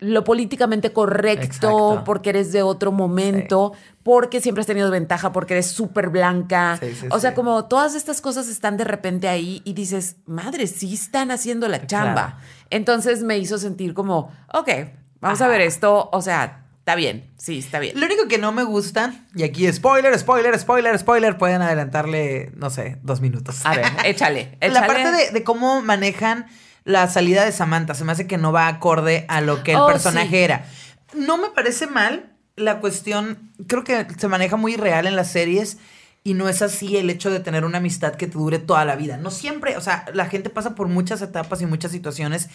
lo 0.00 0.22
políticamente 0.24 0.92
correcto, 0.92 1.44
Exacto. 1.44 2.02
porque 2.04 2.30
eres 2.30 2.52
de 2.52 2.62
otro 2.62 2.92
momento, 2.92 3.72
porque 4.02 4.40
siempre 4.40 4.60
has 4.60 4.66
tenido 4.66 4.90
ventaja, 4.90 5.32
porque 5.32 5.54
eres 5.54 5.66
súper 5.66 6.08
blanca. 6.08 6.78
Sí, 6.80 6.94
sí, 6.94 7.06
o 7.10 7.18
sea, 7.18 7.34
como 7.34 7.64
todas 7.64 7.94
estas 7.94 8.20
cosas 8.20 8.48
están 8.48 8.76
de 8.76 8.84
repente 8.84 9.28
ahí 9.28 9.60
y 9.64 9.72
dices, 9.72 10.16
madre, 10.26 10.66
sí 10.66 10.94
están 10.94 11.30
haciendo 11.30 11.68
la 11.68 11.86
chamba. 11.86 12.12
Claro. 12.12 12.36
Entonces 12.70 13.22
me 13.22 13.38
hizo 13.38 13.58
sentir 13.58 13.92
como, 13.94 14.30
ok, 14.52 14.70
vamos 15.20 15.40
a 15.40 15.48
ver 15.48 15.62
esto, 15.62 16.08
o 16.12 16.22
sea, 16.22 16.64
está 16.78 16.94
bien, 16.94 17.30
sí, 17.36 17.58
está 17.58 17.80
bien. 17.80 17.98
Lo 17.98 18.06
único 18.06 18.28
que 18.28 18.38
no 18.38 18.52
me 18.52 18.62
gusta, 18.62 19.12
y 19.34 19.42
aquí 19.42 19.70
spoiler, 19.72 20.16
spoiler, 20.16 20.56
spoiler, 20.58 20.96
spoiler, 20.96 21.36
pueden 21.36 21.60
adelantarle, 21.60 22.52
no 22.54 22.70
sé, 22.70 22.98
dos 23.02 23.20
minutos. 23.20 23.66
A 23.66 23.74
ver, 23.74 23.86
échale, 24.04 24.56
échale. 24.60 24.80
La 24.80 24.86
parte 24.86 25.10
de, 25.10 25.30
de 25.32 25.44
cómo 25.44 25.82
manejan 25.82 26.46
la 26.88 27.06
salida 27.08 27.44
de 27.44 27.52
Samantha 27.52 27.92
se 27.94 28.02
me 28.04 28.12
hace 28.12 28.26
que 28.26 28.38
no 28.38 28.50
va 28.50 28.66
acorde 28.66 29.26
a 29.28 29.42
lo 29.42 29.62
que 29.62 29.72
el 29.72 29.78
Oh, 29.78 29.86
personaje 29.86 30.30
sí. 30.30 30.36
era. 30.36 30.64
No 31.14 31.36
me 31.36 31.50
parece 31.50 31.86
mal 31.86 32.32
la 32.56 32.80
cuestión, 32.80 33.52
creo 33.66 33.84
que 33.84 34.06
se 34.16 34.26
maneja 34.28 34.56
muy 34.56 34.76
real 34.76 35.06
en 35.06 35.14
las 35.14 35.30
series 35.30 35.76
y 36.24 36.32
no 36.34 36.48
es 36.48 36.62
así 36.62 36.96
el 36.96 37.10
hecho 37.10 37.30
de 37.30 37.40
tener 37.40 37.64
una 37.66 37.76
amistad 37.78 38.14
que 38.14 38.26
te 38.26 38.38
dure 38.38 38.58
toda 38.58 38.84
la 38.86 38.96
vida. 38.96 39.18
No 39.18 39.30
siempre, 39.30 39.76
o 39.76 39.80
sea, 39.82 40.06
la 40.14 40.26
gente 40.26 40.48
pasa 40.50 40.74
por 40.74 40.88
muchas 40.88 41.20
etapas 41.20 41.60
y 41.60 41.66
muchas 41.66 41.92
situaciones 41.92 42.48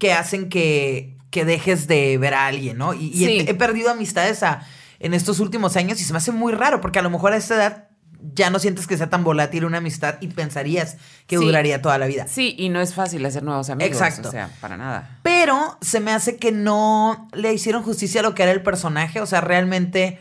que 0.00 0.12
hacen 0.12 0.48
que, 0.48 1.16
que 1.30 1.44
dejes 1.44 1.86
de 1.86 2.18
ver 2.18 2.34
a 2.34 2.46
alguien, 2.46 2.78
¿no? 2.78 2.94
Y, 2.94 3.06
y 3.06 3.12
Sí. 3.26 3.38
he, 3.46 3.50
he 3.50 3.54
perdido 3.54 3.90
amistades 3.90 4.42
a- 4.42 4.66
en 4.98 5.14
estos 5.14 5.38
últimos 5.40 5.76
años 5.76 6.00
y 6.00 6.04
se 6.04 6.12
me 6.12 6.18
hace 6.18 6.32
muy 6.32 6.52
raro 6.52 6.80
porque 6.80 6.98
a 6.98 7.02
lo 7.02 7.10
mejor 7.10 7.32
a 7.32 7.36
esta 7.36 7.54
edad 7.54 7.88
ya 8.34 8.50
no 8.50 8.58
sientes 8.58 8.86
que 8.86 8.96
sea 8.96 9.10
tan 9.10 9.24
volátil 9.24 9.64
una 9.64 9.78
amistad 9.78 10.16
y 10.20 10.28
pensarías 10.28 10.96
que 11.26 11.38
Sí. 11.38 11.44
duraría 11.44 11.82
toda 11.82 11.98
la 11.98 12.06
vida. 12.06 12.26
Sí, 12.28 12.54
y 12.58 12.68
no 12.68 12.80
es 12.80 12.94
fácil 12.94 13.24
hacer 13.26 13.42
nuevos 13.42 13.68
amigos. 13.70 13.92
Exacto. 13.92 14.28
O 14.28 14.32
sea, 14.32 14.50
para 14.60 14.76
nada. 14.76 15.18
Pero 15.22 15.76
se 15.80 16.00
me 16.00 16.12
hace 16.12 16.36
que 16.36 16.52
no 16.52 17.28
le 17.32 17.52
hicieron 17.52 17.82
justicia 17.82 18.20
a 18.20 18.22
lo 18.22 18.34
que 18.34 18.42
era 18.44 18.52
el 18.52 18.62
personaje. 18.62 19.20
O 19.20 19.26
sea, 19.26 19.40
realmente 19.40 20.20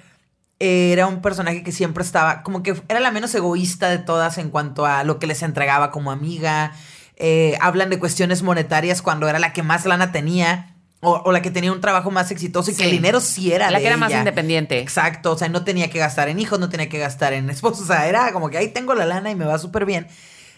era 0.59 1.07
un 1.07 1.21
personaje 1.21 1.63
que 1.63 1.71
siempre 1.71 2.03
estaba, 2.03 2.43
como 2.43 2.61
que 2.63 2.79
era 2.87 2.99
la 2.99 3.11
menos 3.11 3.33
egoísta 3.33 3.89
de 3.89 3.97
todas 3.97 4.37
en 4.37 4.49
cuanto 4.49 4.85
a 4.85 5.03
lo 5.03 5.17
que 5.19 5.27
les 5.27 5.41
entregaba 5.41 5.89
como 5.91 6.11
amiga. 6.11 6.73
Eh, 7.17 7.57
hablan 7.61 7.89
de 7.89 7.99
cuestiones 7.99 8.41
monetarias 8.43 9.01
cuando 9.01 9.27
era 9.27 9.39
la 9.39 9.53
que 9.53 9.63
más 9.63 9.85
lana 9.85 10.11
tenía. 10.11 10.70
O, 11.03 11.13
o 11.25 11.31
la 11.31 11.41
que 11.41 11.49
tenía 11.49 11.71
un 11.71 11.81
trabajo 11.81 12.11
más 12.11 12.29
exitoso 12.31 12.69
y 12.71 12.75
que 12.75 12.83
el 12.83 12.91
dinero 12.91 13.19
sí 13.21 13.51
era 13.51 13.71
La 13.71 13.77
de 13.79 13.83
que 13.83 13.87
era 13.87 13.97
más 13.97 14.11
independiente. 14.19 14.79
Exacto, 14.79 15.31
o 15.31 15.37
sea, 15.37 15.49
no 15.49 15.63
tenía 15.63 15.89
que 15.89 15.97
gastar 15.97 16.29
en 16.29 16.39
hijos, 16.39 16.59
no 16.59 16.69
tenía 16.69 16.89
que 16.89 16.99
gastar 16.99 17.33
en 17.33 17.49
esposos, 17.49 17.81
o 17.81 17.87
sea, 17.87 18.07
era 18.07 18.31
como 18.33 18.49
que 18.51 18.57
ahí 18.59 18.67
tengo 18.69 18.93
la 18.93 19.05
lana 19.05 19.31
y 19.31 19.35
me 19.35 19.45
va 19.45 19.57
súper 19.57 19.85
bien. 19.85 20.07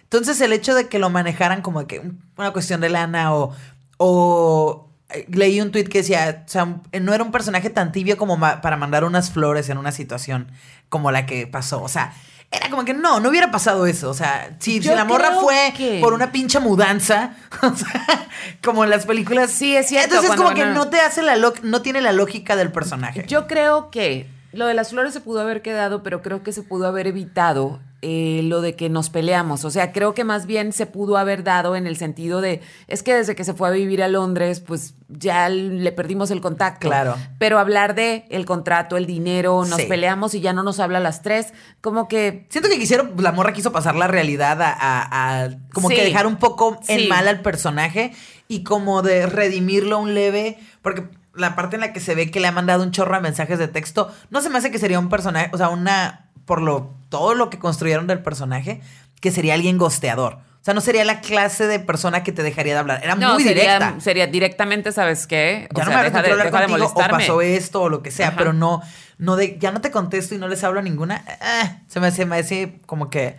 Entonces 0.03 0.39
el 0.41 0.51
hecho 0.53 0.75
de 0.75 0.89
que 0.89 0.99
lo 0.99 1.09
manejaran 1.09 1.61
como 1.61 1.87
que 1.87 1.99
un- 1.99 2.21
una 2.37 2.51
cuestión 2.51 2.81
de 2.81 2.89
lana 2.89 3.33
o, 3.33 3.55
o 3.97 4.89
eh, 5.09 5.25
leí 5.29 5.61
un 5.61 5.71
tweet 5.71 5.85
que 5.85 5.99
decía, 5.99 6.43
o 6.45 6.49
sea, 6.49 6.65
no 7.01 7.13
era 7.13 7.23
un 7.23 7.31
personaje 7.31 7.69
tan 7.69 7.91
tibio 7.91 8.17
como 8.17 8.35
ma- 8.37 8.61
para 8.61 8.77
mandar 8.77 9.03
unas 9.05 9.31
flores 9.31 9.69
en 9.69 9.77
una 9.77 9.91
situación 9.91 10.51
como 10.89 11.11
la 11.11 11.25
que 11.25 11.47
pasó, 11.47 11.81
o 11.81 11.87
sea, 11.87 12.13
era 12.53 12.69
como 12.69 12.85
que 12.85 12.93
no, 12.93 13.19
no 13.19 13.29
hubiera 13.29 13.51
pasado 13.51 13.85
eso, 13.87 14.09
o 14.09 14.13
sea, 14.13 14.55
si, 14.59 14.81
si 14.81 14.89
la 14.89 15.05
morra 15.05 15.31
fue 15.41 15.73
que- 15.75 15.99
por 16.01 16.13
una 16.13 16.31
pinche 16.31 16.59
mudanza, 16.59 17.33
o 17.61 17.75
sea, 17.75 18.27
como 18.63 18.83
en 18.83 18.89
las 18.89 19.05
películas. 19.05 19.51
Sí, 19.51 19.75
es 19.75 19.87
cierto, 19.87 20.15
Entonces 20.15 20.35
como 20.37 20.53
que 20.55 20.63
a- 20.63 20.73
no 20.73 20.89
te 20.89 20.99
hace 20.99 21.21
la 21.23 21.35
lo- 21.35 21.53
no 21.63 21.81
tiene 21.81 22.01
la 22.01 22.11
lógica 22.13 22.55
del 22.55 22.71
personaje. 22.71 23.25
Yo 23.27 23.47
creo 23.47 23.89
que 23.91 24.27
lo 24.51 24.67
de 24.67 24.73
las 24.75 24.89
flores 24.91 25.13
se 25.13 25.19
pudo 25.19 25.41
haber 25.41 25.61
quedado, 25.61 26.03
pero 26.03 26.21
creo 26.21 26.43
que 26.43 26.51
se 26.51 26.61
pudo 26.61 26.87
haber 26.87 27.07
evitado 27.07 27.79
eh, 28.05 28.41
lo 28.43 28.59
de 28.61 28.75
que 28.75 28.89
nos 28.89 29.09
peleamos. 29.09 29.63
O 29.63 29.71
sea, 29.71 29.93
creo 29.93 30.13
que 30.13 30.23
más 30.25 30.45
bien 30.45 30.73
se 30.73 30.85
pudo 30.85 31.15
haber 31.17 31.43
dado 31.43 31.75
en 31.77 31.87
el 31.87 31.95
sentido 31.95 32.41
de, 32.41 32.59
es 32.87 33.01
que 33.01 33.13
desde 33.15 33.33
que 33.33 33.45
se 33.45 33.53
fue 33.53 33.69
a 33.69 33.71
vivir 33.71 34.03
a 34.03 34.09
Londres, 34.09 34.59
pues 34.59 34.95
ya 35.07 35.47
le 35.47 35.91
perdimos 35.93 36.29
el 36.31 36.41
contacto. 36.41 36.89
Claro. 36.89 37.15
Pero 37.39 37.59
hablar 37.59 37.95
de 37.95 38.25
el 38.29 38.45
contrato, 38.45 38.97
el 38.97 39.05
dinero, 39.05 39.63
nos 39.65 39.79
Sí. 39.79 39.85
peleamos 39.87 40.35
y 40.35 40.41
ya 40.41 40.51
no 40.51 40.63
nos 40.63 40.79
habla 40.79 40.97
a 40.97 41.01
las 41.01 41.21
tres, 41.21 41.53
como 41.81 42.07
que... 42.09 42.45
Siento 42.49 42.69
que 42.69 42.77
quisieron, 42.77 43.13
la 43.17 43.31
morra 43.31 43.53
quiso 43.53 43.71
pasar 43.71 43.95
la 43.95 44.07
realidad 44.07 44.61
a, 44.61 44.71
a- 44.73 45.43
a- 45.45 45.49
como 45.73 45.87
Sí. 45.89 45.95
que 45.95 46.03
dejar 46.03 46.27
un 46.27 46.35
poco 46.35 46.79
en 46.89 46.99
Sí. 46.99 47.07
mal 47.07 47.27
al 47.27 47.39
personaje 47.41 48.13
y 48.49 48.63
como 48.63 49.01
de 49.01 49.25
redimirlo 49.27 49.97
un 49.99 50.13
leve, 50.13 50.57
porque 50.81 51.05
la 51.33 51.55
parte 51.55 51.77
en 51.77 51.81
la 51.81 51.93
que 51.93 51.99
se 51.99 52.13
ve 52.15 52.29
que 52.29 52.39
le 52.39 52.47
ha 52.47 52.51
mandado 52.51 52.83
un 52.83 52.91
chorro 52.91 53.15
de 53.15 53.21
mensajes 53.21 53.57
de 53.57 53.67
texto, 53.67 54.11
no 54.29 54.41
se 54.41 54.49
me 54.49 54.57
hace 54.57 54.69
que 54.71 54.77
sería 54.77 54.99
un 54.99 55.09
personaje, 55.09 55.49
o 55.53 55.57
sea, 55.57 55.69
una, 55.69 56.29
por 56.45 56.61
lo, 56.61 56.91
todo 57.13 57.35
lo 57.35 57.51
que 57.51 57.59
construyeron 57.59 58.07
del 58.07 58.23
personaje, 58.23 58.81
que 59.21 59.29
sería 59.29 59.53
alguien 59.53 59.77
gosteador. 59.77 60.33
O 60.33 60.65
sea, 60.65 60.73
no 60.73 60.81
sería 60.81 61.05
la 61.05 61.21
clase 61.21 61.67
de 61.67 61.77
persona 61.79 62.23
que 62.23 62.31
te 62.31 62.41
dejaría 62.41 62.73
de 62.73 62.79
hablar. 62.79 63.01
Era 63.03 63.13
No, 63.15 63.33
muy 63.35 63.43
sería, 63.43 63.75
directa. 63.77 64.01
sería 64.01 64.25
directamente, 64.25 64.91
¿sabes 64.91 65.27
qué? 65.27 65.67
O 65.75 65.77
ya 65.77 65.83
no 65.85 65.91
sea, 65.91 65.97
me 65.99 66.03
deja 66.05 66.21
de, 66.23 66.31
hablar 66.31 66.45
deja 66.47 66.59
de 66.61 66.67
contigo 66.67 66.91
o 66.95 67.07
pasó 67.07 67.41
esto 67.41 67.81
o 67.83 67.89
lo 67.89 68.01
que 68.01 68.09
sea, 68.09 68.29
Ajá. 68.29 68.37
pero 68.37 68.53
no, 68.53 68.81
no 69.19 69.35
de, 69.35 69.59
ya 69.59 69.71
no 69.71 69.79
te 69.81 69.91
contesto 69.91 70.33
y 70.33 70.39
no 70.39 70.47
les 70.47 70.63
hablo 70.63 70.79
a 70.79 70.83
ninguna. 70.83 71.23
eh, 71.27 71.81
se 71.87 71.99
me 71.99 72.07
hace, 72.07 72.25
me 72.25 72.37
hace 72.37 72.81
como 72.87 73.09
que. 73.11 73.37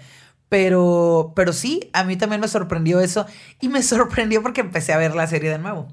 Pero, 0.49 1.33
pero 1.35 1.53
sí, 1.53 1.91
a 1.95 2.05
mí 2.05 2.17
también 2.17 2.41
me 2.41 2.47
sorprendió 2.47 3.01
eso. 3.01 3.27
Y 3.61 3.69
me 3.69 3.83
sorprendió 3.83 4.43
porque 4.43 4.61
empecé 4.61 4.93
a 4.93 4.99
ver 4.99 5.15
la 5.17 5.27
serie 5.27 5.51
de 5.51 5.59
nuevo. 5.59 5.89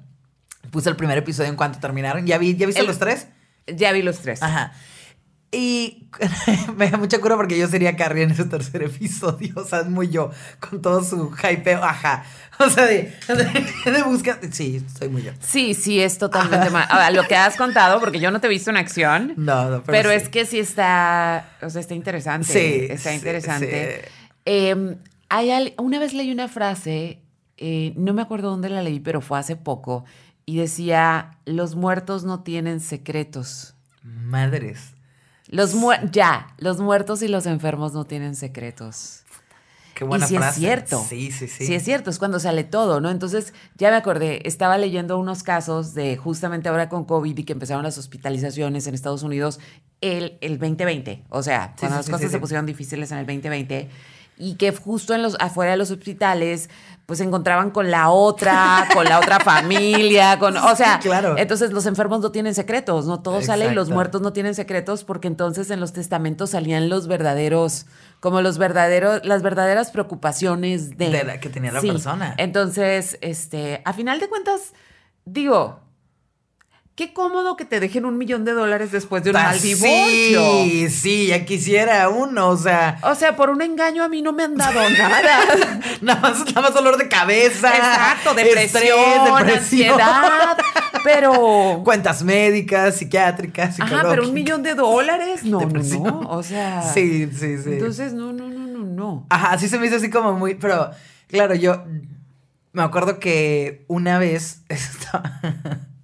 Puse 0.69 0.89
el 0.89 0.95
primer 0.95 1.17
episodio 1.17 1.49
en 1.49 1.55
cuanto 1.55 1.79
terminaron. 1.79 2.27
¿Ya, 2.27 2.37
vi, 2.37 2.55
¿ya 2.55 2.67
viste 2.67 2.81
El- 2.81 2.87
los 2.87 2.99
tres? 2.99 3.27
Ya 3.67 3.91
vi 3.91 4.01
los 4.01 4.19
tres. 4.19 4.41
Ajá. 4.43 4.73
Y 5.53 6.07
me 6.77 6.89
da 6.89 6.97
mucha 6.97 7.19
cura 7.19 7.35
porque 7.35 7.57
yo 7.57 7.67
sería 7.67 7.97
Carrie 7.97 8.23
en 8.23 8.31
ese 8.31 8.45
tercer 8.45 8.83
episodio. 8.83 9.53
O 9.57 9.65
sea, 9.65 9.79
es 9.81 9.87
muy 9.89 10.09
yo, 10.09 10.31
con 10.59 10.81
todo 10.81 11.03
su 11.03 11.31
hypeo. 11.35 11.83
Ajá. 11.83 12.23
O 12.59 12.69
sea, 12.69 12.85
de, 12.85 13.13
de, 13.27 13.91
de 13.91 14.03
busca. 14.03 14.39
Sí, 14.51 14.81
soy 14.97 15.09
muy 15.09 15.23
yo. 15.23 15.31
Sí, 15.39 15.73
sí, 15.73 15.99
es 15.99 16.17
totalmente 16.17 16.69
mal. 16.69 16.85
Ahora, 16.89 17.09
lo 17.11 17.23
que 17.23 17.35
has 17.35 17.57
contado, 17.57 17.99
porque 17.99 18.19
yo 18.19 18.31
no 18.31 18.39
te 18.39 18.47
he 18.47 18.49
visto 18.49 18.69
en 18.69 18.77
acción. 18.77 19.33
No, 19.35 19.69
no, 19.69 19.83
Pero, 19.83 20.09
sí. 20.11 20.15
es 20.15 20.29
que 20.29 20.45
sí 20.45 20.59
está, 20.59 21.49
o 21.61 21.69
sea, 21.69 21.81
está 21.81 21.95
interesante. 21.95 22.47
Sí, 22.47 22.87
Está 22.89 23.09
sí, 23.09 23.15
interesante. 23.15 24.01
sí. 24.03 24.09
Eh, 24.45 24.95
hay 25.29 25.73
una 25.77 25.97
vez 25.99 26.13
leí 26.13 26.31
una 26.31 26.47
frase, 26.49 27.19
eh, 27.57 27.93
no 27.95 28.13
me 28.13 28.21
acuerdo 28.21 28.49
dónde 28.51 28.69
la 28.69 28.83
leí, 28.83 28.99
pero 28.99 29.21
fue 29.21 29.39
hace 29.39 29.55
poco, 29.55 30.05
y 30.45 30.57
decía, 30.57 31.37
los 31.45 31.75
muertos 31.75 32.23
no 32.25 32.43
tienen 32.43 32.79
secretos. 32.79 33.75
Madres. 34.03 34.90
Los 35.51 35.75
mu- 35.75 35.91
ya, 36.11 36.55
los 36.57 36.79
muertos 36.79 37.21
y 37.21 37.27
los 37.27 37.45
enfermos 37.45 37.93
no 37.93 38.05
tienen 38.05 38.35
secretos. 38.35 39.19
Qué 39.93 40.05
buena 40.05 40.25
y 40.25 40.29
sí 40.29 40.35
frase. 40.37 40.49
es 40.49 40.55
cierto. 40.55 41.05
Sí, 41.07 41.31
sí, 41.31 41.47
sí. 41.47 41.65
Sí 41.67 41.75
es 41.75 41.83
cierto, 41.83 42.09
es 42.09 42.17
cuando 42.17 42.39
sale 42.39 42.63
todo, 42.63 43.01
¿no? 43.01 43.11
Entonces, 43.11 43.53
ya 43.75 43.91
me 43.91 43.97
acordé, 43.97 44.47
estaba 44.47 44.77
leyendo 44.79 45.19
unos 45.19 45.43
casos 45.43 45.93
de 45.93 46.17
justamente 46.17 46.69
ahora 46.69 46.89
con 46.89 47.05
COVID 47.05 47.37
y 47.37 47.43
que 47.43 47.53
empezaron 47.53 47.83
las 47.83 47.97
hospitalizaciones 47.99 48.87
en 48.87 48.95
Estados 48.95 49.21
Unidos 49.21 49.59
el, 49.99 50.37
el 50.41 50.57
2020. 50.57 51.23
O 51.29 51.43
sea, 51.43 51.75
cuando 51.77 51.97
sí, 51.97 51.99
las 51.99 52.05
sí, 52.05 52.11
cosas 52.13 52.27
sí, 52.27 52.31
se 52.31 52.39
pusieron 52.39 52.65
difíciles 52.65 53.11
en 53.11 53.19
el 53.19 53.25
2020 53.27 53.89
y 54.37 54.55
que 54.55 54.71
justo 54.71 55.13
en 55.13 55.21
los 55.21 55.35
afuera 55.39 55.71
de 55.71 55.77
los 55.77 55.91
hospitales 55.91 56.69
pues 57.11 57.17
se 57.17 57.25
encontraban 57.25 57.71
con 57.71 57.91
la 57.91 58.09
otra, 58.09 58.87
con 58.93 59.03
la 59.03 59.19
otra 59.19 59.41
familia, 59.41 60.39
con, 60.39 60.55
o 60.55 60.75
sea, 60.77 61.01
Sí, 61.01 61.09
claro. 61.09 61.35
entonces 61.37 61.73
los 61.73 61.85
enfermos 61.85 62.21
no 62.21 62.31
tienen 62.31 62.55
secretos, 62.55 63.05
no 63.05 63.19
todo 63.21 63.41
sale 63.41 63.65
y 63.65 63.67
los 63.73 63.87
Exacto. 63.87 63.93
muertos 63.95 64.21
no 64.21 64.31
tienen 64.31 64.55
secretos 64.55 65.03
porque 65.03 65.27
entonces 65.27 65.69
en 65.71 65.81
los 65.81 65.91
testamentos 65.91 66.51
salían 66.51 66.87
los 66.87 67.09
verdaderos, 67.09 67.85
como 68.21 68.39
los 68.41 68.57
verdaderos, 68.57 69.25
las 69.25 69.41
verdaderas 69.41 69.91
preocupaciones 69.91 70.97
de, 70.97 71.09
De 71.09 71.23
la 71.25 71.41
que 71.41 71.49
tenía 71.49 71.73
la 71.73 71.81
persona. 71.81 72.33
Entonces, 72.37 73.17
este, 73.19 73.81
a 73.83 73.91
final 73.91 74.21
de 74.21 74.29
cuentas, 74.29 74.71
digo, 75.25 75.81
qué 76.95 77.13
cómodo 77.13 77.55
que 77.55 77.65
te 77.65 77.79
dejen 77.79 78.05
un 78.05 78.17
millón 78.17 78.45
de 78.45 78.51
dólares 78.51 78.91
después 78.91 79.23
de 79.23 79.31
un 79.31 79.37
Ah, 79.37 79.43
mal 79.45 79.61
divorcio. 79.61 80.63
Sí, 80.63 80.89
sí, 80.89 81.27
ya 81.27 81.45
quisiera 81.45 82.09
uno, 82.09 82.49
o 82.49 82.57
sea, 82.57 82.99
O 83.03 83.15
sea, 83.15 83.35
por 83.35 83.49
un 83.49 83.61
engaño 83.61 84.03
a 84.03 84.09
mí 84.09 84.21
no 84.21 84.33
me 84.33 84.43
han 84.43 84.55
dado 84.55 84.81
nada. 84.89 85.39
nada 86.01 86.19
más, 86.21 86.45
nada 86.47 86.61
más 86.61 86.73
dolor 86.73 86.97
de 86.97 87.07
cabeza. 87.07 87.75
Exacto, 87.75 88.29
estrés, 88.31 88.73
depresión, 88.73 88.99
depresión, 89.25 89.57
ansiedad, 90.01 90.57
pero 91.03 91.81
Cuentas 91.83 92.23
médicas, 92.23 92.95
psiquiátricas, 92.97 93.69
Ajá, 93.69 93.73
psicológicas. 93.73 94.09
pero 94.09 94.27
un 94.27 94.33
millón 94.33 94.61
de 94.63 94.75
dólares, 94.75 95.43
no, 95.43 95.59
no, 95.61 95.65
Depresión. 95.67 96.03
no. 96.03 96.19
O 96.29 96.43
sea, 96.43 96.83
Sí, 96.83 97.27
sí, 97.31 97.57
sí. 97.57 97.69
Entonces, 97.73 98.13
no, 98.13 98.31
no, 98.33 98.47
no, 98.49 98.67
no, 98.67 98.83
no. 98.85 99.25
Ajá, 99.29 99.57
sí 99.57 99.67
se 99.67 99.79
me 99.79 99.87
hizo 99.87 99.95
así 99.95 100.09
como 100.09 100.33
muy. 100.33 100.55
Pero, 100.55 100.91
claro, 101.27 101.55
yo 101.55 101.83
me 102.73 102.83
acuerdo 102.83 103.17
que 103.17 103.85
una 103.87 104.19
vez 104.19 104.61
estaba. 104.69 105.39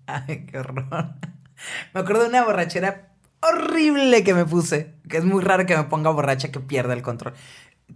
Ay, 0.08 0.46
qué 0.46 0.58
horror. 0.60 0.86
Me 1.94 2.00
acuerdo 2.02 2.24
de 2.24 2.30
una 2.30 2.44
borrachera 2.44 3.10
horrible 3.42 4.24
que 4.24 4.34
me 4.34 4.46
puse. 4.46 4.96
Que 5.10 5.18
es 5.18 5.26
muy 5.26 5.44
raro 5.44 5.66
que 5.66 5.76
me 5.76 5.84
ponga 5.84 6.10
borracha 6.10 6.52
que 6.52 6.60
pierda 6.60 6.94
el 6.94 7.02
control. 7.02 7.34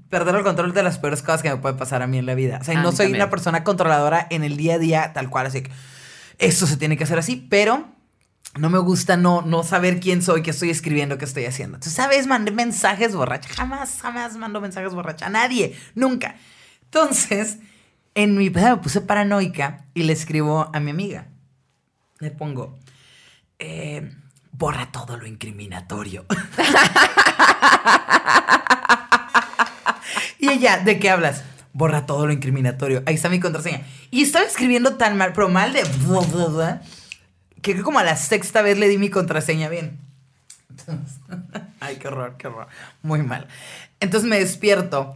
Perder 0.10 0.36
el 0.36 0.44
control 0.44 0.70
es 0.70 0.76
de 0.76 0.84
las 0.84 0.98
peores 1.00 1.22
cosas 1.22 1.42
que 1.42 1.50
me 1.50 1.58
puede 1.58 1.76
pasar 1.76 2.02
a 2.02 2.08
mí 2.08 2.18
en 2.18 2.26
la 2.26 2.36
vida. 2.36 2.60
O 2.62 2.64
sea, 2.64 2.80
A 2.80 2.82
no 2.84 2.92
soy 2.92 3.08
también. 3.08 3.22
una 3.24 3.30
persona 3.30 3.64
controladora 3.64 4.28
en 4.30 4.44
el 4.44 4.58
día 4.58 4.76
a 4.76 4.80
día, 4.80 5.12
tal 5.14 5.30
cual, 5.30 5.48
así 5.48 5.62
que 5.64 5.72
eso 6.38 6.66
se 6.66 6.78
tiene 6.78 6.98
que 6.98 7.04
hacer 7.04 7.20
así, 7.20 7.36
pero 7.50 7.88
no 8.58 8.70
me 8.70 8.80
gusta 8.80 9.16
no, 9.18 9.42
no 9.42 9.64
saber 9.64 10.00
quién 10.00 10.22
soy, 10.22 10.42
qué 10.44 10.52
estoy 10.52 10.70
escribiendo, 10.70 11.18
qué 11.18 11.26
estoy 11.26 11.46
haciendo. 11.46 11.76
Entonces, 11.78 11.94
¿sabes? 11.94 12.26
Mandé 12.28 12.52
mensajes 12.52 13.16
borracha. 13.16 13.50
Jamás, 13.54 14.00
jamás 14.02 14.36
mando 14.38 14.60
mensajes 14.62 14.94
borracha. 14.94 15.28
A 15.28 15.30
nadie. 15.30 15.76
Nunca. 15.94 16.36
Entonces, 16.86 17.60
en 18.16 18.38
mi 18.38 18.50
pedo 18.50 18.78
me 18.78 18.82
puse 18.82 19.02
paranoica 19.02 19.86
y 19.94 20.04
le 20.04 20.14
escribo 20.14 20.70
a 20.74 20.80
mi 20.80 20.92
amiga. 20.92 21.28
Le 22.22 22.32
pongo, 22.32 22.80
eh, 23.60 24.10
borra 24.52 24.92
todo 24.92 25.18
lo 25.18 25.28
incriminatorio. 25.28 26.26
y 30.40 30.50
ella, 30.50 30.78
¿de 30.78 31.00
qué 31.00 31.10
hablas? 31.10 31.44
Borra 31.74 32.06
todo 32.06 32.28
lo 32.28 32.34
incriminatorio. 32.34 33.04
Ahí 33.06 33.16
está 33.16 33.30
mi 33.30 33.40
contraseña. 33.40 33.82
Y 34.12 34.22
estaba 34.22 34.46
escribiendo 34.46 34.98
tan 34.98 35.18
mal, 35.18 35.34
pero 35.34 35.50
mal 35.50 35.74
de... 35.74 35.84
Que 37.62 37.82
como 37.82 38.00
a 38.00 38.04
la 38.04 38.16
sexta 38.16 38.62
vez 38.62 38.78
le 38.78 38.88
di 38.88 38.98
mi 38.98 39.10
contraseña 39.10 39.70
bien. 39.70 40.00
Ay, 41.80 41.98
qué 41.98 42.08
horror, 42.08 42.36
qué 42.38 42.48
horror. 42.48 42.68
Muy 43.02 43.22
mal. 43.22 43.48
Entonces 44.00 44.30
me 44.30 44.40
despierto 44.40 45.16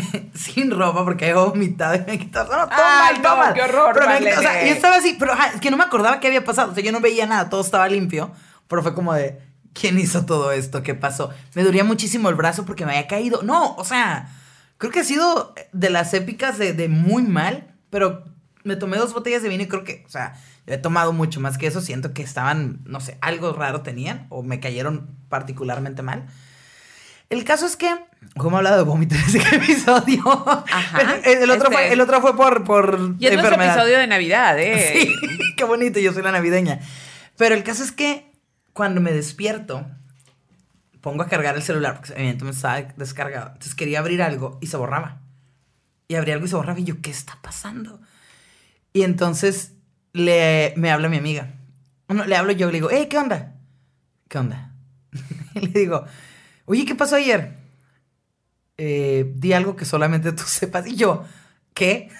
sin 0.34 0.70
ropa 0.70 1.04
porque 1.04 1.26
había 1.30 1.42
vomitado 1.42 1.94
y 1.96 2.00
me 2.06 2.18
quitado. 2.18 2.46
No, 2.56 2.66
todo 2.68 2.78
Ay, 2.80 3.16
no, 3.22 3.54
qué 3.54 3.62
horror, 3.62 3.94
Pero 3.94 4.18
quitó- 4.18 4.38
o 4.38 4.42
sea, 4.42 4.66
yo 4.66 4.72
estaba 4.72 4.96
así, 4.96 5.16
pero 5.18 5.32
ajá, 5.32 5.48
es 5.54 5.60
que 5.60 5.70
no 5.70 5.76
me 5.76 5.84
acordaba 5.84 6.20
qué 6.20 6.26
había 6.28 6.44
pasado. 6.44 6.72
O 6.72 6.74
sea, 6.74 6.82
yo 6.84 6.92
no 6.92 7.00
veía 7.00 7.26
nada, 7.26 7.48
todo 7.50 7.60
estaba 7.60 7.88
limpio. 7.88 8.30
Pero 8.68 8.82
fue 8.82 8.94
como 8.94 9.14
de, 9.14 9.40
¿quién 9.72 9.98
hizo 9.98 10.26
todo 10.26 10.52
esto? 10.52 10.82
¿Qué 10.82 10.94
pasó? 10.94 11.30
Me 11.54 11.64
dolía 11.64 11.84
muchísimo 11.84 12.28
el 12.28 12.34
brazo 12.34 12.64
porque 12.64 12.84
me 12.84 12.92
había 12.92 13.06
caído. 13.06 13.42
No, 13.42 13.74
o 13.76 13.84
sea, 13.84 14.28
creo 14.76 14.92
que 14.92 15.00
ha 15.00 15.04
sido 15.04 15.54
de 15.72 15.90
las 15.90 16.12
épicas 16.14 16.58
de, 16.58 16.72
de 16.74 16.88
muy 16.88 17.22
mal, 17.22 17.74
pero 17.90 18.24
me 18.64 18.76
tomé 18.76 18.98
dos 18.98 19.14
botellas 19.14 19.42
de 19.42 19.48
vino 19.48 19.62
y 19.62 19.68
creo 19.68 19.84
que, 19.84 20.04
o 20.06 20.10
sea, 20.10 20.34
yo 20.66 20.74
he 20.74 20.78
tomado 20.78 21.12
mucho 21.14 21.40
más 21.40 21.56
que 21.56 21.66
eso. 21.66 21.80
Siento 21.80 22.12
que 22.12 22.22
estaban, 22.22 22.80
no 22.84 23.00
sé, 23.00 23.16
algo 23.22 23.52
raro 23.54 23.80
tenían 23.80 24.26
o 24.28 24.42
me 24.42 24.60
cayeron 24.60 25.08
particularmente 25.30 26.02
mal. 26.02 26.26
El 27.30 27.44
caso 27.44 27.66
es 27.66 27.76
que, 27.76 27.94
como 28.36 28.56
he 28.56 28.58
hablado 28.58 28.78
de 28.78 28.82
vómito 28.84 29.14
en 29.14 29.20
ese 29.22 29.38
episodio, 29.56 30.22
Ajá, 30.70 31.16
el, 31.24 31.50
otro 31.50 31.64
este- 31.64 31.72
fue, 31.74 31.92
el 31.92 32.00
otro 32.00 32.20
fue 32.20 32.36
por, 32.36 32.64
por 32.64 32.94
Y 33.18 33.26
es 33.26 33.32
nuestro 33.34 33.38
enfermedad. 33.54 33.74
episodio 33.74 33.98
de 33.98 34.06
Navidad, 34.06 34.58
¿eh? 34.58 34.92
Sí, 35.04 35.14
qué 35.56 35.64
bonito, 35.64 35.98
yo 36.00 36.12
soy 36.12 36.22
la 36.22 36.32
navideña. 36.32 36.80
Pero 37.36 37.54
el 37.54 37.62
caso 37.64 37.84
es 37.84 37.92
que 37.92 38.32
cuando 38.72 39.00
me 39.00 39.12
despierto, 39.12 39.86
pongo 41.00 41.22
a 41.22 41.28
cargar 41.28 41.54
el 41.56 41.62
celular, 41.62 41.94
porque 41.96 42.12
evidentemente 42.14 42.56
estaba 42.56 42.80
descargado. 42.96 43.48
Entonces 43.48 43.74
quería 43.74 43.98
abrir 43.98 44.22
algo 44.22 44.58
y 44.60 44.68
se 44.68 44.76
borraba. 44.76 45.20
Y 46.08 46.14
abrí 46.14 46.32
algo 46.32 46.46
y 46.46 46.48
se 46.48 46.56
borraba. 46.56 46.78
Y 46.80 46.84
yo, 46.84 47.00
¿qué 47.02 47.10
está 47.10 47.38
pasando? 47.42 48.00
Y 48.94 49.02
entonces 49.02 49.72
le, 50.14 50.72
me 50.76 50.90
habla 50.90 51.08
mi 51.08 51.18
amiga. 51.18 51.50
No, 52.08 52.24
le 52.24 52.34
hablo 52.36 52.52
yo, 52.52 52.68
le 52.68 52.74
digo, 52.74 52.88
hey, 52.90 53.06
¿qué 53.10 53.18
onda? 53.18 53.54
¿Qué 54.28 54.38
onda? 54.38 54.72
y 55.54 55.60
le 55.60 55.80
digo, 55.80 56.04
oye, 56.68 56.84
¿qué 56.84 56.94
pasó 56.94 57.16
ayer? 57.16 57.56
Eh, 58.76 59.32
di 59.34 59.52
algo 59.52 59.74
que 59.74 59.84
solamente 59.84 60.32
tú 60.32 60.44
sepas. 60.46 60.86
Y 60.86 60.96
yo, 60.96 61.24
¿qué? 61.74 62.10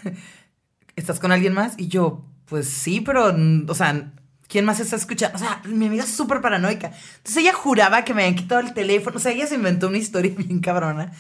¿Estás 0.97 1.21
con 1.21 1.31
alguien 1.31 1.55
más? 1.55 1.75
Y 1.77 1.89
yo, 1.89 2.25
pues 2.47 2.67
sí, 2.67 3.01
pero, 3.01 3.35
o 3.69 3.75
sea, 3.75 4.13
¿quién 4.49 4.65
más 4.65 4.81
está 4.81 4.97
escuchando? 4.97 5.37
O 5.37 5.39
sea, 5.39 5.63
mi 5.65 5.87
amiga 5.87 6.03
es 6.03 6.11
súper 6.11 6.41
paranoica. 6.41 6.93
Entonces 7.19 7.37
ella 7.37 7.53
juraba 7.53 8.05
que 8.05 8.15
me 8.15 8.23
habían 8.23 8.37
quitado 8.37 8.61
el 8.61 8.75
teléfono. 8.75 9.19
O 9.19 9.21
sea, 9.21 9.33
ella 9.33 9.47
se 9.47 9.55
inventó 9.55 9.89
una 9.89 9.99
historia 9.99 10.33
bien 10.37 10.61
cabrona. 10.61 11.13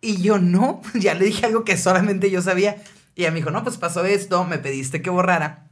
Y 0.00 0.20
yo, 0.20 0.38
no, 0.38 0.82
ya 0.94 1.14
le 1.14 1.26
dije 1.26 1.46
algo 1.46 1.64
que 1.64 1.76
solamente 1.76 2.30
yo 2.30 2.42
sabía. 2.42 2.82
Y 3.14 3.22
ella 3.22 3.30
me 3.30 3.36
dijo, 3.36 3.50
no, 3.50 3.62
pues 3.62 3.76
pasó 3.76 4.04
esto, 4.04 4.44
me 4.44 4.58
pediste 4.58 5.02
que 5.02 5.10
borrara. 5.10 5.68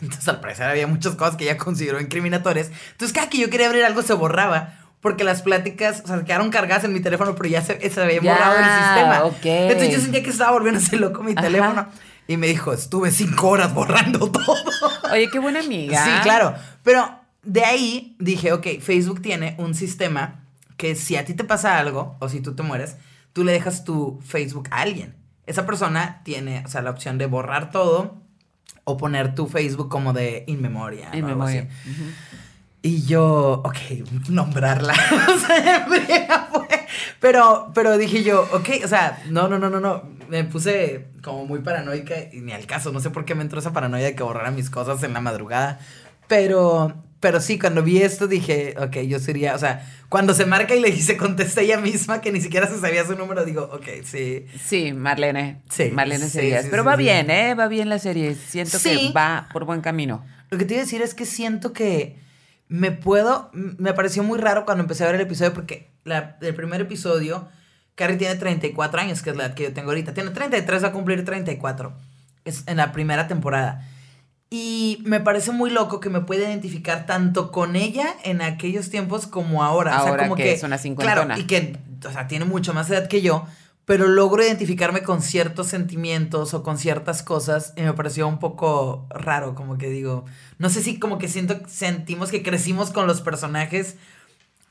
Entonces, 0.00 0.28
al 0.28 0.40
parecer 0.40 0.66
había 0.66 0.86
muchas 0.86 1.14
cosas 1.14 1.36
que 1.36 1.44
ella 1.44 1.56
consideró 1.56 2.00
incriminatorias. 2.00 2.70
Entonces, 2.92 3.14
cada 3.14 3.30
que 3.30 3.38
yo 3.38 3.50
quería 3.50 3.66
abrir 3.66 3.84
algo 3.84 4.02
se 4.02 4.14
borraba. 4.14 4.77
Porque 5.00 5.22
las 5.24 5.42
pláticas, 5.42 6.02
o 6.04 6.08
sea, 6.08 6.24
quedaron 6.24 6.50
cargadas 6.50 6.84
en 6.84 6.92
mi 6.92 7.00
teléfono, 7.00 7.34
pero 7.36 7.48
ya 7.48 7.62
se, 7.62 7.88
se 7.88 8.02
había 8.02 8.20
Ya, 8.20 8.32
borrado 8.34 8.54
del 8.56 8.64
sistema. 8.64 9.24
ok. 9.24 9.44
Entonces 9.44 9.94
yo 9.94 10.00
sentía 10.00 10.22
que 10.22 10.30
estaba 10.30 10.50
volviéndose 10.52 10.96
loco 10.96 11.22
mi 11.22 11.32
Ajá. 11.32 11.42
teléfono. 11.42 11.86
Y 12.26 12.36
me 12.36 12.46
dijo, 12.48 12.72
estuve 12.72 13.10
cinco 13.10 13.48
horas 13.48 13.72
borrando 13.72 14.18
todo. 14.32 14.54
Oye, 15.12 15.28
qué 15.30 15.38
buena 15.38 15.60
amiga. 15.60 16.04
Sí, 16.04 16.10
claro. 16.22 16.54
Pero 16.82 17.08
de 17.42 17.64
ahí 17.64 18.16
dije, 18.18 18.52
ok, 18.52 18.66
Facebook 18.80 19.22
tiene 19.22 19.54
un 19.58 19.74
sistema 19.74 20.40
que 20.76 20.94
si 20.94 21.16
a 21.16 21.24
ti 21.24 21.34
te 21.34 21.44
pasa 21.44 21.78
algo 21.78 22.16
o 22.18 22.28
si 22.28 22.40
tú 22.40 22.54
te 22.54 22.62
mueres, 22.62 22.96
tú 23.32 23.44
le 23.44 23.52
dejas 23.52 23.84
tu 23.84 24.20
Facebook 24.26 24.68
a 24.72 24.80
alguien. 24.80 25.14
Esa 25.46 25.64
persona 25.64 26.20
tiene, 26.24 26.62
o 26.66 26.68
sea, 26.68 26.82
la 26.82 26.90
opción 26.90 27.16
de 27.18 27.26
borrar 27.26 27.70
todo 27.70 28.20
o 28.84 28.96
poner 28.96 29.34
tu 29.34 29.46
Facebook 29.46 29.88
como 29.88 30.12
de 30.12 30.44
in 30.48 30.60
memoria. 30.60 31.10
Algo 31.12 31.28
memoria. 31.28 31.68
Y 32.80 33.04
yo, 33.06 33.62
ok, 33.64 33.76
nombrarla. 34.28 34.94
o 35.34 35.38
sea, 35.38 35.76
en 35.84 35.90
friega 35.92 36.48
fue. 36.52 36.68
Pero, 37.20 37.72
pero 37.74 37.98
dije 37.98 38.22
yo, 38.22 38.42
ok, 38.52 38.68
o 38.84 38.88
sea, 38.88 39.20
no, 39.28 39.48
no, 39.48 39.58
no, 39.58 39.68
no, 39.68 39.80
no. 39.80 40.02
Me 40.28 40.44
puse 40.44 41.06
como 41.22 41.46
muy 41.46 41.60
paranoica 41.60 42.14
y 42.32 42.40
ni 42.40 42.52
al 42.52 42.66
caso. 42.66 42.92
No 42.92 43.00
sé 43.00 43.10
por 43.10 43.24
qué 43.24 43.34
me 43.34 43.42
entró 43.42 43.58
esa 43.58 43.72
paranoia 43.72 44.04
de 44.04 44.14
que 44.14 44.22
borrara 44.22 44.50
mis 44.50 44.70
cosas 44.70 45.02
en 45.02 45.12
la 45.12 45.20
madrugada. 45.20 45.80
Pero, 46.28 46.94
pero 47.20 47.40
sí, 47.40 47.58
cuando 47.58 47.82
vi 47.82 48.02
esto 48.02 48.28
dije, 48.28 48.74
ok, 48.78 48.98
yo 48.98 49.18
sería, 49.18 49.54
o 49.54 49.58
sea, 49.58 49.84
cuando 50.08 50.34
se 50.34 50.46
marca 50.46 50.76
y 50.76 50.80
le 50.80 50.94
se 50.96 51.16
contesta 51.16 51.62
ella 51.62 51.78
misma 51.78 52.20
que 52.20 52.30
ni 52.30 52.40
siquiera 52.40 52.68
se 52.68 52.78
sabía 52.78 53.04
su 53.04 53.16
número, 53.16 53.44
digo, 53.44 53.70
ok, 53.72 54.04
sí. 54.04 54.46
Sí, 54.62 54.92
Marlene. 54.92 55.62
Sí, 55.70 55.90
Marlene 55.90 56.26
sí, 56.26 56.30
Serías. 56.30 56.64
sí, 56.64 56.68
Pero 56.70 56.82
sí, 56.84 56.86
va 56.86 56.96
bien, 56.96 57.30
¿eh? 57.30 57.54
Va 57.54 57.66
bien 57.66 57.88
la 57.88 57.98
serie. 57.98 58.36
Siento 58.36 58.78
que 58.80 59.10
va 59.16 59.48
por 59.52 59.64
buen 59.64 59.80
camino. 59.80 60.24
Lo 60.50 60.58
que 60.58 60.64
te 60.64 60.74
iba 60.74 60.82
a 60.82 60.84
decir 60.84 61.02
es 61.02 61.14
que 61.14 61.26
siento 61.26 61.72
que 61.72 62.27
me 62.68 62.92
puedo. 62.92 63.50
Me 63.52 63.92
pareció 63.94 64.22
muy 64.22 64.38
raro 64.38 64.64
cuando 64.64 64.82
empecé 64.82 65.04
a 65.04 65.06
ver 65.06 65.16
el 65.16 65.22
episodio 65.22 65.54
porque 65.54 65.90
la, 66.04 66.36
el 66.40 66.54
primer 66.54 66.80
episodio, 66.80 67.48
Carrie 67.94 68.16
tiene 68.16 68.36
34 68.36 69.00
años, 69.00 69.22
que 69.22 69.30
es 69.30 69.36
la 69.36 69.46
edad 69.46 69.54
que 69.54 69.64
yo 69.64 69.72
tengo 69.72 69.90
ahorita. 69.90 70.14
Tiene 70.14 70.30
33, 70.30 70.84
va 70.84 70.88
a 70.88 70.92
cumplir 70.92 71.24
34. 71.24 71.92
Es 72.44 72.64
en 72.66 72.76
la 72.76 72.92
primera 72.92 73.26
temporada. 73.26 73.86
Y 74.50 75.02
me 75.04 75.20
parece 75.20 75.52
muy 75.52 75.68
loco 75.70 76.00
que 76.00 76.08
me 76.08 76.22
pueda 76.22 76.48
identificar 76.48 77.04
tanto 77.04 77.52
con 77.52 77.76
ella 77.76 78.06
en 78.24 78.40
aquellos 78.40 78.88
tiempos 78.88 79.26
como 79.26 79.62
ahora. 79.62 80.00
o 80.02 80.04
sea, 80.06 80.16
como 80.16 80.36
que 80.36 80.44
que, 80.44 80.52
es 80.52 80.62
una 80.62 80.78
cincuentona. 80.78 81.24
Claro, 81.24 81.40
y 81.40 81.44
que, 81.44 81.76
o 82.06 82.10
sea, 82.10 82.28
tiene 82.28 82.46
mucho 82.46 82.72
más 82.72 82.88
edad 82.90 83.08
que 83.08 83.20
yo, 83.20 83.46
pero 83.88 84.06
logro 84.06 84.44
identificarme 84.44 85.02
con 85.02 85.22
ciertos 85.22 85.68
sentimientos 85.68 86.52
o 86.52 86.62
con 86.62 86.76
ciertas 86.76 87.22
cosas 87.22 87.72
y 87.74 87.80
me 87.80 87.94
pareció 87.94 88.28
un 88.28 88.38
poco 88.38 89.06
raro, 89.08 89.54
como 89.54 89.78
que 89.78 89.88
digo, 89.88 90.26
no 90.58 90.68
sé 90.68 90.82
si 90.82 90.98
como 90.98 91.16
que 91.16 91.26
siento, 91.26 91.58
sentimos 91.68 92.30
que 92.30 92.42
crecimos 92.42 92.90
con 92.90 93.06
los 93.06 93.22
personajes. 93.22 93.96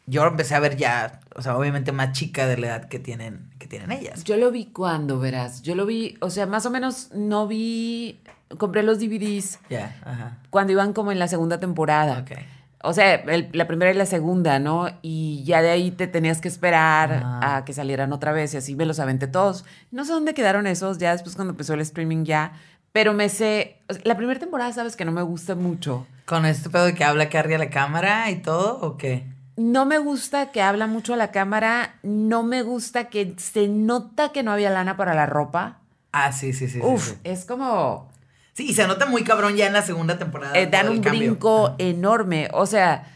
Yo 0.06 0.24
empecé 0.24 0.54
a 0.54 0.60
ver 0.60 0.78
ya, 0.78 1.20
o 1.36 1.42
sea, 1.42 1.58
obviamente 1.58 1.92
más 1.92 2.12
chica 2.12 2.46
de 2.46 2.58
la 2.58 2.68
edad 2.68 2.88
que 2.90 3.00
tienen, 3.00 3.50
que 3.58 3.66
tienen 3.66 3.92
ellas. 3.92 4.24
Yo 4.24 4.38
lo 4.38 4.52
vi 4.52 4.68
cuando, 4.68 5.20
verás. 5.20 5.64
Yo 5.64 5.74
lo 5.74 5.88
vi, 5.88 6.16
o 6.22 6.30
sea, 6.30 6.46
más 6.46 6.68
o 6.68 6.70
menos 6.70 7.10
no 7.16 7.48
vi. 7.48 8.20
Compré 8.60 8.84
los 8.84 9.00
DVDs 9.00 9.58
Ya, 9.68 10.00
ajá. 10.06 10.38
cuando 10.52 10.74
iban 10.74 10.94
como 10.94 11.12
en 11.12 11.18
la 11.18 11.28
segunda 11.28 11.60
temporada. 11.60 12.20
Ok. 12.20 12.38
O 12.84 12.94
sea, 12.94 13.16
el- 13.16 13.50
la 13.54 13.68
primera 13.68 13.92
y 13.92 13.96
la 13.96 14.06
segunda, 14.06 14.60
¿no? 14.60 14.88
Y 15.02 15.44
ya 15.46 15.62
de 15.62 15.70
ahí 15.72 15.92
te 15.92 16.08
tenías 16.08 16.42
que 16.42 16.48
esperar 16.48 17.24
a 17.42 17.64
que 17.66 17.74
salieran 17.74 18.14
otra 18.14 18.32
vez 18.32 18.54
y 18.54 18.58
así 18.58 18.76
me 18.76 18.86
los 18.86 19.00
aventé 19.00 19.28
todos. 19.28 19.66
No 19.92 20.06
sé 20.06 20.12
dónde 20.14 20.34
quedaron 20.34 20.68
esos, 20.68 20.98
ya 21.00 21.12
después 21.12 21.36
cuando 21.36 21.52
empezó 21.54 21.74
el 21.74 21.82
streaming 21.82 22.24
ya. 22.26 22.54
Pero 22.92 23.14
me 23.14 23.30
sé. 23.30 23.78
la 24.04 24.16
primera 24.18 24.40
temporada, 24.40 24.72
sabes 24.74 24.96
que 24.96 25.06
no 25.06 25.12
me 25.12 25.22
gusta 25.22 25.56
mucho. 25.56 26.06
¿Con 26.26 26.46
este 26.46 26.70
pedo 26.70 26.86
de 26.86 26.94
que 26.96 27.04
habla 27.04 27.30
Carrie 27.30 27.56
a 27.56 27.60
la 27.60 27.70
cámara 27.70 28.30
y 28.32 28.38
todo 28.42 28.80
o 28.82 28.98
qué? 28.98 29.26
No 29.56 29.86
me 29.86 29.98
gusta 29.98 30.52
que 30.52 30.62
habla 30.62 30.86
mucho 30.88 31.14
a 31.14 31.18
la 31.18 31.32
cámara. 31.32 31.96
No 32.04 32.44
me 32.44 32.62
gusta 32.64 33.06
que 33.06 33.34
se 33.38 33.68
nota 33.68 34.32
que 34.32 34.44
no 34.44 34.52
había 34.52 34.70
lana 34.70 34.98
para 34.98 35.16
la 35.16 35.26
ropa. 35.26 35.80
Ah, 36.12 36.32
sí, 36.32 36.54
sí, 36.54 36.68
sí. 36.68 36.80
sí, 36.80 36.86
Uf, 36.86 37.10
sí. 37.10 37.16
es 37.24 37.46
como. 37.46 38.10
Sí, 38.58 38.70
y 38.70 38.74
se 38.74 38.88
nota 38.88 39.06
muy 39.06 39.24
cabrón 39.24 39.56
ya 39.56 39.68
en 39.68 39.74
la 39.74 39.84
segunda 39.84 40.18
temporada. 40.18 40.58
eh, 40.58 40.66
dan 40.66 40.90
un 40.90 41.00
cambio. 41.04 41.30
brinco 41.34 41.76
enorme. 41.78 42.50
O 42.54 42.66
sea, 42.66 43.08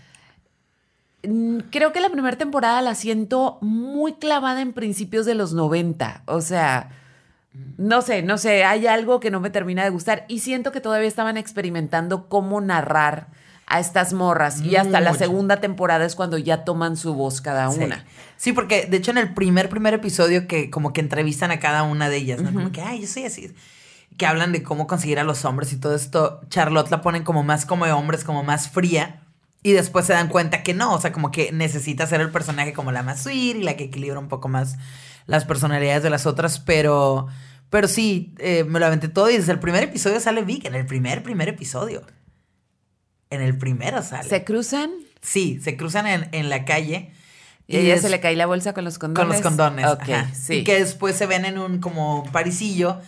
mm, 1.23 1.61
creo 1.71 1.91
que 1.91 1.99
la 1.99 2.11
primera 2.11 2.37
temporada 2.37 2.79
la 2.83 2.93
siento 2.93 3.57
muy 3.61 4.13
clavada 4.13 4.61
en 4.61 4.71
principios 4.71 5.25
de 5.25 5.33
los 5.33 5.53
90. 5.53 6.21
O 6.27 6.41
sea, 6.41 6.91
no 7.77 8.03
sé, 8.03 8.21
no 8.21 8.37
sé, 8.37 8.65
hay 8.65 8.85
algo 8.85 9.19
que 9.19 9.31
no 9.31 9.39
me 9.39 9.49
termina 9.49 9.83
de 9.83 9.89
gustar 9.89 10.25
y 10.27 10.41
siento 10.41 10.71
que 10.71 10.79
todavía 10.79 11.07
estaban 11.07 11.37
experimentando 11.37 12.29
cómo 12.29 12.61
narrar 12.61 13.25
a 13.65 13.79
estas 13.79 14.13
morras 14.13 14.61
y 14.61 14.75
hasta 14.75 14.99
la 14.99 15.15
segunda 15.15 15.59
temporada 15.59 16.05
es 16.05 16.13
cuando 16.13 16.37
ya 16.37 16.65
toman 16.65 16.97
su 16.97 17.15
voz 17.15 17.41
cada 17.41 17.69
una. 17.69 18.05
Sí, 18.37 18.53
porque 18.53 18.85
de 18.85 18.97
hecho 18.97 19.09
en 19.09 19.17
el 19.17 19.33
primer, 19.33 19.69
primer 19.69 19.95
episodio 19.95 20.45
que 20.45 20.69
como 20.69 20.93
que 20.93 21.01
entrevistan 21.01 21.49
a 21.49 21.59
cada 21.59 21.81
una 21.81 22.09
de 22.09 22.17
ellas, 22.17 22.41
¿no? 22.43 22.53
Como 22.53 22.71
que, 22.71 22.81
ay, 22.81 23.01
yo 23.01 23.07
soy 23.07 23.23
así. 23.23 23.51
Que 24.21 24.27
hablan 24.27 24.51
de 24.51 24.61
cómo 24.61 24.85
conseguir 24.85 25.17
a 25.17 25.23
los 25.23 25.45
hombres 25.45 25.73
y 25.73 25.77
todo 25.77 25.95
esto. 25.95 26.41
Charlotte 26.49 26.91
la 26.91 27.01
ponen 27.01 27.23
como 27.23 27.41
más 27.41 27.65
como 27.65 27.87
de 27.87 27.91
hombres, 27.91 28.23
como 28.23 28.43
más 28.43 28.69
fría. 28.69 29.23
Y 29.63 29.71
después 29.71 30.05
se 30.05 30.13
dan 30.13 30.27
cuenta 30.27 30.61
que 30.61 30.75
no, 30.75 30.93
o 30.93 31.01
sea, 31.01 31.11
como 31.11 31.31
que 31.31 31.51
necesita 31.51 32.05
ser 32.05 32.21
el 32.21 32.29
personaje 32.29 32.71
como 32.71 32.91
la 32.91 33.01
más 33.01 33.23
sweet 33.23 33.55
y 33.57 33.63
la 33.63 33.75
que 33.77 33.85
equilibra 33.85 34.19
un 34.19 34.27
poco 34.27 34.47
más 34.47 34.75
las 35.25 35.45
personalidades 35.45 36.03
de 36.03 36.11
las 36.11 36.27
otras, 36.27 36.59
pero, 36.59 37.27
pero 37.71 37.87
sí, 37.87 38.35
eh, 38.37 38.63
me 38.63 38.79
lo 38.79 38.85
aventé 38.85 39.07
todo 39.07 39.29
y 39.31 39.37
desde 39.37 39.51
el 39.53 39.59
primer 39.59 39.81
episodio 39.83 40.19
sale 40.19 40.43
Vic, 40.43 40.65
en 40.65 40.75
el 40.75 40.85
primer, 40.85 41.23
primer 41.23 41.49
episodio. 41.49 42.03
En 43.31 43.41
el 43.41 43.57
primero 43.57 44.01
sale. 44.03 44.29
¿Se 44.29 44.43
cruzan? 44.43 44.91
Sí, 45.21 45.59
se 45.63 45.77
cruzan 45.77 46.05
en, 46.07 46.29
en 46.31 46.49
la 46.49 46.65
calle. 46.65 47.11
Y 47.67 47.77
ella 47.77 47.95
es- 47.95 48.01
se 48.01 48.09
le 48.09 48.19
cae 48.19 48.35
la 48.35 48.45
bolsa 48.45 48.73
con 48.73 48.83
los 48.83 48.97
condones. 48.99 49.25
Con 49.27 49.35
los 49.35 49.41
condones. 49.43 49.85
Ok, 49.87 50.09
ajá. 50.09 50.29
sí. 50.35 50.55
Y 50.57 50.63
que 50.63 50.79
después 50.79 51.15
se 51.15 51.25
ven 51.27 51.45
en 51.45 51.57
un 51.57 51.79
como 51.79 52.23
parisillo 52.31 52.99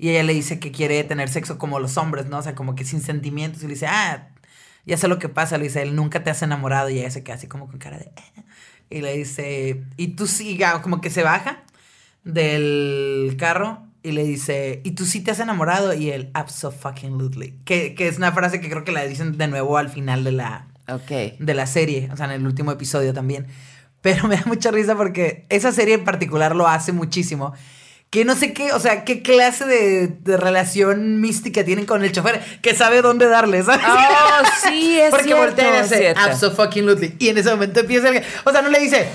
y 0.00 0.10
ella 0.10 0.22
le 0.22 0.32
dice 0.34 0.58
que 0.58 0.72
quiere 0.72 1.04
tener 1.04 1.28
sexo 1.28 1.58
como 1.58 1.78
los 1.78 1.96
hombres, 1.98 2.26
¿no? 2.26 2.38
O 2.38 2.42
sea, 2.42 2.54
como 2.54 2.74
que 2.74 2.84
sin 2.84 3.02
sentimientos. 3.02 3.62
Y 3.62 3.66
le 3.66 3.74
dice, 3.74 3.86
ah, 3.86 4.28
ya 4.86 4.96
sé 4.96 5.08
lo 5.08 5.18
que 5.18 5.28
pasa, 5.28 5.58
le 5.58 5.64
dice, 5.64 5.82
él 5.82 5.94
nunca 5.94 6.24
te 6.24 6.30
has 6.30 6.42
enamorado 6.42 6.88
y 6.90 6.98
ella 6.98 7.10
se 7.10 7.22
queda 7.22 7.36
así 7.36 7.46
como 7.46 7.66
con 7.68 7.78
cara 7.78 7.98
de... 7.98 8.04
"Eh". 8.06 8.42
Y 8.88 9.02
le 9.02 9.16
dice, 9.16 9.84
y 9.96 10.08
tú 10.08 10.26
siga, 10.26 10.82
como 10.82 11.00
que 11.00 11.10
se 11.10 11.22
baja 11.22 11.62
del 12.24 13.36
carro 13.38 13.86
y 14.02 14.12
le 14.12 14.24
dice, 14.24 14.80
¿y 14.84 14.92
tú 14.92 15.04
sí 15.04 15.20
te 15.20 15.30
has 15.30 15.40
enamorado? 15.40 15.92
Y 15.94 16.10
él, 16.10 16.30
absolutely. 16.34 17.54
Que, 17.64 17.94
que 17.94 18.08
es 18.08 18.16
una 18.16 18.32
frase 18.32 18.60
que 18.60 18.68
creo 18.70 18.84
que 18.84 18.92
la 18.92 19.04
dicen 19.04 19.36
de 19.36 19.46
nuevo 19.48 19.76
al 19.76 19.90
final 19.90 20.24
de 20.24 20.32
la, 20.32 20.66
de 21.38 21.54
la 21.54 21.66
serie, 21.66 22.08
o 22.12 22.16
sea, 22.16 22.26
en 22.26 22.32
el 22.32 22.46
último 22.46 22.72
episodio 22.72 23.12
también. 23.12 23.46
Pero 24.00 24.26
me 24.28 24.36
da 24.36 24.42
mucha 24.46 24.70
risa 24.70 24.96
porque 24.96 25.44
esa 25.50 25.72
serie 25.72 25.94
en 25.94 26.04
particular 26.04 26.56
lo 26.56 26.66
hace 26.66 26.92
muchísimo. 26.92 27.52
Que 28.10 28.24
no 28.24 28.34
sé 28.34 28.52
qué, 28.52 28.72
o 28.72 28.80
sea, 28.80 29.04
qué 29.04 29.22
clase 29.22 29.64
de, 29.64 30.08
de 30.08 30.36
relación 30.36 31.20
mística 31.20 31.64
tienen 31.64 31.86
con 31.86 32.02
el 32.02 32.10
chofer, 32.10 32.40
que 32.60 32.74
sabe 32.74 33.02
dónde 33.02 33.28
darle, 33.28 33.62
¿sabes? 33.62 33.86
Oh, 33.88 34.68
sí, 34.68 34.98
es 35.00 35.10
Porque 35.10 35.26
cierto, 35.26 35.44
voltea 35.44 35.68
y 35.68 35.76
es 35.76 35.86
hace 35.86 35.98
cierto. 35.98 36.20
absolutely. 36.20 37.14
Y 37.20 37.28
en 37.28 37.38
ese 37.38 37.50
momento 37.50 37.80
empieza 37.80 38.08
el... 38.08 38.24
O 38.44 38.50
sea, 38.50 38.62
no 38.62 38.68
le 38.68 38.80
dice, 38.80 39.08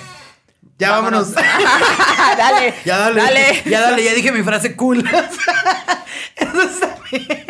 ya 0.77 0.91
vámonos. 0.91 1.33
dale. 2.37 2.73
ya 2.85 2.97
dale. 2.97 3.21
Dale. 3.21 3.63
Ya 3.65 3.81
dale, 3.81 4.03
ya 4.03 4.13
dije 4.13 4.31
mi 4.31 4.43
frase 4.43 4.75
cool. 4.75 5.03
Entonces, 6.35 6.79
también, 6.79 7.45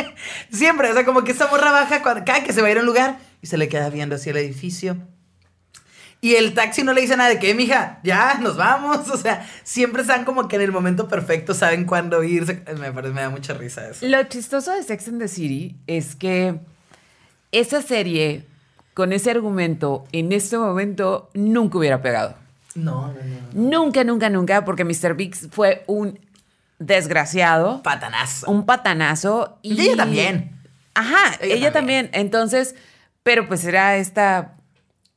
siempre, 0.52 0.92
o 0.92 0.94
sea, 0.94 1.06
como 1.06 1.24
que 1.24 1.32
esa 1.32 1.48
morra 1.48 1.72
baja 1.72 2.02
cuando, 2.04 2.24
cada 2.24 2.44
que 2.44 2.54
se 2.54 2.62
va 2.62 2.68
a 2.68 2.72
ir 2.72 2.78
a 2.78 2.82
un 2.82 2.86
lugar 2.86 3.18
y 3.42 3.48
se 3.48 3.58
le 3.58 3.68
queda 3.68 3.90
viendo 3.90 4.16
así 4.16 4.30
el 4.30 4.38
edificio. 4.38 4.98
Y 6.26 6.38
el 6.38 6.56
taxi 6.56 6.82
no 6.82 6.92
le 6.92 7.02
dice 7.02 7.16
nada 7.16 7.30
de 7.30 7.38
que, 7.38 7.54
mija, 7.54 8.00
ya 8.04 8.40
nos 8.42 8.58
vamos. 8.58 9.08
O 9.12 9.16
sea, 9.18 9.48
siempre 9.64 10.02
están 10.02 10.26
como 10.26 10.48
que 10.48 10.56
en 10.56 10.64
el 10.64 10.72
momento 10.72 11.08
perfecto, 11.08 11.54
saben 11.54 11.86
cuándo 11.86 12.24
irse. 12.24 12.64
Me 12.80 12.92
parece, 12.92 13.14
me 13.14 13.22
da 13.22 13.30
mucha 13.30 13.54
risa 13.54 13.88
eso. 13.88 14.08
Lo 14.08 14.24
chistoso 14.24 14.72
de 14.72 14.82
Sex 14.82 15.08
and 15.08 15.20
the 15.20 15.28
City 15.28 15.76
es 15.86 16.16
que 16.16 16.56
esa 17.52 17.84
serie, 17.84 18.44
con 18.96 19.14
ese 19.14 19.30
argumento, 19.30 20.06
en 20.14 20.32
este 20.32 20.58
momento 20.58 21.30
nunca 21.36 21.78
hubiera 21.78 22.02
pegado. 22.02 22.34
No, 22.74 23.08
no, 23.14 23.14
no. 23.14 23.70
Nunca, 23.70 24.04
nunca, 24.04 24.30
nunca, 24.32 24.66
porque 24.66 24.84
Mr. 24.84 25.14
Biggs 25.14 25.48
fue 25.52 25.84
un 25.86 26.20
desgraciado, 26.80 27.84
Patanazo. 27.84 28.50
un 28.50 28.66
patanazo. 28.66 29.60
Y 29.62 29.80
ella 29.80 29.96
también. 29.96 30.60
Ajá, 30.96 31.36
Ella 31.40 31.54
ella, 31.54 31.72
también. 31.72 32.06
también. 32.08 32.26
Entonces, 32.26 32.74
pero 33.22 33.48
pues 33.48 33.64
era 33.64 33.98
esta 33.98 34.56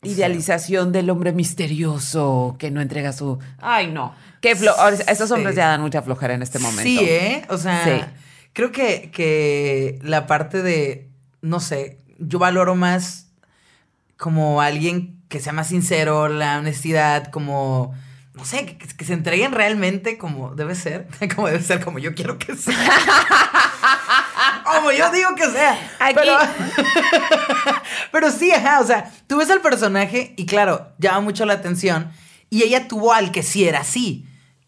idealización 0.03 0.93
del 0.93 1.11
hombre 1.11 1.33
misterioso 1.33 2.57
que 2.59 2.71
no 2.71 2.81
entrega 2.81 3.13
su... 3.13 3.39
Ay, 3.59 3.89
no. 3.91 4.15
Qué 4.41 4.57
flo- 4.57 4.75
Esos 5.09 5.31
hombres 5.31 5.55
Sí. 5.55 5.59
ya 5.59 5.69
dan 5.69 5.81
mucha 5.81 6.03
flojera 6.03 6.35
en 6.35 6.43
este 6.43 6.59
momento. 6.59 6.83
Sí, 6.83 6.99
¿eh? 7.01 7.45
O 7.49 7.59
sea, 7.59 7.85
Sí. 7.85 8.05
creo 8.53 8.71
que, 8.73 9.11
que 9.13 9.99
la 10.03 10.27
parte 10.27 10.63
de, 10.63 11.11
no 11.43 11.59
sé, 11.61 12.01
yo 12.19 12.39
valoro 12.39 12.75
más 12.77 13.31
como 14.17 14.61
alguien 14.61 15.21
que 15.29 15.41
sea 15.41 15.53
más 15.53 15.69
sincero, 15.69 16.29
la 16.29 16.59
honestidad, 16.59 17.31
como, 17.31 17.93
no 18.35 18.45
sé, 18.45 18.65
que, 18.67 18.79
que 18.79 19.05
se 19.05 19.13
entreguen 19.13 19.53
realmente 19.53 20.17
como 20.19 20.55
debe 20.55 20.75
ser, 20.75 21.07
como 21.35 21.49
debe 21.49 21.63
ser, 21.63 21.85
como 21.85 21.99
yo 21.99 22.15
quiero 22.15 22.39
que 22.39 22.55
sea. 22.57 22.75
como 24.89 24.99
yo 24.99 25.11
digo 25.13 25.35
que 25.35 25.47
sea. 25.51 25.91
Aquí- 26.01 26.15
Pero, 26.15 26.37
pero 28.13 28.31
sí, 28.31 28.51
ajá, 28.53 28.81
o 28.81 28.87
sea, 28.87 29.11
tú 29.27 29.37
ves 29.39 29.51
al 29.51 29.61
personaje 29.61 30.35
y 30.37 30.47
claro, 30.47 30.89
llama 30.99 31.21
mucho 31.21 31.45
la 31.45 31.55
atención 31.55 32.11
y 32.51 32.63
ella 32.63 32.89
tuvo 32.89 33.13
al 33.13 33.31
que 33.33 33.43
sí 33.43 33.67
era 33.67 33.81
así. 33.81 34.25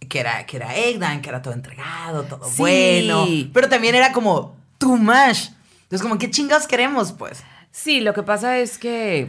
Que 0.09 0.18
era, 0.20 0.44
que 0.47 0.56
era 0.56 0.74
Egdan, 0.74 1.20
que 1.22 1.28
era 1.28 1.40
todo 1.40 1.55
entregado, 1.55 2.24
todo 2.24 2.44
Sí. 2.48 2.55
bueno. 2.59 3.26
Pero 3.52 3.68
también 3.68 3.94
era 3.94 4.12
como 4.12 4.56
too 4.78 4.97
much. 4.97 5.51
Entonces, 5.82 6.02
como, 6.02 6.18
¿qué 6.18 6.30
chingados 6.30 6.66
queremos, 6.66 7.12
pues? 7.12 7.42
Sí, 7.70 8.01
lo 8.01 8.12
que 8.14 8.22
pasa 8.24 8.59
es 8.59 8.76
que... 8.78 9.28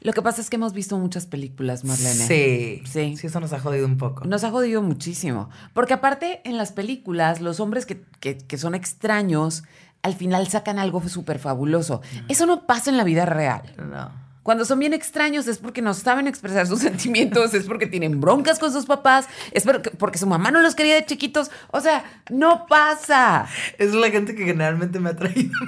Lo 0.00 0.12
que 0.12 0.22
pasa 0.22 0.40
es 0.40 0.48
que 0.48 0.56
hemos 0.56 0.72
visto 0.72 0.96
muchas 0.98 1.26
películas, 1.26 1.84
Marlene. 1.84 2.14
Sí. 2.26 2.82
Sí. 2.90 3.16
Sí, 3.18 3.26
eso 3.26 3.38
nos 3.40 3.52
ha 3.52 3.60
jodido 3.60 3.86
un 3.86 3.98
poco. 3.98 4.24
Nos 4.24 4.44
ha 4.44 4.50
jodido 4.50 4.80
muchísimo. 4.82 5.50
Porque 5.74 5.92
aparte, 5.94 6.40
en 6.44 6.56
las 6.56 6.72
películas, 6.72 7.40
los 7.40 7.60
hombres 7.60 7.84
que, 7.86 8.02
que- 8.20 8.38
que 8.38 8.56
son 8.58 8.74
extraños, 8.74 9.62
al 10.02 10.14
final 10.14 10.48
sacan 10.48 10.78
algo 10.78 11.06
súper 11.08 11.38
fabuloso. 11.38 12.00
Eso 12.28 12.46
no 12.46 12.66
pasa 12.66 12.88
en 12.90 12.96
la 12.96 13.04
vida 13.04 13.26
real. 13.26 13.62
No. 13.76 14.10
Cuando 14.42 14.64
son 14.64 14.78
bien 14.78 14.94
extraños 14.94 15.46
es 15.48 15.58
porque 15.58 15.82
no 15.82 15.92
saben 15.92 16.26
expresar 16.26 16.66
sus 16.66 16.78
sentimientos, 16.88 17.52
es 17.52 17.66
porque 17.66 17.86
tienen 17.86 18.22
broncas 18.22 18.58
con 18.58 18.72
sus 18.72 18.86
papás, 18.86 19.26
es 19.52 19.64
porque, 19.64 19.90
porque 19.90 20.16
su 20.18 20.26
mamá 20.26 20.50
no 20.50 20.60
los 20.60 20.74
quería 20.74 20.94
de 20.94 21.04
chiquitos. 21.04 21.50
O 21.72 21.80
sea, 21.82 22.04
no 22.30 22.64
pasa. 22.66 23.46
Es 23.76 23.92
la 23.92 24.08
gente 24.10 24.34
que 24.34 24.46
generalmente 24.46 24.98
me 24.98 25.10
ha 25.10 25.16
traído. 25.16 25.52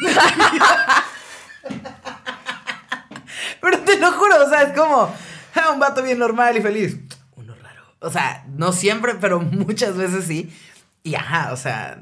Pero 3.60 3.78
te 3.80 3.98
lo 3.98 4.10
juro, 4.12 4.44
o 4.44 4.48
sea, 4.48 4.62
es 4.62 4.78
como 4.78 5.12
ah, 5.54 5.70
un 5.72 5.78
vato 5.80 6.02
bien 6.02 6.18
normal 6.18 6.56
y 6.56 6.60
feliz. 6.60 6.96
Uno 7.36 7.54
raro. 7.62 7.82
O 8.00 8.10
sea, 8.10 8.44
no 8.56 8.72
siempre, 8.72 9.14
pero 9.20 9.40
muchas 9.40 9.96
veces 9.96 10.24
sí. 10.24 10.52
Y 11.02 11.14
ajá, 11.14 11.52
o 11.52 11.56
sea, 11.56 12.00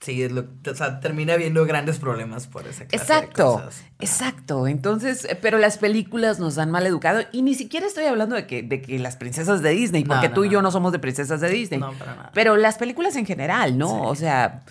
sí, 0.00 0.22
es 0.22 0.32
lo, 0.32 0.46
o 0.70 0.74
sea, 0.74 1.00
termina 1.00 1.32
habiendo 1.34 1.64
grandes 1.64 1.98
problemas 1.98 2.46
por 2.46 2.66
esa 2.66 2.84
clase 2.86 2.90
de 2.90 2.96
Exacto, 3.18 3.52
cosas. 3.54 3.84
exacto. 4.00 4.66
Entonces, 4.66 5.24
eh, 5.24 5.38
pero 5.40 5.58
las 5.58 5.78
películas 5.78 6.38
nos 6.40 6.58
han 6.58 6.70
mal 6.70 6.86
educado 6.86 7.22
y 7.32 7.42
ni 7.42 7.54
siquiera 7.54 7.86
estoy 7.86 8.04
hablando 8.04 8.34
de 8.36 8.46
que, 8.46 8.62
de 8.62 8.82
que 8.82 8.98
las 8.98 9.16
princesas 9.16 9.62
de 9.62 9.70
Disney, 9.70 10.04
porque 10.04 10.28
no, 10.28 10.34
tú 10.34 10.44
y 10.44 10.50
yo 10.50 10.60
no. 10.60 10.70
somos 10.70 10.92
de 10.92 10.98
princesas 10.98 11.40
de 11.40 11.48
Disney. 11.48 11.80
No, 11.80 11.92
para 11.94 12.14
nada. 12.16 12.30
Pero 12.34 12.56
las 12.56 12.76
películas 12.76 13.16
en 13.16 13.24
general, 13.26 13.78
¿no? 13.78 13.88
Sí. 13.88 14.00
O 14.02 14.14
sea, 14.14 14.64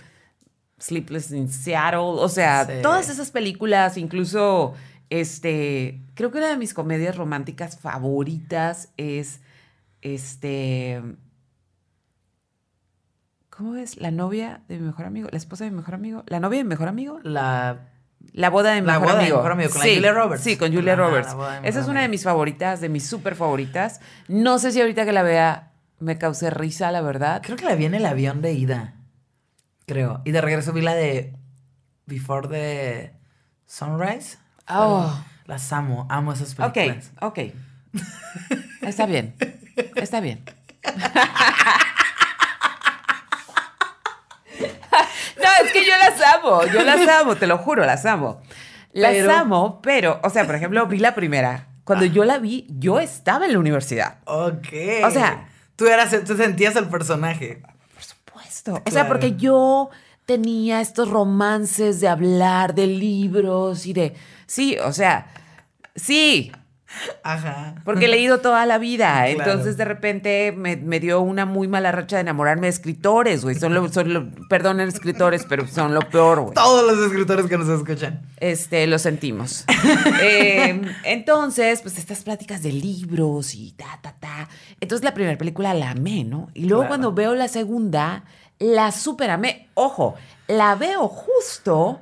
Sleepless 0.80 1.32
in 1.32 1.50
Seattle, 1.50 2.00
o 2.02 2.28
sea, 2.30 2.66
Sí. 2.66 2.74
todas 2.84 3.10
esas 3.10 3.32
películas, 3.32 3.98
incluso, 3.98 4.74
este, 5.22 6.02
creo 6.16 6.32
que 6.32 6.40
una 6.40 6.48
de 6.50 6.58
mis 6.58 6.74
comedias 6.74 7.16
románticas 7.16 7.78
favoritas 7.80 8.90
es, 8.98 9.42
este, 10.02 11.02
¿cómo 13.50 13.76
es? 13.76 13.98
La 13.98 14.12
novia 14.12 14.62
de 14.68 14.78
mi 14.80 14.86
mejor 14.88 15.06
amigo, 15.06 15.30
la 15.32 15.38
esposa 15.38 15.66
de 15.66 15.72
mi 15.72 15.78
mejor 15.78 15.94
amigo, 15.96 16.24
la 16.28 16.40
novia 16.40 16.58
de 16.58 16.64
mi 16.64 16.70
mejor 16.70 16.88
amigo. 16.88 17.20
La 17.24 17.90
La 18.32 18.50
boda 18.50 18.74
de 18.74 18.82
mi 18.82 18.88
La 18.88 18.94
mejor 18.94 19.08
boda 19.10 19.14
de 19.14 19.20
mi 19.20 19.24
amigo. 19.26 19.38
mejor 19.38 19.52
amigo, 19.52 19.70
con 19.72 19.82
la 19.82 19.94
Julia 19.94 20.12
Roberts. 20.14 20.44
Sí, 20.44 20.58
con 20.58 20.74
Julia 20.74 20.96
Roberts. 20.96 21.36
Esa 21.64 21.80
es 21.82 21.86
una 21.88 22.00
de 22.00 22.06
amigo. 22.06 22.12
mis 22.12 22.24
favoritas, 22.24 22.82
de 22.82 22.90
mis 22.90 23.06
súper 23.06 23.36
favoritas. 23.36 24.00
No 24.28 24.58
sé 24.58 24.72
si 24.72 24.82
ahorita 24.82 25.06
que 25.06 25.12
la 25.12 25.22
vea 25.24 25.74
me 26.00 26.18
cause 26.18 26.50
risa, 26.50 26.92
la 26.92 27.02
verdad. 27.02 27.42
Creo 27.44 27.56
que 27.58 27.66
la 27.66 27.76
vi 27.76 27.86
en 27.86 27.94
el 27.94 28.06
avión 28.08 28.42
de 28.42 28.54
ida. 28.54 28.96
Creo. 29.86 30.22
Y 30.26 30.32
de 30.32 30.42
regreso 30.42 30.74
vi 30.74 30.82
la 30.82 30.96
de 30.96 31.36
Before 32.08 32.48
the 32.48 33.14
Sunrise. 33.68 34.38
Oh. 34.70 35.14
Las 35.46 35.72
amo, 35.74 36.08
amo 36.10 36.34
esas 36.34 36.58
Ok, 36.60 36.74
películas. 36.74 37.12
ok. 37.22 37.40
Está 38.82 39.06
bien. 39.06 39.36
Está 39.96 40.20
bien. 40.20 40.44
No, 45.38 45.50
es 45.66 45.72
que 45.74 45.86
yo 45.86 45.92
las 45.98 46.22
amo, 46.36 46.64
yo 46.66 46.84
las 46.84 47.08
amo, 47.08 47.36
te 47.36 47.48
lo 47.48 47.58
juro, 47.58 47.86
las 47.86 48.06
amo. 48.06 48.42
Las 48.94 49.12
Pero- 49.14 49.34
amo, 49.34 49.82
pero, 49.82 50.20
o 50.24 50.30
sea, 50.30 50.46
por 50.46 50.56
ejemplo, 50.56 50.86
vi 50.88 51.00
la 51.00 51.16
primera. 51.16 51.68
Cuando 51.84 52.06
yo 52.06 52.24
la 52.24 52.38
vi, 52.38 52.66
yo 52.70 53.00
estaba 53.00 53.46
en 53.46 53.54
la 53.54 53.60
universidad. 53.60 54.20
Ok. 54.26 54.68
O 55.06 55.12
sea- 55.12 55.50
Tú, 55.76 55.88
eras, 55.88 56.16
tú 56.26 56.38
sentías 56.38 56.76
el 56.76 56.88
personaje. 56.88 57.62
Por 57.96 58.04
supuesto. 58.04 58.82
O 58.86 58.92
sea, 58.92 59.08
porque 59.08 59.36
yo 59.36 59.90
tenía 60.28 60.80
estos 60.82 61.10
romances 61.10 62.00
de 62.00 62.08
hablar 62.08 62.76
de 62.76 62.86
libros 62.88 63.88
y 63.88 63.94
de. 63.94 64.16
Sí, 64.54 64.78
o 64.86 64.94
sea, 64.94 65.28
sí, 65.96 66.52
Ajá. 67.24 67.74
porque 67.86 68.06
he 68.06 68.08
leído 68.08 68.40
toda 68.40 68.68
la 68.68 68.78
vida. 68.78 69.26
Claro. 69.34 69.52
Entonces, 69.52 69.78
de 69.78 69.86
repente, 69.86 70.54
me, 70.56 70.76
me 70.76 71.00
dio 71.00 71.22
una 71.22 71.48
muy 71.48 71.68
mala 71.68 71.92
racha 71.92 72.18
de 72.18 72.22
enamorarme 72.22 72.68
de 72.68 72.70
escritores, 72.70 73.44
güey. 73.44 73.56
Son 73.56 73.74
lo, 73.74 73.88
son 73.92 74.14
lo- 74.14 74.30
perdonen 74.50 74.88
escritores, 74.90 75.46
pero 75.50 75.66
son 75.68 75.96
lo 75.96 76.02
peor, 76.02 76.42
güey. 76.42 76.54
Todos 76.54 76.86
los 76.96 77.04
escritores 77.08 77.48
que 77.48 77.58
nos 77.58 77.68
escuchan. 77.68 78.22
Este, 78.38 78.86
lo 78.86 79.00
sentimos. 79.00 79.66
Eh, 80.22 80.82
entonces, 81.04 81.82
pues 81.82 81.98
estas 81.98 82.24
pláticas 82.24 82.62
de 82.62 82.72
libros 82.72 83.56
y 83.56 83.72
ta, 83.72 84.00
ta, 84.02 84.14
ta. 84.20 84.48
Entonces 84.80 85.04
la 85.04 85.14
primera 85.16 85.38
película 85.38 85.74
la 85.74 85.90
amé, 85.92 86.24
¿no? 86.24 86.50
Y 86.54 86.66
luego 86.66 86.82
Claro. 86.84 86.90
cuando 86.90 87.14
veo 87.14 87.34
la 87.36 87.48
segunda, 87.48 88.24
la 88.60 88.92
super 88.92 89.32
amé. 89.32 89.68
Ojo, 89.74 90.16
la 90.48 90.76
veo 90.76 91.08
justo 91.08 92.00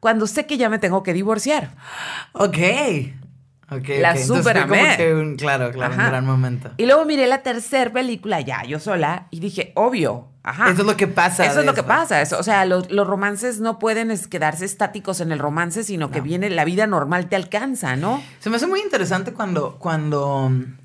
cuando 0.00 0.26
sé 0.26 0.46
que 0.46 0.56
ya 0.58 0.68
me 0.68 0.78
tengo 0.78 1.02
que 1.02 1.12
divorciar. 1.12 1.70
Ok. 2.32 2.56
Ok. 3.70 3.88
La 4.00 4.12
ok. 4.12 4.16
Entonces 4.16 4.26
súper 4.26 4.56
fue 4.56 4.62
como 4.68 4.74
amé. 4.82 4.96
que 4.96 5.14
un- 5.14 5.36
claro, 5.36 5.70
claro, 5.72 5.92
un 5.92 5.98
gran 5.98 6.24
momento. 6.24 6.70
Y 6.78 6.86
luego 6.86 7.04
miré 7.04 7.26
la 7.26 7.42
tercera 7.42 7.92
película 7.92 8.40
ya, 8.40 8.64
yo 8.64 8.78
sola, 8.80 9.26
y 9.30 9.40
dije, 9.40 9.72
obvio, 9.74 10.28
ajá. 10.42 10.70
Eso 10.70 10.80
es 10.80 10.86
lo 10.86 10.96
que 10.96 11.06
pasa. 11.06 11.44
Eso 11.44 11.60
es 11.60 11.66
lo 11.66 11.74
que 11.74 11.82
pasa. 11.82 12.22
eso- 12.22 12.38
o 12.38 12.42
sea, 12.42 12.64
los, 12.64 12.90
los 12.90 13.06
romances 13.06 13.60
no 13.60 13.78
pueden 13.78 14.16
quedarse 14.30 14.64
estáticos 14.64 15.20
en 15.20 15.32
el 15.32 15.38
romance, 15.38 15.84
sino 15.84 16.10
que 16.10 16.22
viene 16.22 16.48
la 16.48 16.64
vida 16.64 16.86
normal 16.86 17.28
te 17.28 17.36
alcanza, 17.36 17.96
¿no? 17.96 18.22
Se 18.40 18.48
me 18.48 18.56
hace 18.56 18.66
muy 18.66 18.80
interesante 18.80 19.32
cuando, 19.34 19.76
cuando 19.78 20.48
mm, 20.48 20.78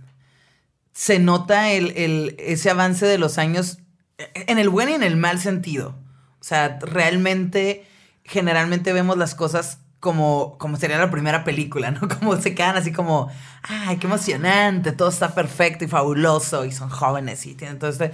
se 0.91 1.19
nota 1.19 1.71
el, 1.71 1.91
el- 1.95 2.35
ese 2.37 2.69
avance 2.69 3.05
de 3.05 3.17
los 3.17 3.37
años 3.37 3.77
eh, 4.17 4.27
en 4.47 4.57
el 4.59 4.67
buen 4.67 4.89
y 4.89 4.93
en 4.93 5.03
el 5.03 5.15
mal 5.15 5.39
sentido. 5.39 5.95
O 6.41 6.43
sea, 6.43 6.79
realmente, 6.81 7.85
generalmente 8.23 8.93
vemos 8.93 9.17
las 9.17 9.35
cosas 9.35 9.79
como, 9.99 10.57
como 10.57 10.75
sería 10.77 10.97
la 10.97 11.09
primera 11.11 11.43
película, 11.45 11.91
¿no? 11.91 12.07
Como 12.19 12.35
se 12.41 12.53
quedan 12.53 12.75
así 12.75 12.91
como, 12.91 13.29
ay, 13.61 13.97
qué 13.97 14.07
emocionante, 14.07 14.91
todo 14.91 15.07
está 15.09 15.33
perfecto 15.33 15.85
y 15.85 15.87
fabuloso 15.87 16.65
y 16.65 16.71
son 16.73 16.89
jóvenes 16.89 17.45
y 17.45 17.55
tienen 17.55 17.79
todo 17.79 17.89
este... 17.89 18.11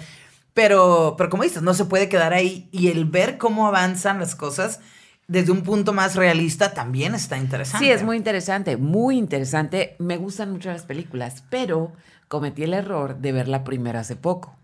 Pero, 0.54 1.16
pero 1.18 1.30
como 1.30 1.44
dices, 1.44 1.62
no 1.64 1.74
se 1.74 1.86
puede 1.86 2.10
quedar 2.10 2.34
ahí 2.34 2.68
y 2.72 2.90
el 2.90 3.06
ver 3.06 3.38
cómo 3.38 3.68
avanzan 3.68 4.20
las 4.20 4.36
cosas 4.36 4.82
desde 5.28 5.52
un 5.52 5.62
punto 5.62 5.94
más 5.94 6.16
realista 6.16 6.74
también 6.74 7.16
está 7.16 7.38
interesante. 7.38 7.86
Sí, 7.86 7.92
es 7.92 8.04
muy 8.04 8.18
interesante, 8.18 8.76
muy 8.78 9.18
interesante. 9.18 9.96
Me 10.00 10.18
gustan 10.18 10.52
mucho 10.52 10.70
las 10.70 10.84
películas, 10.84 11.44
pero 11.50 11.94
cometí 12.28 12.64
el 12.64 12.74
error 12.74 13.18
de 13.18 13.32
ver 13.32 13.48
la 13.48 13.64
primera 13.64 14.02
hace 14.02 14.16
poco. 14.16 14.56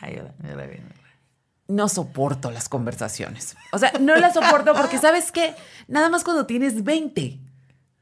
Ay, 0.00 0.16
yo 0.16 0.22
la- 0.24 0.48
yo 0.48 0.56
la 0.56 0.66
vi. 0.66 0.76
No 1.70 1.88
soporto 1.88 2.50
las 2.50 2.68
conversaciones. 2.68 3.56
O 3.72 3.78
sea, 3.78 3.92
no 4.00 4.16
las 4.16 4.34
soporto 4.34 4.72
porque, 4.74 4.98
¿sabes 4.98 5.30
qué? 5.30 5.54
Nada 5.86 6.08
más 6.08 6.24
cuando 6.24 6.44
tienes 6.46 6.82
20, 6.82 7.38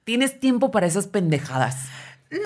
tienes 0.05 0.41
tiempo 0.41 0.71
para 0.71 0.87
esas 0.87 1.07
pendejadas. 1.07 1.77
No 2.31 2.39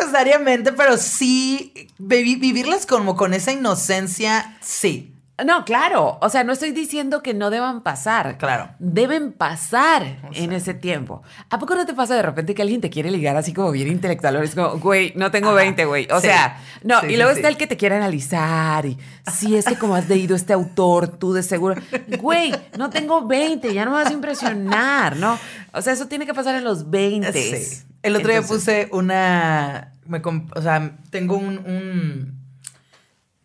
necesariamente, 0.00 0.72
pero 0.72 0.96
sí 0.96 1.88
vivi- 1.98 2.38
vivirlas 2.40 2.86
como 2.86 3.16
con 3.16 3.34
esa 3.34 3.52
inocencia, 3.52 4.56
sí. 4.60 5.12
No, 5.44 5.66
claro. 5.66 6.16
O 6.22 6.30
sea, 6.30 6.44
no 6.44 6.52
estoy 6.54 6.70
diciendo 6.72 7.22
que 7.22 7.34
no 7.34 7.50
deban 7.50 7.82
pasar. 7.82 8.38
Claro. 8.38 8.70
Deben 8.78 9.32
pasar 9.32 10.16
en 10.32 10.52
ese 10.52 10.72
tiempo. 10.72 11.22
¿A 11.50 11.58
poco 11.58 11.74
no 11.74 11.84
te 11.84 11.92
pasa 11.92 12.14
de 12.14 12.22
repente 12.22 12.54
que 12.54 12.62
alguien 12.62 12.80
te 12.80 12.88
quiere 12.88 13.10
ligar 13.10 13.36
así 13.36 13.52
como 13.52 13.70
bien 13.70 13.88
intelectual? 13.88 14.36
Es 14.36 14.54
como, 14.54 14.78
güey, 14.78 15.12
no 15.14 15.30
tengo 15.30 15.48
Ajá. 15.48 15.56
20, 15.56 15.84
güey. 15.84 16.08
O 16.10 16.20
Sí. 16.20 16.28
sea, 16.28 16.58
no. 16.84 17.02
Sí, 17.02 17.08
y 17.08 17.16
luego 17.16 17.32
sí. 17.32 17.36
está 17.40 17.48
el 17.48 17.58
que 17.58 17.66
te 17.66 17.76
quiere 17.76 17.96
analizar 17.96 18.86
y 18.86 18.96
si 19.30 19.56
es 19.56 19.66
que 19.66 19.76
como 19.76 19.94
has 19.94 20.08
leído 20.08 20.34
este 20.34 20.54
autor, 20.54 21.08
tú 21.08 21.34
de 21.34 21.42
seguro. 21.42 21.74
Güey, 22.18 22.54
no 22.78 22.88
tengo 22.88 23.26
20, 23.26 23.74
ya 23.74 23.84
no 23.84 23.90
me 23.90 23.98
vas 23.98 24.08
a 24.10 24.14
impresionar, 24.14 25.16
¿no? 25.16 25.38
O 25.72 25.82
sea, 25.82 25.92
eso 25.92 26.06
tiene 26.08 26.24
que 26.24 26.32
pasar 26.32 26.54
en 26.54 26.64
los 26.64 26.88
20. 26.88 27.32
Sí. 27.32 27.82
El 28.02 28.16
otro 28.16 28.28
día 28.30 28.40
puse 28.40 28.88
una. 28.92 29.92
Me 30.06 30.22
o 30.54 30.62
sea, 30.62 30.96
tengo 31.10 31.36
un. 31.36 31.58
un- 31.58 32.45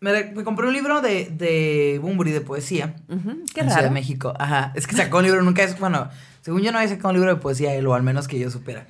me, 0.02 0.26
me 0.34 0.44
compré 0.44 0.68
un 0.68 0.73
libro 0.73 0.99
de, 1.02 1.30
de 1.32 1.99
Bumburi 2.02 2.32
de 2.32 2.41
poesía. 2.41 2.95
Qué 3.07 3.14
en 3.15 3.48
Ciudad 3.48 3.69
raro. 3.76 3.84
de 3.84 3.90
México. 3.91 4.34
Ajá. 4.38 4.73
Es 4.76 4.88
que 4.88 4.95
sacó 4.95 5.19
un 5.19 5.23
libro, 5.23 5.41
nunca 5.44 5.64
es. 5.64 5.80
Bueno, 5.80 6.10
según 6.41 6.61
yo 6.64 6.72
no 6.72 6.80
había 6.80 6.90
sacado 6.90 7.10
un 7.10 7.15
libro 7.15 7.34
de 7.34 7.40
poesía 7.40 7.73
él, 7.76 7.88
o 7.88 7.94
al 7.94 8.03
menos 8.03 8.28
que 8.28 8.38
yo 8.40 8.49
supiera. 8.49 8.88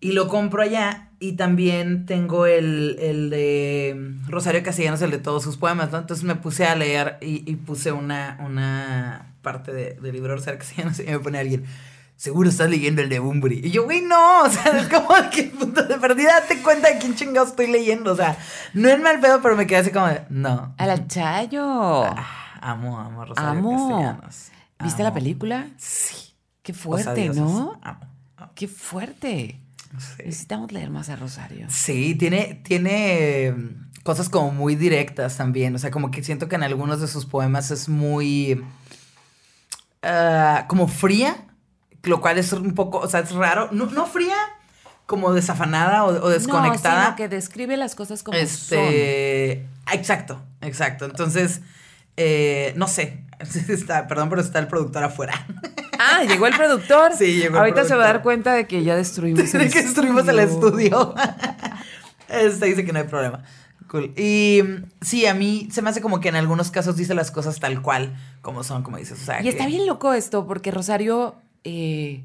Y 0.00 0.12
lo 0.12 0.28
compro 0.28 0.62
allá. 0.62 1.04
Y 1.20 1.32
también 1.32 2.06
tengo 2.06 2.46
el, 2.46 2.96
el 3.00 3.30
de 3.30 4.14
Rosario 4.28 4.62
Castellanos, 4.62 5.02
el 5.02 5.10
de 5.10 5.18
todos 5.18 5.42
sus 5.42 5.56
poemas, 5.56 5.90
¿no? 5.90 5.98
Entonces 5.98 6.24
me 6.24 6.36
puse 6.36 6.64
a 6.64 6.76
leer 6.76 7.16
y, 7.20 7.42
y 7.50 7.56
puse 7.56 7.90
una, 7.90 8.38
una 8.44 9.34
parte 9.42 9.72
de- 9.72 9.94
del 9.94 10.12
libro 10.12 10.30
de 10.30 10.36
Rosario 10.36 10.58
Castellanos 10.60 11.00
y 11.00 11.04
me 11.04 11.18
pone 11.18 11.38
alguien. 11.38 11.64
Seguro 12.18 12.48
estás 12.48 12.68
leyendo 12.68 13.00
el 13.00 13.08
de 13.08 13.20
Bumburi. 13.20 13.60
Y 13.62 13.70
yo, 13.70 13.84
güey, 13.84 14.00
no. 14.00 14.42
O 14.42 14.50
sea, 14.50 14.64
es 14.76 14.88
como 14.88 15.08
que 15.30 15.44
punto 15.44 15.84
de 15.84 15.98
perdida, 15.98 16.40
date 16.40 16.60
cuenta 16.62 16.92
de 16.92 16.98
quién 16.98 17.14
chingados 17.14 17.50
estoy 17.50 17.68
leyendo. 17.68 18.12
O 18.12 18.16
sea, 18.16 18.36
no 18.74 18.88
es 18.88 19.00
mal 19.00 19.20
pedo, 19.20 19.40
pero 19.40 19.54
me 19.54 19.68
quedé 19.68 19.78
así 19.78 19.92
como 19.92 20.08
de, 20.08 20.22
no. 20.28 20.74
A 20.76 20.86
la 20.86 21.06
Chayo. 21.06 22.02
Ah, 22.04 22.58
amo, 22.60 22.98
amo 22.98 23.24
Rosario 23.24 23.50
Amo. 23.50 23.88
Castellanos. 24.20 24.50
¿Viste 24.82 25.02
la 25.04 25.14
película? 25.14 25.68
Sí. 25.76 26.34
Qué 26.64 26.74
fuerte. 26.74 27.28
¿no? 27.28 27.78
Amo, 27.82 28.02
amo. 28.36 28.52
Qué 28.56 28.66
fuerte. 28.66 29.60
Sí. 29.96 30.22
Necesitamos 30.24 30.72
leer 30.72 30.90
más 30.90 31.10
a 31.10 31.14
Rosario. 31.14 31.68
Sí, 31.70 32.16
tiene, 32.16 32.60
tiene 32.64 33.46
eh, 33.46 33.54
cosas 34.02 34.28
como 34.28 34.50
muy 34.50 34.74
directas 34.74 35.36
también. 35.36 35.72
O 35.76 35.78
sea, 35.78 35.92
como 35.92 36.10
que 36.10 36.24
siento 36.24 36.48
que 36.48 36.56
en 36.56 36.64
algunos 36.64 37.00
de 37.00 37.06
sus 37.06 37.26
poemas 37.26 37.70
es 37.70 37.88
muy. 37.88 38.60
ah, 40.02 40.64
como 40.66 40.88
fría, 40.88 41.44
lo 42.02 42.20
cual 42.20 42.38
es 42.38 42.52
un 42.52 42.74
poco. 42.74 42.98
O 42.98 43.08
sea, 43.08 43.20
es 43.20 43.32
raro. 43.32 43.68
No, 43.72 43.86
no 43.86 44.06
fría, 44.06 44.36
como 45.06 45.32
desafanada 45.32 46.04
o, 46.04 46.08
o 46.08 46.28
desconectada. 46.28 46.96
No, 46.98 47.04
sino 47.06 47.16
que 47.16 47.28
describe 47.28 47.76
las 47.76 47.94
cosas 47.94 48.22
como 48.22 48.36
son. 48.36 48.44
Este. 48.46 49.66
Exacto, 49.92 50.42
exacto. 50.60 51.06
Entonces, 51.06 51.62
eh, 52.16 52.72
no 52.76 52.86
sé. 52.88 53.24
Está, 53.68 54.08
perdón, 54.08 54.28
pero 54.30 54.40
está 54.42 54.58
el 54.58 54.66
productor 54.66 55.04
afuera. 55.04 55.46
Ah, 55.98 56.24
llegó 56.24 56.48
el 56.48 56.56
productor. 56.56 57.12
Sí, 57.16 57.36
llegó 57.36 57.54
el 57.56 57.60
Ahorita 57.60 57.84
se 57.84 57.94
va 57.94 58.02
a 58.02 58.06
dar 58.06 58.22
productor. 58.22 58.22
cuenta 58.22 58.54
de 58.54 58.66
que 58.66 58.82
ya 58.82 58.96
destruimos 58.96 59.44
Tiene 59.50 59.70
que 59.70 59.82
destruimos 59.82 60.26
el 60.28 60.40
estudio. 60.40 61.14
Este 62.28 62.66
dice 62.66 62.84
que 62.84 62.92
no 62.92 62.98
hay 62.98 63.06
problema. 63.06 63.42
Cool. 63.86 64.12
Y 64.16 64.62
sí, 65.00 65.24
a 65.26 65.32
mí 65.32 65.68
se 65.72 65.80
me 65.80 65.88
hace 65.88 66.02
como 66.02 66.20
que 66.20 66.28
en 66.28 66.36
algunos 66.36 66.70
casos 66.70 66.96
dice 66.96 67.14
las 67.14 67.30
cosas 67.30 67.58
tal 67.58 67.80
cual 67.80 68.14
como 68.42 68.62
son, 68.64 68.82
como 68.82 68.98
dices. 68.98 69.18
O 69.22 69.24
sea, 69.24 69.42
Y 69.42 69.48
está 69.48 69.66
bien 69.66 69.86
loco 69.86 70.12
esto, 70.12 70.46
porque 70.46 70.70
Rosario. 70.70 71.36
Eh, 71.64 72.24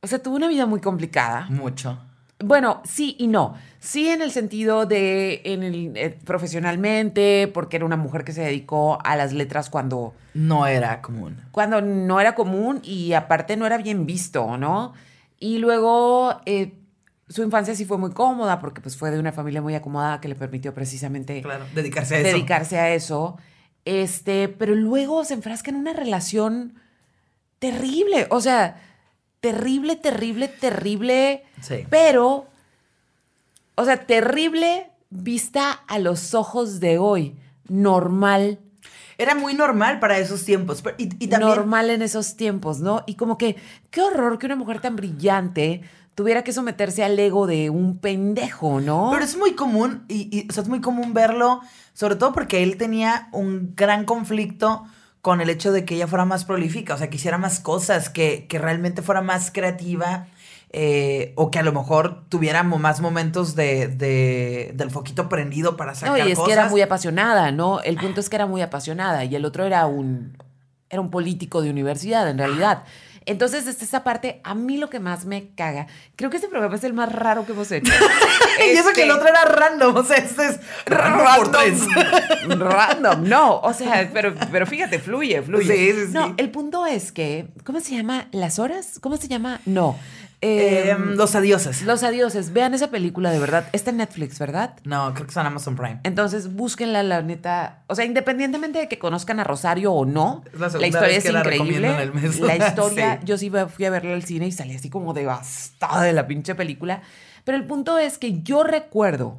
o 0.00 0.06
sea, 0.06 0.22
tuvo 0.22 0.36
una 0.36 0.48
vida 0.48 0.66
muy 0.66 0.80
complicada. 0.80 1.46
Mucho. 1.50 1.98
Bueno, 2.40 2.82
sí 2.84 3.16
y 3.18 3.26
no. 3.26 3.54
Sí 3.80 4.08
en 4.08 4.22
el 4.22 4.30
sentido 4.30 4.86
de 4.86 5.40
en 5.44 5.62
el, 5.64 5.92
eh, 5.96 6.16
profesionalmente, 6.24 7.50
porque 7.52 7.76
era 7.76 7.84
una 7.86 7.96
mujer 7.96 8.22
que 8.24 8.32
se 8.32 8.42
dedicó 8.42 8.98
a 9.04 9.16
las 9.16 9.32
letras 9.32 9.70
cuando, 9.70 10.14
No 10.34 10.66
era 10.66 11.02
común. 11.02 11.36
cuando 11.50 11.80
no 11.80 12.20
era 12.20 12.34
común 12.36 12.80
y 12.84 13.12
aparte 13.14 13.56
no 13.56 13.66
era 13.66 13.76
bien 13.78 14.06
visto, 14.06 14.56
¿no? 14.56 14.92
Y 15.40 15.58
luego 15.58 16.40
eh, 16.46 16.74
su 17.28 17.42
infancia 17.42 17.74
sí 17.74 17.84
fue 17.84 17.98
muy 17.98 18.12
cómoda 18.12 18.60
porque 18.60 18.80
pues 18.80 18.96
fue 18.96 19.10
de 19.10 19.18
una 19.18 19.32
familia 19.32 19.60
muy 19.60 19.74
acomodada 19.74 20.20
que 20.20 20.28
le 20.28 20.34
permitió 20.36 20.72
precisamente 20.74 21.42
Claro. 21.42 21.64
Dedicarse 21.74 22.14
a 22.16 22.18
eso. 22.20 22.28
dedicarse 22.28 22.78
a 22.78 22.94
eso. 22.94 23.36
Este, 23.84 24.48
pero 24.48 24.74
luego 24.76 25.24
se 25.24 25.34
enfrasca 25.34 25.70
en 25.70 25.76
una 25.76 25.92
relación 25.92 26.74
terrible. 27.58 28.26
O 28.30 28.40
sea, 28.40 28.80
terrible, 29.40 29.96
terrible, 29.96 30.48
terrible. 30.48 31.44
Sí. 31.60 31.84
Pero, 31.90 32.46
o 33.74 33.84
sea, 33.84 34.06
terrible 34.06 34.90
vista 35.10 35.72
a 35.72 35.98
los 35.98 36.34
ojos 36.34 36.80
de 36.80 36.98
hoy. 36.98 37.36
Normal. 37.68 38.58
Era 39.18 39.34
muy 39.34 39.54
normal 39.54 39.98
para 39.98 40.18
esos 40.18 40.44
tiempos. 40.44 40.82
pero- 40.82 40.96
Y, 40.98 41.04
y 41.24 41.28
también. 41.28 41.50
normal 41.50 41.90
en 41.90 42.02
esos 42.02 42.36
tiempos, 42.36 42.80
¿no? 42.80 43.02
Y 43.06 43.14
como 43.14 43.36
que, 43.36 43.56
qué 43.90 44.00
horror 44.02 44.38
que 44.38 44.46
una 44.46 44.56
mujer 44.56 44.80
tan 44.80 44.96
brillante 44.96 45.82
tuviera 46.14 46.42
que 46.42 46.52
someterse 46.52 47.04
al 47.04 47.18
ego 47.18 47.46
de 47.46 47.70
un 47.70 47.98
pendejo, 47.98 48.80
¿no? 48.80 49.10
Pero 49.12 49.24
es 49.24 49.36
muy 49.36 49.52
común, 49.54 50.04
y, 50.08 50.28
y, 50.36 50.48
o 50.48 50.52
sea, 50.52 50.64
es 50.64 50.68
muy 50.68 50.80
común 50.80 51.14
verlo, 51.14 51.60
sobre 51.94 52.16
todo 52.16 52.32
porque 52.32 52.62
él 52.64 52.76
tenía 52.76 53.28
un 53.32 53.74
gran 53.76 54.04
conflicto 54.04 54.84
con 55.22 55.40
el 55.40 55.50
hecho 55.50 55.72
de 55.72 55.84
que 55.84 55.94
ella 55.96 56.06
fuera 56.06 56.24
más 56.24 56.44
prolífica, 56.44 56.94
o 56.94 56.98
sea, 56.98 57.10
que 57.10 57.16
hiciera 57.16 57.38
más 57.38 57.60
cosas, 57.60 58.08
que, 58.08 58.46
que 58.48 58.58
realmente 58.58 59.02
fuera 59.02 59.20
más 59.20 59.50
creativa, 59.50 60.26
eh, 60.70 61.32
o 61.36 61.50
que 61.50 61.58
a 61.58 61.62
lo 61.62 61.72
mejor 61.72 62.24
tuviera 62.28 62.62
mo- 62.62 62.78
más 62.78 63.00
momentos 63.00 63.54
de, 63.56 63.88
de- 63.88 64.72
del 64.74 64.90
foquito 64.90 65.28
prendido 65.28 65.76
para 65.76 65.92
No, 65.92 65.96
sacar 65.98 66.18
y 66.28 66.32
es 66.32 66.38
cosas. 66.38 66.46
que 66.46 66.52
era 66.52 66.68
muy 66.68 66.80
apasionada, 66.82 67.50
¿no? 67.52 67.80
El 67.80 67.96
punto 67.96 68.20
es 68.20 68.28
que 68.28 68.36
era 68.36 68.46
muy 68.46 68.60
apasionada 68.62 69.24
y 69.24 69.34
el 69.34 69.44
otro 69.44 69.64
era 69.64 69.86
un, 69.86 70.36
era 70.90 71.00
un 71.00 71.10
político 71.10 71.62
de 71.62 71.70
universidad, 71.70 72.28
en 72.28 72.38
realidad. 72.38 72.84
Entonces, 73.28 73.66
desde 73.66 73.84
esa 73.84 74.04
parte, 74.04 74.40
a 74.42 74.54
mí 74.54 74.78
lo 74.78 74.88
que 74.88 75.00
más 75.00 75.26
me 75.26 75.50
caga, 75.54 75.86
creo 76.16 76.30
que 76.30 76.38
este 76.38 76.48
programa 76.48 76.76
es 76.76 76.84
el 76.84 76.94
más 76.94 77.12
raro 77.12 77.44
que 77.44 77.52
hemos 77.52 77.70
hecho. 77.70 77.92
y 78.66 78.70
eso 78.70 78.90
que 78.94 79.02
el 79.02 79.10
otro 79.10 79.28
era 79.28 79.44
random, 79.44 79.96
o 79.96 80.02
sea, 80.02 80.16
este 80.16 80.46
es. 80.46 80.60
Random, 82.48 83.28
no. 83.28 83.60
O 83.60 83.74
sea, 83.74 84.08
pero, 84.14 84.34
pero 84.50 84.66
fíjate, 84.66 84.98
fluye, 84.98 85.42
fluye. 85.42 85.76
Sí, 85.76 85.92
sí, 85.92 86.06
sí. 86.06 86.12
No, 86.14 86.34
el 86.38 86.50
punto 86.50 86.86
es 86.86 87.12
que, 87.12 87.48
¿cómo 87.64 87.80
se 87.80 87.96
llama? 87.96 88.28
¿Las 88.32 88.58
horas? 88.58 88.98
¿Cómo 88.98 89.18
se 89.18 89.28
llama? 89.28 89.60
No. 89.66 89.98
Eh, 90.40 90.90
Em, 90.90 91.16
los 91.16 91.34
adioses. 91.34 91.82
Los 91.82 92.04
adioses. 92.04 92.52
Vean 92.52 92.72
esa 92.72 92.90
película, 92.90 93.30
de 93.32 93.40
verdad. 93.40 93.66
Está 93.72 93.90
en 93.90 93.96
Netflix, 93.96 94.38
¿verdad? 94.38 94.76
No, 94.84 95.12
creo 95.14 95.26
que 95.26 95.32
son 95.32 95.44
Amazon 95.46 95.74
Prime. 95.74 96.00
Entonces, 96.04 96.54
búsquenla, 96.54 97.02
la 97.02 97.22
neta. 97.22 97.82
O 97.88 97.94
sea, 97.96 98.04
independientemente 98.04 98.78
de 98.78 98.88
que 98.88 98.98
conozcan 99.00 99.40
a 99.40 99.44
Rosario 99.44 99.92
o 99.92 100.04
no, 100.04 100.44
la 100.52 100.68
la, 100.68 100.86
historia 100.86 101.16
es 101.16 101.24
que 101.24 101.32
la 101.32 101.40
increíble. 101.40 101.88
recomiendo 101.88 101.88
en 101.88 102.00
el 102.00 102.14
mes. 102.14 102.38
La 102.40 102.56
historia, 102.68 103.18
Sí. 103.20 103.26
yo 103.26 103.36
sí 103.38 103.50
fui 103.74 103.84
a 103.84 103.90
verla 103.90 104.14
al 104.14 104.22
cine 104.22 104.46
y 104.46 104.52
salí 104.52 104.76
así 104.76 104.88
como 104.90 105.12
devastada 105.12 106.02
de 106.02 106.12
la 106.12 106.26
pinche 106.28 106.54
película. 106.54 107.02
Pero 107.44 107.58
el 107.58 107.64
punto 107.64 107.98
es 107.98 108.18
que 108.18 108.40
yo 108.42 108.62
recuerdo 108.62 109.38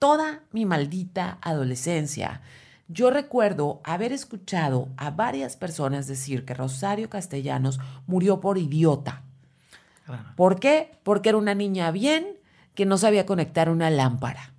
toda 0.00 0.40
mi 0.50 0.64
maldita 0.66 1.38
adolescencia. 1.42 2.40
Yo 2.88 3.10
recuerdo 3.10 3.80
haber 3.84 4.12
escuchado 4.12 4.88
a 4.96 5.10
varias 5.10 5.56
personas 5.56 6.08
decir 6.08 6.44
que 6.44 6.54
Rosario 6.54 7.08
Castellanos 7.08 7.78
murió 8.08 8.40
por 8.40 8.58
idiota. 8.58 9.22
Claro. 10.10 10.32
¿Por 10.36 10.60
qué? 10.60 10.92
Porque 11.02 11.30
era 11.30 11.38
una 11.38 11.54
niña 11.54 11.90
bien 11.90 12.26
que 12.74 12.86
no 12.86 12.98
sabía 12.98 13.26
conectar 13.26 13.68
una 13.68 13.90
lámpara. 13.90 14.52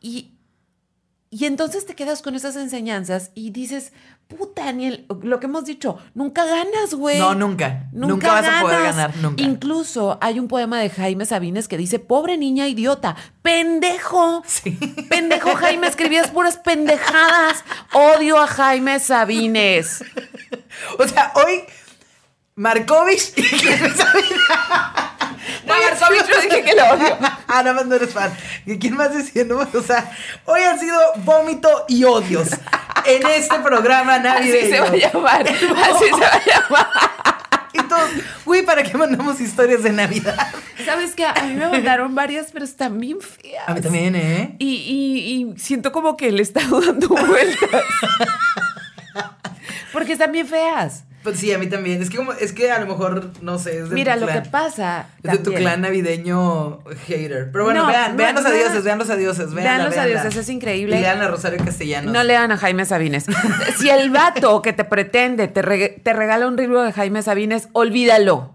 Y, 0.00 0.34
y 1.30 1.44
entonces 1.44 1.84
te 1.84 1.94
quedas 1.94 2.22
con 2.22 2.34
esas 2.34 2.56
enseñanzas 2.56 3.32
y 3.34 3.50
dices, 3.50 3.92
puta, 4.28 4.64
Daniel, 4.64 5.06
lo 5.22 5.40
que 5.40 5.46
hemos 5.46 5.64
dicho, 5.64 5.98
nunca 6.14 6.44
ganas, 6.44 6.94
güey. 6.94 7.18
No, 7.18 7.34
nunca. 7.34 7.88
Nunca, 7.92 8.32
vas 8.32 8.46
a 8.46 8.60
poder 8.62 8.82
ganar, 8.82 9.16
nunca. 9.18 9.42
Incluso 9.42 10.18
hay 10.20 10.38
un 10.38 10.48
poema 10.48 10.78
de 10.80 10.90
Jaime 10.90 11.26
Sabines 11.26 11.68
que 11.68 11.76
dice, 11.76 11.98
pobre 11.98 12.38
niña 12.38 12.68
idiota, 12.68 13.16
pendejo. 13.42 14.42
Sí. 14.46 14.78
Pendejo 15.08 15.54
Jaime, 15.56 15.86
escribías 15.86 16.28
puras 16.28 16.58
pendejadas. 16.58 17.64
Odio 17.92 18.38
a 18.38 18.46
Jaime 18.46 18.98
Sabines. 19.00 20.04
O 20.98 21.08
sea, 21.08 21.32
hoy 21.34 21.64
Markovich 22.58 23.32
y. 23.36 23.42
No, 25.64 25.74
Markovich 25.74 26.28
no 26.28 26.40
dije 26.42 26.62
que 26.62 26.74
lo 26.74 26.84
odio. 26.92 27.16
ah, 27.20 27.62
nada 27.62 27.72
más 27.74 27.86
no 27.86 27.94
eres 27.94 28.12
fan. 28.12 28.34
¿Y 28.66 28.78
quién 28.78 28.96
más 28.96 29.14
decía? 29.14 29.44
No, 29.44 29.58
o 29.58 29.82
sea, 29.82 30.10
hoy 30.44 30.60
han 30.62 30.78
sido 30.78 30.98
vómito 31.18 31.84
y 31.88 32.04
odios 32.04 32.48
en 33.04 33.26
este 33.26 33.58
programa 33.60 34.18
navideño. 34.18 34.60
Así 34.60 34.70
se 34.70 34.80
va 34.80 34.86
a 34.88 34.96
llamar. 34.96 35.48
Así 35.48 36.04
se 36.04 36.10
va 36.20 36.26
a 36.26 36.44
llamar. 36.44 36.88
Y 37.74 37.82
todos, 37.82 38.10
güey, 38.44 38.62
¿para 38.62 38.82
qué 38.82 38.96
mandamos 38.96 39.40
historias 39.40 39.82
de 39.82 39.92
Navidad? 39.92 40.48
¿Sabes 40.84 41.14
qué? 41.14 41.26
A 41.26 41.34
mí 41.44 41.54
me 41.54 41.68
mandaron 41.68 42.14
varias, 42.14 42.48
pero 42.52 42.64
están 42.64 42.98
bien 42.98 43.20
feas. 43.20 43.68
A 43.68 43.74
mí 43.74 43.80
también, 43.80 44.16
¿eh? 44.16 44.56
Y, 44.58 44.66
y, 44.74 45.52
y 45.54 45.58
siento 45.58 45.92
como 45.92 46.16
que 46.16 46.32
le 46.32 46.42
está 46.42 46.60
dando 46.60 47.08
vueltas. 47.08 47.84
Porque 49.92 50.12
están 50.12 50.32
bien 50.32 50.46
feas. 50.46 51.04
Pues 51.28 51.40
sí, 51.40 51.52
a 51.52 51.58
mí 51.58 51.66
también. 51.66 52.00
Es 52.00 52.10
que 52.10 52.16
como, 52.16 52.32
es 52.32 52.52
que 52.52 52.70
a 52.70 52.78
lo 52.80 52.86
mejor, 52.86 53.30
no 53.42 53.58
sé, 53.58 53.80
es 53.80 53.88
de 53.90 53.94
Mira, 53.94 54.14
tu 54.14 54.20
lo 54.20 54.26
clan. 54.28 54.42
que 54.42 54.48
pasa. 54.50 55.08
Es 55.22 55.32
de 55.32 55.38
tu 55.38 55.52
clan 55.52 55.80
navideño 55.82 56.80
hater. 57.06 57.50
Pero 57.52 57.64
bueno, 57.64 57.82
No, 57.82 57.88
vean, 57.88 58.12
no, 58.12 58.16
vean 58.16 58.34
los 58.34 58.44
no. 58.44 58.50
adioses, 58.50 58.84
vean 58.84 58.98
los 58.98 59.10
adioses. 59.10 59.52
Vean 59.52 59.84
los 59.84 59.90
véanla. 59.94 60.20
adioses, 60.20 60.36
es 60.36 60.48
increíble. 60.48 60.96
Y 60.96 61.00
lean 61.00 61.20
a 61.20 61.28
Rosario 61.28 61.62
Castellanos. 61.64 62.12
No 62.12 62.22
lean 62.24 62.50
a 62.52 62.56
Jaime 62.56 62.84
Sabines. 62.86 63.26
si 63.78 63.90
el 63.90 64.10
vato 64.10 64.62
que 64.62 64.72
te 64.72 64.84
pretende 64.84 65.48
te, 65.48 65.62
te 66.02 66.12
regala 66.12 66.46
un 66.46 66.56
libro 66.56 66.82
de 66.82 66.92
Jaime 66.92 67.22
Sabines, 67.22 67.68
olvídalo. 67.72 68.54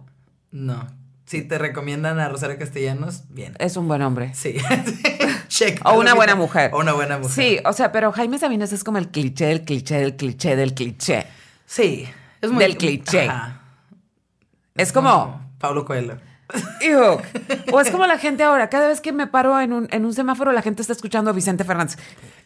No. 0.51 0.87
Si 1.25 1.41
te 1.41 1.57
recomiendan 1.57 2.19
a 2.19 2.29
Rosario 2.29 2.57
Castellanos, 2.59 3.23
bien. 3.29 3.55
Es 3.59 3.77
un 3.77 3.87
buen 3.87 4.01
hombre. 4.01 4.31
Sí. 4.35 4.55
Check. 5.47 5.79
O 5.85 5.99
una 5.99 6.13
buena 6.13 6.35
mujer. 6.35 6.71
O 6.73 6.79
una 6.79 6.93
buena 6.93 7.17
mujer. 7.17 7.33
Sí, 7.33 7.59
o 7.65 7.73
sea, 7.73 7.91
pero 7.91 8.11
Jaime 8.11 8.37
Sabines 8.39 8.71
es 8.73 8.83
como 8.83 8.97
el 8.97 9.09
cliché 9.09 9.45
del 9.45 9.61
cliché 9.63 9.95
del 9.99 10.15
cliché 10.15 10.55
del 10.55 10.73
cliché. 10.73 11.25
Sí. 11.65 12.07
Es 12.43 12.51
muy. 12.51 12.63
Del 12.63 12.77
cliché. 12.77 13.27
Ajá. 13.27 13.61
Es 14.75 14.91
como, 14.91 15.41
Pablo 15.59 15.85
Coelho. 15.85 16.17
Hijo. 16.81 17.21
O 17.71 17.79
es 17.79 17.89
como 17.89 18.05
la 18.05 18.17
gente 18.17 18.43
ahora, 18.43 18.69
cada 18.69 18.87
vez 18.87 19.01
que 19.01 19.13
me 19.13 19.27
paro 19.27 19.59
en 19.59 19.71
un, 19.71 19.87
en 19.91 20.05
un 20.05 20.13
semáforo, 20.13 20.51
la 20.51 20.61
gente 20.61 20.81
está 20.81 20.93
escuchando 20.93 21.29
a 21.29 21.33
Vicente 21.33 21.63
Fernández. 21.63 21.97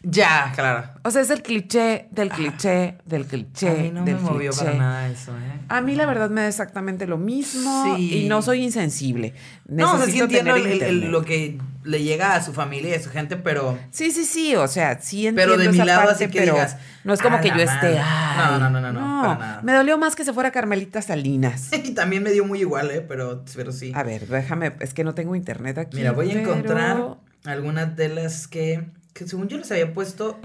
Ya, 0.02 0.52
claro. 0.54 0.88
O 1.02 1.10
sea, 1.10 1.22
es 1.22 1.30
el 1.30 1.42
cliché 1.42 2.06
del 2.12 2.28
cliché 2.30 2.98
del 3.04 3.26
cliché. 3.26 3.68
a 3.68 3.74
mí 3.74 3.90
no 3.90 4.04
me 4.04 4.14
movió 4.14 4.50
cliché. 4.52 4.64
para 4.66 4.78
nada 4.78 5.08
eso, 5.08 5.32
¿eh? 5.32 5.60
A 5.68 5.80
mí 5.80 5.96
la 5.96 6.06
verdad 6.06 6.30
me 6.30 6.42
da 6.42 6.48
exactamente 6.48 7.06
lo 7.06 7.18
mismo 7.18 7.96
Sí. 7.96 8.24
y 8.24 8.28
no 8.28 8.40
soy 8.42 8.62
insensible. 8.62 9.34
No, 9.66 9.94
o 9.94 9.96
sea, 9.98 10.06
sí 10.06 10.20
entiendo 10.20 10.54
el- 10.54 10.82
el- 10.82 11.10
lo 11.10 11.22
que 11.24 11.58
le 11.82 12.02
llega 12.02 12.34
a 12.36 12.42
su 12.42 12.52
familia 12.52 12.90
y 12.90 12.94
a 12.94 13.02
su 13.02 13.10
gente, 13.10 13.36
pero. 13.36 13.76
Sí, 13.90 14.10
sí, 14.12 14.24
sí, 14.24 14.54
o 14.54 14.68
sea, 14.68 15.00
sí 15.00 15.26
entiendo 15.26 15.54
Pero 15.56 15.62
de 15.72 15.76
mi 15.76 15.84
lado, 15.84 16.06
parte, 16.06 16.24
así 16.24 16.30
que 16.32 16.40
pero 16.40 16.54
digas, 16.54 16.76
no 17.02 17.12
es 17.12 17.20
como 17.20 17.36
"A 17.36 17.40
que 17.40 17.48
yo 17.48 17.54
esté, 17.56 17.66
madre". 17.96 17.98
ay, 18.00 18.36
No, 18.52 18.58
no, 18.58 18.70
no, 18.70 18.80
no, 18.80 18.92
no, 18.92 19.22
para 19.22 19.38
nada. 19.38 19.60
Me 19.62 19.72
dolió 19.72 19.98
más 19.98 20.14
que 20.14 20.24
se 20.24 20.32
fuera 20.32 20.50
Carmelita 20.52 21.02
Salinas. 21.02 21.70
Y 21.84 21.90
también 21.94 22.22
me 22.22 22.30
dio 22.30 22.44
muy 22.44 22.60
igual, 22.60 22.90
¿eh? 22.92 23.00
Pero, 23.00 23.44
pero 23.56 23.72
sí. 23.72 23.90
A 23.96 24.02
ver, 24.04 24.28
déjame, 24.28 24.72
es 24.80 24.94
que 24.94 25.02
no 25.02 25.14
tengo 25.14 25.34
internet 25.34 25.76
aquí. 25.78 25.96
Mira, 25.96 26.12
voy 26.12 26.30
a 26.30 26.40
encontrar 26.40 27.16
algunas 27.44 27.96
de 27.96 28.08
las 28.10 28.46
que, 28.48 28.84
que 29.18 29.26
según 29.26 29.48
yo 29.48 29.58
les 29.58 29.70
había 29.72 29.92
puesto. 29.92 30.38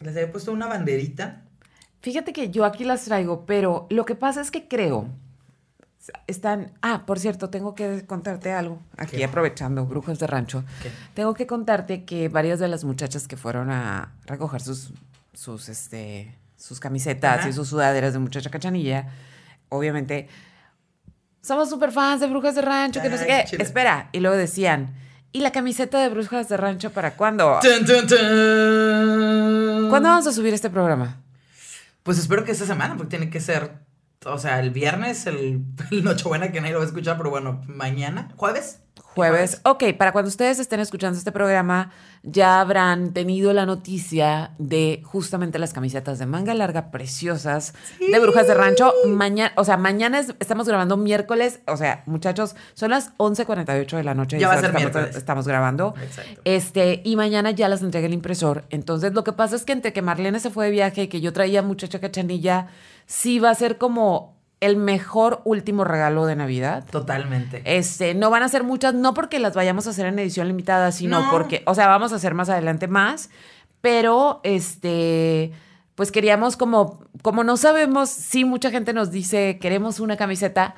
Les 0.00 0.14
había 0.14 0.30
puesto 0.30 0.52
una 0.52 0.66
banderita. 0.66 1.42
Fíjate 2.00 2.32
que 2.32 2.50
yo 2.50 2.64
aquí 2.64 2.84
las 2.84 3.04
traigo, 3.04 3.46
pero 3.46 3.86
lo 3.88 4.04
que 4.04 4.14
pasa 4.14 4.42
es 4.42 4.50
que 4.50 4.68
creo. 4.68 5.08
Están. 6.26 6.72
Ah, 6.82 7.04
por 7.06 7.18
cierto, 7.18 7.48
tengo 7.48 7.74
que 7.74 8.04
contarte 8.06 8.52
algo. 8.52 8.80
Aquí 8.98 9.16
¿Qué? 9.16 9.24
aprovechando, 9.24 9.86
brujas 9.86 10.18
de 10.18 10.26
rancho. 10.26 10.64
¿Qué? 10.82 10.90
Tengo 11.14 11.32
que 11.32 11.46
contarte 11.46 12.04
que 12.04 12.28
varias 12.28 12.58
de 12.58 12.68
las 12.68 12.84
muchachas 12.84 13.26
que 13.26 13.36
fueron 13.36 13.70
a 13.70 14.12
recoger 14.26 14.60
sus, 14.60 14.92
sus, 15.32 15.68
este, 15.68 16.36
sus 16.56 16.80
camisetas 16.80 17.40
Ajá. 17.40 17.48
y 17.48 17.52
sus 17.52 17.68
sudaderas 17.68 18.12
de 18.12 18.18
muchacha 18.18 18.50
cachanilla, 18.50 19.08
obviamente, 19.68 20.28
somos 21.40 21.70
súper 21.70 21.92
fans 21.92 22.20
de 22.20 22.26
brujas 22.26 22.56
de 22.56 22.62
rancho, 22.62 23.00
que 23.00 23.08
no 23.08 23.16
sé 23.16 23.26
qué. 23.26 23.62
Espera, 23.62 24.08
y 24.12 24.18
luego 24.18 24.36
decían, 24.36 24.96
¿y 25.32 25.40
la 25.40 25.50
camiseta 25.52 25.98
de 26.00 26.08
brujas 26.08 26.48
de 26.48 26.56
rancho 26.56 26.90
para 26.90 27.16
cuándo? 27.16 27.58
Tun, 27.62 27.84
tun, 27.86 28.06
tun. 28.06 29.88
¿Cuándo 29.88 30.08
vamos 30.08 30.26
a 30.26 30.32
subir 30.32 30.54
este 30.54 30.70
programa? 30.70 31.20
Pues 32.02 32.18
espero 32.18 32.44
que 32.44 32.52
esta 32.52 32.66
semana, 32.66 32.96
porque 32.96 33.10
tiene 33.10 33.30
que 33.30 33.40
ser. 33.40 33.72
O 34.24 34.38
sea, 34.38 34.60
el 34.60 34.70
viernes, 34.70 35.26
el, 35.26 35.64
el 35.90 36.04
Nochebuena, 36.04 36.52
que 36.52 36.60
nadie 36.60 36.72
lo 36.72 36.78
va 36.78 36.84
a 36.84 36.88
escuchar, 36.88 37.16
pero 37.16 37.30
bueno, 37.30 37.62
mañana, 37.66 38.28
jueves. 38.36 38.81
Jueves. 39.14 39.60
Ok, 39.64 39.84
para 39.98 40.12
cuando 40.12 40.28
ustedes 40.28 40.58
estén 40.58 40.80
escuchando 40.80 41.18
este 41.18 41.32
programa, 41.32 41.90
ya 42.22 42.60
habrán 42.60 43.12
tenido 43.12 43.52
la 43.52 43.66
noticia 43.66 44.52
de 44.58 45.02
justamente 45.04 45.58
las 45.58 45.72
camisetas 45.72 46.18
de 46.18 46.24
manga 46.26 46.54
larga 46.54 46.90
preciosas 46.90 47.74
de 48.00 48.18
Brujas 48.20 48.46
de 48.46 48.54
Rancho. 48.54 48.92
Mañana, 49.06 49.52
o 49.56 49.64
sea, 49.64 49.76
mañana 49.76 50.18
es- 50.20 50.34
estamos 50.40 50.66
grabando 50.66 50.96
miércoles. 50.96 51.60
O 51.66 51.76
sea, 51.76 52.02
muchachos, 52.06 52.56
son 52.74 52.90
las 52.90 53.12
11.48 53.18 53.96
de 53.96 54.04
la 54.04 54.14
noche. 54.14 54.38
Ya 54.38 54.48
va 54.48 54.54
a 54.54 54.56
ser 54.56 54.66
estamos, 54.70 54.82
miércoles. 54.92 55.16
estamos 55.16 55.46
grabando. 55.48 55.94
Exacto. 56.02 56.40
Este, 56.44 57.02
y 57.04 57.16
mañana 57.16 57.50
ya 57.50 57.68
las 57.68 57.82
entrega 57.82 58.06
el 58.06 58.14
impresor. 58.14 58.64
Entonces, 58.70 59.12
lo 59.12 59.24
que 59.24 59.32
pasa 59.32 59.56
es 59.56 59.64
que 59.64 59.72
entre 59.72 59.92
que 59.92 60.00
Marlene 60.00 60.40
se 60.40 60.50
fue 60.50 60.66
de 60.66 60.70
viaje 60.70 61.02
y 61.02 61.08
que 61.08 61.20
yo 61.20 61.32
traía 61.32 61.60
muchacha 61.62 62.00
cachanilla, 62.00 62.68
sí 63.06 63.38
va 63.40 63.50
a 63.50 63.54
ser 63.54 63.76
como 63.78 64.40
el 64.62 64.76
mejor 64.76 65.42
último 65.44 65.84
regalo 65.84 66.24
de 66.24 66.36
Navidad. 66.36 66.84
Totalmente. 66.90 67.62
Este, 67.64 68.14
no 68.14 68.30
van 68.30 68.42
a 68.44 68.48
ser 68.48 68.62
muchas, 68.64 68.94
no 68.94 69.12
porque 69.12 69.38
las 69.38 69.54
vayamos 69.54 69.86
a 69.86 69.90
hacer 69.90 70.06
en 70.06 70.18
edición 70.18 70.46
limitada, 70.48 70.92
sino 70.92 71.20
No. 71.20 71.30
porque, 71.30 71.62
o 71.66 71.74
sea, 71.74 71.88
vamos 71.88 72.12
a 72.12 72.16
hacer 72.16 72.32
más 72.34 72.48
adelante 72.48 72.86
más, 72.88 73.28
pero 73.80 74.40
este, 74.44 75.52
pues 75.96 76.12
queríamos 76.12 76.56
como, 76.56 77.00
como 77.22 77.44
no 77.44 77.56
sabemos, 77.56 78.08
sí 78.08 78.44
mucha 78.44 78.70
gente 78.70 78.92
nos 78.92 79.10
dice 79.10 79.58
queremos 79.60 80.00
una 80.00 80.16
camiseta, 80.16 80.74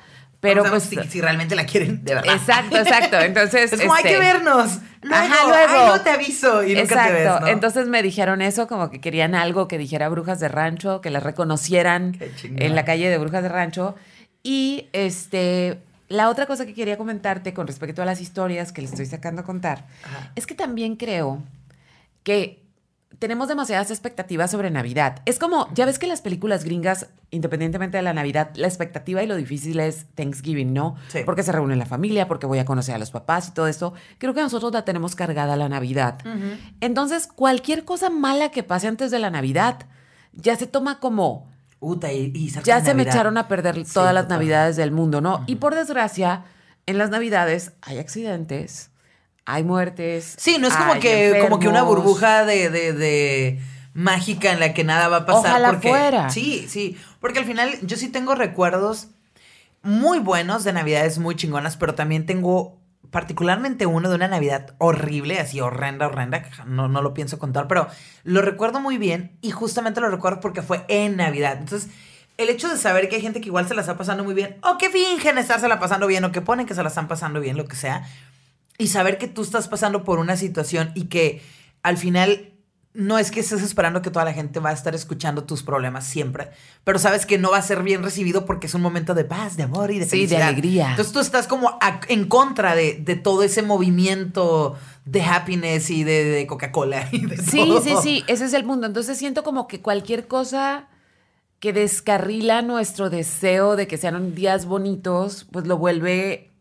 pero 0.49 0.63
No 0.63 0.69
pues, 0.69 0.83
si, 0.83 0.95
si 1.09 1.21
realmente 1.21 1.55
la 1.55 1.65
quieren, 1.65 2.03
de 2.03 2.15
verdad. 2.15 2.35
exacto, 2.35 2.77
exacto, 2.77 3.19
entonces, 3.19 3.73
Es 3.73 3.81
como, 3.81 3.93
hay 3.93 4.03
este, 4.03 4.13
que 4.13 4.19
vernos. 4.19 4.79
Luego, 5.01 5.23
Ajá, 5.23 5.47
luego. 5.47 5.83
Ay, 5.83 5.87
no 5.87 6.01
te 6.01 6.09
aviso. 6.09 6.63
Y 6.63 6.69
nunca 6.75 6.81
Exacto. 6.81 7.13
te 7.13 7.23
ves, 7.23 7.41
¿no? 7.41 7.47
Entonces 7.47 7.87
me 7.87 8.01
dijeron 8.01 8.41
eso, 8.41 8.67
como 8.67 8.89
que 8.89 8.99
querían 9.01 9.35
algo 9.35 9.67
que 9.67 9.77
dijera 9.77 10.09
Brujas 10.09 10.39
de 10.39 10.47
Rancho, 10.47 11.01
que 11.01 11.09
las 11.11 11.21
reconocieran 11.23 12.17
en 12.43 12.75
la 12.75 12.85
calle 12.85 13.09
de 13.09 13.17
Brujas 13.17 13.43
de 13.43 13.49
Rancho. 13.49 13.95
Y 14.41 14.87
este, 14.93 15.79
la 16.07 16.29
otra 16.29 16.45
cosa 16.47 16.65
que 16.65 16.73
quería 16.73 16.97
comentarte 16.97 17.53
con 17.53 17.67
respecto 17.67 18.01
a 18.01 18.05
las 18.05 18.19
historias 18.21 18.71
que 18.71 18.81
les 18.81 18.91
estoy 18.91 19.05
sacando 19.05 19.41
a 19.41 19.43
contar, 19.45 19.85
Ajá. 20.03 20.31
es 20.35 20.47
que 20.47 20.55
también 20.55 20.95
creo 20.95 21.43
que 22.23 22.64
tenemos 23.19 23.47
demasiadas 23.47 23.91
expectativas 23.91 24.51
sobre 24.51 24.71
Navidad. 24.71 25.21
Es 25.25 25.39
como, 25.39 25.67
ya 25.73 25.85
ves 25.85 25.99
que 25.99 26.07
las 26.07 26.21
películas 26.21 26.63
gringas, 26.63 27.07
independientemente 27.31 27.97
de 27.97 28.03
la 28.03 28.13
Navidad, 28.13 28.51
la 28.55 28.67
expectativa 28.67 29.23
y 29.23 29.27
lo 29.27 29.35
difícil 29.35 29.79
es 29.79 30.05
Thanksgiving, 30.15 30.73
¿no? 30.73 30.95
Sí. 31.09 31.19
Porque 31.25 31.43
se 31.43 31.51
reúne 31.51 31.75
la 31.75 31.85
familia, 31.85 32.27
porque 32.27 32.45
voy 32.45 32.59
a 32.59 32.65
conocer 32.65 32.95
a 32.95 32.97
los 32.97 33.11
papás 33.11 33.47
y 33.49 33.51
todo 33.51 33.67
esto. 33.67 33.93
Creo 34.17 34.33
que 34.33 34.41
nosotros 34.41 34.71
la 34.73 34.85
tenemos 34.85 35.15
cargada 35.15 35.55
la 35.55 35.69
Navidad. 35.69 36.19
Entonces, 36.81 37.27
cualquier 37.27 37.85
cosa 37.85 38.09
mala 38.09 38.49
que 38.49 38.63
pase 38.63 38.87
antes 38.87 39.11
de 39.11 39.19
la 39.19 39.29
Navidad 39.29 39.85
ya 40.33 40.55
se 40.55 40.67
toma 40.67 40.99
como, 40.99 41.49
Uta, 41.79 42.11
y, 42.11 42.31
y 42.33 42.49
ya 42.49 42.83
se 42.83 42.93
me 42.93 43.03
echaron 43.03 43.37
a 43.37 43.47
perder 43.47 43.75
Sí, 43.85 43.93
todas 43.93 44.13
las 44.13 44.25
total. 44.25 44.39
Navidades 44.39 44.75
del 44.75 44.91
mundo, 44.91 45.21
¿no? 45.21 45.43
Y 45.47 45.55
por 45.55 45.75
desgracia, 45.75 46.43
en 46.85 46.97
las 46.97 47.09
Navidades 47.09 47.73
hay 47.81 47.99
accidentes, 47.99 48.91
hay 49.45 49.63
muertes. 49.63 50.35
Sí, 50.37 50.57
no 50.59 50.67
es 50.67 50.75
como 50.75 50.99
que, 50.99 51.39
como 51.41 51.59
que 51.59 51.67
una 51.67 51.83
burbuja 51.83 52.45
de, 52.45 52.69
de, 52.69 52.93
de 52.93 53.59
mágica 53.93 54.51
en 54.51 54.59
la 54.59 54.73
que 54.73 54.83
nada 54.83 55.07
va 55.07 55.17
a 55.17 55.25
pasar. 55.25 55.51
Ojalá 55.51 55.69
porque, 55.71 55.89
fuera. 55.89 56.29
Sí, 56.29 56.65
sí. 56.67 56.97
Porque 57.19 57.39
al 57.39 57.45
final 57.45 57.77
yo 57.83 57.97
sí 57.97 58.09
tengo 58.09 58.35
recuerdos 58.35 59.07
muy 59.83 60.19
buenos 60.19 60.63
de 60.63 60.73
navidades 60.73 61.19
muy 61.19 61.35
chingonas, 61.35 61.77
pero 61.77 61.93
también 61.93 62.25
tengo 62.25 62.79
particularmente 63.11 63.85
uno 63.85 64.09
de 64.09 64.15
una 64.15 64.27
Navidad 64.27 64.75
horrible, 64.77 65.39
así 65.39 65.61
horrenda, 65.61 66.07
horrenda, 66.07 66.43
que 66.43 66.49
no, 66.65 66.89
no 66.89 67.01
lo 67.01 67.13
pienso 67.13 67.39
contar, 67.39 67.67
pero 67.67 67.87
lo 68.23 68.41
recuerdo 68.41 68.81
muy 68.81 68.97
bien 68.97 69.37
y 69.41 69.51
justamente 69.51 70.01
lo 70.01 70.09
recuerdo 70.09 70.41
porque 70.41 70.61
fue 70.61 70.83
en 70.89 71.15
Navidad. 71.15 71.57
Entonces, 71.59 71.89
el 72.37 72.49
hecho 72.49 72.67
de 72.67 72.77
saber 72.77 73.07
que 73.07 73.15
hay 73.15 73.21
gente 73.21 73.39
que 73.39 73.47
igual 73.47 73.67
se 73.67 73.73
la 73.73 73.81
está 73.81 73.95
pasando 73.95 74.25
muy 74.25 74.33
bien, 74.33 74.57
o 74.63 74.77
que 74.77 74.89
fingen 74.89 75.37
estársela 75.37 75.79
pasando 75.79 76.07
bien, 76.07 76.25
o 76.25 76.33
que 76.33 76.41
ponen 76.41 76.65
que 76.65 76.75
se 76.75 76.83
la 76.83 76.89
están 76.89 77.07
pasando 77.07 77.39
bien, 77.39 77.55
lo 77.55 77.65
que 77.65 77.77
sea, 77.77 78.05
y 78.77 78.87
saber 78.87 79.17
que 79.17 79.27
tú 79.27 79.41
estás 79.41 79.67
pasando 79.67 80.03
por 80.03 80.19
una 80.19 80.35
situación 80.37 80.91
y 80.95 81.05
que 81.05 81.41
al 81.83 81.97
final 81.97 82.51
no 82.93 83.17
es 83.19 83.29
que 83.29 83.41
estés 83.41 83.61
esperando 83.61 84.01
que 84.01 84.09
toda 84.09 84.23
la 84.23 84.31
gente 84.31 84.61
va 84.61 84.69
a 84.69 84.73
estar 84.73 84.95
escuchando 84.95 85.43
tus 85.43 85.63
problemas 85.63 86.05
siempre, 86.05 86.51
pero 86.85 86.97
sabes 86.97 87.25
que 87.25 87.37
no 87.37 87.51
va 87.51 87.57
a 87.57 87.61
ser 87.61 87.83
bien 87.83 88.01
recibido 88.03 88.45
porque 88.45 88.67
es 88.67 88.73
un 88.73 88.81
momento 88.81 89.13
de 89.13 89.25
paz, 89.25 89.57
de 89.57 89.63
amor 89.63 89.91
y 89.91 89.99
de 89.99 90.05
Sí, 90.05 90.25
de 90.27 90.37
alegría. 90.37 90.91
Entonces 90.91 91.11
tú 91.11 91.19
estás 91.19 91.45
como 91.47 91.77
a- 91.81 91.99
en 92.07 92.25
contra 92.27 92.73
de, 92.73 92.93
de 92.93 93.17
todo 93.17 93.43
ese 93.43 93.61
movimiento 93.63 94.77
de 95.03 95.21
happiness 95.23 95.89
y 95.89 96.05
de, 96.05 96.23
de 96.23 96.47
Coca-Cola 96.47 97.09
Sí, 97.11 97.57
todo. 97.57 97.81
sí, 97.81 97.93
sí, 98.01 98.23
ese 98.27 98.45
es 98.45 98.53
el 98.53 98.63
mundo. 98.63 98.87
Entonces 98.87 99.17
siento 99.17 99.43
como 99.43 99.67
que 99.67 99.81
cualquier 99.81 100.27
cosa 100.27 100.87
que 101.59 101.73
descarrila 101.73 102.61
nuestro 102.61 103.09
deseo 103.09 103.75
de 103.75 103.87
que 103.87 103.97
sean 103.97 104.35
días 104.35 104.65
bonitos, 104.65 105.45
pues 105.51 105.67
lo 105.67 105.77
vuelve 105.77 106.51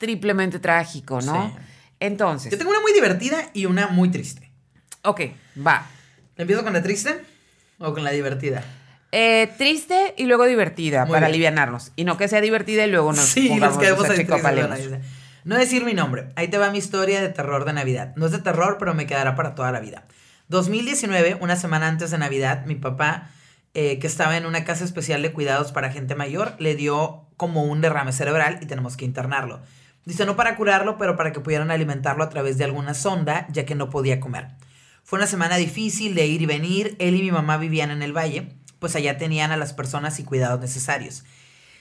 triplemente 0.00 0.58
trágico, 0.58 1.20
¿no? 1.20 1.48
Sí. 1.54 1.62
Entonces, 2.00 2.50
Yo 2.50 2.56
tengo 2.56 2.70
una 2.70 2.80
muy 2.80 2.92
divertida 2.94 3.50
y 3.52 3.66
una 3.66 3.88
muy 3.88 4.08
triste. 4.10 4.50
ok, 5.02 5.20
va. 5.64 5.86
¿Empiezo 6.36 6.64
con 6.64 6.72
la 6.72 6.82
triste 6.82 7.20
o 7.78 7.92
con 7.92 8.02
la 8.02 8.10
divertida? 8.10 8.64
Eh, 9.12 9.52
triste 9.58 10.14
y 10.16 10.24
luego 10.24 10.46
divertida 10.46 11.04
Muy 11.04 11.12
para 11.14 11.26
bien. 11.26 11.34
alivianarnos. 11.34 11.92
Y 11.96 12.04
no 12.04 12.16
que 12.16 12.28
sea 12.28 12.40
divertida 12.40 12.86
y 12.86 12.90
luego 12.90 13.12
nos 13.12 13.26
Sí, 13.26 13.54
nos 13.56 13.76
quedamos. 13.76 14.06
No 15.44 15.56
decir 15.56 15.84
mi 15.84 15.92
nombre. 15.94 16.28
Ahí 16.36 16.48
te 16.48 16.56
va 16.58 16.70
mi 16.70 16.78
historia 16.78 17.20
de 17.20 17.28
terror 17.28 17.64
de 17.66 17.72
Navidad. 17.74 18.14
No 18.16 18.26
es 18.26 18.32
de 18.32 18.38
terror, 18.38 18.76
pero 18.78 18.94
me 18.94 19.06
quedará 19.06 19.34
para 19.36 19.54
toda 19.54 19.70
la 19.72 19.80
vida. 19.80 20.04
2019, 20.48 21.36
una 21.40 21.56
semana 21.56 21.88
antes 21.88 22.10
de 22.10 22.18
Navidad, 22.18 22.64
mi 22.66 22.74
papá, 22.74 23.30
eh, 23.74 23.98
que 23.98 24.06
estaba 24.06 24.36
en 24.36 24.46
una 24.46 24.64
casa 24.64 24.84
especial 24.84 25.20
de 25.22 25.32
cuidados 25.32 25.72
para 25.72 25.90
gente 25.92 26.14
mayor, 26.14 26.54
le 26.58 26.74
dio 26.74 27.26
como 27.36 27.64
un 27.64 27.80
derrame 27.80 28.12
cerebral 28.12 28.58
y 28.62 28.66
tenemos 28.66 28.96
que 28.96 29.04
internarlo. 29.04 29.60
Dice, 30.04 30.24
no 30.26 30.36
para 30.36 30.56
curarlo, 30.56 30.96
pero 30.98 31.16
para 31.16 31.32
que 31.32 31.40
pudieran 31.40 31.70
alimentarlo 31.70 32.24
a 32.24 32.30
través 32.30 32.58
de 32.58 32.64
alguna 32.64 32.94
sonda, 32.94 33.46
ya 33.50 33.66
que 33.66 33.74
no 33.74 33.90
podía 33.90 34.20
comer. 34.20 34.48
Fue 35.04 35.18
una 35.18 35.26
semana 35.26 35.56
difícil 35.56 36.14
de 36.14 36.26
ir 36.26 36.42
y 36.42 36.46
venir. 36.46 36.96
Él 36.98 37.16
y 37.16 37.22
mi 37.22 37.32
mamá 37.32 37.56
vivían 37.56 37.90
en 37.90 38.02
el 38.02 38.16
valle, 38.16 38.54
pues 38.78 38.96
allá 38.96 39.18
tenían 39.18 39.52
a 39.52 39.56
las 39.56 39.72
personas 39.72 40.18
y 40.18 40.24
cuidados 40.24 40.60
necesarios. 40.60 41.24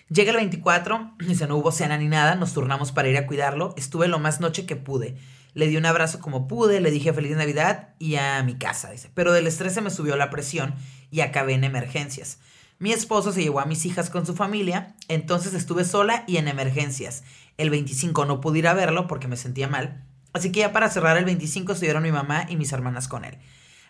Llega 0.09 0.31
el 0.31 0.37
24, 0.37 1.13
dice, 1.19 1.47
no 1.47 1.57
hubo 1.57 1.71
cena 1.71 1.97
ni 1.97 2.07
nada, 2.07 2.35
nos 2.35 2.53
turnamos 2.53 2.91
para 2.91 3.07
ir 3.07 3.17
a 3.17 3.27
cuidarlo. 3.27 3.73
Estuve 3.77 4.07
lo 4.07 4.19
más 4.19 4.39
noche 4.39 4.65
que 4.65 4.75
pude. 4.75 5.17
Le 5.53 5.67
di 5.67 5.77
un 5.77 5.85
abrazo 5.85 6.19
como 6.19 6.47
pude, 6.47 6.79
le 6.79 6.91
dije 6.91 7.13
feliz 7.13 7.35
Navidad 7.35 7.89
y 7.99 8.15
a 8.15 8.43
mi 8.43 8.55
casa, 8.55 8.91
dice. 8.91 9.09
Pero 9.13 9.31
del 9.31 9.47
estrés 9.47 9.73
se 9.73 9.81
me 9.81 9.89
subió 9.89 10.15
la 10.15 10.29
presión 10.29 10.75
y 11.11 11.21
acabé 11.21 11.53
en 11.53 11.63
emergencias. 11.63 12.39
Mi 12.77 12.93
esposo 12.93 13.33
se 13.33 13.43
llevó 13.43 13.59
a 13.59 13.65
mis 13.65 13.85
hijas 13.85 14.09
con 14.09 14.25
su 14.25 14.35
familia, 14.35 14.95
entonces 15.09 15.53
estuve 15.53 15.83
sola 15.83 16.23
y 16.27 16.37
en 16.37 16.47
emergencias. 16.47 17.23
El 17.59 17.69
25 17.71 18.23
no 18.23 18.39
pude 18.39 18.59
ir 18.59 18.69
a 18.69 18.73
verlo 18.73 19.05
porque 19.05 19.27
me 19.27 19.35
sentía 19.35 19.67
mal, 19.67 20.05
así 20.31 20.49
que 20.49 20.61
ya 20.61 20.71
para 20.71 20.89
cerrar 20.89 21.17
el 21.17 21.25
25 21.25 21.73
estuvieron 21.73 22.01
mi 22.01 22.11
mamá 22.13 22.45
y 22.47 22.55
mis 22.55 22.71
hermanas 22.71 23.09
con 23.09 23.25
él. 23.25 23.37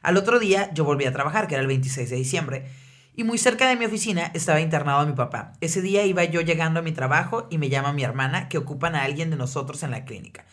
Al 0.01 0.17
otro 0.17 0.39
día 0.39 0.73
yo 0.73 0.85
volví 0.85 1.05
a 1.05 1.13
trabajar, 1.13 1.47
que 1.47 1.53
era 1.53 1.61
el 1.61 1.67
26 1.67 2.09
de 2.09 2.15
diciembre, 2.15 2.71
y 3.15 3.23
muy 3.23 3.37
cerca 3.37 3.69
de 3.69 3.75
mi 3.75 3.85
oficina 3.85 4.31
estaba 4.33 4.59
internado 4.59 5.05
mi 5.05 5.13
papá. 5.13 5.53
Ese 5.61 5.83
día 5.83 6.03
iba 6.03 6.23
yo 6.23 6.41
llegando 6.41 6.79
a 6.79 6.83
mi 6.83 6.93
trabajo 6.93 7.45
y 7.51 7.59
me 7.59 7.69
llama 7.69 7.93
mi 7.93 8.01
hermana 8.01 8.49
que 8.49 8.57
ocupan 8.57 8.95
a 8.95 9.03
alguien 9.03 9.29
de 9.29 9.35
nosotros 9.35 9.83
en 9.83 9.91
la 9.91 10.03
clínica. 10.03 10.45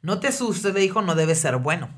No 0.00 0.20
te 0.20 0.28
asustes, 0.28 0.72
le 0.72 0.78
dijo, 0.78 1.02
no 1.02 1.16
debe 1.16 1.34
ser 1.34 1.56
bueno. 1.56 1.88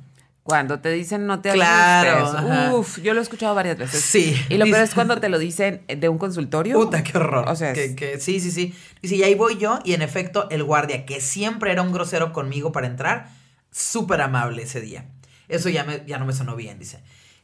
Cuando 0.43 0.81
te 0.81 0.91
dicen 0.91 1.27
no 1.27 1.41
te 1.41 1.53
Claro, 1.53 2.27
asustes. 2.27 2.51
ajá. 2.51 2.75
Uf, 2.75 2.99
yo 3.01 3.15
lo 3.15 3.21
he 3.21 3.23
escuchado 3.23 3.55
varias 3.55 3.79
veces. 3.79 4.01
Sí. 4.03 4.37
Y 4.49 4.57
lo 4.57 4.65
peor 4.65 4.81
es 4.83 4.93
cuando 4.95 5.19
te 5.21 5.29
lo 5.29 5.39
dicen 5.39 5.83
de 5.87 6.09
un 6.09 6.19
consultorio. 6.19 6.75
Puta, 6.77 7.05
qué 7.05 7.17
horror. 7.17 7.49
O 7.49 7.55
sea, 7.55 7.73
que, 7.73 7.95
que- 7.95 8.19
sí, 8.19 8.41
sí, 8.41 8.51
sí. 8.51 8.75
Y 9.03 9.23
ahí 9.23 9.35
voy 9.37 9.57
yo, 9.59 9.79
y 9.85 9.95
en 9.95 10.03
efecto, 10.03 10.49
el 10.51 10.65
guardia, 10.65 11.07
que 11.07 11.21
siempre 11.21 11.71
era 11.71 11.83
un 11.83 11.93
grosero 11.93 12.33
conmigo 12.33 12.73
para 12.73 12.89
entrar, 12.89 13.29
súper 13.71 14.21
amable 14.21 14.63
ese 14.65 14.81
día. 14.81 15.07
Eso 15.49 15.69
ya, 15.69 15.85
me, 15.85 16.03
ya 16.07 16.19
no 16.19 16.27
me 16.27 16.33
sonó 16.33 16.57
bien, 16.57 16.79
dice. 16.79 16.99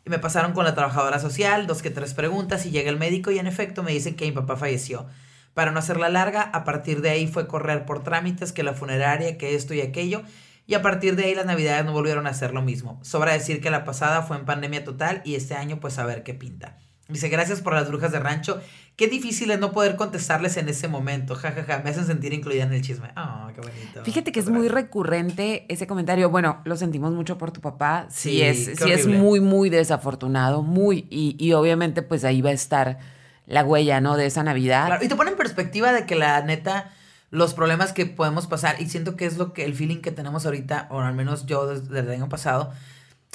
Y 0.05 0.11
me 0.11 0.19
pasaron 0.19 0.53
con 0.53 0.65
la 0.65 0.75
trabajadora 0.75 1.19
social, 1.21 1.67
dos 1.67 1.83
que 1.83 1.91
tres 1.91 2.15
preguntas, 2.15 2.67
y 2.67 2.71
llega 2.71 2.91
el 2.91 2.99
médico, 2.99 3.31
y 3.31 3.39
en 3.39 3.47
efecto 3.47 3.83
me 3.85 3.93
dicen 3.93 4.17
que 4.17 4.25
mi 4.25 4.33
papá 4.33 4.57
falleció. 4.57 5.07
Para 5.55 5.71
no 5.71 5.79
hacerla 5.79 6.09
larga, 6.09 6.43
a 6.43 6.65
partir 6.65 7.01
de 7.01 7.11
ahí 7.11 7.27
fue 7.29 7.47
correr 7.47 7.85
por 7.85 8.03
trámites, 8.03 8.53
que 8.53 8.63
la 8.65 8.75
funeraria, 8.75 9.39
que 9.39 9.55
esto 9.55 9.75
y 9.75 9.81
aquello, 9.83 10.23
y 10.69 10.75
a 10.75 10.83
partir 10.83 11.17
de 11.17 11.25
ahí 11.25 11.35
las 11.35 11.47
navidades 11.47 11.85
no 11.85 11.93
volvieron 11.93 12.27
a 12.27 12.35
ser 12.35 12.53
lo 12.53 12.61
mismo. 12.63 13.01
Sobra 13.03 13.33
decir 13.33 13.61
que 13.61 13.71
la 13.71 13.85
pasada 13.85 14.21
fue 14.23 14.37
en 14.37 14.45
pandemia 14.45 14.85
total 14.85 15.23
y 15.25 15.35
este 15.35 15.55
año 15.55 15.81
pues 15.81 15.99
a 15.99 16.05
ver 16.05 16.23
qué 16.23 16.35
pinta. 16.35 16.77
Dice, 17.09 17.31
gracias 17.31 17.63
por 17.63 17.73
las 17.73 17.89
brujas 17.89 18.13
de 18.13 18.21
rancho. 18.21 18.61
Qué 18.95 19.09
difícil 19.09 19.51
es 19.51 19.59
no 19.59 19.73
poder 19.73 19.97
contestarles 19.97 20.59
en 20.59 20.69
ese 20.69 20.87
momento. 20.87 21.35
Ja, 21.37 21.53
ja, 21.53 21.65
ja. 21.65 21.79
Me 21.83 21.89
hacen 21.89 22.05
sentir 22.05 22.35
incluida 22.35 22.65
en 22.65 22.73
el 22.75 22.83
chisme. 22.83 23.09
Ah, 23.17 23.51
qué 23.55 23.63
bonito. 23.63 24.05
Fíjate 24.05 24.31
que 24.31 24.41
es 24.41 24.51
muy 24.51 24.69
recurrente 24.69 25.65
ese 25.73 25.87
comentario. 25.87 26.29
Bueno, 26.29 26.61
lo 26.67 26.77
sentimos 26.77 27.15
mucho 27.15 27.39
por 27.39 27.51
tu 27.51 27.63
papá. 27.63 28.07
Sí, 28.11 28.33
Sí, 28.33 28.43
es, 28.43 28.79
sí 28.79 28.91
es 28.91 29.07
muy, 29.07 29.41
muy 29.41 29.71
desafortunado. 29.71 30.63
Muy. 30.63 31.07
Y, 31.09 31.35
y 31.39 31.55
obviamente, 31.55 32.03
pues 32.03 32.25
ahí 32.25 32.43
va 32.43 32.51
a 32.51 32.53
estar 32.53 32.99
la 33.47 33.65
huella, 33.65 34.03
¿no? 34.03 34.19
De 34.19 34.27
esa 34.27 34.43
Navidad. 34.43 34.85
Claro, 34.89 35.03
y 35.03 35.09
te 35.09 35.17
pone 35.17 35.31
en 35.31 35.39
perspectiva 35.39 35.93
de 35.95 36.05
que 36.05 36.15
la 36.15 36.43
neta, 36.43 36.93
los 37.31 37.55
problemas 37.55 37.93
que 37.93 38.07
podemos 38.07 38.47
pasar, 38.47 38.81
y 38.81 38.89
siento 38.89 39.17
que 39.17 39.27
es 39.27 39.37
lo 39.37 39.53
que 39.53 39.65
el 39.65 39.75
feeling 39.75 40.01
que 40.01 40.13
tenemos 40.13 40.47
ahorita, 40.47 40.89
o 40.91 41.01
al 41.01 41.15
menos 41.15 41.47
yo 41.47 41.67
desde 41.67 42.01
el 42.01 42.11
año 42.11 42.29
pasado, 42.29 42.73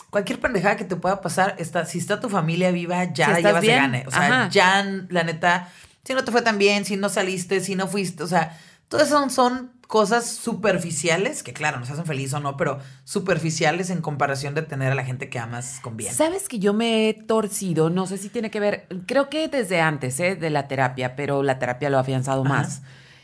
cualquier 0.09 0.39
pendejada 0.39 0.77
que 0.77 0.85
te 0.85 0.95
pueda 0.95 1.21
pasar, 1.21 1.55
está, 1.59 1.85
si 1.85 1.99
está 1.99 2.19
tu 2.19 2.29
familia 2.29 2.71
viva, 2.71 3.03
ya 3.13 3.25
Si 3.25 3.31
la 3.31 3.37
estás 3.37 3.49
llevas 3.51 3.61
de 3.61 3.67
bien, 3.67 3.79
gane. 3.79 4.05
O 4.07 4.11
sea, 4.11 4.25
ajá. 4.25 4.49
ya 4.49 4.83
la 5.09 5.23
neta, 5.23 5.69
si 6.03 6.13
no 6.13 6.23
te 6.23 6.31
fue 6.31 6.41
tan 6.41 6.57
bien, 6.57 6.85
si 6.85 6.97
no 6.97 7.09
saliste, 7.09 7.59
si 7.59 7.75
no 7.75 7.87
fuiste, 7.87 8.23
o 8.23 8.27
sea, 8.27 8.57
todas 8.87 9.09
son, 9.09 9.29
son 9.29 9.71
cosas 9.87 10.25
superficiales, 10.27 11.43
que 11.43 11.53
claro, 11.53 11.79
nos 11.79 11.89
hacen 11.91 12.05
feliz 12.05 12.33
o 12.33 12.39
no, 12.39 12.57
pero 12.57 12.79
superficiales 13.03 13.91
en 13.91 14.01
comparación 14.01 14.55
de 14.55 14.63
tener 14.63 14.91
a 14.91 14.95
la 14.95 15.03
gente 15.03 15.29
que 15.29 15.37
amas 15.37 15.79
con 15.83 15.97
bien. 15.97 16.13
Sabes 16.13 16.47
que 16.47 16.57
yo 16.57 16.73
me 16.73 17.09
he 17.09 17.13
torcido, 17.13 17.91
no 17.91 18.07
sé 18.07 18.17
si 18.17 18.29
tiene 18.29 18.49
que 18.49 18.59
ver, 18.59 18.87
creo 19.05 19.29
que 19.29 19.47
desde 19.47 19.81
antes 19.81 20.19
¿eh? 20.19 20.35
de 20.35 20.49
la 20.49 20.67
terapia, 20.67 21.15
pero 21.15 21.43
la 21.43 21.59
terapia 21.59 21.91
lo 21.91 21.97
ha 21.97 22.01
afianzado 22.01 22.43
Ajá. 22.43 22.53
más. 22.53 22.81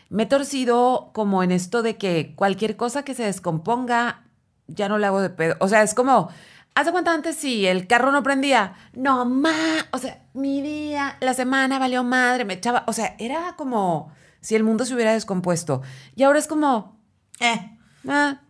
Me 0.10 0.24
he 0.24 0.26
torcido 0.26 1.12
como 1.14 1.44
en 1.44 1.52
esto 1.52 1.82
de 1.82 1.98
que 1.98 2.34
cualquier 2.36 2.76
cosa 2.76 3.04
que 3.04 3.14
se 3.14 3.24
descomponga, 3.24 4.24
ya 4.68 4.90
no 4.90 4.98
le 4.98 5.06
hago 5.06 5.22
de 5.22 5.30
pedo. 5.30 5.56
O 5.60 5.68
sea, 5.68 5.84
es 5.84 5.94
como, 5.94 6.30
haz 6.76 6.86
de 6.86 6.92
cuenta 6.92 7.14
antes 7.14 7.36
si 7.36 7.68
el 7.68 7.88
carro 7.88 8.12
no 8.12 8.24
prendía, 8.24 8.76
no, 8.94 9.26
ma, 9.26 9.54
o 9.92 9.98
sea, 9.98 10.24
mi 10.34 10.62
día, 10.62 11.18
la 11.20 11.34
semana 11.34 11.80
valió 11.80 12.04
madre, 12.04 12.46
me 12.46 12.56
echaba, 12.56 12.84
o 12.88 12.94
sea, 12.94 13.16
era 13.20 13.56
como 13.56 14.12
si 14.42 14.56
el 14.56 14.64
mundo 14.64 14.86
se 14.86 14.96
hubiera 14.96 15.14
descompuesto. 15.14 15.82
Y 16.16 16.24
ahora 16.24 16.40
es 16.40 16.48
como, 16.48 17.00
Eh, 17.40 17.78
ah, 18.08 18.42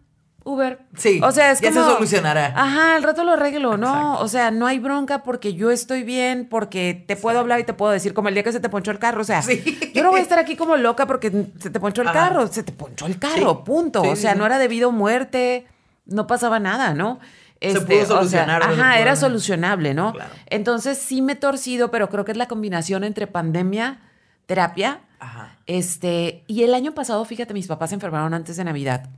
Uber. 0.45 0.80
Sí, 0.98 1.20
O 1.24 1.32
sea, 1.32 1.52
es 1.52 1.60
ya 1.61 1.72
se 1.72 1.80
como. 1.80 1.91
solucionará. 1.91 2.53
Ajá, 2.56 2.95
al 2.95 3.03
rato 3.03 3.24
lo 3.24 3.34
arreglo, 3.34 3.78
¿no? 3.78 3.88
Exacto. 3.88 4.24
O 4.24 4.28
sea, 4.28 4.52
no 4.52 4.66
hay 4.68 4.80
bronca 4.80 5.22
porque 5.24 5.53
yo 5.53 5.70
estoy 5.70 6.03
bien, 6.03 6.48
porque 6.49 7.03
te 7.07 7.16
puedo 7.16 7.40
hablar 7.40 7.60
y 7.60 7.64
te 7.66 7.74
puedo 7.74 7.91
decir 7.91 8.14
como 8.14 8.30
el 8.30 8.34
día 8.34 8.44
que 8.44 8.52
se 8.52 8.60
te 8.60 8.70
ponchó 8.70 8.91
el 8.91 8.99
carro. 8.99 9.22
O 9.22 9.26
sea, 9.26 9.41
Sí. 9.41 9.78
yo 9.94 10.02
no 10.03 10.11
voy 10.11 10.20
a 10.22 10.24
estar 10.24 10.40
aquí 10.40 10.56
como 10.56 10.76
loca 10.78 11.06
porque 11.07 11.48
se 11.60 11.70
te 11.70 11.80
ponchó 11.80 12.02
el 12.02 12.07
Ajá. 12.07 12.20
carro. 12.30 12.48
Se 12.48 12.64
te 12.64 12.72
ponchó 12.72 13.06
el 13.06 13.20
carro, 13.20 13.57
Sí. 13.57 13.61
punto. 13.66 14.02
O 14.02 14.16
sea, 14.16 14.34
no 14.36 14.45
era 14.45 14.57
debido 14.57 14.90
a 14.90 14.91
muerte, 14.91 15.68
no 16.06 16.26
pasaba 16.26 16.60
nada, 16.60 16.94
¿no? 16.94 17.20
Este, 17.61 17.82
pudo 17.82 17.95
o 17.98 18.06
sea, 18.06 18.45
solucionar, 18.45 18.64
se 18.64 18.70
ajá, 18.82 18.99
era 18.99 19.16
solucionable, 19.18 19.94
¿no? 19.94 20.14
Claro. 20.14 20.32
Entonces 20.45 20.98
sí 20.98 21.22
me 21.22 21.34
he 21.34 21.36
torcido, 21.36 21.91
pero 21.91 22.10
creo 22.10 22.24
que 22.24 22.32
es 22.32 22.38
la 22.38 22.48
combinación 22.48 23.03
entre 23.03 23.28
pandemia, 23.28 23.99
terapia. 24.45 25.02
Ajá. 25.20 25.57
Este, 25.66 26.45
y 26.48 26.64
el 26.64 26.74
año 26.74 26.94
pasado, 26.94 27.24
fíjate, 27.26 27.53
mis 27.53 27.68
papás 27.68 27.90
se 27.90 27.95
enfermaron 27.95 28.34
antes 28.34 28.56
de 28.56 28.64
Navidad. 28.64 29.10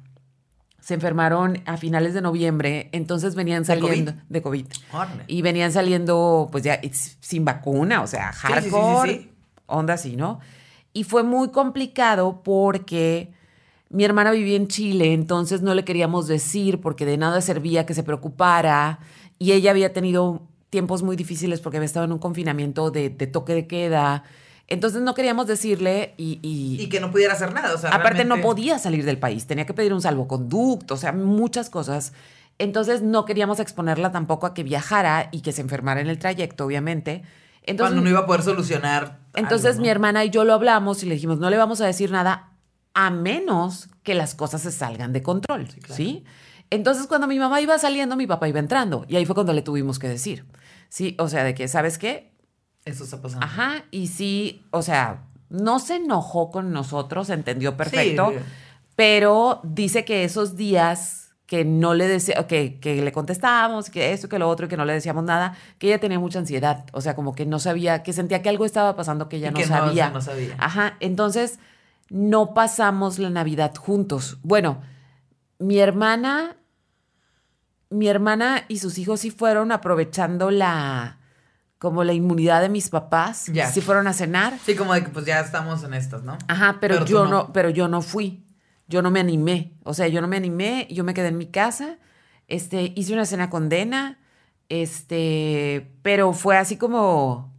Se 0.82 0.94
enfermaron 0.94 1.62
a 1.66 1.78
finales 1.78 2.14
de 2.14 2.22
noviembre, 2.22 2.90
entonces 2.92 3.36
venían 3.36 3.62
¿De 3.62 3.68
saliendo 3.68 4.12
COVID? 4.12 4.24
de 4.30 4.42
COVID. 4.42 4.66
Y 5.28 5.42
venían 5.42 5.72
saliendo, 5.72 6.50
pues 6.52 6.64
ya 6.64 6.82
sin 6.92 7.46
vacuna, 7.46 8.02
o 8.02 8.08
sea, 8.08 8.34
Sí, 8.34 8.40
sí, 8.40 8.46
sí, 8.46 8.54
hardcore, 8.54 9.30
onda 9.68 9.94
así, 9.94 10.18
¿no? 10.18 10.40
Y 10.92 11.06
fue 11.06 11.24
muy 11.24 11.50
complicado 11.50 12.42
porque 12.44 13.32
mi 13.90 14.04
hermana 14.04 14.32
vivía 14.32 14.58
en 14.58 14.68
Chile, 14.68 15.14
entonces 15.14 15.62
no 15.62 15.74
le 15.74 15.86
queríamos 15.86 16.28
decir 16.28 16.82
porque 16.82 17.06
de 17.06 17.18
nada 17.18 17.42
servía 17.42 17.86
que 17.86 17.94
se 17.94 18.04
preocupara. 18.04 19.00
Y 19.38 19.52
ella 19.54 19.72
había 19.72 19.94
tenido 19.94 20.42
tiempos 20.70 21.04
muy 21.04 21.16
difíciles 21.16 21.62
porque 21.62 21.78
había 21.78 21.86
estado 21.86 22.06
en 22.06 22.12
un 22.12 22.20
confinamiento 22.20 22.92
de, 22.92 23.10
de 23.10 23.28
toque 23.28 23.54
de 23.54 23.68
queda. 23.68 24.24
Entonces 24.72 25.02
no 25.02 25.14
queríamos 25.14 25.48
decirle 25.48 26.14
y, 26.18 26.40
y- 26.42 26.82
Y 26.82 26.90
que 26.90 27.00
no 27.00 27.12
pudiera 27.12 27.34
hacer 27.34 27.54
nada. 27.54 27.74
O 27.76 27.78
sea, 27.78 27.90
Aparte 27.92 28.26
no 28.26 28.40
podía 28.42 28.80
salir 28.80 29.06
del 29.06 29.18
país, 29.18 29.46
tenía 29.48 29.66
que 29.66 29.74
pedir 29.74 29.94
un 29.94 30.02
salvoconducto, 30.02 30.94
o 30.94 30.98
sea, 30.98 31.12
muchas 31.12 31.70
cosas. 31.70 32.14
Entonces 32.58 33.02
no 33.02 33.26
queríamos 33.26 33.60
exponerla 33.60 34.12
tampoco 34.12 34.46
a 34.48 34.54
que 34.54 34.64
viajara 34.64 35.30
y 35.32 35.42
que 35.42 35.52
se 35.52 35.62
enfermara 35.62 36.00
en 36.02 36.08
el 36.08 36.20
trayecto, 36.20 36.66
obviamente. 36.66 37.24
Entonces, 37.64 37.94
Cuando 37.94 38.02
no 38.04 38.10
iba 38.10 38.20
a 38.20 38.26
poder 38.26 38.44
solucionar. 38.44 39.20
entonces 39.36 39.72
algo, 39.72 39.78
¿no? 39.78 39.82
mi 39.84 39.90
hermana 39.90 40.26
y 40.26 40.30
yo 40.30 40.44
lo 40.44 40.54
hablamos 40.54 41.04
y 41.04 41.06
le 41.06 41.16
dijimos, 41.16 41.40
no 41.40 41.50
le 41.50 41.58
vamos 41.58 41.82
a 41.82 41.86
decir 41.86 42.10
nada 42.12 42.54
a 42.94 43.10
menos 43.10 43.90
que 44.04 44.14
las 44.16 44.36
cosas 44.36 44.62
se 44.62 44.72
salgan 44.72 45.14
de 45.14 45.22
control, 45.22 45.68
¿sí? 45.70 45.80
claro. 45.80 46.36
Entonces 46.70 47.08
cuando 47.08 47.28
mi 47.28 47.38
mamá 47.40 47.60
iba 47.62 47.78
saliendo, 47.78 48.16
mi 48.16 48.26
papá 48.28 48.48
iba 48.48 48.60
entrando 48.60 49.06
y 49.08 49.16
ahí 49.18 49.26
fue 49.26 49.36
cuando 49.36 49.54
le 49.54 49.62
tuvimos 49.62 50.00
que 50.00 50.08
decir, 50.08 50.46
¿sí? 50.90 51.16
O 51.20 51.28
sea, 51.28 51.44
de 51.44 51.54
que, 51.54 51.68
¿sabes 51.68 51.98
qué? 51.98 52.31
Eso 52.86 53.04
está 53.04 53.22
pasando. 53.22 53.46
Ajá, 53.46 53.84
y 53.92 54.08
sí, 54.08 54.64
o 54.72 54.82
sea, 54.82 55.24
no 55.50 55.80
se 55.80 55.98
enojó 55.98 56.50
con 56.52 56.72
nosotros, 56.72 57.30
entendió 57.30 57.78
perfecto, 57.78 58.32
Sí. 58.32 58.38
pero 58.96 59.60
dice 59.64 60.06
que 60.06 60.24
esos 60.24 60.56
días 60.56 61.18
que 61.46 61.66
no 61.66 61.94
le 61.94 62.08
decía, 62.08 62.48
que, 62.48 62.80
que 62.80 63.02
le 63.02 63.12
contestábamos, 63.12 63.90
que 63.90 64.14
esto, 64.14 64.30
que 64.30 64.40
lo 64.40 64.48
otro, 64.48 64.66
y 64.68 64.70
que 64.70 64.78
no 64.78 64.86
le 64.86 64.94
decíamos 64.94 65.26
nada, 65.26 65.56
que 65.80 65.88
ella 65.88 66.00
tenía 66.00 66.18
mucha 66.18 66.40
ansiedad, 66.40 66.86
o 66.94 67.02
sea, 67.02 67.14
como 67.14 67.36
que 67.36 67.46
no 67.46 67.60
sabía, 67.60 68.04
que 68.04 68.14
sentía 68.14 68.42
que 68.42 68.48
algo 68.48 68.64
estaba 68.66 68.96
pasando 68.96 69.28
que 69.28 69.36
ella 69.36 69.50
Y 69.50 69.52
no 69.52 69.58
que 69.60 69.66
no, 69.66 69.68
sabía. 69.68 69.92
o 69.92 69.96
sea, 69.96 70.10
no 70.12 70.22
sabía. 70.22 70.56
Ajá, 70.58 70.96
entonces 71.02 71.60
no 72.10 72.54
pasamos 72.54 73.20
la 73.20 73.30
Navidad 73.30 73.76
juntos. 73.76 74.38
Bueno, 74.44 74.82
mi 75.60 75.78
hermana, 75.80 76.56
mi 77.90 78.08
hermana 78.08 78.64
y 78.70 78.78
sus 78.80 78.98
hijos 78.98 79.20
sí 79.20 79.30
fueron 79.30 79.74
aprovechando 79.74 80.52
la, 80.52 81.18
como 81.82 82.04
la 82.04 82.14
inmunidad 82.14 82.62
de 82.62 82.70
mis 82.70 82.90
papás, 82.90 83.48
Ya. 83.48 83.68
sí 83.72 83.82
fueron 83.82 84.06
a 84.06 84.14
cenar. 84.14 84.54
Sí, 84.64 84.76
como 84.76 84.94
de 84.94 85.04
que 85.04 85.10
pues 85.10 85.26
ya 85.26 85.40
estamos 85.40 85.84
en 85.84 85.96
estas, 85.96 86.22
¿no? 86.22 86.38
Ajá, 86.48 86.78
pero, 86.80 87.04
yo 87.06 87.24
no. 87.24 87.32
no. 87.32 87.54
pero 87.54 87.72
yo 87.72 87.88
no 87.88 88.04
fui. 88.04 88.46
Yo 88.88 89.02
no 89.02 89.10
me 89.10 89.20
animé. 89.20 89.74
O 89.84 89.96
sea, 89.96 90.08
yo 90.08 90.22
no 90.22 90.28
me 90.28 90.38
animé, 90.38 90.88
yo 90.92 91.04
me 91.04 91.16
quedé 91.16 91.30
en 91.30 91.40
mi 91.40 91.48
casa. 91.48 91.98
Este, 92.48 92.94
hice 92.96 93.14
una 93.14 93.26
cena 93.26 93.50
con 93.50 93.68
Dena. 93.68 94.20
Este, 94.70 95.92
pero 96.04 96.34
fue 96.34 96.56
así 96.56 96.78
como 96.78 97.52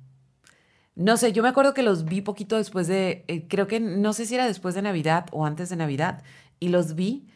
no 0.94 1.16
sé, 1.16 1.32
yo 1.32 1.42
me 1.42 1.48
acuerdo 1.48 1.74
que 1.74 1.82
los 1.82 2.04
vi 2.04 2.20
poquito 2.20 2.56
después 2.58 2.86
de, 2.86 3.24
eh, 3.26 3.48
creo 3.48 3.66
que 3.66 3.80
no 3.80 4.12
sé 4.12 4.24
si 4.26 4.36
era 4.36 4.46
después 4.46 4.76
de 4.76 4.82
Navidad 4.82 5.26
o 5.32 5.46
antes 5.46 5.68
de 5.68 5.74
Navidad, 5.76 6.22
y 6.60 6.68
los 6.68 6.94
vi 6.94 7.26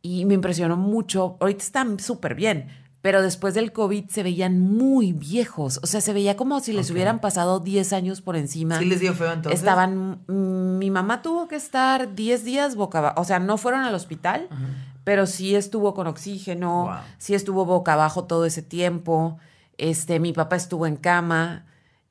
y 0.00 0.26
me 0.26 0.34
impresionó 0.34 0.76
mucho. 0.76 1.38
Ahorita 1.40 1.64
están 1.64 1.98
súper 1.98 2.36
bien, 2.36 2.68
pero 3.06 3.22
después 3.22 3.54
del 3.54 3.70
COVID 3.70 4.08
se 4.08 4.24
veían 4.24 4.58
muy 4.58 5.12
viejos. 5.12 5.78
O 5.80 5.86
sea, 5.86 6.00
se 6.00 6.12
veía 6.12 6.36
como 6.36 6.58
si 6.58 6.72
les 6.72 6.90
hubieran 6.90 7.20
pasado 7.20 7.60
10 7.60 7.92
años 7.92 8.20
por 8.20 8.34
encima. 8.34 8.80
¿Sí 8.80 8.84
les 8.84 8.98
dio 8.98 9.14
feo 9.14 9.32
entonces? 9.32 9.60
Estaban, 9.60 10.22
mm, 10.26 10.78
mi 10.78 10.90
mamá 10.90 11.22
tuvo 11.22 11.46
que 11.46 11.54
estar 11.54 12.16
10 12.16 12.42
días 12.42 12.74
boca 12.74 12.98
abajo, 12.98 13.20
o 13.20 13.24
sea, 13.24 13.38
no 13.38 13.58
fueron 13.58 13.82
al 13.82 13.94
hospital, 13.94 14.48
pero 15.04 15.26
sí 15.26 15.54
estuvo 15.54 15.94
con 15.94 16.08
oxígeno, 16.08 16.86
Wow. 16.86 16.94
sí 17.18 17.36
estuvo 17.36 17.64
boca 17.64 17.92
abajo 17.92 18.24
todo 18.24 18.44
ese 18.44 18.62
tiempo. 18.62 19.38
Este, 19.78 20.18
mi 20.18 20.32
papá 20.32 20.56
estuvo 20.56 20.84
en 20.84 20.96
cama 20.96 21.64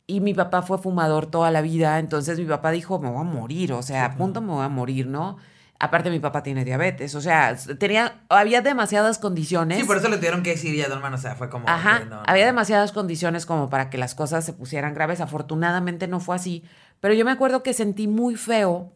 y 0.07 0.22
mi 0.22 0.34
papá 0.34 0.61
fue 0.61 0.77
fumador 0.77 1.26
toda 1.26 1.51
la 1.51 1.59
vida, 1.61 1.99
entonces 1.99 2.39
mi 2.39 2.45
papá 2.45 2.72
dijo, 2.72 2.99
me 2.99 3.09
voy 3.09 3.19
a 3.19 3.23
morir, 3.23 3.73
o 3.73 3.81
sea, 3.81 4.05
a 4.05 4.15
punto 4.15 4.39
me 4.39 4.53
voy 4.53 4.63
a 4.63 4.69
morir, 4.69 5.07
¿no? 5.07 5.35
Aparte 5.77 6.10
mi 6.10 6.19
papá 6.19 6.41
tiene 6.41 6.64
diabetes, 6.64 7.15
o 7.15 7.22
sea, 7.22 7.56
tenía, 7.77 8.22
había 8.30 8.61
demasiadas 8.61 9.19
condiciones. 9.19 9.77
Sí, 9.77 9.84
por 9.84 9.97
eso 9.97 10.07
le 10.07 10.15
tuvieron 10.18 10.41
que 10.41 10.52
decir 10.52 10.73
ya, 10.73 10.85
hermano, 10.85 11.18
o 11.18 11.19
sea, 11.19 11.35
fue 11.35 11.49
como... 11.49 11.68
Ajá, 11.68 11.97
ok, 12.03 12.10
no, 12.10 12.15
no. 12.18 12.23
había 12.27 12.45
demasiadas 12.45 12.93
condiciones 12.93 13.45
como 13.45 13.69
para 13.69 13.89
que 13.89 13.97
las 13.97 14.15
cosas 14.15 14.45
se 14.45 14.53
pusieran 14.53 14.93
graves. 14.93 15.19
Afortunadamente 15.19 16.07
no 16.07 16.22
fue 16.22 16.38
así, 16.38 16.64
pero 17.02 17.14
yo 17.14 17.26
me 17.26 17.31
acuerdo 17.31 17.61
que 17.61 17.73
sentí 17.73 18.07
muy 18.07 18.35
feo 18.38 18.93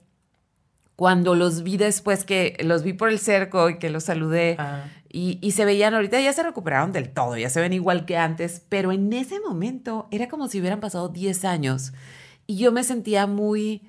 cuando 0.95 1.35
los 1.35 1.63
vi 1.63 1.75
después 1.77 2.23
que 2.23 2.55
los 2.63 2.83
vi 2.83 2.93
por 2.93 3.09
el 3.09 3.19
cerco 3.19 3.69
y 3.69 3.77
que 3.77 3.89
los 3.89 4.05
saludé 4.05 4.55
Ah. 4.59 4.85
y, 5.09 5.37
y 5.41 5.51
se 5.51 5.65
veían 5.65 5.93
ahorita 5.93 6.19
ya 6.19 6.31
se 6.33 6.43
recuperaron 6.43 6.91
del 6.91 7.09
todo, 7.09 7.37
ya 7.37 7.49
se 7.49 7.61
ven 7.61 7.73
igual 7.73 8.05
que 8.05 8.17
antes, 8.17 8.61
pero 8.69 8.91
en 8.91 9.11
ese 9.13 9.39
momento 9.39 10.07
era 10.11 10.27
como 10.27 10.47
si 10.47 10.59
hubieran 10.59 10.79
pasado 10.79 11.09
10 11.09 11.43
años 11.45 11.93
y 12.47 12.57
yo 12.57 12.71
me 12.71 12.83
sentía 12.83 13.27
muy, 13.27 13.87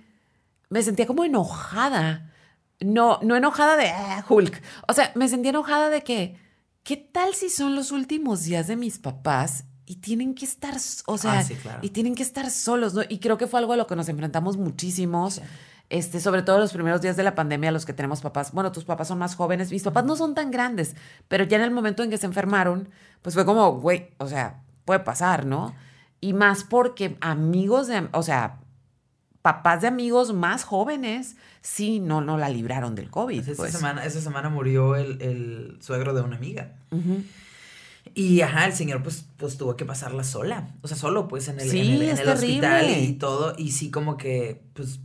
me 0.68 0.82
sentía 0.82 1.06
como 1.06 1.24
enojada. 1.24 2.29
No, 2.80 3.18
no 3.22 3.36
enojada 3.36 3.76
de 3.76 3.88
"Ah, 3.90 4.24
Hulk. 4.28 4.62
O 4.88 4.92
sea, 4.92 5.12
me 5.14 5.28
sentía 5.28 5.50
enojada 5.50 5.90
de 5.90 6.02
que, 6.02 6.36
¿qué 6.82 6.96
tal 6.96 7.34
si 7.34 7.50
son 7.50 7.74
los 7.76 7.92
últimos 7.92 8.44
días 8.44 8.66
de 8.66 8.76
mis 8.76 8.98
papás 8.98 9.64
y 9.86 9.96
tienen 9.96 10.34
que 10.34 10.44
estar, 10.44 10.76
o 11.06 11.18
sea, 11.18 11.40
Ah, 11.40 11.42
sí, 11.42 11.54
claro. 11.56 11.80
y 11.82 11.90
tienen 11.90 12.14
que 12.14 12.22
estar 12.22 12.48
solos, 12.50 12.94
¿no? 12.94 13.02
Y 13.08 13.18
creo 13.18 13.36
que 13.36 13.46
fue 13.46 13.60
algo 13.60 13.72
a 13.72 13.76
lo 13.76 13.86
que 13.86 13.96
nos 13.96 14.08
enfrentamos 14.08 14.56
muchísimos. 14.56 15.34
Sí. 15.34 15.42
Este, 15.90 16.20
sobre 16.20 16.42
todo 16.42 16.60
los 16.60 16.72
primeros 16.72 17.00
días 17.02 17.16
de 17.16 17.24
la 17.24 17.34
pandemia, 17.34 17.72
los 17.72 17.84
que 17.84 17.92
tenemos 17.92 18.20
papás, 18.20 18.52
bueno, 18.52 18.70
tus 18.70 18.84
papás 18.84 19.08
son 19.08 19.18
más 19.18 19.34
jóvenes, 19.34 19.72
mis 19.72 19.82
papás 19.82 20.04
no 20.04 20.14
son 20.14 20.36
tan 20.36 20.52
grandes, 20.52 20.94
pero 21.26 21.42
ya 21.42 21.56
en 21.56 21.64
el 21.64 21.72
momento 21.72 22.04
en 22.04 22.10
que 22.10 22.16
se 22.16 22.26
enfermaron, 22.26 22.88
pues 23.22 23.34
fue 23.34 23.44
como, 23.44 23.72
güey, 23.80 24.10
o 24.18 24.28
sea, 24.28 24.62
puede 24.84 25.00
pasar, 25.00 25.46
¿no? 25.46 25.74
Y 26.20 26.32
más 26.32 26.62
porque 26.62 27.18
amigos 27.20 27.88
de, 27.88 28.08
o 28.12 28.22
sea, 28.22 28.59
papás 29.42 29.80
de 29.82 29.88
amigos 29.88 30.32
más 30.32 30.64
jóvenes, 30.64 31.36
sí, 31.62 32.00
no, 32.00 32.20
no 32.20 32.36
la 32.38 32.48
libraron 32.48 32.94
del 32.94 33.10
COVID. 33.10 33.38
Pues 33.38 33.48
esa, 33.48 33.56
pues. 33.62 33.72
semana, 33.72 34.04
esa 34.04 34.20
semana 34.20 34.48
murió 34.48 34.96
el, 34.96 35.20
el 35.22 35.78
suegro 35.80 36.14
de 36.14 36.20
una 36.22 36.36
amiga. 36.36 36.72
Y 38.14 38.40
ajá, 38.40 38.66
el 38.66 38.72
señor 38.72 39.02
pues, 39.02 39.24
pues 39.36 39.56
tuvo 39.56 39.76
que 39.76 39.84
pasarla 39.84 40.24
sola. 40.24 40.68
O 40.82 40.88
sea, 40.88 40.96
solo 40.96 41.28
pues 41.28 41.48
en 41.48 41.60
el, 41.60 41.70
Sí, 41.70 41.80
en 41.80 41.86
el, 41.94 42.02
en 42.02 42.08
es 42.10 42.20
el 42.20 42.28
hospital 42.28 42.80
terrible. 42.86 43.04
y 43.04 43.12
todo. 43.14 43.54
Y 43.56 43.70
sí, 43.72 43.90
como 43.90 44.16
que 44.16 44.62
pues 44.74 45.00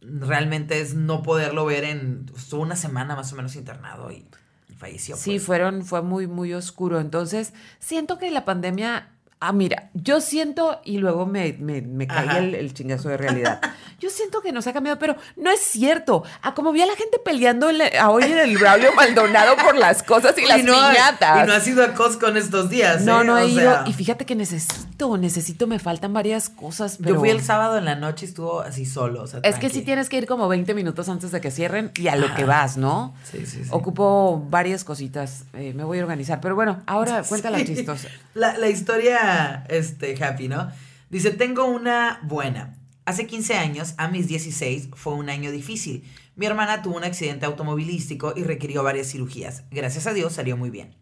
realmente 0.00 0.80
es 0.80 0.94
no 0.94 1.22
poderlo 1.22 1.64
ver 1.66 1.84
en. 1.84 2.26
Estuvo 2.36 2.62
una 2.62 2.76
semana 2.76 3.14
más 3.14 3.32
o 3.32 3.36
menos 3.36 3.54
internado 3.54 4.10
y, 4.10 4.26
y 4.68 4.74
falleció. 4.74 5.16
Sí, 5.16 5.32
pues. 5.32 5.44
fueron, 5.44 5.84
fue 5.84 6.02
muy, 6.02 6.26
muy 6.26 6.52
oscuro. 6.54 7.00
Entonces, 7.00 7.52
siento 7.78 8.18
que 8.18 8.30
la 8.30 8.44
pandemia. 8.44 9.10
Ah, 9.40 9.52
mira, 9.52 9.90
yo 9.94 10.20
siento, 10.20 10.80
y 10.84 10.98
luego 10.98 11.24
me, 11.24 11.52
me, 11.60 11.80
me 11.80 12.06
cae 12.08 12.38
el, 12.38 12.54
el 12.56 12.74
chingazo 12.74 13.08
de 13.08 13.16
realidad. 13.16 13.60
Yo 14.00 14.10
siento 14.10 14.40
que 14.42 14.52
nos 14.52 14.64
ha 14.68 14.72
cambiado, 14.72 14.96
pero 15.00 15.16
no 15.36 15.50
es 15.50 15.58
cierto. 15.58 16.22
A 16.42 16.54
como 16.54 16.70
vi 16.70 16.80
a 16.82 16.86
la 16.86 16.94
gente 16.94 17.18
peleando 17.24 17.68
a 18.00 18.10
hoy 18.10 18.22
en 18.22 18.38
el 18.38 18.56
Braulio 18.56 18.92
Maldonado 18.94 19.56
por 19.56 19.76
las 19.76 20.04
cosas 20.04 20.38
y, 20.38 20.46
las 20.46 20.62
no, 20.62 20.72
piñatas. 20.72 21.42
Y 21.42 21.46
no 21.48 21.52
has 21.52 21.66
ido 21.66 21.82
a 21.84 21.94
Costco 21.94 22.28
en 22.28 22.36
estos 22.36 22.70
días. 22.70 23.02
no, 23.02 23.22
¿eh? 23.22 23.24
no 23.24 23.36
he 23.38 23.42
O 23.42 23.48
ido. 23.48 23.60
sea, 23.60 23.84
Y 23.88 23.92
fíjate 23.94 24.24
que 24.24 24.36
necesito, 24.36 25.16
necesito, 25.18 25.66
me 25.66 25.80
faltan 25.80 26.12
varias 26.12 26.48
cosas. 26.48 26.98
Pero 27.02 27.14
Yo 27.14 27.18
fui 27.20 27.30
el 27.30 27.42
sábado 27.42 27.76
en 27.76 27.86
la 27.86 27.96
noche 27.96 28.26
y 28.26 28.28
estuvo 28.28 28.60
así 28.60 28.86
solo. 28.86 29.22
O 29.22 29.26
sea, 29.26 29.40
Es 29.42 29.56
que 29.56 29.68
sí 29.68 29.82
tienes 29.82 30.08
que 30.08 30.16
ir 30.16 30.26
como 30.28 30.46
20 30.46 30.74
minutos 30.74 31.08
antes 31.08 31.32
de 31.32 31.40
que 31.40 31.50
cierren 31.50 31.90
y 31.96 32.06
a 32.06 32.14
lo 32.14 32.32
que 32.36 32.44
vas, 32.44 32.76
¿no? 32.76 33.14
Sí, 33.28 33.46
sí, 33.46 33.64
sí. 33.64 33.70
Ocupo 33.72 34.44
varias 34.48 34.84
cositas. 34.84 35.42
eh, 35.54 35.72
me 35.74 35.82
voy 35.82 35.98
a 35.98 36.02
organizar. 36.02 36.40
Pero 36.40 36.54
bueno, 36.54 36.82
ahora 36.86 37.22
cuéntala 37.28 37.58
Sí. 37.58 37.64
chistosa. 37.66 38.06
La, 38.34 38.56
la 38.56 38.68
historia, 38.68 39.18
este, 39.68 40.22
happy, 40.22 40.48
¿no? 40.48 40.70
Dice, 41.10 41.30
tengo 41.30 41.64
una 41.64 42.20
buena. 42.22 42.74
Hace 43.04 43.26
15 43.26 43.54
años, 43.54 43.94
a 43.96 44.08
mis 44.08 44.28
16, 44.28 44.90
fue 44.92 45.14
un 45.14 45.30
año 45.30 45.50
difícil. 45.50 46.04
Mi 46.36 46.46
hermana 46.46 46.82
tuvo 46.82 46.96
un 46.96 47.04
accidente 47.04 47.46
automovilístico 47.46 48.34
y 48.36 48.44
requirió 48.44 48.82
varias 48.82 49.10
cirugías. 49.10 49.64
Gracias 49.70 50.06
a 50.06 50.12
Dios 50.12 50.34
salió 50.34 50.56
muy 50.56 50.70
bien. 50.70 50.94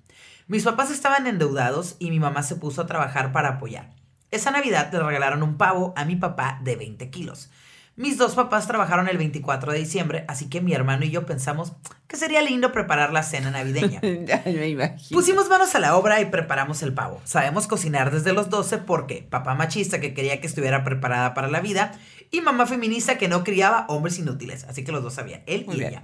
Mis 0.46 0.62
papás 0.62 0.92
estaban 0.92 1.26
endeudados 1.26 1.96
y 1.98 2.10
mi 2.10 2.20
mamá 2.20 2.44
se 2.44 2.54
puso 2.54 2.82
a 2.82 2.86
trabajar 2.86 3.32
para 3.32 3.48
apoyar. 3.48 3.96
Esa 4.30 4.52
Navidad 4.52 4.92
le 4.92 5.00
regalaron 5.00 5.42
un 5.42 5.56
pavo 5.56 5.92
a 5.96 6.04
mi 6.04 6.14
papá 6.14 6.60
de 6.62 6.76
20 6.76 7.10
kilos. 7.10 7.50
Mis 7.96 8.18
dos 8.18 8.34
papás 8.34 8.66
trabajaron 8.66 9.08
el 9.08 9.16
24 9.16 9.72
de 9.72 9.78
diciembre, 9.78 10.26
así 10.28 10.50
que 10.50 10.60
mi 10.60 10.74
hermano 10.74 11.06
y 11.06 11.10
yo 11.10 11.24
pensamos 11.24 11.72
que 12.06 12.18
sería 12.18 12.42
lindo 12.42 12.70
preparar 12.70 13.10
la 13.10 13.22
cena 13.22 13.50
navideña. 13.50 14.00
ya 14.26 14.42
me 14.44 14.68
imagino. 14.68 15.18
Pusimos 15.18 15.48
manos 15.48 15.74
a 15.74 15.78
la 15.78 15.96
obra 15.96 16.20
y 16.20 16.26
preparamos 16.26 16.82
el 16.82 16.92
pavo. 16.92 17.22
Sabemos 17.24 17.66
cocinar 17.66 18.10
desde 18.10 18.34
los 18.34 18.50
12 18.50 18.78
porque 18.78 19.26
papá 19.28 19.54
machista 19.54 19.98
que 19.98 20.12
quería 20.12 20.42
que 20.42 20.46
estuviera 20.46 20.84
preparada 20.84 21.32
para 21.32 21.48
la 21.48 21.60
vida 21.60 21.92
y 22.30 22.42
mamá 22.42 22.66
feminista 22.66 23.16
que 23.16 23.28
no 23.28 23.44
criaba 23.44 23.86
hombres 23.88 24.18
inútiles. 24.18 24.64
Así 24.64 24.84
que 24.84 24.92
los 24.92 25.02
dos 25.02 25.14
sabían, 25.14 25.42
él 25.46 25.64
Muy 25.64 25.76
y 25.76 25.78
bien. 25.78 25.90
ella. 25.92 26.02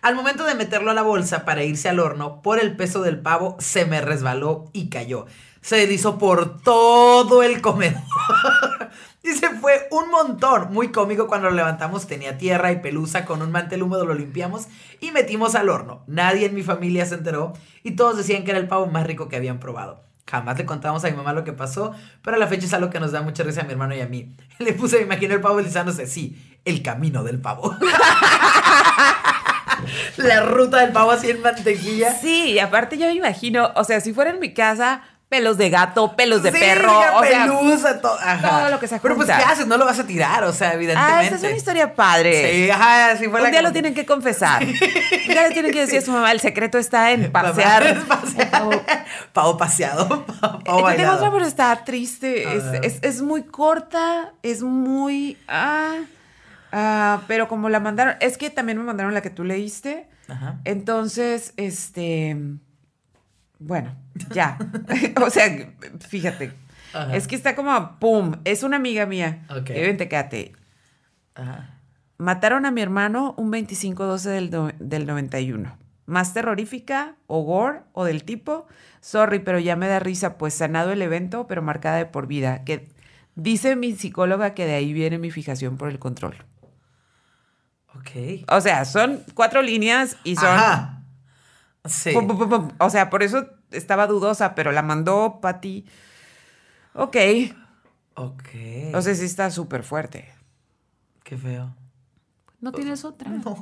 Al 0.00 0.14
momento 0.14 0.44
de 0.44 0.54
meterlo 0.54 0.90
a 0.90 0.94
la 0.94 1.02
bolsa 1.02 1.44
para 1.44 1.62
irse 1.62 1.90
al 1.90 2.00
horno, 2.00 2.40
por 2.40 2.58
el 2.58 2.74
peso 2.74 3.02
del 3.02 3.20
pavo 3.20 3.56
se 3.60 3.84
me 3.84 4.00
resbaló 4.00 4.70
y 4.72 4.88
cayó. 4.88 5.26
Se 5.60 5.76
deslizó 5.76 6.18
por 6.18 6.62
todo 6.62 7.42
el 7.42 7.60
comedor. 7.60 8.02
Y 9.22 9.32
se 9.32 9.50
fue 9.50 9.86
un 9.90 10.10
montón. 10.10 10.72
Muy 10.72 10.88
cómico 10.88 11.26
cuando 11.26 11.50
lo 11.50 11.56
levantamos. 11.56 12.06
Tenía 12.06 12.38
tierra 12.38 12.72
y 12.72 12.80
pelusa. 12.80 13.26
Con 13.26 13.42
un 13.42 13.52
mantel 13.52 13.82
húmedo 13.82 14.06
lo 14.06 14.14
limpiamos 14.14 14.66
y 14.98 15.10
metimos 15.10 15.54
al 15.54 15.68
horno. 15.68 16.04
Nadie 16.06 16.46
en 16.46 16.54
mi 16.54 16.62
familia 16.62 17.04
se 17.04 17.16
enteró 17.16 17.52
y 17.82 17.90
todos 17.92 18.16
decían 18.16 18.44
que 18.44 18.52
era 18.52 18.60
el 18.60 18.68
pavo 18.68 18.86
más 18.86 19.06
rico 19.06 19.28
que 19.28 19.36
habían 19.36 19.60
probado. 19.60 20.04
Jamás 20.26 20.56
le 20.58 20.64
contamos 20.64 21.04
a 21.04 21.10
mi 21.10 21.16
mamá 21.16 21.32
lo 21.32 21.42
que 21.42 21.52
pasó, 21.52 21.92
pero 22.22 22.36
a 22.36 22.38
la 22.38 22.46
fecha 22.46 22.64
es 22.64 22.72
algo 22.72 22.88
que 22.88 23.00
nos 23.00 23.10
da 23.10 23.20
mucha 23.20 23.42
risa 23.42 23.62
a 23.62 23.64
mi 23.64 23.72
hermano 23.72 23.96
y 23.96 24.00
a 24.00 24.06
mí. 24.06 24.36
Le 24.58 24.74
puse, 24.74 24.98
me 24.98 25.02
imagino 25.02 25.34
el 25.34 25.40
pavo 25.40 25.56
deslizándose. 25.56 26.06
Sí, 26.06 26.56
el 26.64 26.82
camino 26.82 27.24
del 27.24 27.40
pavo. 27.40 27.76
la 30.18 30.42
ruta 30.42 30.78
del 30.78 30.92
pavo 30.92 31.10
así 31.10 31.30
en 31.30 31.42
mantequilla. 31.42 32.12
Sí, 32.12 32.52
y 32.52 32.58
aparte 32.60 32.96
yo 32.96 33.06
me 33.06 33.14
imagino, 33.14 33.72
o 33.74 33.82
sea, 33.82 34.00
si 34.00 34.12
fuera 34.12 34.30
en 34.30 34.38
mi 34.38 34.54
casa, 34.54 35.02
pelos 35.30 35.56
de 35.56 35.70
gato, 35.70 36.14
pelos 36.16 36.42
de 36.42 36.50
Sí, 36.52 36.58
perro, 36.58 36.92
mira, 36.92 37.16
o 37.16 37.24
sea, 37.24 37.44
pelusa, 37.46 38.00
to- 38.02 38.18
ajá. 38.20 38.58
todo 38.62 38.68
lo 38.70 38.80
que 38.80 38.88
se 38.88 38.98
Pero 39.00 39.14
pues, 39.14 39.28
junta. 39.28 39.42
¿qué 39.42 39.50
haces? 39.52 39.66
No 39.66 39.78
lo 39.78 39.84
vas 39.86 39.98
a 40.00 40.04
tirar, 40.06 40.42
o 40.44 40.52
sea, 40.52 40.74
evidentemente. 40.74 41.14
ah, 41.18 41.22
esa 41.24 41.36
es 41.36 41.42
una 41.44 41.52
historia 41.52 41.94
padre. 41.94 42.64
Sí, 42.64 42.70
ajá, 42.70 43.16
sí 43.16 43.28
fue 43.28 43.38
Un 43.38 43.44
la 43.44 43.50
día 43.50 43.60
como- 43.60 43.68
lo 43.68 43.72
tienen 43.72 43.94
que 43.94 44.04
confesar. 44.04 44.62
Un 44.64 44.72
día 44.74 45.42
le 45.48 45.50
tienen 45.52 45.72
que 45.72 45.80
decir 45.80 46.00
a 46.00 46.02
su 46.02 46.10
mamá, 46.10 46.32
el 46.32 46.40
secreto 46.40 46.76
está 46.78 47.12
en 47.12 47.30
pasear. 47.32 48.02
Pasear. 48.08 48.50
Pavo. 48.50 48.70
Pavo 49.32 49.56
paseado. 49.56 50.26
Pavo 50.40 50.90
Eh, 50.90 50.92
Yo 50.92 50.96
tengo 50.96 51.12
otra, 51.12 51.30
pero 51.30 51.44
está 51.46 51.84
triste. 51.84 52.56
Es, 52.56 52.64
es- 52.82 52.98
es 53.02 53.22
muy 53.22 53.44
corta, 53.44 54.32
es 54.42 54.62
muy... 54.62 55.38
Ah, 55.46 55.94
ah, 56.72 57.20
pero 57.28 57.46
como 57.46 57.68
la 57.68 57.78
mandaron, 57.78 58.16
es 58.20 58.36
que 58.36 58.50
también 58.50 58.78
me 58.78 58.84
mandaron 58.84 59.14
la 59.14 59.20
que 59.22 59.30
tú 59.30 59.44
leíste. 59.44 60.08
Ajá. 60.28 60.56
Entonces, 60.64 61.52
este... 61.56 62.36
Bueno, 63.60 63.94
ya. 64.30 64.58
o 65.24 65.30
sea, 65.30 65.72
fíjate. 66.08 66.52
Ajá. 66.92 67.14
Es 67.14 67.28
que 67.28 67.36
está 67.36 67.54
como, 67.54 67.98
¡pum! 68.00 68.32
Es 68.44 68.64
una 68.64 68.76
amiga 68.76 69.06
mía. 69.06 69.44
Ok. 69.50 69.70
Eh, 69.70 69.82
vente, 69.86 70.08
quédate. 70.08 70.52
Ajá. 71.34 71.78
Mataron 72.16 72.66
a 72.66 72.70
mi 72.70 72.80
hermano 72.80 73.34
un 73.36 73.52
25-12 73.52 74.22
del, 74.22 74.74
del 74.78 75.06
91. 75.06 75.76
Más 76.06 76.34
terrorífica, 76.34 77.16
o 77.26 77.42
gore, 77.42 77.82
o 77.92 78.04
del 78.04 78.24
tipo. 78.24 78.66
Sorry, 79.00 79.38
pero 79.38 79.58
ya 79.58 79.76
me 79.76 79.88
da 79.88 80.00
risa, 80.00 80.36
pues 80.36 80.54
sanado 80.54 80.90
el 80.90 81.02
evento, 81.02 81.46
pero 81.46 81.62
marcada 81.62 81.98
de 81.98 82.06
por 82.06 82.26
vida. 82.26 82.64
Que 82.64 82.88
dice 83.36 83.76
mi 83.76 83.92
psicóloga 83.92 84.54
que 84.54 84.66
de 84.66 84.74
ahí 84.74 84.92
viene 84.92 85.18
mi 85.18 85.30
fijación 85.30 85.76
por 85.76 85.90
el 85.90 85.98
control. 85.98 86.44
Ok. 87.94 88.44
O 88.50 88.60
sea, 88.60 88.84
son 88.84 89.22
cuatro 89.34 89.62
líneas 89.62 90.16
y 90.24 90.36
son. 90.36 90.48
Ajá. 90.48 90.99
Sí. 91.84 92.12
pum, 92.12 92.26
pum, 92.26 92.38
pum, 92.38 92.48
pum. 92.48 92.68
O 92.78 92.90
sea, 92.90 93.08
por 93.10 93.22
eso 93.22 93.46
estaba 93.70 94.06
dudosa, 94.06 94.54
pero 94.54 94.72
la 94.72 94.82
mandó 94.82 95.38
Patty. 95.40 95.86
Ok. 96.94 97.16
Ok. 98.14 98.48
O 98.94 99.00
sea, 99.02 99.14
sí 99.14 99.24
está 99.24 99.50
súper 99.50 99.82
fuerte. 99.82 100.32
Qué 101.24 101.36
feo. 101.38 101.74
¿No 102.60 102.72
tienes 102.72 103.04
otra? 103.04 103.30
No. 103.40 103.54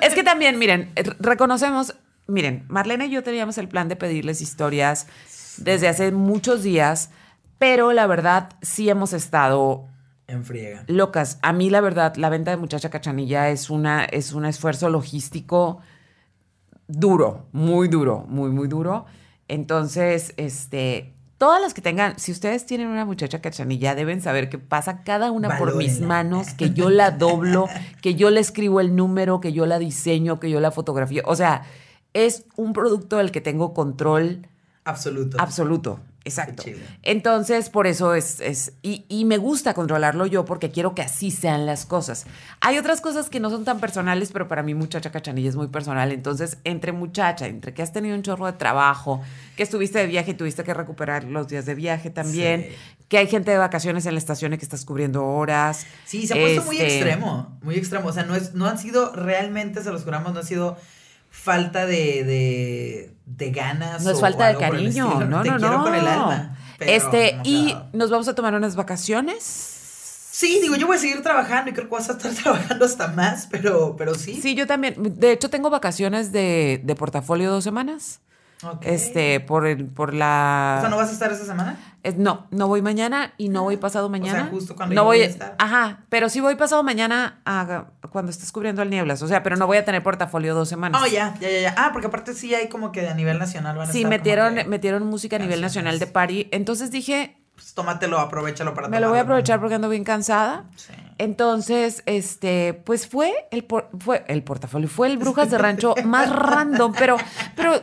Es 0.00 0.14
que 0.14 0.22
también, 0.24 0.58
miren, 0.58 0.90
eh, 0.96 1.04
reconocemos, 1.18 1.94
miren, 2.26 2.64
Marlene 2.68 3.06
y 3.06 3.10
yo 3.10 3.22
teníamos 3.22 3.58
el 3.58 3.68
plan 3.68 3.88
de 3.88 3.96
pedirles 3.96 4.40
historias 4.40 5.06
desde 5.58 5.88
hace 5.88 6.12
muchos 6.12 6.62
días, 6.62 7.10
Pero 7.58 7.92
la 7.92 8.06
verdad, 8.06 8.50
sí 8.62 8.88
hemos 8.90 9.12
estado 9.12 9.86
En 10.26 10.44
friega. 10.44 10.84
locas. 10.86 11.38
A 11.42 11.52
mí, 11.52 11.70
la 11.70 11.80
verdad, 11.80 12.16
la 12.16 12.30
venta 12.30 12.50
de 12.50 12.56
Muchacha 12.56 12.90
Cachanilla 12.90 13.50
es, 13.50 13.68
una, 13.68 14.04
es 14.04 14.32
un 14.32 14.46
esfuerzo 14.46 14.88
logístico 14.88 15.80
duro, 16.88 17.46
muy 17.52 17.88
duro, 17.88 18.24
muy, 18.28 18.50
muy 18.50 18.68
duro. 18.68 19.06
Entonces, 19.48 20.32
este, 20.36 21.14
todas 21.38 21.60
las 21.60 21.74
que 21.74 21.82
tengan, 21.82 22.18
si 22.18 22.32
ustedes 22.32 22.64
tienen 22.66 22.88
una 22.88 23.04
muchacha 23.04 23.40
cachanilla, 23.40 23.94
deben 23.94 24.20
saber 24.20 24.48
que 24.48 24.58
pasa 24.58 25.02
cada 25.02 25.30
una 25.30 25.58
por 25.58 25.76
mis 25.76 26.00
manos, 26.00 26.54
que 26.54 26.70
yo 26.70 26.90
la 26.90 27.10
doblo, 27.10 27.68
que 28.00 28.14
yo 28.14 28.30
le 28.30 28.40
escribo 28.40 28.80
el 28.80 28.96
número, 28.96 29.40
que 29.40 29.52
yo 29.52 29.66
la 29.66 29.78
diseño, 29.78 30.40
que 30.40 30.50
yo 30.50 30.60
la 30.60 30.70
fotografío. 30.70 31.22
O 31.26 31.36
sea, 31.36 31.64
es 32.14 32.46
un 32.56 32.72
producto 32.72 33.18
del 33.18 33.30
que 33.30 33.40
tengo 33.40 33.74
control 33.74 34.48
Absoluto. 34.84 35.36
absoluto. 35.40 36.00
Exacto. 36.26 36.62
Entonces, 37.02 37.68
por 37.68 37.86
eso 37.86 38.14
es, 38.14 38.40
es 38.40 38.72
y, 38.82 39.04
y 39.08 39.24
me 39.26 39.36
gusta 39.36 39.74
controlarlo 39.74 40.24
yo 40.26 40.44
porque 40.46 40.70
quiero 40.70 40.94
que 40.94 41.02
así 41.02 41.30
sean 41.30 41.66
las 41.66 41.84
cosas. 41.84 42.24
Hay 42.60 42.78
otras 42.78 43.00
cosas 43.02 43.28
que 43.28 43.40
no 43.40 43.50
son 43.50 43.64
tan 43.64 43.78
personales, 43.78 44.30
pero 44.32 44.48
para 44.48 44.62
mí 44.62 44.72
muchacha 44.74 45.10
cachanilla 45.12 45.50
es 45.50 45.56
muy 45.56 45.68
personal. 45.68 46.12
Entonces, 46.12 46.56
entre 46.64 46.92
muchacha, 46.92 47.46
entre 47.46 47.74
que 47.74 47.82
has 47.82 47.92
tenido 47.92 48.16
un 48.16 48.22
chorro 48.22 48.46
de 48.46 48.54
trabajo, 48.54 49.22
que 49.56 49.62
estuviste 49.62 49.98
de 49.98 50.06
viaje 50.06 50.30
y 50.30 50.34
tuviste 50.34 50.64
que 50.64 50.72
recuperar 50.72 51.24
los 51.24 51.48
días 51.48 51.66
de 51.66 51.74
viaje 51.74 52.08
también, 52.10 52.68
Sí. 52.70 52.76
que 53.08 53.18
hay 53.18 53.26
gente 53.26 53.50
de 53.50 53.58
vacaciones 53.58 54.06
en 54.06 54.14
la 54.14 54.18
estación 54.18 54.54
y 54.54 54.58
que 54.58 54.64
estás 54.64 54.84
cubriendo 54.86 55.24
horas. 55.26 55.84
Sí, 56.06 56.26
se 56.26 56.32
ha 56.34 56.40
puesto 56.40 56.64
muy 56.64 56.78
Este, 56.78 56.94
extremo, 57.00 57.58
muy 57.62 57.74
extremo. 57.74 58.08
O 58.08 58.12
sea, 58.12 58.22
no, 58.24 58.34
es, 58.34 58.54
no 58.54 58.66
han 58.66 58.78
sido, 58.78 59.12
realmente, 59.12 59.82
se 59.82 59.90
los 59.90 60.04
juramos, 60.04 60.32
no 60.32 60.40
ha 60.40 60.44
sido 60.44 60.78
falta 61.34 61.84
de, 61.84 62.24
de, 62.24 63.14
de 63.26 63.50
ganas. 63.50 64.04
No 64.04 64.12
es 64.12 64.20
falta 64.20 64.46
de 64.48 64.56
cariño, 64.56 65.08
estilo. 65.08 65.26
no, 65.26 65.42
Te 65.42 65.50
no, 65.50 65.56
quiero 65.58 65.78
no. 65.78 65.84
con 65.84 65.94
el 65.94 66.06
alma. 66.06 66.56
este, 66.80 67.34
no 67.36 67.42
y 67.44 67.76
nos 67.92 68.10
vamos 68.10 68.28
a 68.28 68.34
tomar 68.34 68.54
unas 68.54 68.76
vacaciones. 68.76 69.44
Sí, 70.30 70.58
digo, 70.62 70.74
yo 70.76 70.86
voy 70.86 70.96
a 70.96 71.00
seguir 71.00 71.22
trabajando 71.22 71.70
y 71.70 71.74
creo 71.74 71.88
que 71.88 71.94
vas 71.94 72.08
a 72.08 72.12
estar 72.12 72.32
trabajando 72.42 72.84
hasta 72.84 73.08
más, 73.08 73.46
pero, 73.50 73.94
pero 73.96 74.14
sí. 74.14 74.40
Sí, 74.40 74.54
yo 74.54 74.66
también. 74.66 74.94
De 75.18 75.32
hecho, 75.32 75.50
tengo 75.50 75.70
vacaciones 75.70 76.32
de, 76.32 76.80
de 76.82 76.94
portafolio 76.94 77.50
dos 77.50 77.64
semanas. 77.64 78.20
Ok. 78.62 78.82
Este, 78.86 79.40
por 79.40 79.66
el, 79.66 79.86
por 79.86 80.14
la. 80.14 80.76
O 80.78 80.80
sea, 80.80 80.88
¿no 80.90 80.96
vas 80.96 81.10
a 81.10 81.12
estar 81.12 81.30
esa 81.32 81.44
semana? 81.44 81.76
Es- 82.02 82.16
no, 82.16 82.46
no 82.50 82.68
voy 82.68 82.80
mañana 82.82 83.32
y 83.36 83.48
no 83.48 83.62
voy 83.64 83.76
pasado 83.76 84.08
mañana. 84.08 84.48
justo 84.50 84.74
cuando 84.76 84.94
no 84.94 85.00
yo 85.02 85.04
voy, 85.04 85.18
voy 85.18 85.26
a 85.26 85.28
estar. 85.28 85.54
Ajá, 85.58 86.04
pero 86.08 86.28
sí 86.28 86.40
voy 86.40 86.54
pasado 86.54 86.82
mañana 86.82 87.40
a, 87.44 87.86
cuando 88.10 88.30
estés 88.30 88.52
cubriendo 88.52 88.80
al 88.82 88.90
nieblas. 88.90 89.20
O 89.22 89.26
sea, 89.28 89.42
pero 89.42 89.56
no 89.56 89.66
voy 89.66 89.76
a 89.78 89.84
tener 89.84 90.02
portafolio 90.02 90.54
dos 90.54 90.68
semanas. 90.68 91.00
Oh, 91.02 91.06
ya, 91.06 91.34
ya, 91.40 91.50
ya, 91.50 91.60
ya. 91.60 91.74
Ah, 91.76 91.90
porque 91.92 92.06
aparte 92.06 92.32
sí 92.34 92.54
hay 92.54 92.68
como 92.68 92.92
que 92.92 93.06
a 93.08 93.14
nivel 93.14 93.38
nacional 93.38 93.76
van 93.76 93.88
a 93.88 93.92
Sí, 93.92 93.98
estar 93.98 94.10
metieron, 94.10 94.54
que, 94.54 94.64
metieron 94.64 95.06
música 95.06 95.36
a 95.36 95.38
nivel 95.40 95.60
nacional 95.60 95.98
de 95.98 96.06
party. 96.06 96.48
Entonces 96.52 96.90
dije, 96.90 97.36
pues, 97.54 97.74
tómatelo, 97.74 98.18
aprovechalo 98.18 98.74
para 98.74 98.88
me 98.88 99.00
lo 99.00 99.08
voy 99.10 99.18
a 99.18 99.22
aprovechar 99.22 99.60
porque 99.60 99.74
ando 99.74 99.88
bien 99.88 100.04
cansada. 100.04 100.64
Sí. 100.76 100.92
Entonces, 101.18 102.02
este, 102.06 102.74
pues 102.84 103.08
fue 103.08 103.32
el, 103.50 103.64
por- 103.64 103.88
fue 103.98 104.24
el 104.28 104.42
portafolio, 104.42 104.88
fue 104.88 105.06
el 105.08 105.16
Brujas 105.18 105.50
de 105.50 105.58
Rancho 105.58 105.94
más 106.04 106.30
random, 106.30 106.92
pero, 106.98 107.16
pero 107.56 107.80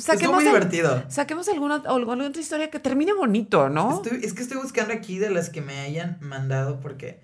saquemos, 0.00 0.36
muy 0.36 0.44
el- 0.44 0.50
divertido. 0.52 1.04
saquemos 1.08 1.48
alguna, 1.48 1.82
alguna 1.86 2.26
otra 2.26 2.40
historia 2.40 2.70
que 2.70 2.78
termine 2.78 3.12
bonito, 3.12 3.68
¿no? 3.68 4.02
Estoy- 4.02 4.24
es 4.24 4.32
que 4.34 4.42
estoy 4.42 4.58
buscando 4.58 4.92
aquí 4.94 5.18
de 5.18 5.30
las 5.30 5.50
que 5.50 5.60
me 5.60 5.78
hayan 5.80 6.18
mandado 6.20 6.80
porque 6.80 7.20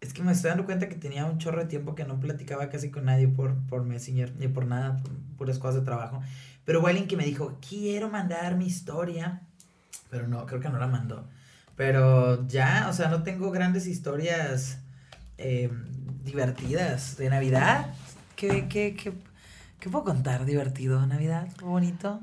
es 0.00 0.12
que 0.12 0.22
me 0.22 0.32
estoy 0.32 0.50
dando 0.50 0.64
cuenta 0.64 0.88
que 0.88 0.96
tenía 0.96 1.24
un 1.26 1.38
chorro 1.38 1.60
de 1.60 1.66
tiempo 1.66 1.94
que 1.94 2.04
no 2.04 2.18
platicaba 2.18 2.68
casi 2.70 2.90
con 2.90 3.04
nadie 3.04 3.28
por, 3.28 3.54
por 3.68 3.84
Messenger 3.84 4.34
ni 4.36 4.48
por 4.48 4.66
nada, 4.66 4.96
por 5.02 5.12
puras 5.38 5.58
cosas 5.58 5.76
de 5.76 5.82
trabajo. 5.82 6.20
Pero 6.64 6.80
hubo 6.80 6.88
alguien 6.88 7.06
que 7.06 7.16
me 7.16 7.24
dijo, 7.24 7.56
quiero 7.66 8.08
mandar 8.08 8.56
mi 8.56 8.66
historia, 8.66 9.42
pero 10.10 10.26
no, 10.28 10.44
creo 10.46 10.60
que 10.60 10.68
no 10.68 10.78
la 10.78 10.86
mandó. 10.88 11.28
Pero 11.76 12.46
ya, 12.48 12.86
o 12.90 12.92
sea, 12.92 13.08
no 13.08 13.22
tengo 13.22 13.50
grandes 13.50 13.86
historias 13.86 14.78
eh, 15.38 15.70
divertidas 16.24 17.16
de 17.16 17.30
Navidad. 17.30 17.86
¿Qué, 18.36 18.66
qué, 18.68 18.94
qué, 18.94 19.12
qué 19.82 19.90
puedo 19.90 20.04
contar 20.04 20.44
divertido? 20.44 21.04
¿Navidad? 21.08 21.48
¿Bonito? 21.60 22.20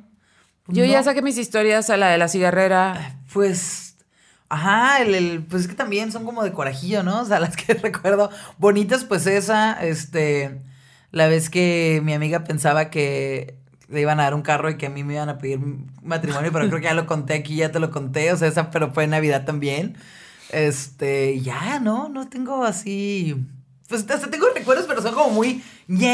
Yo 0.69 0.85
ya 0.85 1.03
saqué 1.03 1.21
mis 1.21 1.37
historias 1.37 1.89
a 1.89 1.97
la 1.97 2.07
de 2.07 2.17
la 2.17 2.29
cigarrera. 2.29 3.17
Pues, 3.33 3.97
ajá, 4.47 5.01
el, 5.01 5.13
el- 5.13 5.43
pues 5.43 5.63
es 5.63 5.67
que 5.67 5.75
también 5.75 6.13
son 6.13 6.23
como 6.23 6.41
de 6.45 6.53
corajillo, 6.53 7.03
¿no? 7.03 7.19
O 7.19 7.25
sea, 7.25 7.39
las 7.41 7.57
que 7.57 7.73
recuerdo 7.73 8.29
bonitas, 8.59 9.03
pues 9.03 9.27
esa, 9.27 9.73
este, 9.83 10.61
la 11.11 11.27
vez 11.27 11.49
que 11.49 11.99
mi 12.01 12.13
amiga 12.13 12.45
pensaba 12.45 12.89
que 12.89 13.57
le 13.89 13.99
iban 13.99 14.21
a 14.21 14.23
dar 14.23 14.35
un 14.35 14.41
carro 14.41 14.69
y 14.69 14.77
que 14.77 14.85
a 14.85 14.89
mí 14.89 15.03
me 15.03 15.15
iban 15.15 15.27
a 15.27 15.37
pedir 15.37 15.59
matrimonio, 16.01 16.51
pero 16.53 16.67
creo 16.69 16.79
que 16.79 16.85
ya 16.85 16.93
lo 16.93 17.07
conté 17.07 17.33
aquí, 17.33 17.57
ya 17.57 17.73
te 17.73 17.79
lo 17.81 17.91
conté, 17.91 18.31
o 18.31 18.37
sea, 18.37 18.47
esa, 18.47 18.71
pero 18.71 18.93
fue 18.93 19.03
en 19.03 19.09
Navidad 19.09 19.43
también. 19.43 19.97
Este, 20.51 21.41
ya, 21.41 21.79
¿no? 21.81 22.07
No 22.07 22.29
tengo 22.29 22.63
así, 22.63 23.35
pues 23.89 24.09
hasta 24.09 24.29
tengo 24.29 24.45
recuerdos, 24.55 24.85
pero 24.87 25.01
son 25.01 25.13
como 25.13 25.31
muy, 25.31 25.61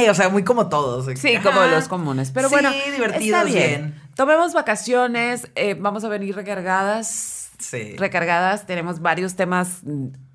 o 0.10 0.14
sea, 0.14 0.30
muy 0.30 0.43
como 0.43 0.69
todos. 0.69 1.06
Sí, 1.19 1.38
como 1.43 1.61
los 1.64 1.88
comunes. 1.88 2.31
Pero 2.31 2.47
Sí, 2.49 2.56
bueno, 2.56 2.72
divertidos, 2.72 3.41
está 3.41 3.43
bien. 3.43 3.81
bien. 3.81 4.02
Tomemos 4.15 4.53
vacaciones, 4.53 5.49
eh, 5.56 5.76
vamos 5.80 6.03
a 6.03 6.10
venir 6.10 6.35
recargadas. 6.35 7.52
Sí. 7.60 7.95
Recargadas, 7.97 8.65
tenemos 8.65 8.99
varios 9.02 9.35
temas 9.35 9.80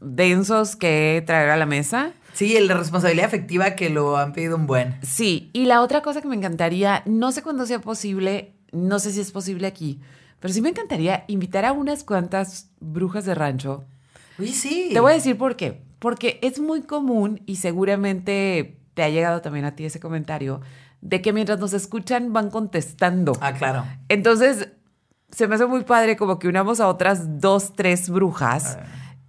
densos 0.00 0.76
que 0.76 1.22
traer 1.26 1.50
a 1.50 1.56
la 1.56 1.66
mesa. 1.66 2.12
Sí, 2.32 2.56
el 2.56 2.68
de 2.68 2.74
responsabilidad 2.74 3.26
afectiva 3.26 3.74
que 3.74 3.90
lo 3.90 4.16
han 4.16 4.32
pedido 4.32 4.56
un 4.56 4.66
buen. 4.66 4.98
Sí, 5.02 5.50
y 5.52 5.64
la 5.66 5.82
otra 5.82 6.00
cosa 6.02 6.22
que 6.22 6.28
me 6.28 6.36
encantaría, 6.36 7.02
no 7.06 7.32
sé 7.32 7.42
cuándo 7.42 7.66
sea 7.66 7.80
posible, 7.80 8.54
no 8.72 8.98
sé 8.98 9.12
si 9.12 9.20
es 9.20 9.32
posible 9.32 9.66
aquí, 9.66 10.00
pero 10.38 10.54
sí 10.54 10.62
me 10.62 10.70
encantaría 10.70 11.24
invitar 11.28 11.64
a 11.64 11.72
unas 11.72 12.04
cuantas 12.04 12.70
brujas 12.80 13.24
de 13.26 13.34
rancho. 13.34 13.84
Uy, 14.38 14.48
sí. 14.52 14.90
Te 14.92 15.00
voy 15.00 15.12
a 15.12 15.14
decir 15.16 15.36
por 15.36 15.56
qué. 15.56 15.82
Porque 15.98 16.38
es 16.42 16.58
muy 16.60 16.80
común 16.82 17.42
y 17.44 17.56
seguramente 17.56 18.79
te 19.00 19.04
ha 19.04 19.08
llegado 19.08 19.40
también 19.40 19.64
a 19.64 19.74
ti 19.74 19.86
ese 19.86 19.98
comentario 19.98 20.60
de 21.00 21.22
que 21.22 21.32
mientras 21.32 21.58
nos 21.58 21.72
escuchan 21.72 22.34
van 22.34 22.50
contestando. 22.50 23.32
Ah, 23.40 23.54
claro. 23.54 23.86
Entonces, 24.10 24.68
se 25.30 25.48
me 25.48 25.54
hace 25.54 25.64
muy 25.64 25.84
padre 25.84 26.18
como 26.18 26.38
que 26.38 26.48
unamos 26.48 26.80
a 26.80 26.86
otras 26.86 27.40
dos, 27.40 27.72
tres 27.72 28.10
brujas 28.10 28.76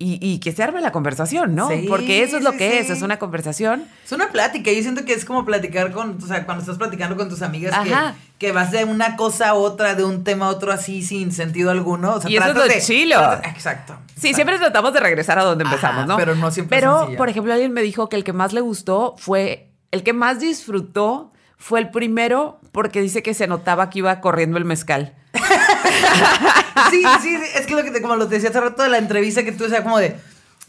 y, 0.01 0.17
y 0.21 0.39
que 0.39 0.51
se 0.51 0.63
arme 0.63 0.81
la 0.81 0.91
conversación, 0.91 1.53
¿no? 1.55 1.69
Sí, 1.69 1.85
Porque 1.87 2.23
eso 2.23 2.37
es 2.37 2.43
lo 2.43 2.51
sí, 2.51 2.57
que 2.57 2.79
es, 2.79 2.87
sí. 2.87 2.93
es 2.93 3.01
una 3.01 3.19
conversación. 3.19 3.83
Es 4.03 4.11
una 4.11 4.29
plática. 4.29 4.71
Yo 4.71 4.81
siento 4.81 5.05
que 5.05 5.13
es 5.13 5.25
como 5.25 5.45
platicar 5.45 5.91
con, 5.91 6.17
o 6.21 6.25
sea, 6.25 6.45
cuando 6.45 6.61
estás 6.61 6.77
platicando 6.77 7.15
con 7.15 7.29
tus 7.29 7.41
amigas 7.41 7.77
que, 7.83 7.93
Ajá. 7.93 8.15
que 8.37 8.51
vas 8.51 8.71
de 8.71 8.83
una 8.85 9.15
cosa 9.15 9.49
a 9.49 9.53
otra, 9.53 9.93
de 9.95 10.03
un 10.03 10.23
tema 10.23 10.47
a 10.47 10.49
otro 10.49 10.71
así 10.71 11.03
sin 11.03 11.31
sentido 11.31 11.69
alguno. 11.71 12.15
O 12.15 12.21
sea, 12.21 12.29
Y 12.31 12.37
eso 12.37 12.47
es 12.49 12.55
lo 12.55 12.67
de- 12.67 12.81
chilo. 12.81 13.17
tratas- 13.17 13.51
exacto. 13.51 13.93
Sí, 14.07 14.29
exacto. 14.29 14.35
siempre 14.35 14.57
tratamos 14.57 14.93
de 14.93 14.99
regresar 14.99 15.37
a 15.39 15.43
donde 15.43 15.63
Ajá, 15.63 15.73
empezamos, 15.75 16.07
¿no? 16.07 16.17
pero 16.17 16.35
no 16.35 16.49
siempre 16.51 16.77
es 16.77 16.81
Pero, 16.81 16.97
sencillo. 16.99 17.17
por 17.17 17.29
ejemplo, 17.29 17.53
alguien 17.53 17.71
me 17.73 17.81
dijo 17.81 18.09
que 18.09 18.15
el 18.15 18.23
que 18.23 18.33
más 18.33 18.53
le 18.53 18.61
gustó 18.61 19.15
fue, 19.17 19.69
el 19.91 20.03
que 20.03 20.13
más 20.13 20.39
disfrutó 20.39 21.31
fue 21.57 21.79
el 21.79 21.89
primero 21.91 22.59
porque 22.71 23.01
dice 23.01 23.21
que 23.21 23.33
se 23.33 23.45
notaba 23.47 23.89
que 23.89 23.99
iba 23.99 24.19
corriendo 24.21 24.57
el 24.57 24.65
mezcal. 24.65 25.13
Sí, 26.89 27.03
sí, 27.21 27.37
sí, 27.37 27.43
es 27.55 27.65
que 27.67 27.75
lo 27.75 27.83
que 27.83 27.91
te, 27.91 28.01
como 28.01 28.15
lo 28.15 28.27
te 28.27 28.35
decía 28.35 28.49
hace 28.49 28.59
rato 28.61 28.83
de 28.83 28.89
la 28.89 28.97
entrevista 28.97 29.43
que 29.43 29.51
tú 29.51 29.63
decías 29.65 29.81
como 29.81 29.97
de 29.97 30.15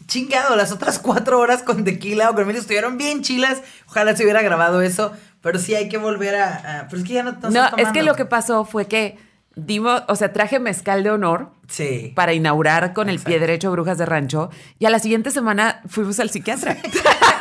chingado, 0.07 0.55
las 0.55 0.71
otras 0.71 0.99
cuatro 0.99 1.39
horas 1.39 1.63
con 1.63 1.83
tequila 1.83 2.29
o 2.29 2.35
con 2.35 2.45
miel 2.45 2.57
estuvieron 2.57 2.97
bien 2.97 3.21
chilas. 3.21 3.61
Ojalá 3.87 4.15
se 4.15 4.23
hubiera 4.23 4.41
grabado 4.41 4.81
eso, 4.81 5.13
pero 5.41 5.59
sí 5.59 5.75
hay 5.75 5.87
que 5.89 5.97
volver 5.97 6.35
a. 6.35 6.79
a- 6.81 6.87
pero 6.87 7.01
es 7.01 7.07
que 7.07 7.13
ya 7.13 7.23
no. 7.23 7.37
No, 7.49 7.77
es 7.77 7.89
que 7.89 8.03
lo 8.03 8.15
que 8.15 8.25
pasó 8.25 8.65
fue 8.65 8.87
que 8.87 9.17
dimos, 9.55 10.01
o 10.07 10.15
sea, 10.15 10.33
traje 10.33 10.59
mezcal 10.59 11.03
de 11.03 11.11
honor 11.11 11.51
Sí. 11.69 12.11
para 12.15 12.33
inaugurar 12.33 12.93
con 12.93 13.07
el 13.09 13.19
pie 13.19 13.39
derecho 13.39 13.71
Brujas 13.71 13.97
de 13.97 14.05
Rancho 14.05 14.49
y 14.79 14.85
a 14.85 14.89
la 14.89 14.99
siguiente 14.99 15.31
semana 15.31 15.81
fuimos 15.87 16.19
al 16.19 16.29
psiquiatra. 16.29 16.75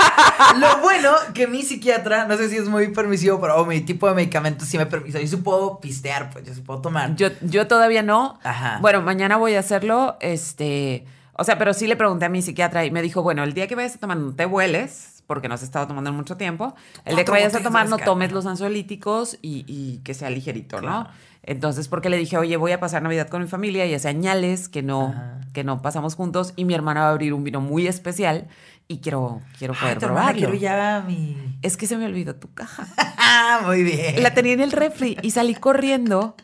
Lo 0.58 0.80
bueno 0.80 1.12
que 1.34 1.46
mi 1.46 1.62
psiquiatra, 1.62 2.26
no 2.26 2.36
sé 2.36 2.48
si 2.48 2.56
es 2.56 2.68
muy 2.68 2.88
permisivo, 2.88 3.40
pero 3.40 3.56
oh, 3.60 3.64
mi 3.64 3.80
tipo 3.80 4.08
de 4.08 4.14
medicamento 4.14 4.64
sí 4.64 4.78
me 4.78 4.86
permite. 4.86 5.20
Yo 5.20 5.26
sí 5.26 5.36
puedo 5.36 5.80
pistear, 5.80 6.30
pues 6.30 6.44
yo 6.44 6.54
sí 6.54 6.60
puedo 6.60 6.80
tomar. 6.80 7.14
Yo, 7.16 7.28
yo 7.40 7.66
todavía 7.66 8.02
no. 8.02 8.38
Ajá. 8.42 8.78
Bueno, 8.80 9.02
mañana 9.02 9.36
voy 9.36 9.54
a 9.54 9.60
hacerlo. 9.60 10.16
Este, 10.20 11.06
o 11.34 11.44
sea, 11.44 11.58
pero 11.58 11.74
sí 11.74 11.86
le 11.86 11.96
pregunté 11.96 12.26
a 12.26 12.28
mi 12.28 12.42
psiquiatra 12.42 12.84
y 12.84 12.90
me 12.90 13.02
dijo, 13.02 13.22
bueno, 13.22 13.42
el 13.44 13.54
día 13.54 13.66
que 13.66 13.74
vayas 13.74 13.94
a 13.96 13.98
tomar, 13.98 14.16
no 14.16 14.34
te 14.34 14.46
hueles, 14.46 15.22
porque 15.26 15.48
no 15.48 15.54
has 15.54 15.62
estado 15.62 15.86
tomando 15.86 16.10
en 16.10 16.16
mucho 16.16 16.36
tiempo. 16.36 16.74
El 17.04 17.16
día 17.16 17.24
que 17.24 17.30
vayas 17.30 17.54
a 17.54 17.60
tomar, 17.60 17.88
no 17.88 17.98
tomes 17.98 18.32
los 18.32 18.46
ansiolíticos 18.46 19.38
y, 19.42 19.64
y 19.66 19.98
que 20.04 20.14
sea 20.14 20.30
ligerito, 20.30 20.80
¿no? 20.80 21.08
Entonces, 21.44 21.88
porque 21.88 22.08
le 22.08 22.16
dije, 22.16 22.38
oye, 22.38 22.56
voy 22.56 22.72
a 22.72 22.78
pasar 22.78 23.02
Navidad 23.02 23.28
con 23.28 23.42
mi 23.42 23.48
familia 23.48 23.84
y 23.86 23.94
hace 23.94 24.08
añales 24.08 24.68
que 24.68 24.82
no, 24.82 25.08
Ajá. 25.08 25.40
que 25.52 25.64
no 25.64 25.82
pasamos 25.82 26.14
juntos 26.14 26.52
y 26.54 26.64
mi 26.64 26.74
hermana 26.74 27.00
va 27.00 27.08
a 27.08 27.10
abrir 27.10 27.34
un 27.34 27.42
vino 27.42 27.60
muy 27.60 27.88
especial 27.88 28.46
y 28.93 28.98
quiero, 29.01 29.40
quiero 29.59 29.74
poder 29.74 29.98
probarlo. 29.98 30.39
quiero 30.39 30.55
ya 30.55 31.02
mi. 31.06 31.59
Es 31.62 31.77
que 31.77 31.86
se 31.86 31.97
me 31.97 32.06
olvidó 32.06 32.35
tu 32.36 32.52
caja. 32.55 32.86
Ah, 32.98 33.60
muy 33.66 33.82
bien. 33.82 34.23
La 34.23 34.35
tenía 34.35 34.52
en 34.52 34.60
el 34.60 34.73
refri 34.73 35.16
y 35.23 35.31
salí 35.32 35.55
corriendo 35.55 36.36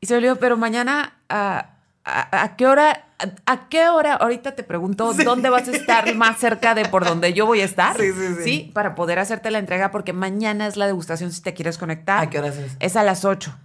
y 0.00 0.06
se 0.06 0.14
me 0.14 0.18
olvidó, 0.18 0.36
pero 0.36 0.56
mañana, 0.56 1.14
¿a, 1.28 1.70
a, 2.04 2.42
a 2.42 2.56
qué 2.56 2.66
hora? 2.66 3.06
A, 3.46 3.52
a 3.52 3.68
qué 3.68 3.88
hora? 3.88 4.14
Ahorita 4.14 4.54
te 4.56 4.64
pregunto, 4.64 5.12
¿dónde 5.14 5.48
vas 5.48 5.68
a 5.68 5.70
estar 5.70 6.12
más 6.16 6.38
cerca 6.38 6.74
de 6.74 6.84
por 6.86 7.04
donde 7.04 7.32
yo 7.32 7.46
voy 7.46 7.60
a 7.60 7.64
estar? 7.64 7.96
Sí, 7.96 8.10
sí, 8.12 8.34
sí. 8.44 8.70
para 8.74 8.94
poder 8.94 9.18
hacerte 9.20 9.50
la 9.50 9.58
entrega, 9.58 9.90
porque 9.90 10.12
mañana 10.12 10.66
es 10.66 10.76
la 10.76 10.86
degustación 10.86 11.32
si 11.32 11.40
te 11.40 11.54
quieres 11.54 11.78
conectar. 11.78 12.22
¿A 12.24 12.28
qué 12.30 12.38
horas 12.40 12.56
es? 12.56 12.76
Es 12.80 12.96
a 12.96 13.02
las 13.04 13.24
8. 13.24 13.56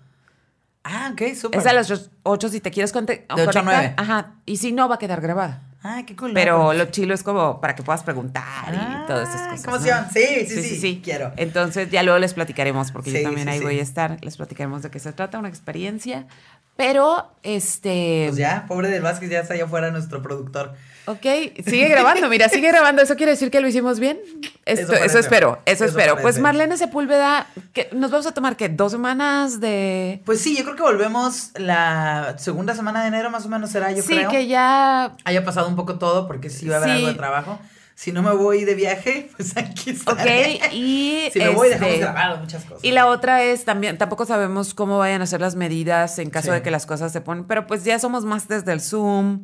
Ah, 0.84 1.10
ok, 1.11 1.34
súper. 1.36 1.60
Es 1.60 1.66
a 1.66 1.74
las 1.74 2.10
8 2.24 2.49
si 2.49 2.61
te 2.61 2.72
quieres 2.72 2.94
conte- 2.94 3.26
De 3.28 3.34
ocho 3.34 3.41
a 3.41 3.45
conectar. 3.45 3.64
nueve. 3.66 3.94
Ajá. 3.98 4.36
Y 4.45 4.57
si 4.57 4.72
no, 4.72 4.88
va 4.88 4.95
a 4.95 4.99
quedar 4.99 5.20
grabada. 5.22 5.64
Ah, 5.81 6.03
qué 6.06 6.15
cool. 6.15 6.31
Pero. 6.34 6.65
Pues- 6.65 6.77
lo 6.77 6.85
chilo 6.85 7.14
es 7.14 7.23
como 7.23 7.61
para 7.61 7.73
que 7.76 7.84
puedas 7.84 8.03
preguntar 8.03 8.43
Ah, 8.68 9.01
y 9.03 9.07
todas 9.07 9.30
esas 9.30 9.47
cosas. 9.47 9.61
qué 9.64 9.69
emoción. 9.69 10.06
¿no? 10.06 10.11
Sí, 10.11 10.45
sí, 10.61 10.76
sí, 10.80 11.01
quiero. 11.03 11.31
Entonces 11.38 11.89
ya 11.89 12.03
luego 12.03 12.19
les 12.19 12.34
platicaremos, 12.34 12.91
porque 12.91 13.11
Sí, 13.11 13.18
yo 13.18 13.23
también 13.23 13.47
sí, 13.47 13.53
ahí 13.53 13.60
sí. 13.60 13.64
voy 13.64 13.80
a 13.80 13.84
estar. 13.84 14.18
Les 14.23 14.35
platicaremos 14.38 14.81
de 14.81 14.89
qué 14.91 14.99
se 14.99 15.14
trata, 15.14 15.39
una 15.39 15.47
experiencia. 15.49 16.27
Pero, 16.76 17.31
este. 17.43 18.26
Pues 18.27 18.38
ya, 18.38 18.65
pobre 18.68 18.89
del 18.89 19.01
Vázquez, 19.01 19.30
ya 19.30 19.39
está 19.39 19.53
allá 19.53 19.65
afuera 19.65 19.91
nuestro 19.91 20.22
productor. 20.22 20.73
Ok, 21.10 21.26
sigue 21.65 21.88
grabando, 21.88 22.30
mira, 22.30 22.49
sigue 22.49 22.68
grabando. 22.68 23.02
¿Eso 23.02 23.15
quiere 23.15 23.31
decir 23.31 23.49
que 23.49 23.61
lo 23.61 23.68
hicimos 23.68 23.99
bien? 23.99 24.19
Esto- 24.65 24.94
Eso 24.94 25.18
espero, 25.18 25.57
eso, 25.65 25.86
Eso 25.86 25.86
espero. 25.86 26.18
Pues. 26.22 26.38
Marlene 26.40 26.77
Sepúlveda, 26.77 27.48
¿qué- 27.73 27.90
¿nos 27.94 28.11
vamos 28.11 28.27
a 28.27 28.31
tomar 28.34 28.56
qué? 28.56 28.69
¿Dos 28.69 28.91
semanas 28.91 29.60
de...? 29.60 30.22
Pues 30.26 30.40
sí, 30.40 30.56
yo 30.56 30.64
creo 30.65 30.76
que 30.76 30.84
volvemos 30.84 31.49
la 31.56 32.36
segunda 32.38 32.76
semana 32.76 33.02
de 33.02 33.07
enero, 33.07 33.31
más 33.31 33.44
o 33.45 33.49
menos 33.49 33.72
será, 33.72 33.91
yo 33.91 34.03
sí, 34.03 34.10
creo. 34.18 34.30
que 34.30 34.45
ya... 34.45 35.15
Haya 35.26 35.44
pasado 35.44 35.68
un 35.68 35.76
poco 35.76 35.98
todo, 35.98 36.27
porque 36.27 36.52
sí 36.52 36.68
va 36.68 36.76
a 36.76 36.77
haber 36.77 36.90
Sí. 36.91 36.95
algo 36.98 37.07
de 37.07 37.14
trabajo. 37.15 37.60
Si 38.01 38.13
no 38.13 38.21
me 38.23 38.31
voy 38.31 38.63
de 38.63 38.76
viaje, 38.76 39.30
pues 39.35 39.57
aquí 39.57 39.89
estaré. 39.89 40.55
Ok, 40.55 40.71
y... 40.71 41.27
Si 41.34 41.39
me 41.39 41.49
voy, 41.49 41.67
este, 41.67 41.80
dejamos 41.84 41.99
grabado 41.99 42.38
muchas 42.39 42.63
cosas. 42.63 42.81
Y 42.81 42.91
la 42.91 43.07
otra 43.07 43.43
es 43.43 43.65
también, 43.65 43.97
tampoco 43.97 44.26
sabemos 44.26 44.73
cómo 44.73 44.99
vayan 44.99 45.21
a 45.21 45.26
ser 45.26 45.41
las 45.41 45.55
medidas 45.55 46.17
en 46.17 46.30
caso 46.30 46.47
Sí. 46.47 46.53
de 46.53 46.61
que 46.61 46.71
las 46.71 46.85
cosas 46.85 47.11
se 47.11 47.19
ponen, 47.19 47.43
pero 47.43 47.67
pues 47.67 47.84
ya 47.84 47.99
somos 47.99 48.23
más 48.23 48.47
desde 48.47 48.71
el 48.71 48.80
Zoom, 48.80 49.43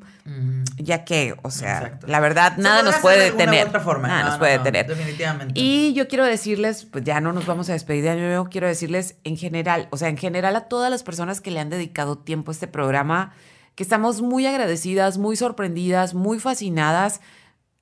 ya 0.78 1.04
que, 1.04 1.36
o 1.44 1.52
sea, 1.52 1.80
Exacto. 1.80 2.08
la 2.08 2.22
verdad, 2.22 2.56
Se 2.56 2.62
nada 2.62 2.82
nos 2.84 2.96
puede 2.96 3.26
detener. 3.32 3.68
otra 3.68 3.82
forma. 3.82 4.08
Nada 4.08 4.20
No, 4.22 4.26
nos 4.28 4.34
no, 4.36 4.40
puede 4.40 4.58
no, 4.58 4.64
detener. 4.64 4.88
definitivamente. 4.88 5.54
Y 5.60 5.92
yo 5.94 6.08
quiero 6.08 6.24
decirles, 6.24 6.86
pues 6.86 7.04
ya 7.04 7.20
no 7.20 7.34
nos 7.34 7.46
vamos 7.46 7.70
a 7.70 7.74
despedir 7.74 8.04
de 8.04 8.12
año 8.12 8.22
nuevo, 8.22 8.48
quiero 8.50 8.68
decirles 8.68 9.18
en 9.26 9.36
general, 9.36 9.90
o 9.92 9.98
sea, 9.98 10.08
en 10.08 10.18
general 10.18 10.56
a 10.56 10.70
todas 10.70 10.90
las 10.90 11.04
personas 11.04 11.42
que 11.42 11.52
le 11.52 11.60
han 11.60 11.70
dedicado 11.70 12.18
tiempo 12.20 12.52
a 12.52 12.54
este 12.54 12.68
programa, 12.68 13.34
que 13.76 13.84
estamos 13.84 14.22
muy 14.22 14.46
agradecidas, 14.46 15.18
muy 15.18 15.36
sorprendidas, 15.36 16.14
muy 16.14 16.40
fascinadas, 16.40 17.20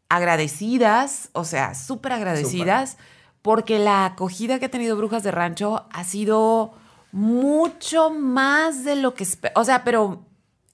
agradecidas, 0.09 1.30
o 1.34 1.43
sea, 1.45 1.75
súper 1.75 2.13
agradecidas, 2.13 2.97
porque 3.41 3.80
la 3.80 4.05
acogida 4.05 4.59
que 4.59 4.65
ha 4.65 4.71
tenido 4.71 4.95
Brujas 4.95 5.23
de 5.23 5.31
Rancho 5.31 5.85
ha 5.91 6.03
sido 6.03 6.73
mucho 7.11 8.09
más 8.09 8.84
de 8.84 8.95
lo 8.95 9.13
que... 9.13 9.27
O 9.55 9.63
sea, 9.63 9.84
pero 9.84 10.25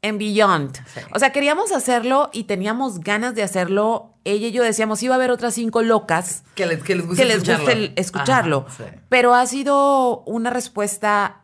en 0.01 0.17
Beyond. 0.17 0.75
Sí. 0.75 1.01
O 1.13 1.19
sea, 1.19 1.31
queríamos 1.31 1.71
hacerlo 1.71 2.29
y 2.31 2.43
teníamos 2.45 2.99
ganas 2.99 3.35
de 3.35 3.43
hacerlo. 3.43 4.13
Ella 4.23 4.47
y 4.47 4.51
yo 4.51 4.63
decíamos, 4.63 5.01
iba 5.03 5.15
a 5.15 5.17
haber 5.17 5.31
otras 5.31 5.53
cinco 5.55 5.81
locas 5.81 6.43
que 6.55 6.65
les, 6.65 6.81
que 6.83 6.95
les 6.95 7.05
guste 7.07 7.21
que 7.23 7.27
les 7.27 7.37
escucharlo. 7.37 7.65
guste 7.65 7.73
el- 7.73 7.93
escucharlo. 7.97 8.65
Ajá, 8.67 8.77
sí. 8.77 8.99
Pero 9.09 9.33
ha 9.33 9.45
sido 9.45 10.21
una 10.25 10.49
respuesta 10.49 11.43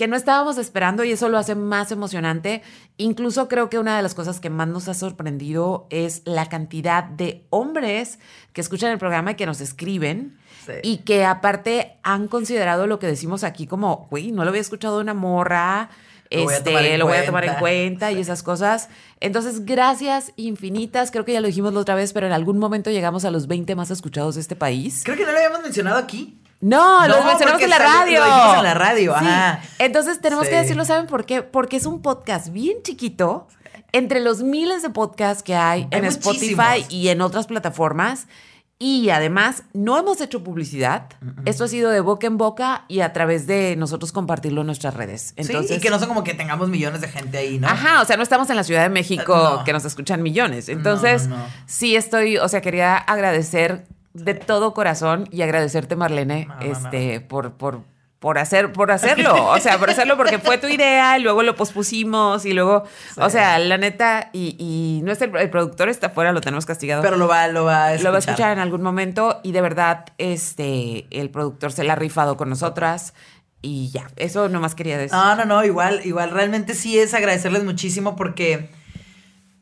que 0.00 0.08
no 0.08 0.16
estábamos 0.16 0.56
esperando 0.56 1.04
y 1.04 1.12
eso 1.12 1.28
lo 1.28 1.36
hace 1.36 1.54
más 1.54 1.92
emocionante. 1.92 2.62
Incluso 2.96 3.48
creo 3.48 3.68
que 3.68 3.78
una 3.78 3.98
de 3.98 4.02
las 4.02 4.14
cosas 4.14 4.40
que 4.40 4.48
más 4.48 4.66
nos 4.66 4.88
ha 4.88 4.94
sorprendido 4.94 5.86
es 5.90 6.22
la 6.24 6.46
cantidad 6.46 7.04
de 7.04 7.44
hombres 7.50 8.18
que 8.54 8.62
escuchan 8.62 8.92
el 8.92 8.98
programa 8.98 9.32
y 9.32 9.34
que 9.34 9.44
nos 9.44 9.60
escriben. 9.60 10.38
Sí. 10.64 10.72
Y 10.82 10.96
que 11.02 11.26
aparte 11.26 11.98
han 12.02 12.28
considerado 12.28 12.86
lo 12.86 12.98
que 12.98 13.08
decimos 13.08 13.44
aquí 13.44 13.66
como, 13.66 14.06
güey, 14.10 14.32
no 14.32 14.42
lo 14.44 14.48
había 14.48 14.62
escuchado 14.62 14.96
de 14.96 15.02
una 15.02 15.12
morra, 15.12 15.90
Lo 16.30 16.44
voy 16.44 16.54
a 16.54 16.56
este, 16.56 16.70
tomar 16.70 16.84
en 16.86 16.98
lo 16.98 17.04
voy 17.06 17.18
a 17.18 17.26
tomar 17.26 17.44
en 17.44 17.50
cuenta". 17.50 17.60
cuenta 18.06 18.12
y 18.12 18.22
esas 18.22 18.42
cosas. 18.42 18.88
Entonces, 19.20 19.66
gracias 19.66 20.32
infinitas. 20.36 21.10
Creo 21.10 21.26
que 21.26 21.34
ya 21.34 21.42
lo 21.42 21.46
dijimos 21.48 21.74
la 21.74 21.80
otra 21.80 21.94
vez, 21.94 22.14
pero 22.14 22.26
en 22.26 22.32
algún 22.32 22.58
momento 22.58 22.90
llegamos 22.90 23.26
a 23.26 23.30
los 23.30 23.48
20 23.48 23.74
más 23.74 23.90
escuchados 23.90 24.36
de 24.36 24.40
este 24.40 24.56
país. 24.56 25.02
Creo 25.04 25.18
que 25.18 25.26
no 25.26 25.32
lo 25.32 25.36
habíamos 25.36 25.60
mencionado 25.60 25.98
aquí. 25.98 26.39
No, 26.60 27.08
No, 27.08 27.24
mencionamos 27.24 27.52
porque 27.52 27.64
en 27.64 27.70
la 27.70 27.78
radio. 27.78 28.20
lo 28.24 28.54
en 28.56 28.62
la 28.64 28.74
radio, 28.74 29.14
Sí. 29.18 29.24
ajá. 29.26 29.62
Entonces 29.78 30.20
tenemos 30.20 30.44
Sí. 30.46 30.50
que 30.50 30.56
decirlo, 30.58 30.84
¿saben 30.84 31.06
por 31.06 31.24
qué? 31.24 31.42
Porque 31.42 31.76
es 31.78 31.86
un 31.86 32.02
podcast 32.02 32.50
bien 32.50 32.78
chiquito, 32.82 33.48
entre 33.92 34.20
los 34.20 34.42
miles 34.42 34.82
de 34.82 34.90
podcasts 34.90 35.42
que 35.42 35.54
hay, 35.54 35.82
Hay 35.90 35.98
en 35.98 36.04
Spotify 36.04 36.84
y 36.90 37.08
en 37.08 37.22
otras 37.22 37.46
plataformas. 37.46 38.26
Y 38.82 39.10
además, 39.10 39.64
no 39.74 39.98
hemos 39.98 40.22
hecho 40.22 40.42
publicidad. 40.42 41.08
Esto 41.44 41.64
ha 41.64 41.68
sido 41.68 41.90
de 41.90 42.00
boca 42.00 42.26
en 42.26 42.38
boca 42.38 42.86
y 42.88 43.00
a 43.00 43.12
través 43.12 43.46
de 43.46 43.76
nosotros 43.76 44.10
compartirlo 44.10 44.62
en 44.62 44.66
nuestras 44.68 44.94
redes. 44.94 45.34
Entonces, 45.36 45.68
sí, 45.72 45.74
y 45.76 45.80
que 45.80 45.90
no 45.90 45.98
son 45.98 46.08
como 46.08 46.24
que 46.24 46.32
tengamos 46.32 46.70
millones 46.70 47.02
de 47.02 47.08
gente 47.08 47.36
ahí, 47.36 47.58
¿no? 47.58 47.68
Ajá, 47.68 48.00
o 48.00 48.06
sea, 48.06 48.16
no 48.16 48.22
estamos 48.22 48.48
en 48.48 48.56
la 48.56 48.64
Ciudad 48.64 48.82
de 48.82 48.88
México 48.88 49.34
No. 49.58 49.64
que 49.64 49.74
nos 49.74 49.84
escuchan 49.84 50.22
millones. 50.22 50.70
Entonces, 50.70 51.26
no, 51.26 51.36
no. 51.36 51.44
sí 51.66 51.94
estoy, 51.94 52.38
o 52.38 52.48
sea, 52.48 52.62
quería 52.62 52.96
agradecer 52.96 53.86
de 54.12 54.34
todo 54.34 54.74
corazón 54.74 55.28
y 55.30 55.42
agradecerte, 55.42 55.96
Marlene, 55.96 56.46
No, 56.46 56.54
no, 56.56 56.60
este, 56.60 57.20
por, 57.20 57.52
por, 57.52 57.82
por 58.18 58.38
hacer, 58.38 58.72
por 58.72 58.90
hacerlo. 58.90 59.46
O 59.50 59.58
sea, 59.58 59.78
por 59.78 59.90
hacerlo 59.90 60.16
porque 60.16 60.38
fue 60.38 60.58
tu 60.58 60.66
idea 60.66 61.18
y 61.18 61.22
luego 61.22 61.42
lo 61.42 61.54
pospusimos 61.54 62.44
y 62.44 62.52
luego, 62.52 62.84
o 63.16 63.30
sea, 63.30 63.58
la 63.58 63.78
neta, 63.78 64.30
y, 64.32 64.56
y 64.58 65.00
no 65.02 65.12
es 65.12 65.22
el, 65.22 65.34
el 65.36 65.50
productor 65.50 65.88
está 65.88 66.08
afuera, 66.08 66.32
lo 66.32 66.40
tenemos 66.40 66.66
castigado. 66.66 67.02
Pero 67.02 67.16
lo 67.16 67.28
va, 67.28 67.48
lo 67.48 67.64
va 67.64 67.84
a 67.84 67.94
escuchar. 67.94 68.04
Lo 68.04 68.10
va 68.12 68.16
a 68.16 68.18
escuchar 68.18 68.52
en 68.52 68.58
algún 68.58 68.82
momento 68.82 69.40
y 69.42 69.52
de 69.52 69.60
verdad, 69.60 70.06
este, 70.18 71.06
el 71.10 71.30
productor 71.30 71.72
se 71.72 71.84
la 71.84 71.94
ha 71.94 71.96
rifado 71.96 72.36
con 72.36 72.50
nosotras 72.50 73.14
y 73.62 73.90
ya, 73.90 74.10
eso 74.16 74.48
nomás 74.48 74.74
quería 74.74 74.96
decir. 74.98 75.12
No, 75.16 75.34
no, 75.36 75.44
no, 75.44 75.64
igual, 75.64 76.00
igual, 76.04 76.30
realmente 76.30 76.74
sí 76.74 76.98
es 76.98 77.14
agradecerles 77.14 77.64
muchísimo 77.64 78.16
porque, 78.16 78.70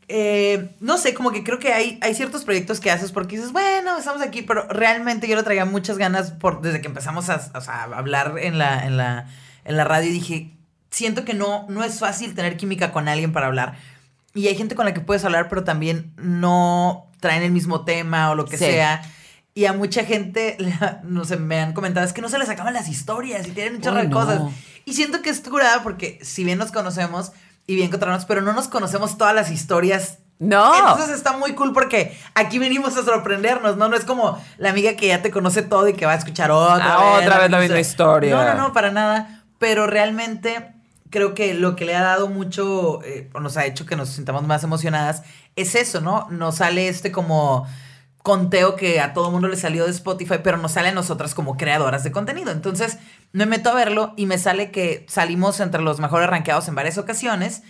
eh, 0.09 0.75
no 0.81 0.97
sé, 0.97 1.13
como 1.15 1.31
que 1.33 1.45
creo 1.45 1.59
que 1.59 1.73
hay, 1.73 1.99
hay 2.03 2.15
ciertos 2.15 2.45
proyectos 2.45 2.81
que 2.81 2.91
haces 2.91 3.13
porque 3.13 3.37
dices, 3.37 3.53
bueno, 3.53 3.97
estamos 3.99 4.23
aquí, 4.23 4.43
pero 4.43 4.67
realmente 4.69 5.29
yo 5.29 5.37
le 5.37 5.43
traía 5.43 5.65
muchas 5.67 5.99
ganas 5.99 6.31
por, 6.31 6.63
desde 6.63 6.81
que 6.81 6.87
empezamos 6.89 7.29
a, 7.29 7.37
o 7.55 7.61
sea, 7.61 7.83
a 7.83 7.99
hablar 7.99 8.35
en 8.41 8.59
la, 8.59 8.87
en, 8.87 8.97
la, 8.97 9.27
en 9.65 9.77
la 9.77 9.85
radio 9.85 10.09
y 10.09 10.13
dije, 10.13 10.51
siento 10.91 11.25
que 11.25 11.35
no, 11.35 11.67
no 11.69 11.85
es 11.85 11.99
fácil 11.99 12.35
tener 12.35 12.57
química 12.57 12.91
con 12.91 13.07
alguien 13.09 13.33
para 13.33 13.47
hablar. 13.49 13.77
Y 14.35 14.47
hay 14.49 14.57
gente 14.57 14.75
con 14.75 14.87
la 14.87 14.95
que 14.95 15.01
puedes 15.01 15.25
hablar, 15.25 15.49
pero 15.49 15.65
también 15.65 16.13
no 16.17 17.07
traen 17.21 17.43
el 17.43 17.51
mismo 17.53 17.85
tema 17.85 18.31
o 18.31 18.35
lo 18.35 18.45
que 18.47 18.57
Sí. 18.57 18.65
sea. 18.65 19.03
Y 19.55 19.65
a 19.67 19.73
mucha 19.73 20.05
gente, 20.05 20.57
no 21.03 21.25
sé, 21.25 21.37
me 21.37 21.61
han 21.61 21.73
comentado, 21.73 22.07
es 22.07 22.13
que 22.13 22.23
no 22.23 22.29
se 22.29 22.39
les 22.39 22.49
acaban 22.49 22.73
las 22.73 22.89
historias 22.89 23.47
y 23.47 23.51
tienen 23.51 23.77
un 23.77 23.81
chorro 23.83 23.97
de 23.99 24.09
no. 24.09 24.17
cosas. 24.17 24.41
Y 24.85 24.95
siento 24.95 25.21
que 25.21 25.29
es 25.31 25.41
curada 25.41 25.83
porque 25.83 26.19
si 26.23 26.45
bien 26.45 26.59
nos 26.59 26.71
conocemos 26.73 27.33
y 27.69 27.77
bien 27.77 27.91
controlamos, 27.91 28.25
pero 28.25 28.43
no 28.43 28.53
nos 28.53 28.67
conocemos 28.67 29.17
todas 29.17 29.35
las 29.37 29.51
historias. 29.53 30.19
No. 30.41 30.75
Entonces 30.77 31.11
está 31.17 31.37
muy 31.37 31.53
cool 31.55 31.73
porque 31.73 32.17
aquí 32.35 32.59
venimos 32.59 32.97
a 32.97 33.03
sorprendernos, 33.05 33.77
¿no? 33.77 33.89
No 33.89 33.97
es 33.97 34.05
como 34.05 34.43
la 34.57 34.71
amiga 34.71 34.95
que 34.95 35.09
ya 35.09 35.21
te 35.21 35.31
conoce 35.31 35.63
todo 35.63 35.87
y 35.89 35.93
que 35.93 36.07
va 36.07 36.13
a 36.13 36.17
escuchar 36.17 36.51
otra 36.51 36.95
Ah, 36.97 37.17
vez. 37.19 37.27
otra 37.27 37.39
vez 37.41 37.51
la 37.51 37.59
misma 37.61 37.79
historia. 37.81 38.35
No, 38.35 38.45
no, 38.45 38.55
no, 38.55 38.73
para 38.73 38.91
nada. 38.91 39.45
Pero 39.59 39.87
realmente 39.87 40.73
creo 41.11 41.35
que 41.35 41.55
lo 41.55 41.75
que 41.77 41.85
le 41.85 41.95
ha 41.97 42.03
dado 42.03 42.29
mucho, 42.29 43.03
eh, 43.05 43.29
o 43.35 43.41
nos 43.41 43.57
ha 43.57 43.67
hecho 43.67 43.85
que 43.85 43.97
nos 43.97 44.09
sintamos 44.11 44.45
más 44.47 44.63
emocionadas, 44.65 45.23
es 45.57 45.75
eso, 45.75 46.01
¿no? 46.01 46.27
Nos 46.31 46.57
sale 46.57 46.89
este 46.89 47.11
como 47.13 47.67
conteo 48.23 48.77
que 48.77 49.01
a 49.01 49.13
todo 49.15 49.31
mundo 49.31 49.49
le 49.49 49.57
salió 49.57 49.85
de 49.85 49.91
Spotify, 49.91 50.37
pero 50.43 50.57
nos 50.59 50.73
sale 50.73 50.89
a 50.89 50.93
nosotras 50.93 51.35
como 51.35 51.57
creadoras 51.57 52.05
de 52.05 52.13
contenido. 52.13 52.51
Entonces 52.53 52.99
me 53.33 53.47
meto 53.47 53.71
a 53.71 53.75
verlo 53.75 54.15
y 54.17 54.27
me 54.27 54.39
sale 54.39 54.71
que 54.71 55.05
salimos 55.09 55.61
entre 55.61 55.83
los 55.83 56.01
mejores 56.01 56.29
rankeados 56.29 56.67
en 56.69 56.75
varias 56.75 56.99
ocasiones. 56.99 57.63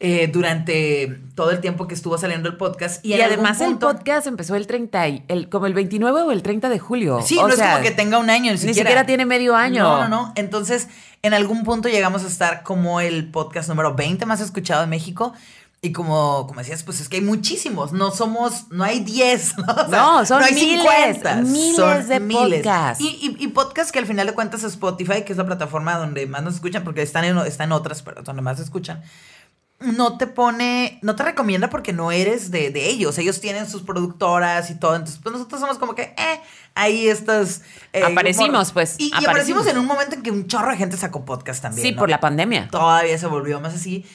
eh, 0.00 0.26
durante 0.30 1.20
todo 1.36 1.52
el 1.52 1.60
tiempo 1.60 1.86
que 1.86 1.94
estuvo 1.94 2.18
saliendo 2.18 2.48
el 2.48 2.56
podcast. 2.56 3.02
Y, 3.06 3.14
en 3.14 3.22
además 3.22 3.60
el 3.60 3.68
punto- 3.70 3.86
podcast 3.92 4.26
empezó 4.26 4.56
el 4.56 4.66
30, 4.66 5.08
y- 5.08 5.24
el, 5.28 5.48
como 5.48 5.66
el 5.66 5.72
29 5.72 6.20
o 6.22 6.32
el 6.32 6.42
30 6.42 6.68
de 6.68 6.78
julio. 6.80 7.20
Sí, 7.24 7.38
O 7.38 7.46
no 7.46 7.54
sea, 7.54 7.66
es 7.66 7.72
como 7.76 7.84
que 7.84 7.90
tenga 7.92 8.18
un 8.18 8.28
año, 8.28 8.50
ni 8.52 8.58
siquiera. 8.58 8.74
siquiera 8.90 9.06
tiene 9.06 9.24
medio 9.24 9.54
año. 9.54 9.84
No, 9.84 10.02
no, 10.02 10.08
no. 10.08 10.32
Entonces, 10.34 10.88
en 11.22 11.32
algún 11.32 11.62
punto 11.62 11.88
llegamos 11.88 12.24
a 12.24 12.26
estar 12.26 12.64
como 12.64 13.00
el 13.00 13.30
podcast 13.30 13.68
número 13.68 13.94
20 13.94 14.26
más 14.26 14.40
escuchado 14.40 14.80
de 14.80 14.88
México. 14.88 15.32
Y 15.84 15.92
como, 15.92 16.46
como 16.46 16.60
decías, 16.60 16.82
pues 16.82 17.00
es 17.00 17.10
que 17.10 17.16
hay 17.18 17.22
muchísimos. 17.22 17.92
No 17.92 18.10
somos, 18.10 18.70
no 18.70 18.84
hay 18.84 19.00
10. 19.00 19.54
No, 19.58 19.64
O 19.74 19.76
sea, 19.90 19.98
No, 19.98 20.24
son 20.26 20.42
hay 20.42 20.54
miles, 20.54 21.44
miles 21.46 21.76
son 21.76 22.08
de 22.08 22.20
podcasts. 22.20 23.04
Y, 23.04 23.08
y, 23.38 23.44
y 23.44 23.48
podcasts 23.48 23.92
que 23.92 23.98
al 23.98 24.06
final 24.06 24.26
de 24.26 24.32
cuentas 24.32 24.64
Spotify, 24.64 25.24
que 25.24 25.32
es 25.32 25.38
la 25.38 25.44
plataforma 25.44 25.98
donde 25.98 26.26
más 26.26 26.42
nos 26.42 26.54
escuchan, 26.54 26.84
porque 26.84 27.02
están 27.02 27.24
en, 27.24 27.36
están 27.40 27.70
otras, 27.72 28.02
pero 28.02 28.22
donde 28.22 28.40
más 28.40 28.56
se 28.56 28.62
escuchan 28.62 29.02
no 29.80 30.16
te 30.16 30.26
pone, 30.26 30.98
no 31.02 31.14
te 31.14 31.24
recomienda 31.24 31.68
porque 31.68 31.92
no 31.92 32.10
eres 32.10 32.50
de, 32.50 32.70
de 32.70 32.88
ellos. 32.88 33.18
Ellos 33.18 33.40
tienen 33.40 33.68
sus 33.68 33.82
productoras 33.82 34.70
y 34.70 34.76
todo. 34.78 34.94
Entonces, 34.94 35.20
pues 35.22 35.34
nosotros 35.34 35.60
somos 35.60 35.78
como 35.78 35.94
que, 35.94 36.14
eh, 36.16 36.40
ahí 36.74 37.08
estas. 37.08 37.60
eh, 37.92 38.02
Aparecimos, 38.02 38.48
humor. 38.48 38.66
pues, 38.72 38.94
Y, 38.98 39.06
y 39.06 39.08
aparecimos. 39.08 39.28
aparecimos 39.28 39.66
en 39.66 39.78
un 39.78 39.86
momento 39.86 40.14
en 40.14 40.22
que 40.22 40.30
un 40.30 40.46
chorro 40.46 40.70
de 40.70 40.78
gente 40.78 40.96
sacó 40.96 41.24
podcast 41.26 41.60
también. 41.60 41.86
Sí, 41.86 41.92
¿no? 41.92 41.98
por 41.98 42.08
la 42.08 42.20
pandemia. 42.20 42.68
Todavía 42.70 43.18
se 43.18 43.26
volvió 43.26 43.60
más 43.60 43.74
así. 43.74 44.06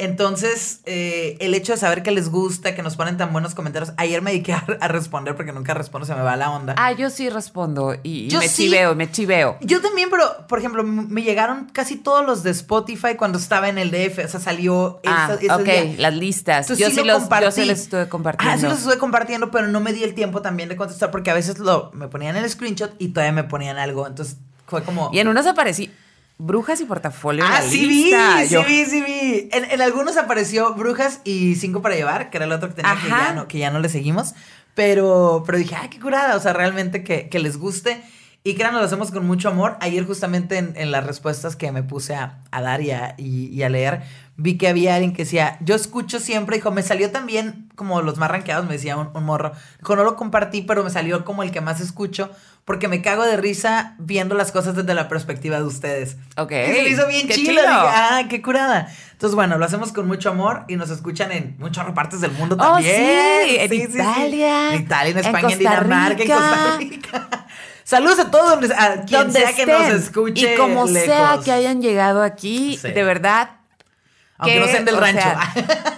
Entonces, 0.00 0.80
eh, 0.86 1.36
el 1.40 1.54
hecho 1.54 1.72
de 1.72 1.78
saber 1.78 2.04
que 2.04 2.12
les 2.12 2.28
gusta, 2.30 2.74
que 2.76 2.82
nos 2.84 2.94
ponen 2.94 3.16
tan 3.16 3.32
buenos 3.32 3.56
comentarios. 3.56 3.92
Ayer 3.96 4.22
me 4.22 4.30
dediqué 4.30 4.52
a, 4.52 4.64
a 4.80 4.86
responder 4.86 5.34
porque 5.34 5.52
nunca 5.52 5.74
respondo, 5.74 6.06
se 6.06 6.14
me 6.14 6.22
va 6.22 6.36
la 6.36 6.50
onda. 6.52 6.74
Ah, 6.78 6.92
yo 6.92 7.10
sí 7.10 7.28
respondo 7.28 7.94
y, 8.04 8.26
y 8.26 8.28
Yo 8.28 8.38
me 8.38 8.48
sí. 8.48 8.64
chiveo, 8.66 8.94
me 8.94 9.10
chiveo. 9.10 9.56
Yo 9.60 9.80
también, 9.82 10.08
pero, 10.08 10.46
por 10.46 10.60
ejemplo, 10.60 10.84
me 10.84 11.22
llegaron 11.22 11.66
casi 11.72 11.96
todos 11.96 12.24
los 12.24 12.44
de 12.44 12.50
Spotify 12.52 13.16
cuando 13.16 13.38
estaba 13.38 13.68
en 13.68 13.76
el 13.76 13.90
DF. 13.90 14.24
O 14.24 14.28
sea, 14.28 14.38
salió 14.38 15.00
Ah, 15.04 15.36
ese 15.40 15.52
ok, 15.52 15.62
día. 15.64 15.94
las 15.98 16.14
listas. 16.14 16.66
Entonces, 16.70 16.78
yo, 16.78 16.90
sí 16.90 17.00
sí 17.00 17.00
lo 17.00 17.14
los, 17.14 17.22
yo 17.24 17.28
compartí. 17.28 17.60
sí 17.60 17.64
les 17.66 17.80
estuve 17.80 18.08
compartiendo. 18.08 18.54
Ah, 18.54 18.58
sí 18.58 18.66
los 18.66 18.78
estuve 18.78 18.98
compartiendo, 18.98 19.50
pero 19.50 19.66
no 19.66 19.80
me 19.80 19.92
di 19.92 20.04
el 20.04 20.14
tiempo 20.14 20.42
también 20.42 20.68
de 20.68 20.76
contestar 20.76 21.10
porque 21.10 21.32
a 21.32 21.34
veces 21.34 21.58
lo, 21.58 21.90
me 21.92 22.06
ponían 22.06 22.36
el 22.36 22.48
screenshot 22.48 22.92
y 23.00 23.08
todavía 23.08 23.32
me 23.32 23.44
ponían 23.44 23.78
algo. 23.78 24.06
Entonces 24.06 24.36
fue 24.68 24.84
como... 24.84 25.10
Y 25.12 25.18
en 25.18 25.26
unas 25.26 25.46
aparecí. 25.46 25.90
Brujas 26.38 26.80
y 26.80 26.84
portafolio. 26.84 27.44
en 27.44 27.50
Ah, 27.50 27.60
la 27.60 27.68
sí 27.68 27.86
vi, 27.86 28.10
sí 28.46 28.56
vi, 28.66 28.84
sí 28.84 29.00
vi. 29.02 29.48
En, 29.52 29.64
en 29.70 29.80
algunos 29.82 30.16
apareció 30.16 30.74
Brujas 30.74 31.20
y 31.24 31.56
Cinco 31.56 31.82
para 31.82 31.96
llevar, 31.96 32.30
que 32.30 32.36
era 32.38 32.46
el 32.46 32.52
otro 32.52 32.68
que 32.68 32.76
tenía 32.76 32.92
que 33.02 33.08
ya, 33.08 33.32
no, 33.34 33.48
que 33.48 33.58
ya 33.58 33.70
no 33.70 33.80
le 33.80 33.88
seguimos. 33.88 34.34
Pero, 34.74 35.42
pero 35.44 35.58
dije, 35.58 35.74
ay, 35.74 35.88
qué 35.88 35.98
curada. 35.98 36.36
O 36.36 36.40
sea, 36.40 36.52
realmente 36.52 37.02
que, 37.02 37.28
que 37.28 37.38
les 37.40 37.56
guste. 37.56 38.00
Y 38.44 38.54
créanos, 38.54 38.80
lo 38.80 38.86
hacemos 38.86 39.10
con 39.10 39.26
mucho 39.26 39.48
amor. 39.48 39.76
Ayer 39.80 40.06
justamente 40.06 40.56
en, 40.58 40.72
en 40.76 40.92
las 40.92 41.04
respuestas 41.04 41.56
que 41.56 41.72
me 41.72 41.82
puse 41.82 42.14
a, 42.14 42.38
a 42.52 42.62
dar 42.62 42.80
y 42.80 42.92
a, 42.92 43.14
y- 43.18 43.48
y 43.48 43.62
a 43.64 43.68
leer, 43.68 44.02
vi 44.36 44.56
que 44.56 44.68
había 44.68 44.94
alguien 44.94 45.12
que 45.12 45.24
decía, 45.24 45.58
yo 45.60 45.74
escucho 45.74 46.20
siempre, 46.20 46.56
dijo, 46.56 46.70
me 46.70 46.82
salió 46.84 47.10
también 47.10 47.68
como 47.74 48.00
los 48.00 48.16
más 48.16 48.30
rankeados, 48.30 48.64
me 48.66 48.74
decía 48.74 48.96
un, 48.96 49.10
un 49.12 49.24
morro. 49.24 49.52
Dijo, 49.80 49.96
no 49.96 50.04
lo 50.04 50.14
compartí, 50.14 50.62
pero 50.62 50.84
me 50.84 50.90
salió 50.90 51.24
como 51.24 51.42
el 51.42 51.50
que 51.50 51.60
más 51.60 51.80
escucho, 51.80 52.30
porque 52.68 52.86
me 52.86 53.00
cago 53.00 53.24
de 53.24 53.38
risa 53.38 53.94
viendo 53.98 54.34
las 54.34 54.52
cosas 54.52 54.76
desde 54.76 54.92
la 54.94 55.08
perspectiva 55.08 55.56
de 55.56 55.62
ustedes. 55.64 56.18
Ok. 56.36 56.52
Y 56.52 56.66
se 56.74 56.82
me 56.82 56.88
hizo 56.90 57.06
bien 57.08 57.26
chido. 57.30 57.62
ah, 57.66 58.24
qué 58.28 58.42
curada. 58.42 58.88
Entonces, 59.12 59.34
bueno, 59.34 59.56
lo 59.56 59.64
hacemos 59.64 59.90
con 59.90 60.06
mucho 60.06 60.28
amor 60.28 60.64
y 60.68 60.76
nos 60.76 60.90
escuchan 60.90 61.32
en 61.32 61.56
muchas 61.58 61.90
partes 61.92 62.20
del 62.20 62.30
mundo 62.32 62.56
Oh, 62.60 62.74
también. 62.74 62.94
sí, 63.48 63.56
en 63.58 63.72
Italia, 63.72 64.74
En 64.74 64.82
Italia, 64.82 65.10
en 65.12 65.18
España, 65.18 65.48
en, 65.50 65.58
Dinamarca, 65.58 66.22
en 66.22 66.28
Costa 66.28 66.76
Rica. 66.78 67.46
Saludos 67.84 68.18
a 68.18 68.30
todos, 68.30 68.50
donde- 68.60 68.74
a 68.74 69.02
quien 69.06 69.22
Donde 69.22 69.40
sea 69.40 69.54
que 69.54 69.64
nos 69.64 69.88
escuche. 69.88 70.54
Y 70.54 70.58
como 70.58 70.86
sea 70.86 71.38
que 71.42 71.50
hayan 71.50 71.80
llegado 71.80 72.22
aquí, 72.22 72.78
Sí. 72.80 72.92
de 72.92 73.02
verdad, 73.02 73.48
Aunque 74.36 74.54
que, 74.56 74.60
no 74.60 74.66
sean 74.66 74.84
del 74.84 74.98
rancho. 74.98 75.22
sea, 75.22 75.97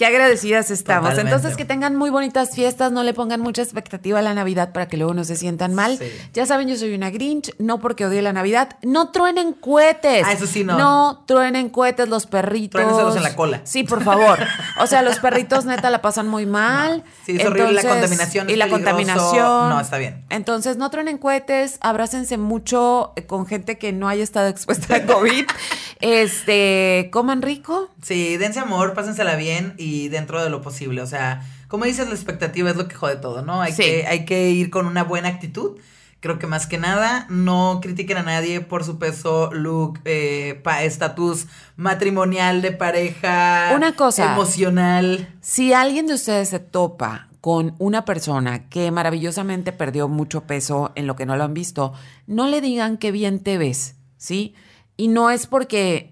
Qué 0.00 0.06
agradecidas 0.06 0.70
estamos. 0.70 1.10
Totalmente. 1.10 1.36
Entonces, 1.36 1.58
que 1.58 1.66
tengan 1.66 1.94
muy 1.94 2.08
bonitas 2.08 2.54
fiestas, 2.54 2.90
no 2.90 3.02
le 3.02 3.12
pongan 3.12 3.38
mucha 3.42 3.60
expectativa 3.60 4.20
a 4.20 4.22
la 4.22 4.32
Navidad 4.32 4.72
para 4.72 4.88
que 4.88 4.96
luego 4.96 5.12
no 5.12 5.24
se 5.24 5.36
sientan 5.36 5.74
mal. 5.74 5.98
Sí. 5.98 6.06
Ya 6.32 6.46
saben, 6.46 6.68
yo 6.68 6.76
soy 6.78 6.94
una 6.94 7.10
Grinch, 7.10 7.54
no 7.58 7.80
porque 7.80 8.06
odie 8.06 8.22
la 8.22 8.32
Navidad. 8.32 8.78
No 8.80 9.10
truenen 9.10 9.52
cohetes. 9.52 10.24
Ah, 10.26 10.32
eso 10.32 10.46
sí, 10.46 10.64
no. 10.64 10.78
No 10.78 11.24
truenen 11.26 11.68
cohetes 11.68 12.08
los 12.08 12.24
perritos. 12.24 12.80
Truéneselos 12.80 13.14
en 13.14 13.22
la 13.24 13.36
cola. 13.36 13.60
Sí, 13.64 13.84
por 13.84 14.02
favor. 14.02 14.38
O 14.80 14.86
sea, 14.86 15.02
los 15.02 15.18
perritos 15.20 15.66
neta 15.66 15.90
la 15.90 16.00
pasan 16.00 16.28
muy 16.28 16.46
mal. 16.46 17.04
Sí, 17.26 17.36
es 17.38 17.44
horrible, 17.44 17.74
la 17.74 17.82
contaminación 17.82 18.48
Y 18.48 18.56
la 18.56 18.64
peligroso. 18.64 18.70
contaminación. 18.70 19.68
No, 19.68 19.80
está 19.80 19.98
bien. 19.98 20.24
Entonces, 20.30 20.78
no 20.78 20.88
truenen 20.88 21.18
cohetes, 21.18 21.76
abrácense 21.82 22.38
mucho 22.38 23.12
eh, 23.16 23.26
con 23.26 23.44
gente 23.44 23.76
que 23.76 23.92
no 23.92 24.08
haya 24.08 24.24
estado 24.24 24.48
expuesta 24.48 24.96
a 24.96 25.04
COVID. 25.04 25.44
este, 26.00 27.10
coman 27.12 27.42
rico. 27.42 27.90
Sí, 28.00 28.38
dense 28.38 28.60
amor, 28.60 28.94
pásensela 28.94 29.36
bien 29.36 29.74
y 29.76 29.89
dentro 30.08 30.42
de 30.42 30.50
lo 30.50 30.60
posible. 30.62 31.02
O 31.02 31.06
sea, 31.06 31.42
como 31.68 31.84
dices, 31.84 32.06
la 32.08 32.14
expectativa 32.14 32.70
es 32.70 32.76
lo 32.76 32.88
que 32.88 32.94
jode 32.94 33.16
todo, 33.16 33.42
¿no? 33.42 33.60
Hay, 33.60 33.72
Sí. 33.72 33.82
que, 33.82 34.06
hay 34.06 34.24
que 34.24 34.50
ir 34.50 34.70
con 34.70 34.86
una 34.86 35.04
buena 35.04 35.28
actitud. 35.28 35.78
Creo 36.20 36.38
que 36.38 36.46
más 36.46 36.66
que 36.66 36.76
nada, 36.76 37.26
no 37.30 37.78
critiquen 37.80 38.18
a 38.18 38.22
nadie 38.22 38.60
por 38.60 38.84
su 38.84 38.98
peso, 38.98 39.50
look, 39.54 40.00
eh, 40.04 40.62
estatus 40.82 41.46
matrimonial 41.76 42.60
de 42.60 42.72
pareja. 42.72 43.72
Una 43.74 43.96
cosa. 43.96 44.32
Emocional. 44.34 45.34
Si 45.40 45.72
alguien 45.72 46.06
de 46.06 46.14
ustedes 46.14 46.50
se 46.50 46.58
topa 46.58 47.28
con 47.40 47.74
una 47.78 48.04
persona 48.04 48.68
que 48.68 48.90
maravillosamente 48.90 49.72
perdió 49.72 50.08
mucho 50.08 50.42
peso 50.42 50.92
en 50.94 51.06
lo 51.06 51.16
que 51.16 51.24
no 51.24 51.36
lo 51.38 51.44
han 51.44 51.54
visto, 51.54 51.94
no 52.26 52.46
le 52.46 52.60
digan 52.60 52.98
qué 52.98 53.12
bien 53.12 53.40
te 53.40 53.56
ves, 53.56 53.96
¿sí? 54.18 54.54
Y 54.98 55.08
no 55.08 55.30
es 55.30 55.46
porque, 55.46 56.10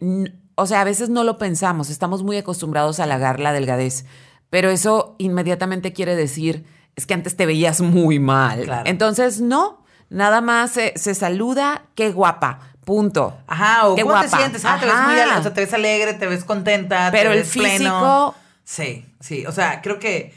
o 0.59 0.67
sea, 0.67 0.81
a 0.81 0.85
veces 0.85 1.09
no 1.09 1.25
lo 1.25 1.39
pensamos, 1.39 1.89
estamos 1.91 2.23
muy 2.23 2.37
acostumbrados 2.37 3.01
a 3.01 3.05
halagar 3.05 3.41
la 3.41 3.53
delgadez, 3.53 4.05
pero 4.51 4.69
eso 4.71 5.15
inmediatamente 5.19 5.93
quiere 5.93 6.17
decir, 6.17 6.65
es 6.97 7.07
que 7.07 7.15
antes 7.15 7.37
te 7.37 7.47
veías 7.47 7.81
muy 7.81 8.19
mal. 8.19 8.63
Claro. 8.65 8.83
Entonces, 8.91 9.41
no, 9.41 9.85
nada 10.11 10.41
más 10.41 10.73
se, 10.73 10.93
se 10.97 11.15
saluda, 11.15 11.85
qué 11.95 12.11
guapa, 12.11 12.61
punto. 12.85 13.37
Ajá, 13.47 13.87
o 13.89 13.95
Qué 13.95 14.03
cómo 14.03 14.15
te 14.21 14.27
guapa. 14.27 14.37
sientes. 14.39 14.65
Ah, 14.65 14.79
te 14.81 14.87
ves 14.87 14.95
muy 14.95 15.15
Ajá. 15.15 15.23
ale- 15.25 15.37
o 15.39 15.43
sea, 15.43 15.55
te 15.55 15.61
ves 15.61 15.73
alegre, 15.75 16.15
te 16.15 16.27
ves 16.27 16.45
contenta, 16.45 17.09
Pero 17.13 17.31
te 17.31 17.37
el 17.37 17.43
ves 17.43 17.53
pleno. 17.53 17.75
físico- 17.79 18.35
Sí, 18.65 19.07
sí. 19.21 19.47
O 19.47 19.53
sea, 19.53 19.81
creo 19.83 19.99
que. 19.99 20.35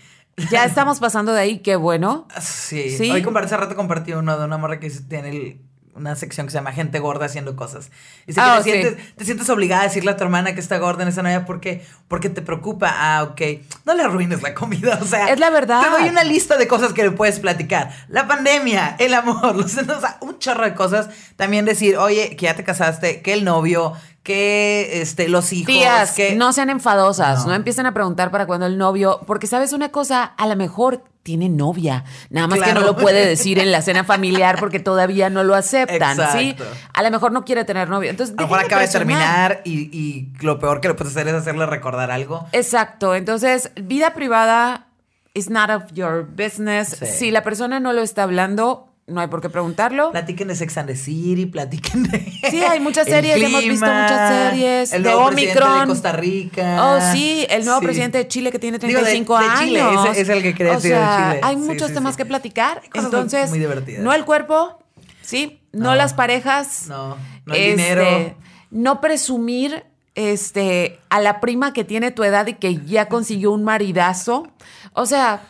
Ya 0.51 0.63
estamos 0.65 0.99
pasando 0.99 1.33
de 1.33 1.41
ahí, 1.41 1.59
qué 1.59 1.75
bueno. 1.75 2.27
Sí. 2.41 2.89
Sí. 2.97 3.09
Hoy 3.11 3.21
compartí, 3.23 3.47
hace 3.47 3.57
rato 3.57 3.75
compartí 3.75 4.13
uno 4.13 4.37
de 4.37 4.45
una 4.45 4.57
morra 4.57 4.79
que 4.79 4.89
tiene 4.89 5.29
el- 5.29 5.61
una 5.95 6.15
sección 6.15 6.47
que 6.47 6.51
se 6.51 6.57
llama 6.57 6.71
Gente 6.71 6.99
Gorda 6.99 7.25
haciendo 7.25 7.55
cosas. 7.55 7.91
Dice 8.25 8.39
Ah, 8.41 8.61
que 8.63 8.71
te, 8.71 8.77
sí. 8.77 8.81
sientes, 8.83 9.15
te 9.15 9.25
sientes 9.25 9.49
obligada 9.49 9.81
a 9.81 9.85
decirle 9.85 10.11
a 10.11 10.17
tu 10.17 10.23
hermana 10.23 10.53
que 10.53 10.59
está 10.59 10.77
gorda 10.77 11.03
en 11.03 11.09
esa 11.09 11.21
Navidad 11.21 11.45
porque, 11.45 11.85
porque 12.07 12.29
te 12.29 12.41
preocupa. 12.41 12.89
Ah, 12.93 13.23
ok. 13.23 13.41
No 13.85 13.93
le 13.93 14.03
arruines 14.03 14.41
la 14.41 14.53
comida. 14.53 14.99
O 15.01 15.05
sea, 15.05 15.27
Es 15.29 15.39
la 15.39 15.49
verdad. 15.49 15.81
Te 15.83 15.89
doy 15.89 16.09
una 16.09 16.23
lista 16.23 16.57
de 16.57 16.67
cosas 16.67 16.93
que 16.93 17.03
le 17.03 17.11
puedes 17.11 17.39
platicar. 17.39 17.91
La 18.07 18.27
pandemia, 18.27 18.95
el 18.99 19.13
amor, 19.13 19.55
los, 19.55 19.75
o 19.77 19.99
sea, 19.99 20.17
un 20.21 20.39
chorro 20.39 20.63
de 20.65 20.73
cosas. 20.73 21.09
También 21.35 21.65
decir, 21.65 21.97
oye, 21.97 22.35
que 22.35 22.45
ya 22.45 22.55
te 22.55 22.63
casaste, 22.63 23.21
que 23.21 23.33
el 23.33 23.43
novio, 23.43 23.93
que 24.23 25.01
este, 25.01 25.27
los 25.29 25.51
hijos, 25.51 25.73
Tías, 25.73 26.11
que. 26.11 26.35
no 26.35 26.53
sean 26.53 26.69
enfadosas, 26.69 27.41
no. 27.41 27.47
No. 27.47 27.55
empiecen 27.55 27.85
a 27.85 27.93
preguntar 27.93 28.29
para 28.31 28.45
cuándo 28.45 28.65
el 28.67 28.77
novio, 28.77 29.21
porque 29.25 29.47
sabes 29.47 29.73
una 29.73 29.89
cosa, 29.89 30.23
a 30.23 30.47
lo 30.47 30.55
mejor 30.55 31.03
tiene 31.23 31.49
novia, 31.49 32.03
nada 32.29 32.47
más 32.47 32.59
que 32.61 32.73
no 32.73 32.81
lo 32.81 32.95
puede 32.97 33.25
decir 33.25 33.59
en 33.59 33.71
la 33.71 33.81
cena 33.83 34.03
familiar 34.03 34.57
porque 34.59 34.79
todavía 34.79 35.29
no 35.29 35.43
lo 35.43 35.53
aceptan, 35.55 36.17
¿sí? 36.33 36.55
A 36.93 37.03
lo 37.03 37.11
mejor 37.11 37.31
no 37.31 37.45
quiere 37.45 37.63
tener 37.63 37.89
novio. 37.89 38.09
Entonces, 38.09 38.35
A 38.37 38.41
lo 38.41 38.47
mejor 38.47 38.65
acaba 38.65 38.81
de 38.81 38.87
terminar 38.87 39.61
y, 39.63 39.95
y 39.95 40.29
lo 40.43 40.59
peor 40.59 40.81
que 40.81 40.87
le 40.87 40.93
puedes 40.95 41.15
hacer 41.15 41.27
es 41.27 41.35
hacerle 41.35 41.65
recordar 41.67 42.09
algo. 42.11 42.47
Exacto, 42.51 43.13
entonces, 43.15 43.71
vida 43.75 44.13
privada 44.13 44.87
is 45.33 45.49
not 45.49 45.69
of 45.69 45.91
your 45.93 46.27
business. 46.27 46.97
Sí. 46.99 47.05
Si 47.05 47.31
la 47.31 47.43
persona 47.43 47.79
no 47.79 47.93
lo 47.93 48.01
está 48.01 48.23
hablando, 48.23 48.90
no 49.11 49.21
hay 49.21 49.27
por 49.27 49.41
qué 49.41 49.49
preguntarlo. 49.49 50.11
Platiquen 50.11 50.47
de 50.47 50.55
Sex 50.55 50.77
and 50.77 50.87
the 50.87 50.95
City, 50.95 51.45
platiquen 51.45 52.03
de. 52.03 52.19
Sí, 52.49 52.63
hay 52.63 52.79
muchas 52.79 53.05
series, 53.07 53.35
hemos 53.37 53.61
visto 53.61 53.85
muchas 53.85 54.33
series, 54.49 54.93
El 54.93 55.03
de 55.03 55.09
nuevo 55.11 55.27
presidente 55.29 55.59
Omicron. 55.59 55.79
de 55.81 55.87
Costa 55.87 56.11
Rica. 56.13 56.85
Oh, 56.85 56.99
sí, 57.13 57.45
el 57.49 57.65
nuevo 57.65 57.79
Sí. 57.79 57.85
presidente 57.85 58.17
de 58.17 58.27
Chile 58.27 58.51
que 58.51 58.59
tiene 58.59 58.77
Digo, 58.79 58.99
de- 58.99 59.05
35 59.05 59.39
de 59.39 59.45
años. 59.45 60.07
Ese 60.11 60.21
es 60.21 60.29
el 60.29 60.41
que 60.41 60.53
quería 60.55 60.73
o 60.73 60.75
decir, 60.75 60.91
de 60.91 60.97
sea, 60.97 61.27
Chile. 61.31 61.41
Hay 61.43 61.55
Sí, 61.55 61.61
muchos 61.61 61.87
sí, 61.89 61.93
temas 61.93 62.17
que 62.17 62.25
platicar. 62.25 62.81
Entonces, 62.93 63.49
muy 63.49 63.59
divertidas. 63.59 64.03
no 64.03 64.13
el 64.13 64.25
cuerpo, 64.25 64.79
sí, 65.21 65.59
no, 65.73 65.85
No. 65.89 65.95
las 65.95 66.13
parejas. 66.13 66.87
No, 66.87 67.17
no 67.45 67.53
el 67.53 67.61
este, 67.61 67.75
dinero. 67.83 68.35
No 68.71 69.01
presumir 69.01 69.83
este, 70.15 70.99
a 71.09 71.19
la 71.19 71.39
prima 71.39 71.73
que 71.73 71.83
tiene 71.83 72.11
tu 72.11 72.23
edad 72.23 72.47
y 72.47 72.53
que 72.55 72.77
ya 72.85 73.07
consiguió 73.07 73.51
un 73.51 73.63
maridazo. 73.63 74.47
O 74.93 75.05
sea, 75.05 75.41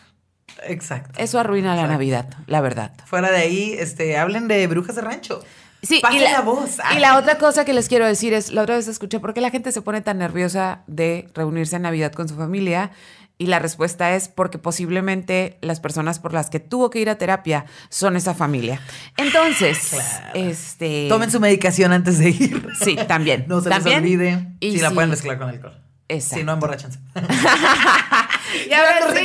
Exacto. 0.68 1.14
eso 1.22 1.40
arruina 1.40 1.76
la. 1.76 1.88
Navidad, 1.88 2.28
la 2.48 2.62
verdad. 2.62 2.92
Fuera 3.06 3.32
de 3.32 3.38
ahí, 3.38 3.74
este, 3.78 4.18
hablen 4.18 4.48
de 4.48 4.66
brujas 4.68 4.96
de 4.96 5.02
rancho. 5.02 5.44
Sí, 5.84 6.00
Pasen 6.02 6.20
y 6.20 6.24
la, 6.24 6.32
la 6.32 6.42
voz. 6.42 6.78
y 6.96 7.00
la 7.00 7.18
otra 7.18 7.40
cosa 7.40 7.66
que 7.66 7.74
les 7.74 7.88
quiero 7.88 8.06
decir 8.06 8.34
es, 8.34 8.52
la 8.52 8.62
otra 8.62 8.76
vez 8.76 8.88
escuché, 8.88 9.20
¿por 9.20 9.34
qué 9.34 9.42
la 9.42 9.50
gente 9.50 9.72
se 9.72 9.82
pone 9.82 10.02
tan 10.02 10.20
nerviosa 10.20 10.84
de 10.86 11.28
reunirse 11.34 11.76
en 11.78 11.82
Navidad 11.82 12.12
con 12.14 12.30
su 12.30 12.36
familia? 12.36 12.92
Y 13.40 13.48
la 13.48 13.58
respuesta 13.58 14.14
es 14.16 14.28
porque 14.28 14.60
posiblemente 14.60 15.58
las 15.62 15.80
personas 15.80 16.20
por 16.20 16.32
las 16.34 16.52
que 16.52 16.60
tuvo 16.60 16.92
que 16.92 17.00
ir 17.00 17.10
a 17.10 17.18
terapia 17.18 17.66
son 17.90 18.16
esa 18.16 18.36
familia. 18.36 18.80
Entonces, 19.18 19.80
Claro. 19.90 20.30
este... 20.36 21.08
Tomen 21.10 21.32
su 21.32 21.40
medicación 21.40 21.92
antes 21.92 22.20
de 22.20 22.30
ir. 22.30 22.68
Sí, 22.80 22.96
también. 23.08 23.46
No 23.48 23.60
se 23.62 23.70
También. 23.72 24.04
les 24.04 24.12
olvide. 24.12 24.48
Y 24.60 24.74
si 24.74 24.78
la 24.82 24.90
sí. 24.90 24.94
pueden 24.94 25.10
mezclar 25.10 25.40
con 25.40 25.50
alcohol. 25.50 25.82
Exacto. 26.12 26.38
Si 26.38 26.44
no, 26.44 26.54
emborrachanse. 26.54 27.00
Y 28.70 28.74
ahora 28.74 29.14
sí, 29.14 29.24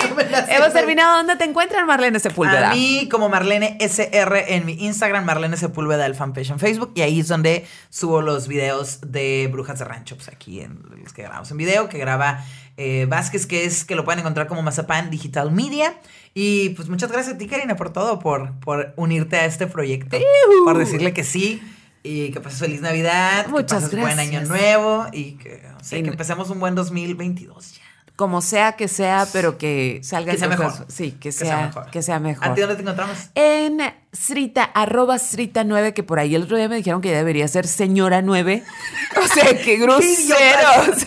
hemos 0.49 0.73
terminado. 0.73 1.17
¿Dónde 1.19 1.37
te 1.37 1.45
encuentran, 1.45 1.87
Marlene 1.87 2.21
Sepúlveda? 2.21 2.71
A 2.71 2.75
mí 2.75 3.09
como 3.11 3.29
Marlene 3.29 3.77
SR 3.81 4.55
en 4.55 4.67
mi 4.67 4.73
Instagram, 4.85 5.25
Marlene 5.25 5.57
Sepúlveda, 5.57 6.07
el 6.07 6.15
fanpage 6.15 6.51
en 6.51 6.59
Facebook. 6.59 6.93
Y 6.95 7.03
ahí 7.03 7.21
es 7.21 7.29
donde 7.29 7.67
subo 7.91 8.23
los 8.23 8.49
videos 8.49 9.01
de 9.07 9.49
Brujas 9.51 9.79
de 9.79 9.85
Rancho. 9.85 10.17
Pues 10.17 10.29
aquí 10.29 10.61
en 10.61 10.81
los 11.03 11.13
que 11.13 11.23
grabamos 11.23 11.51
en 11.51 11.57
video, 11.57 11.89
que 11.89 11.99
graba 11.99 12.45
eh, 12.77 13.07
Vázquez, 13.09 13.47
que 13.47 13.65
es 13.65 13.85
que 13.85 13.95
lo 13.95 14.05
pueden 14.05 14.21
encontrar 14.21 14.47
como 14.47 14.63
Mazapán 14.63 15.11
Digital 15.11 15.51
Media. 15.51 15.95
Y 16.35 16.71
pues 16.71 16.89
muchas 16.89 17.11
gracias 17.11 17.35
a 17.35 17.39
ti, 17.39 17.47
Karina, 17.47 17.77
por 17.77 17.93
todo, 17.93 18.19
por, 18.19 18.59
por 18.61 18.93
unirte 18.97 19.37
a 19.37 19.47
este 19.47 19.67
proyecto. 19.67 20.19
Por 20.65 20.79
decirle 20.79 21.13
que 21.13 21.25
sí. 21.25 21.63
Y 22.07 22.31
que 22.31 22.41
pases 22.41 22.61
feliz 22.61 22.81
Navidad. 22.81 23.49
Muchas 23.49 23.89
que 23.89 23.97
pases 23.97 24.01
buen 24.01 24.19
año 24.19 24.41
gracias. 24.41 24.49
nuevo. 24.49 25.07
Y 25.13 25.33
que, 25.33 25.63
o 25.79 25.83
sea, 25.83 26.03
que 26.03 26.09
empecemos 26.09 26.51
un 26.51 26.61
buen 26.61 26.75
2022 26.75 27.75
ya. 27.75 27.83
Como 28.17 28.41
sea 28.41 28.73
que 28.73 28.89
sea, 28.89 29.27
pero 29.31 29.59
que 29.59 30.01
salga 30.03 30.33
Que 30.33 30.39
sea 30.39 30.49
cosas- 30.49 30.73
mejor. 30.81 30.87
Sí, 30.91 31.13
que, 31.13 31.19
Que 31.19 31.33
sea, 31.33 31.47
sea 31.49 31.67
mejor. 31.67 31.91
que 31.91 32.03
sea 32.03 32.19
mejor. 32.19 32.49
¿A 32.49 32.55
ti 32.55 32.61
dónde 32.63 32.77
te 32.77 32.83
encontramos? 32.83 33.17
En 33.35 33.79
Srita, 34.11 34.65
arroba 34.65 35.17
Srita9, 35.17 35.93
que 35.93 36.03
por 36.03 36.19
ahí 36.19 36.35
el 36.35 36.43
otro 36.45 36.57
día 36.57 36.67
me 36.69 36.77
dijeron 36.77 37.03
que 37.03 37.11
ya 37.11 37.19
debería 37.19 37.47
ser 37.47 37.67
señora 37.67 38.23
9. 38.23 38.65
O 39.23 39.29
sea, 39.29 39.57
qué 39.63 39.77
groseros. 39.77 41.05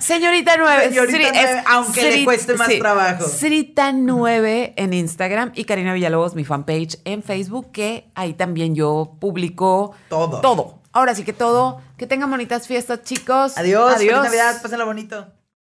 Señorita 0.00 0.56
9. 0.58 0.88
Señorita 0.88 1.30
nueve, 1.32 1.62
aunque 1.66 2.10
le 2.10 2.24
cueste 2.24 2.54
más 2.54 2.68
trabajo. 2.78 3.24
Srita 3.24 3.92
9 3.92 4.74
en 4.76 4.92
Instagram 4.92 5.52
y 5.54 5.64
Karina 5.64 5.92
Villalobos, 5.94 6.34
mi 6.34 6.44
fanpage 6.44 6.98
en 7.04 7.22
Facebook, 7.22 7.72
que 7.72 8.08
ahí 8.14 8.34
también 8.34 8.74
yo 8.74 9.16
publico 9.20 9.94
Todo. 10.08 10.40
Todo. 10.40 10.80
Ahora 10.92 11.14
sí 11.14 11.24
que 11.24 11.32
todo. 11.32 11.80
Que 11.98 12.06
tengan 12.06 12.30
bonitas 12.30 12.66
fiestas, 12.66 13.02
chicos. 13.02 13.56
Adiós. 13.58 13.94
Feliz 13.94 14.10
Adiós. 14.12 14.24
Navidad. 14.24 14.62
Pásenlo 14.62 14.86
bonito. 14.86 15.26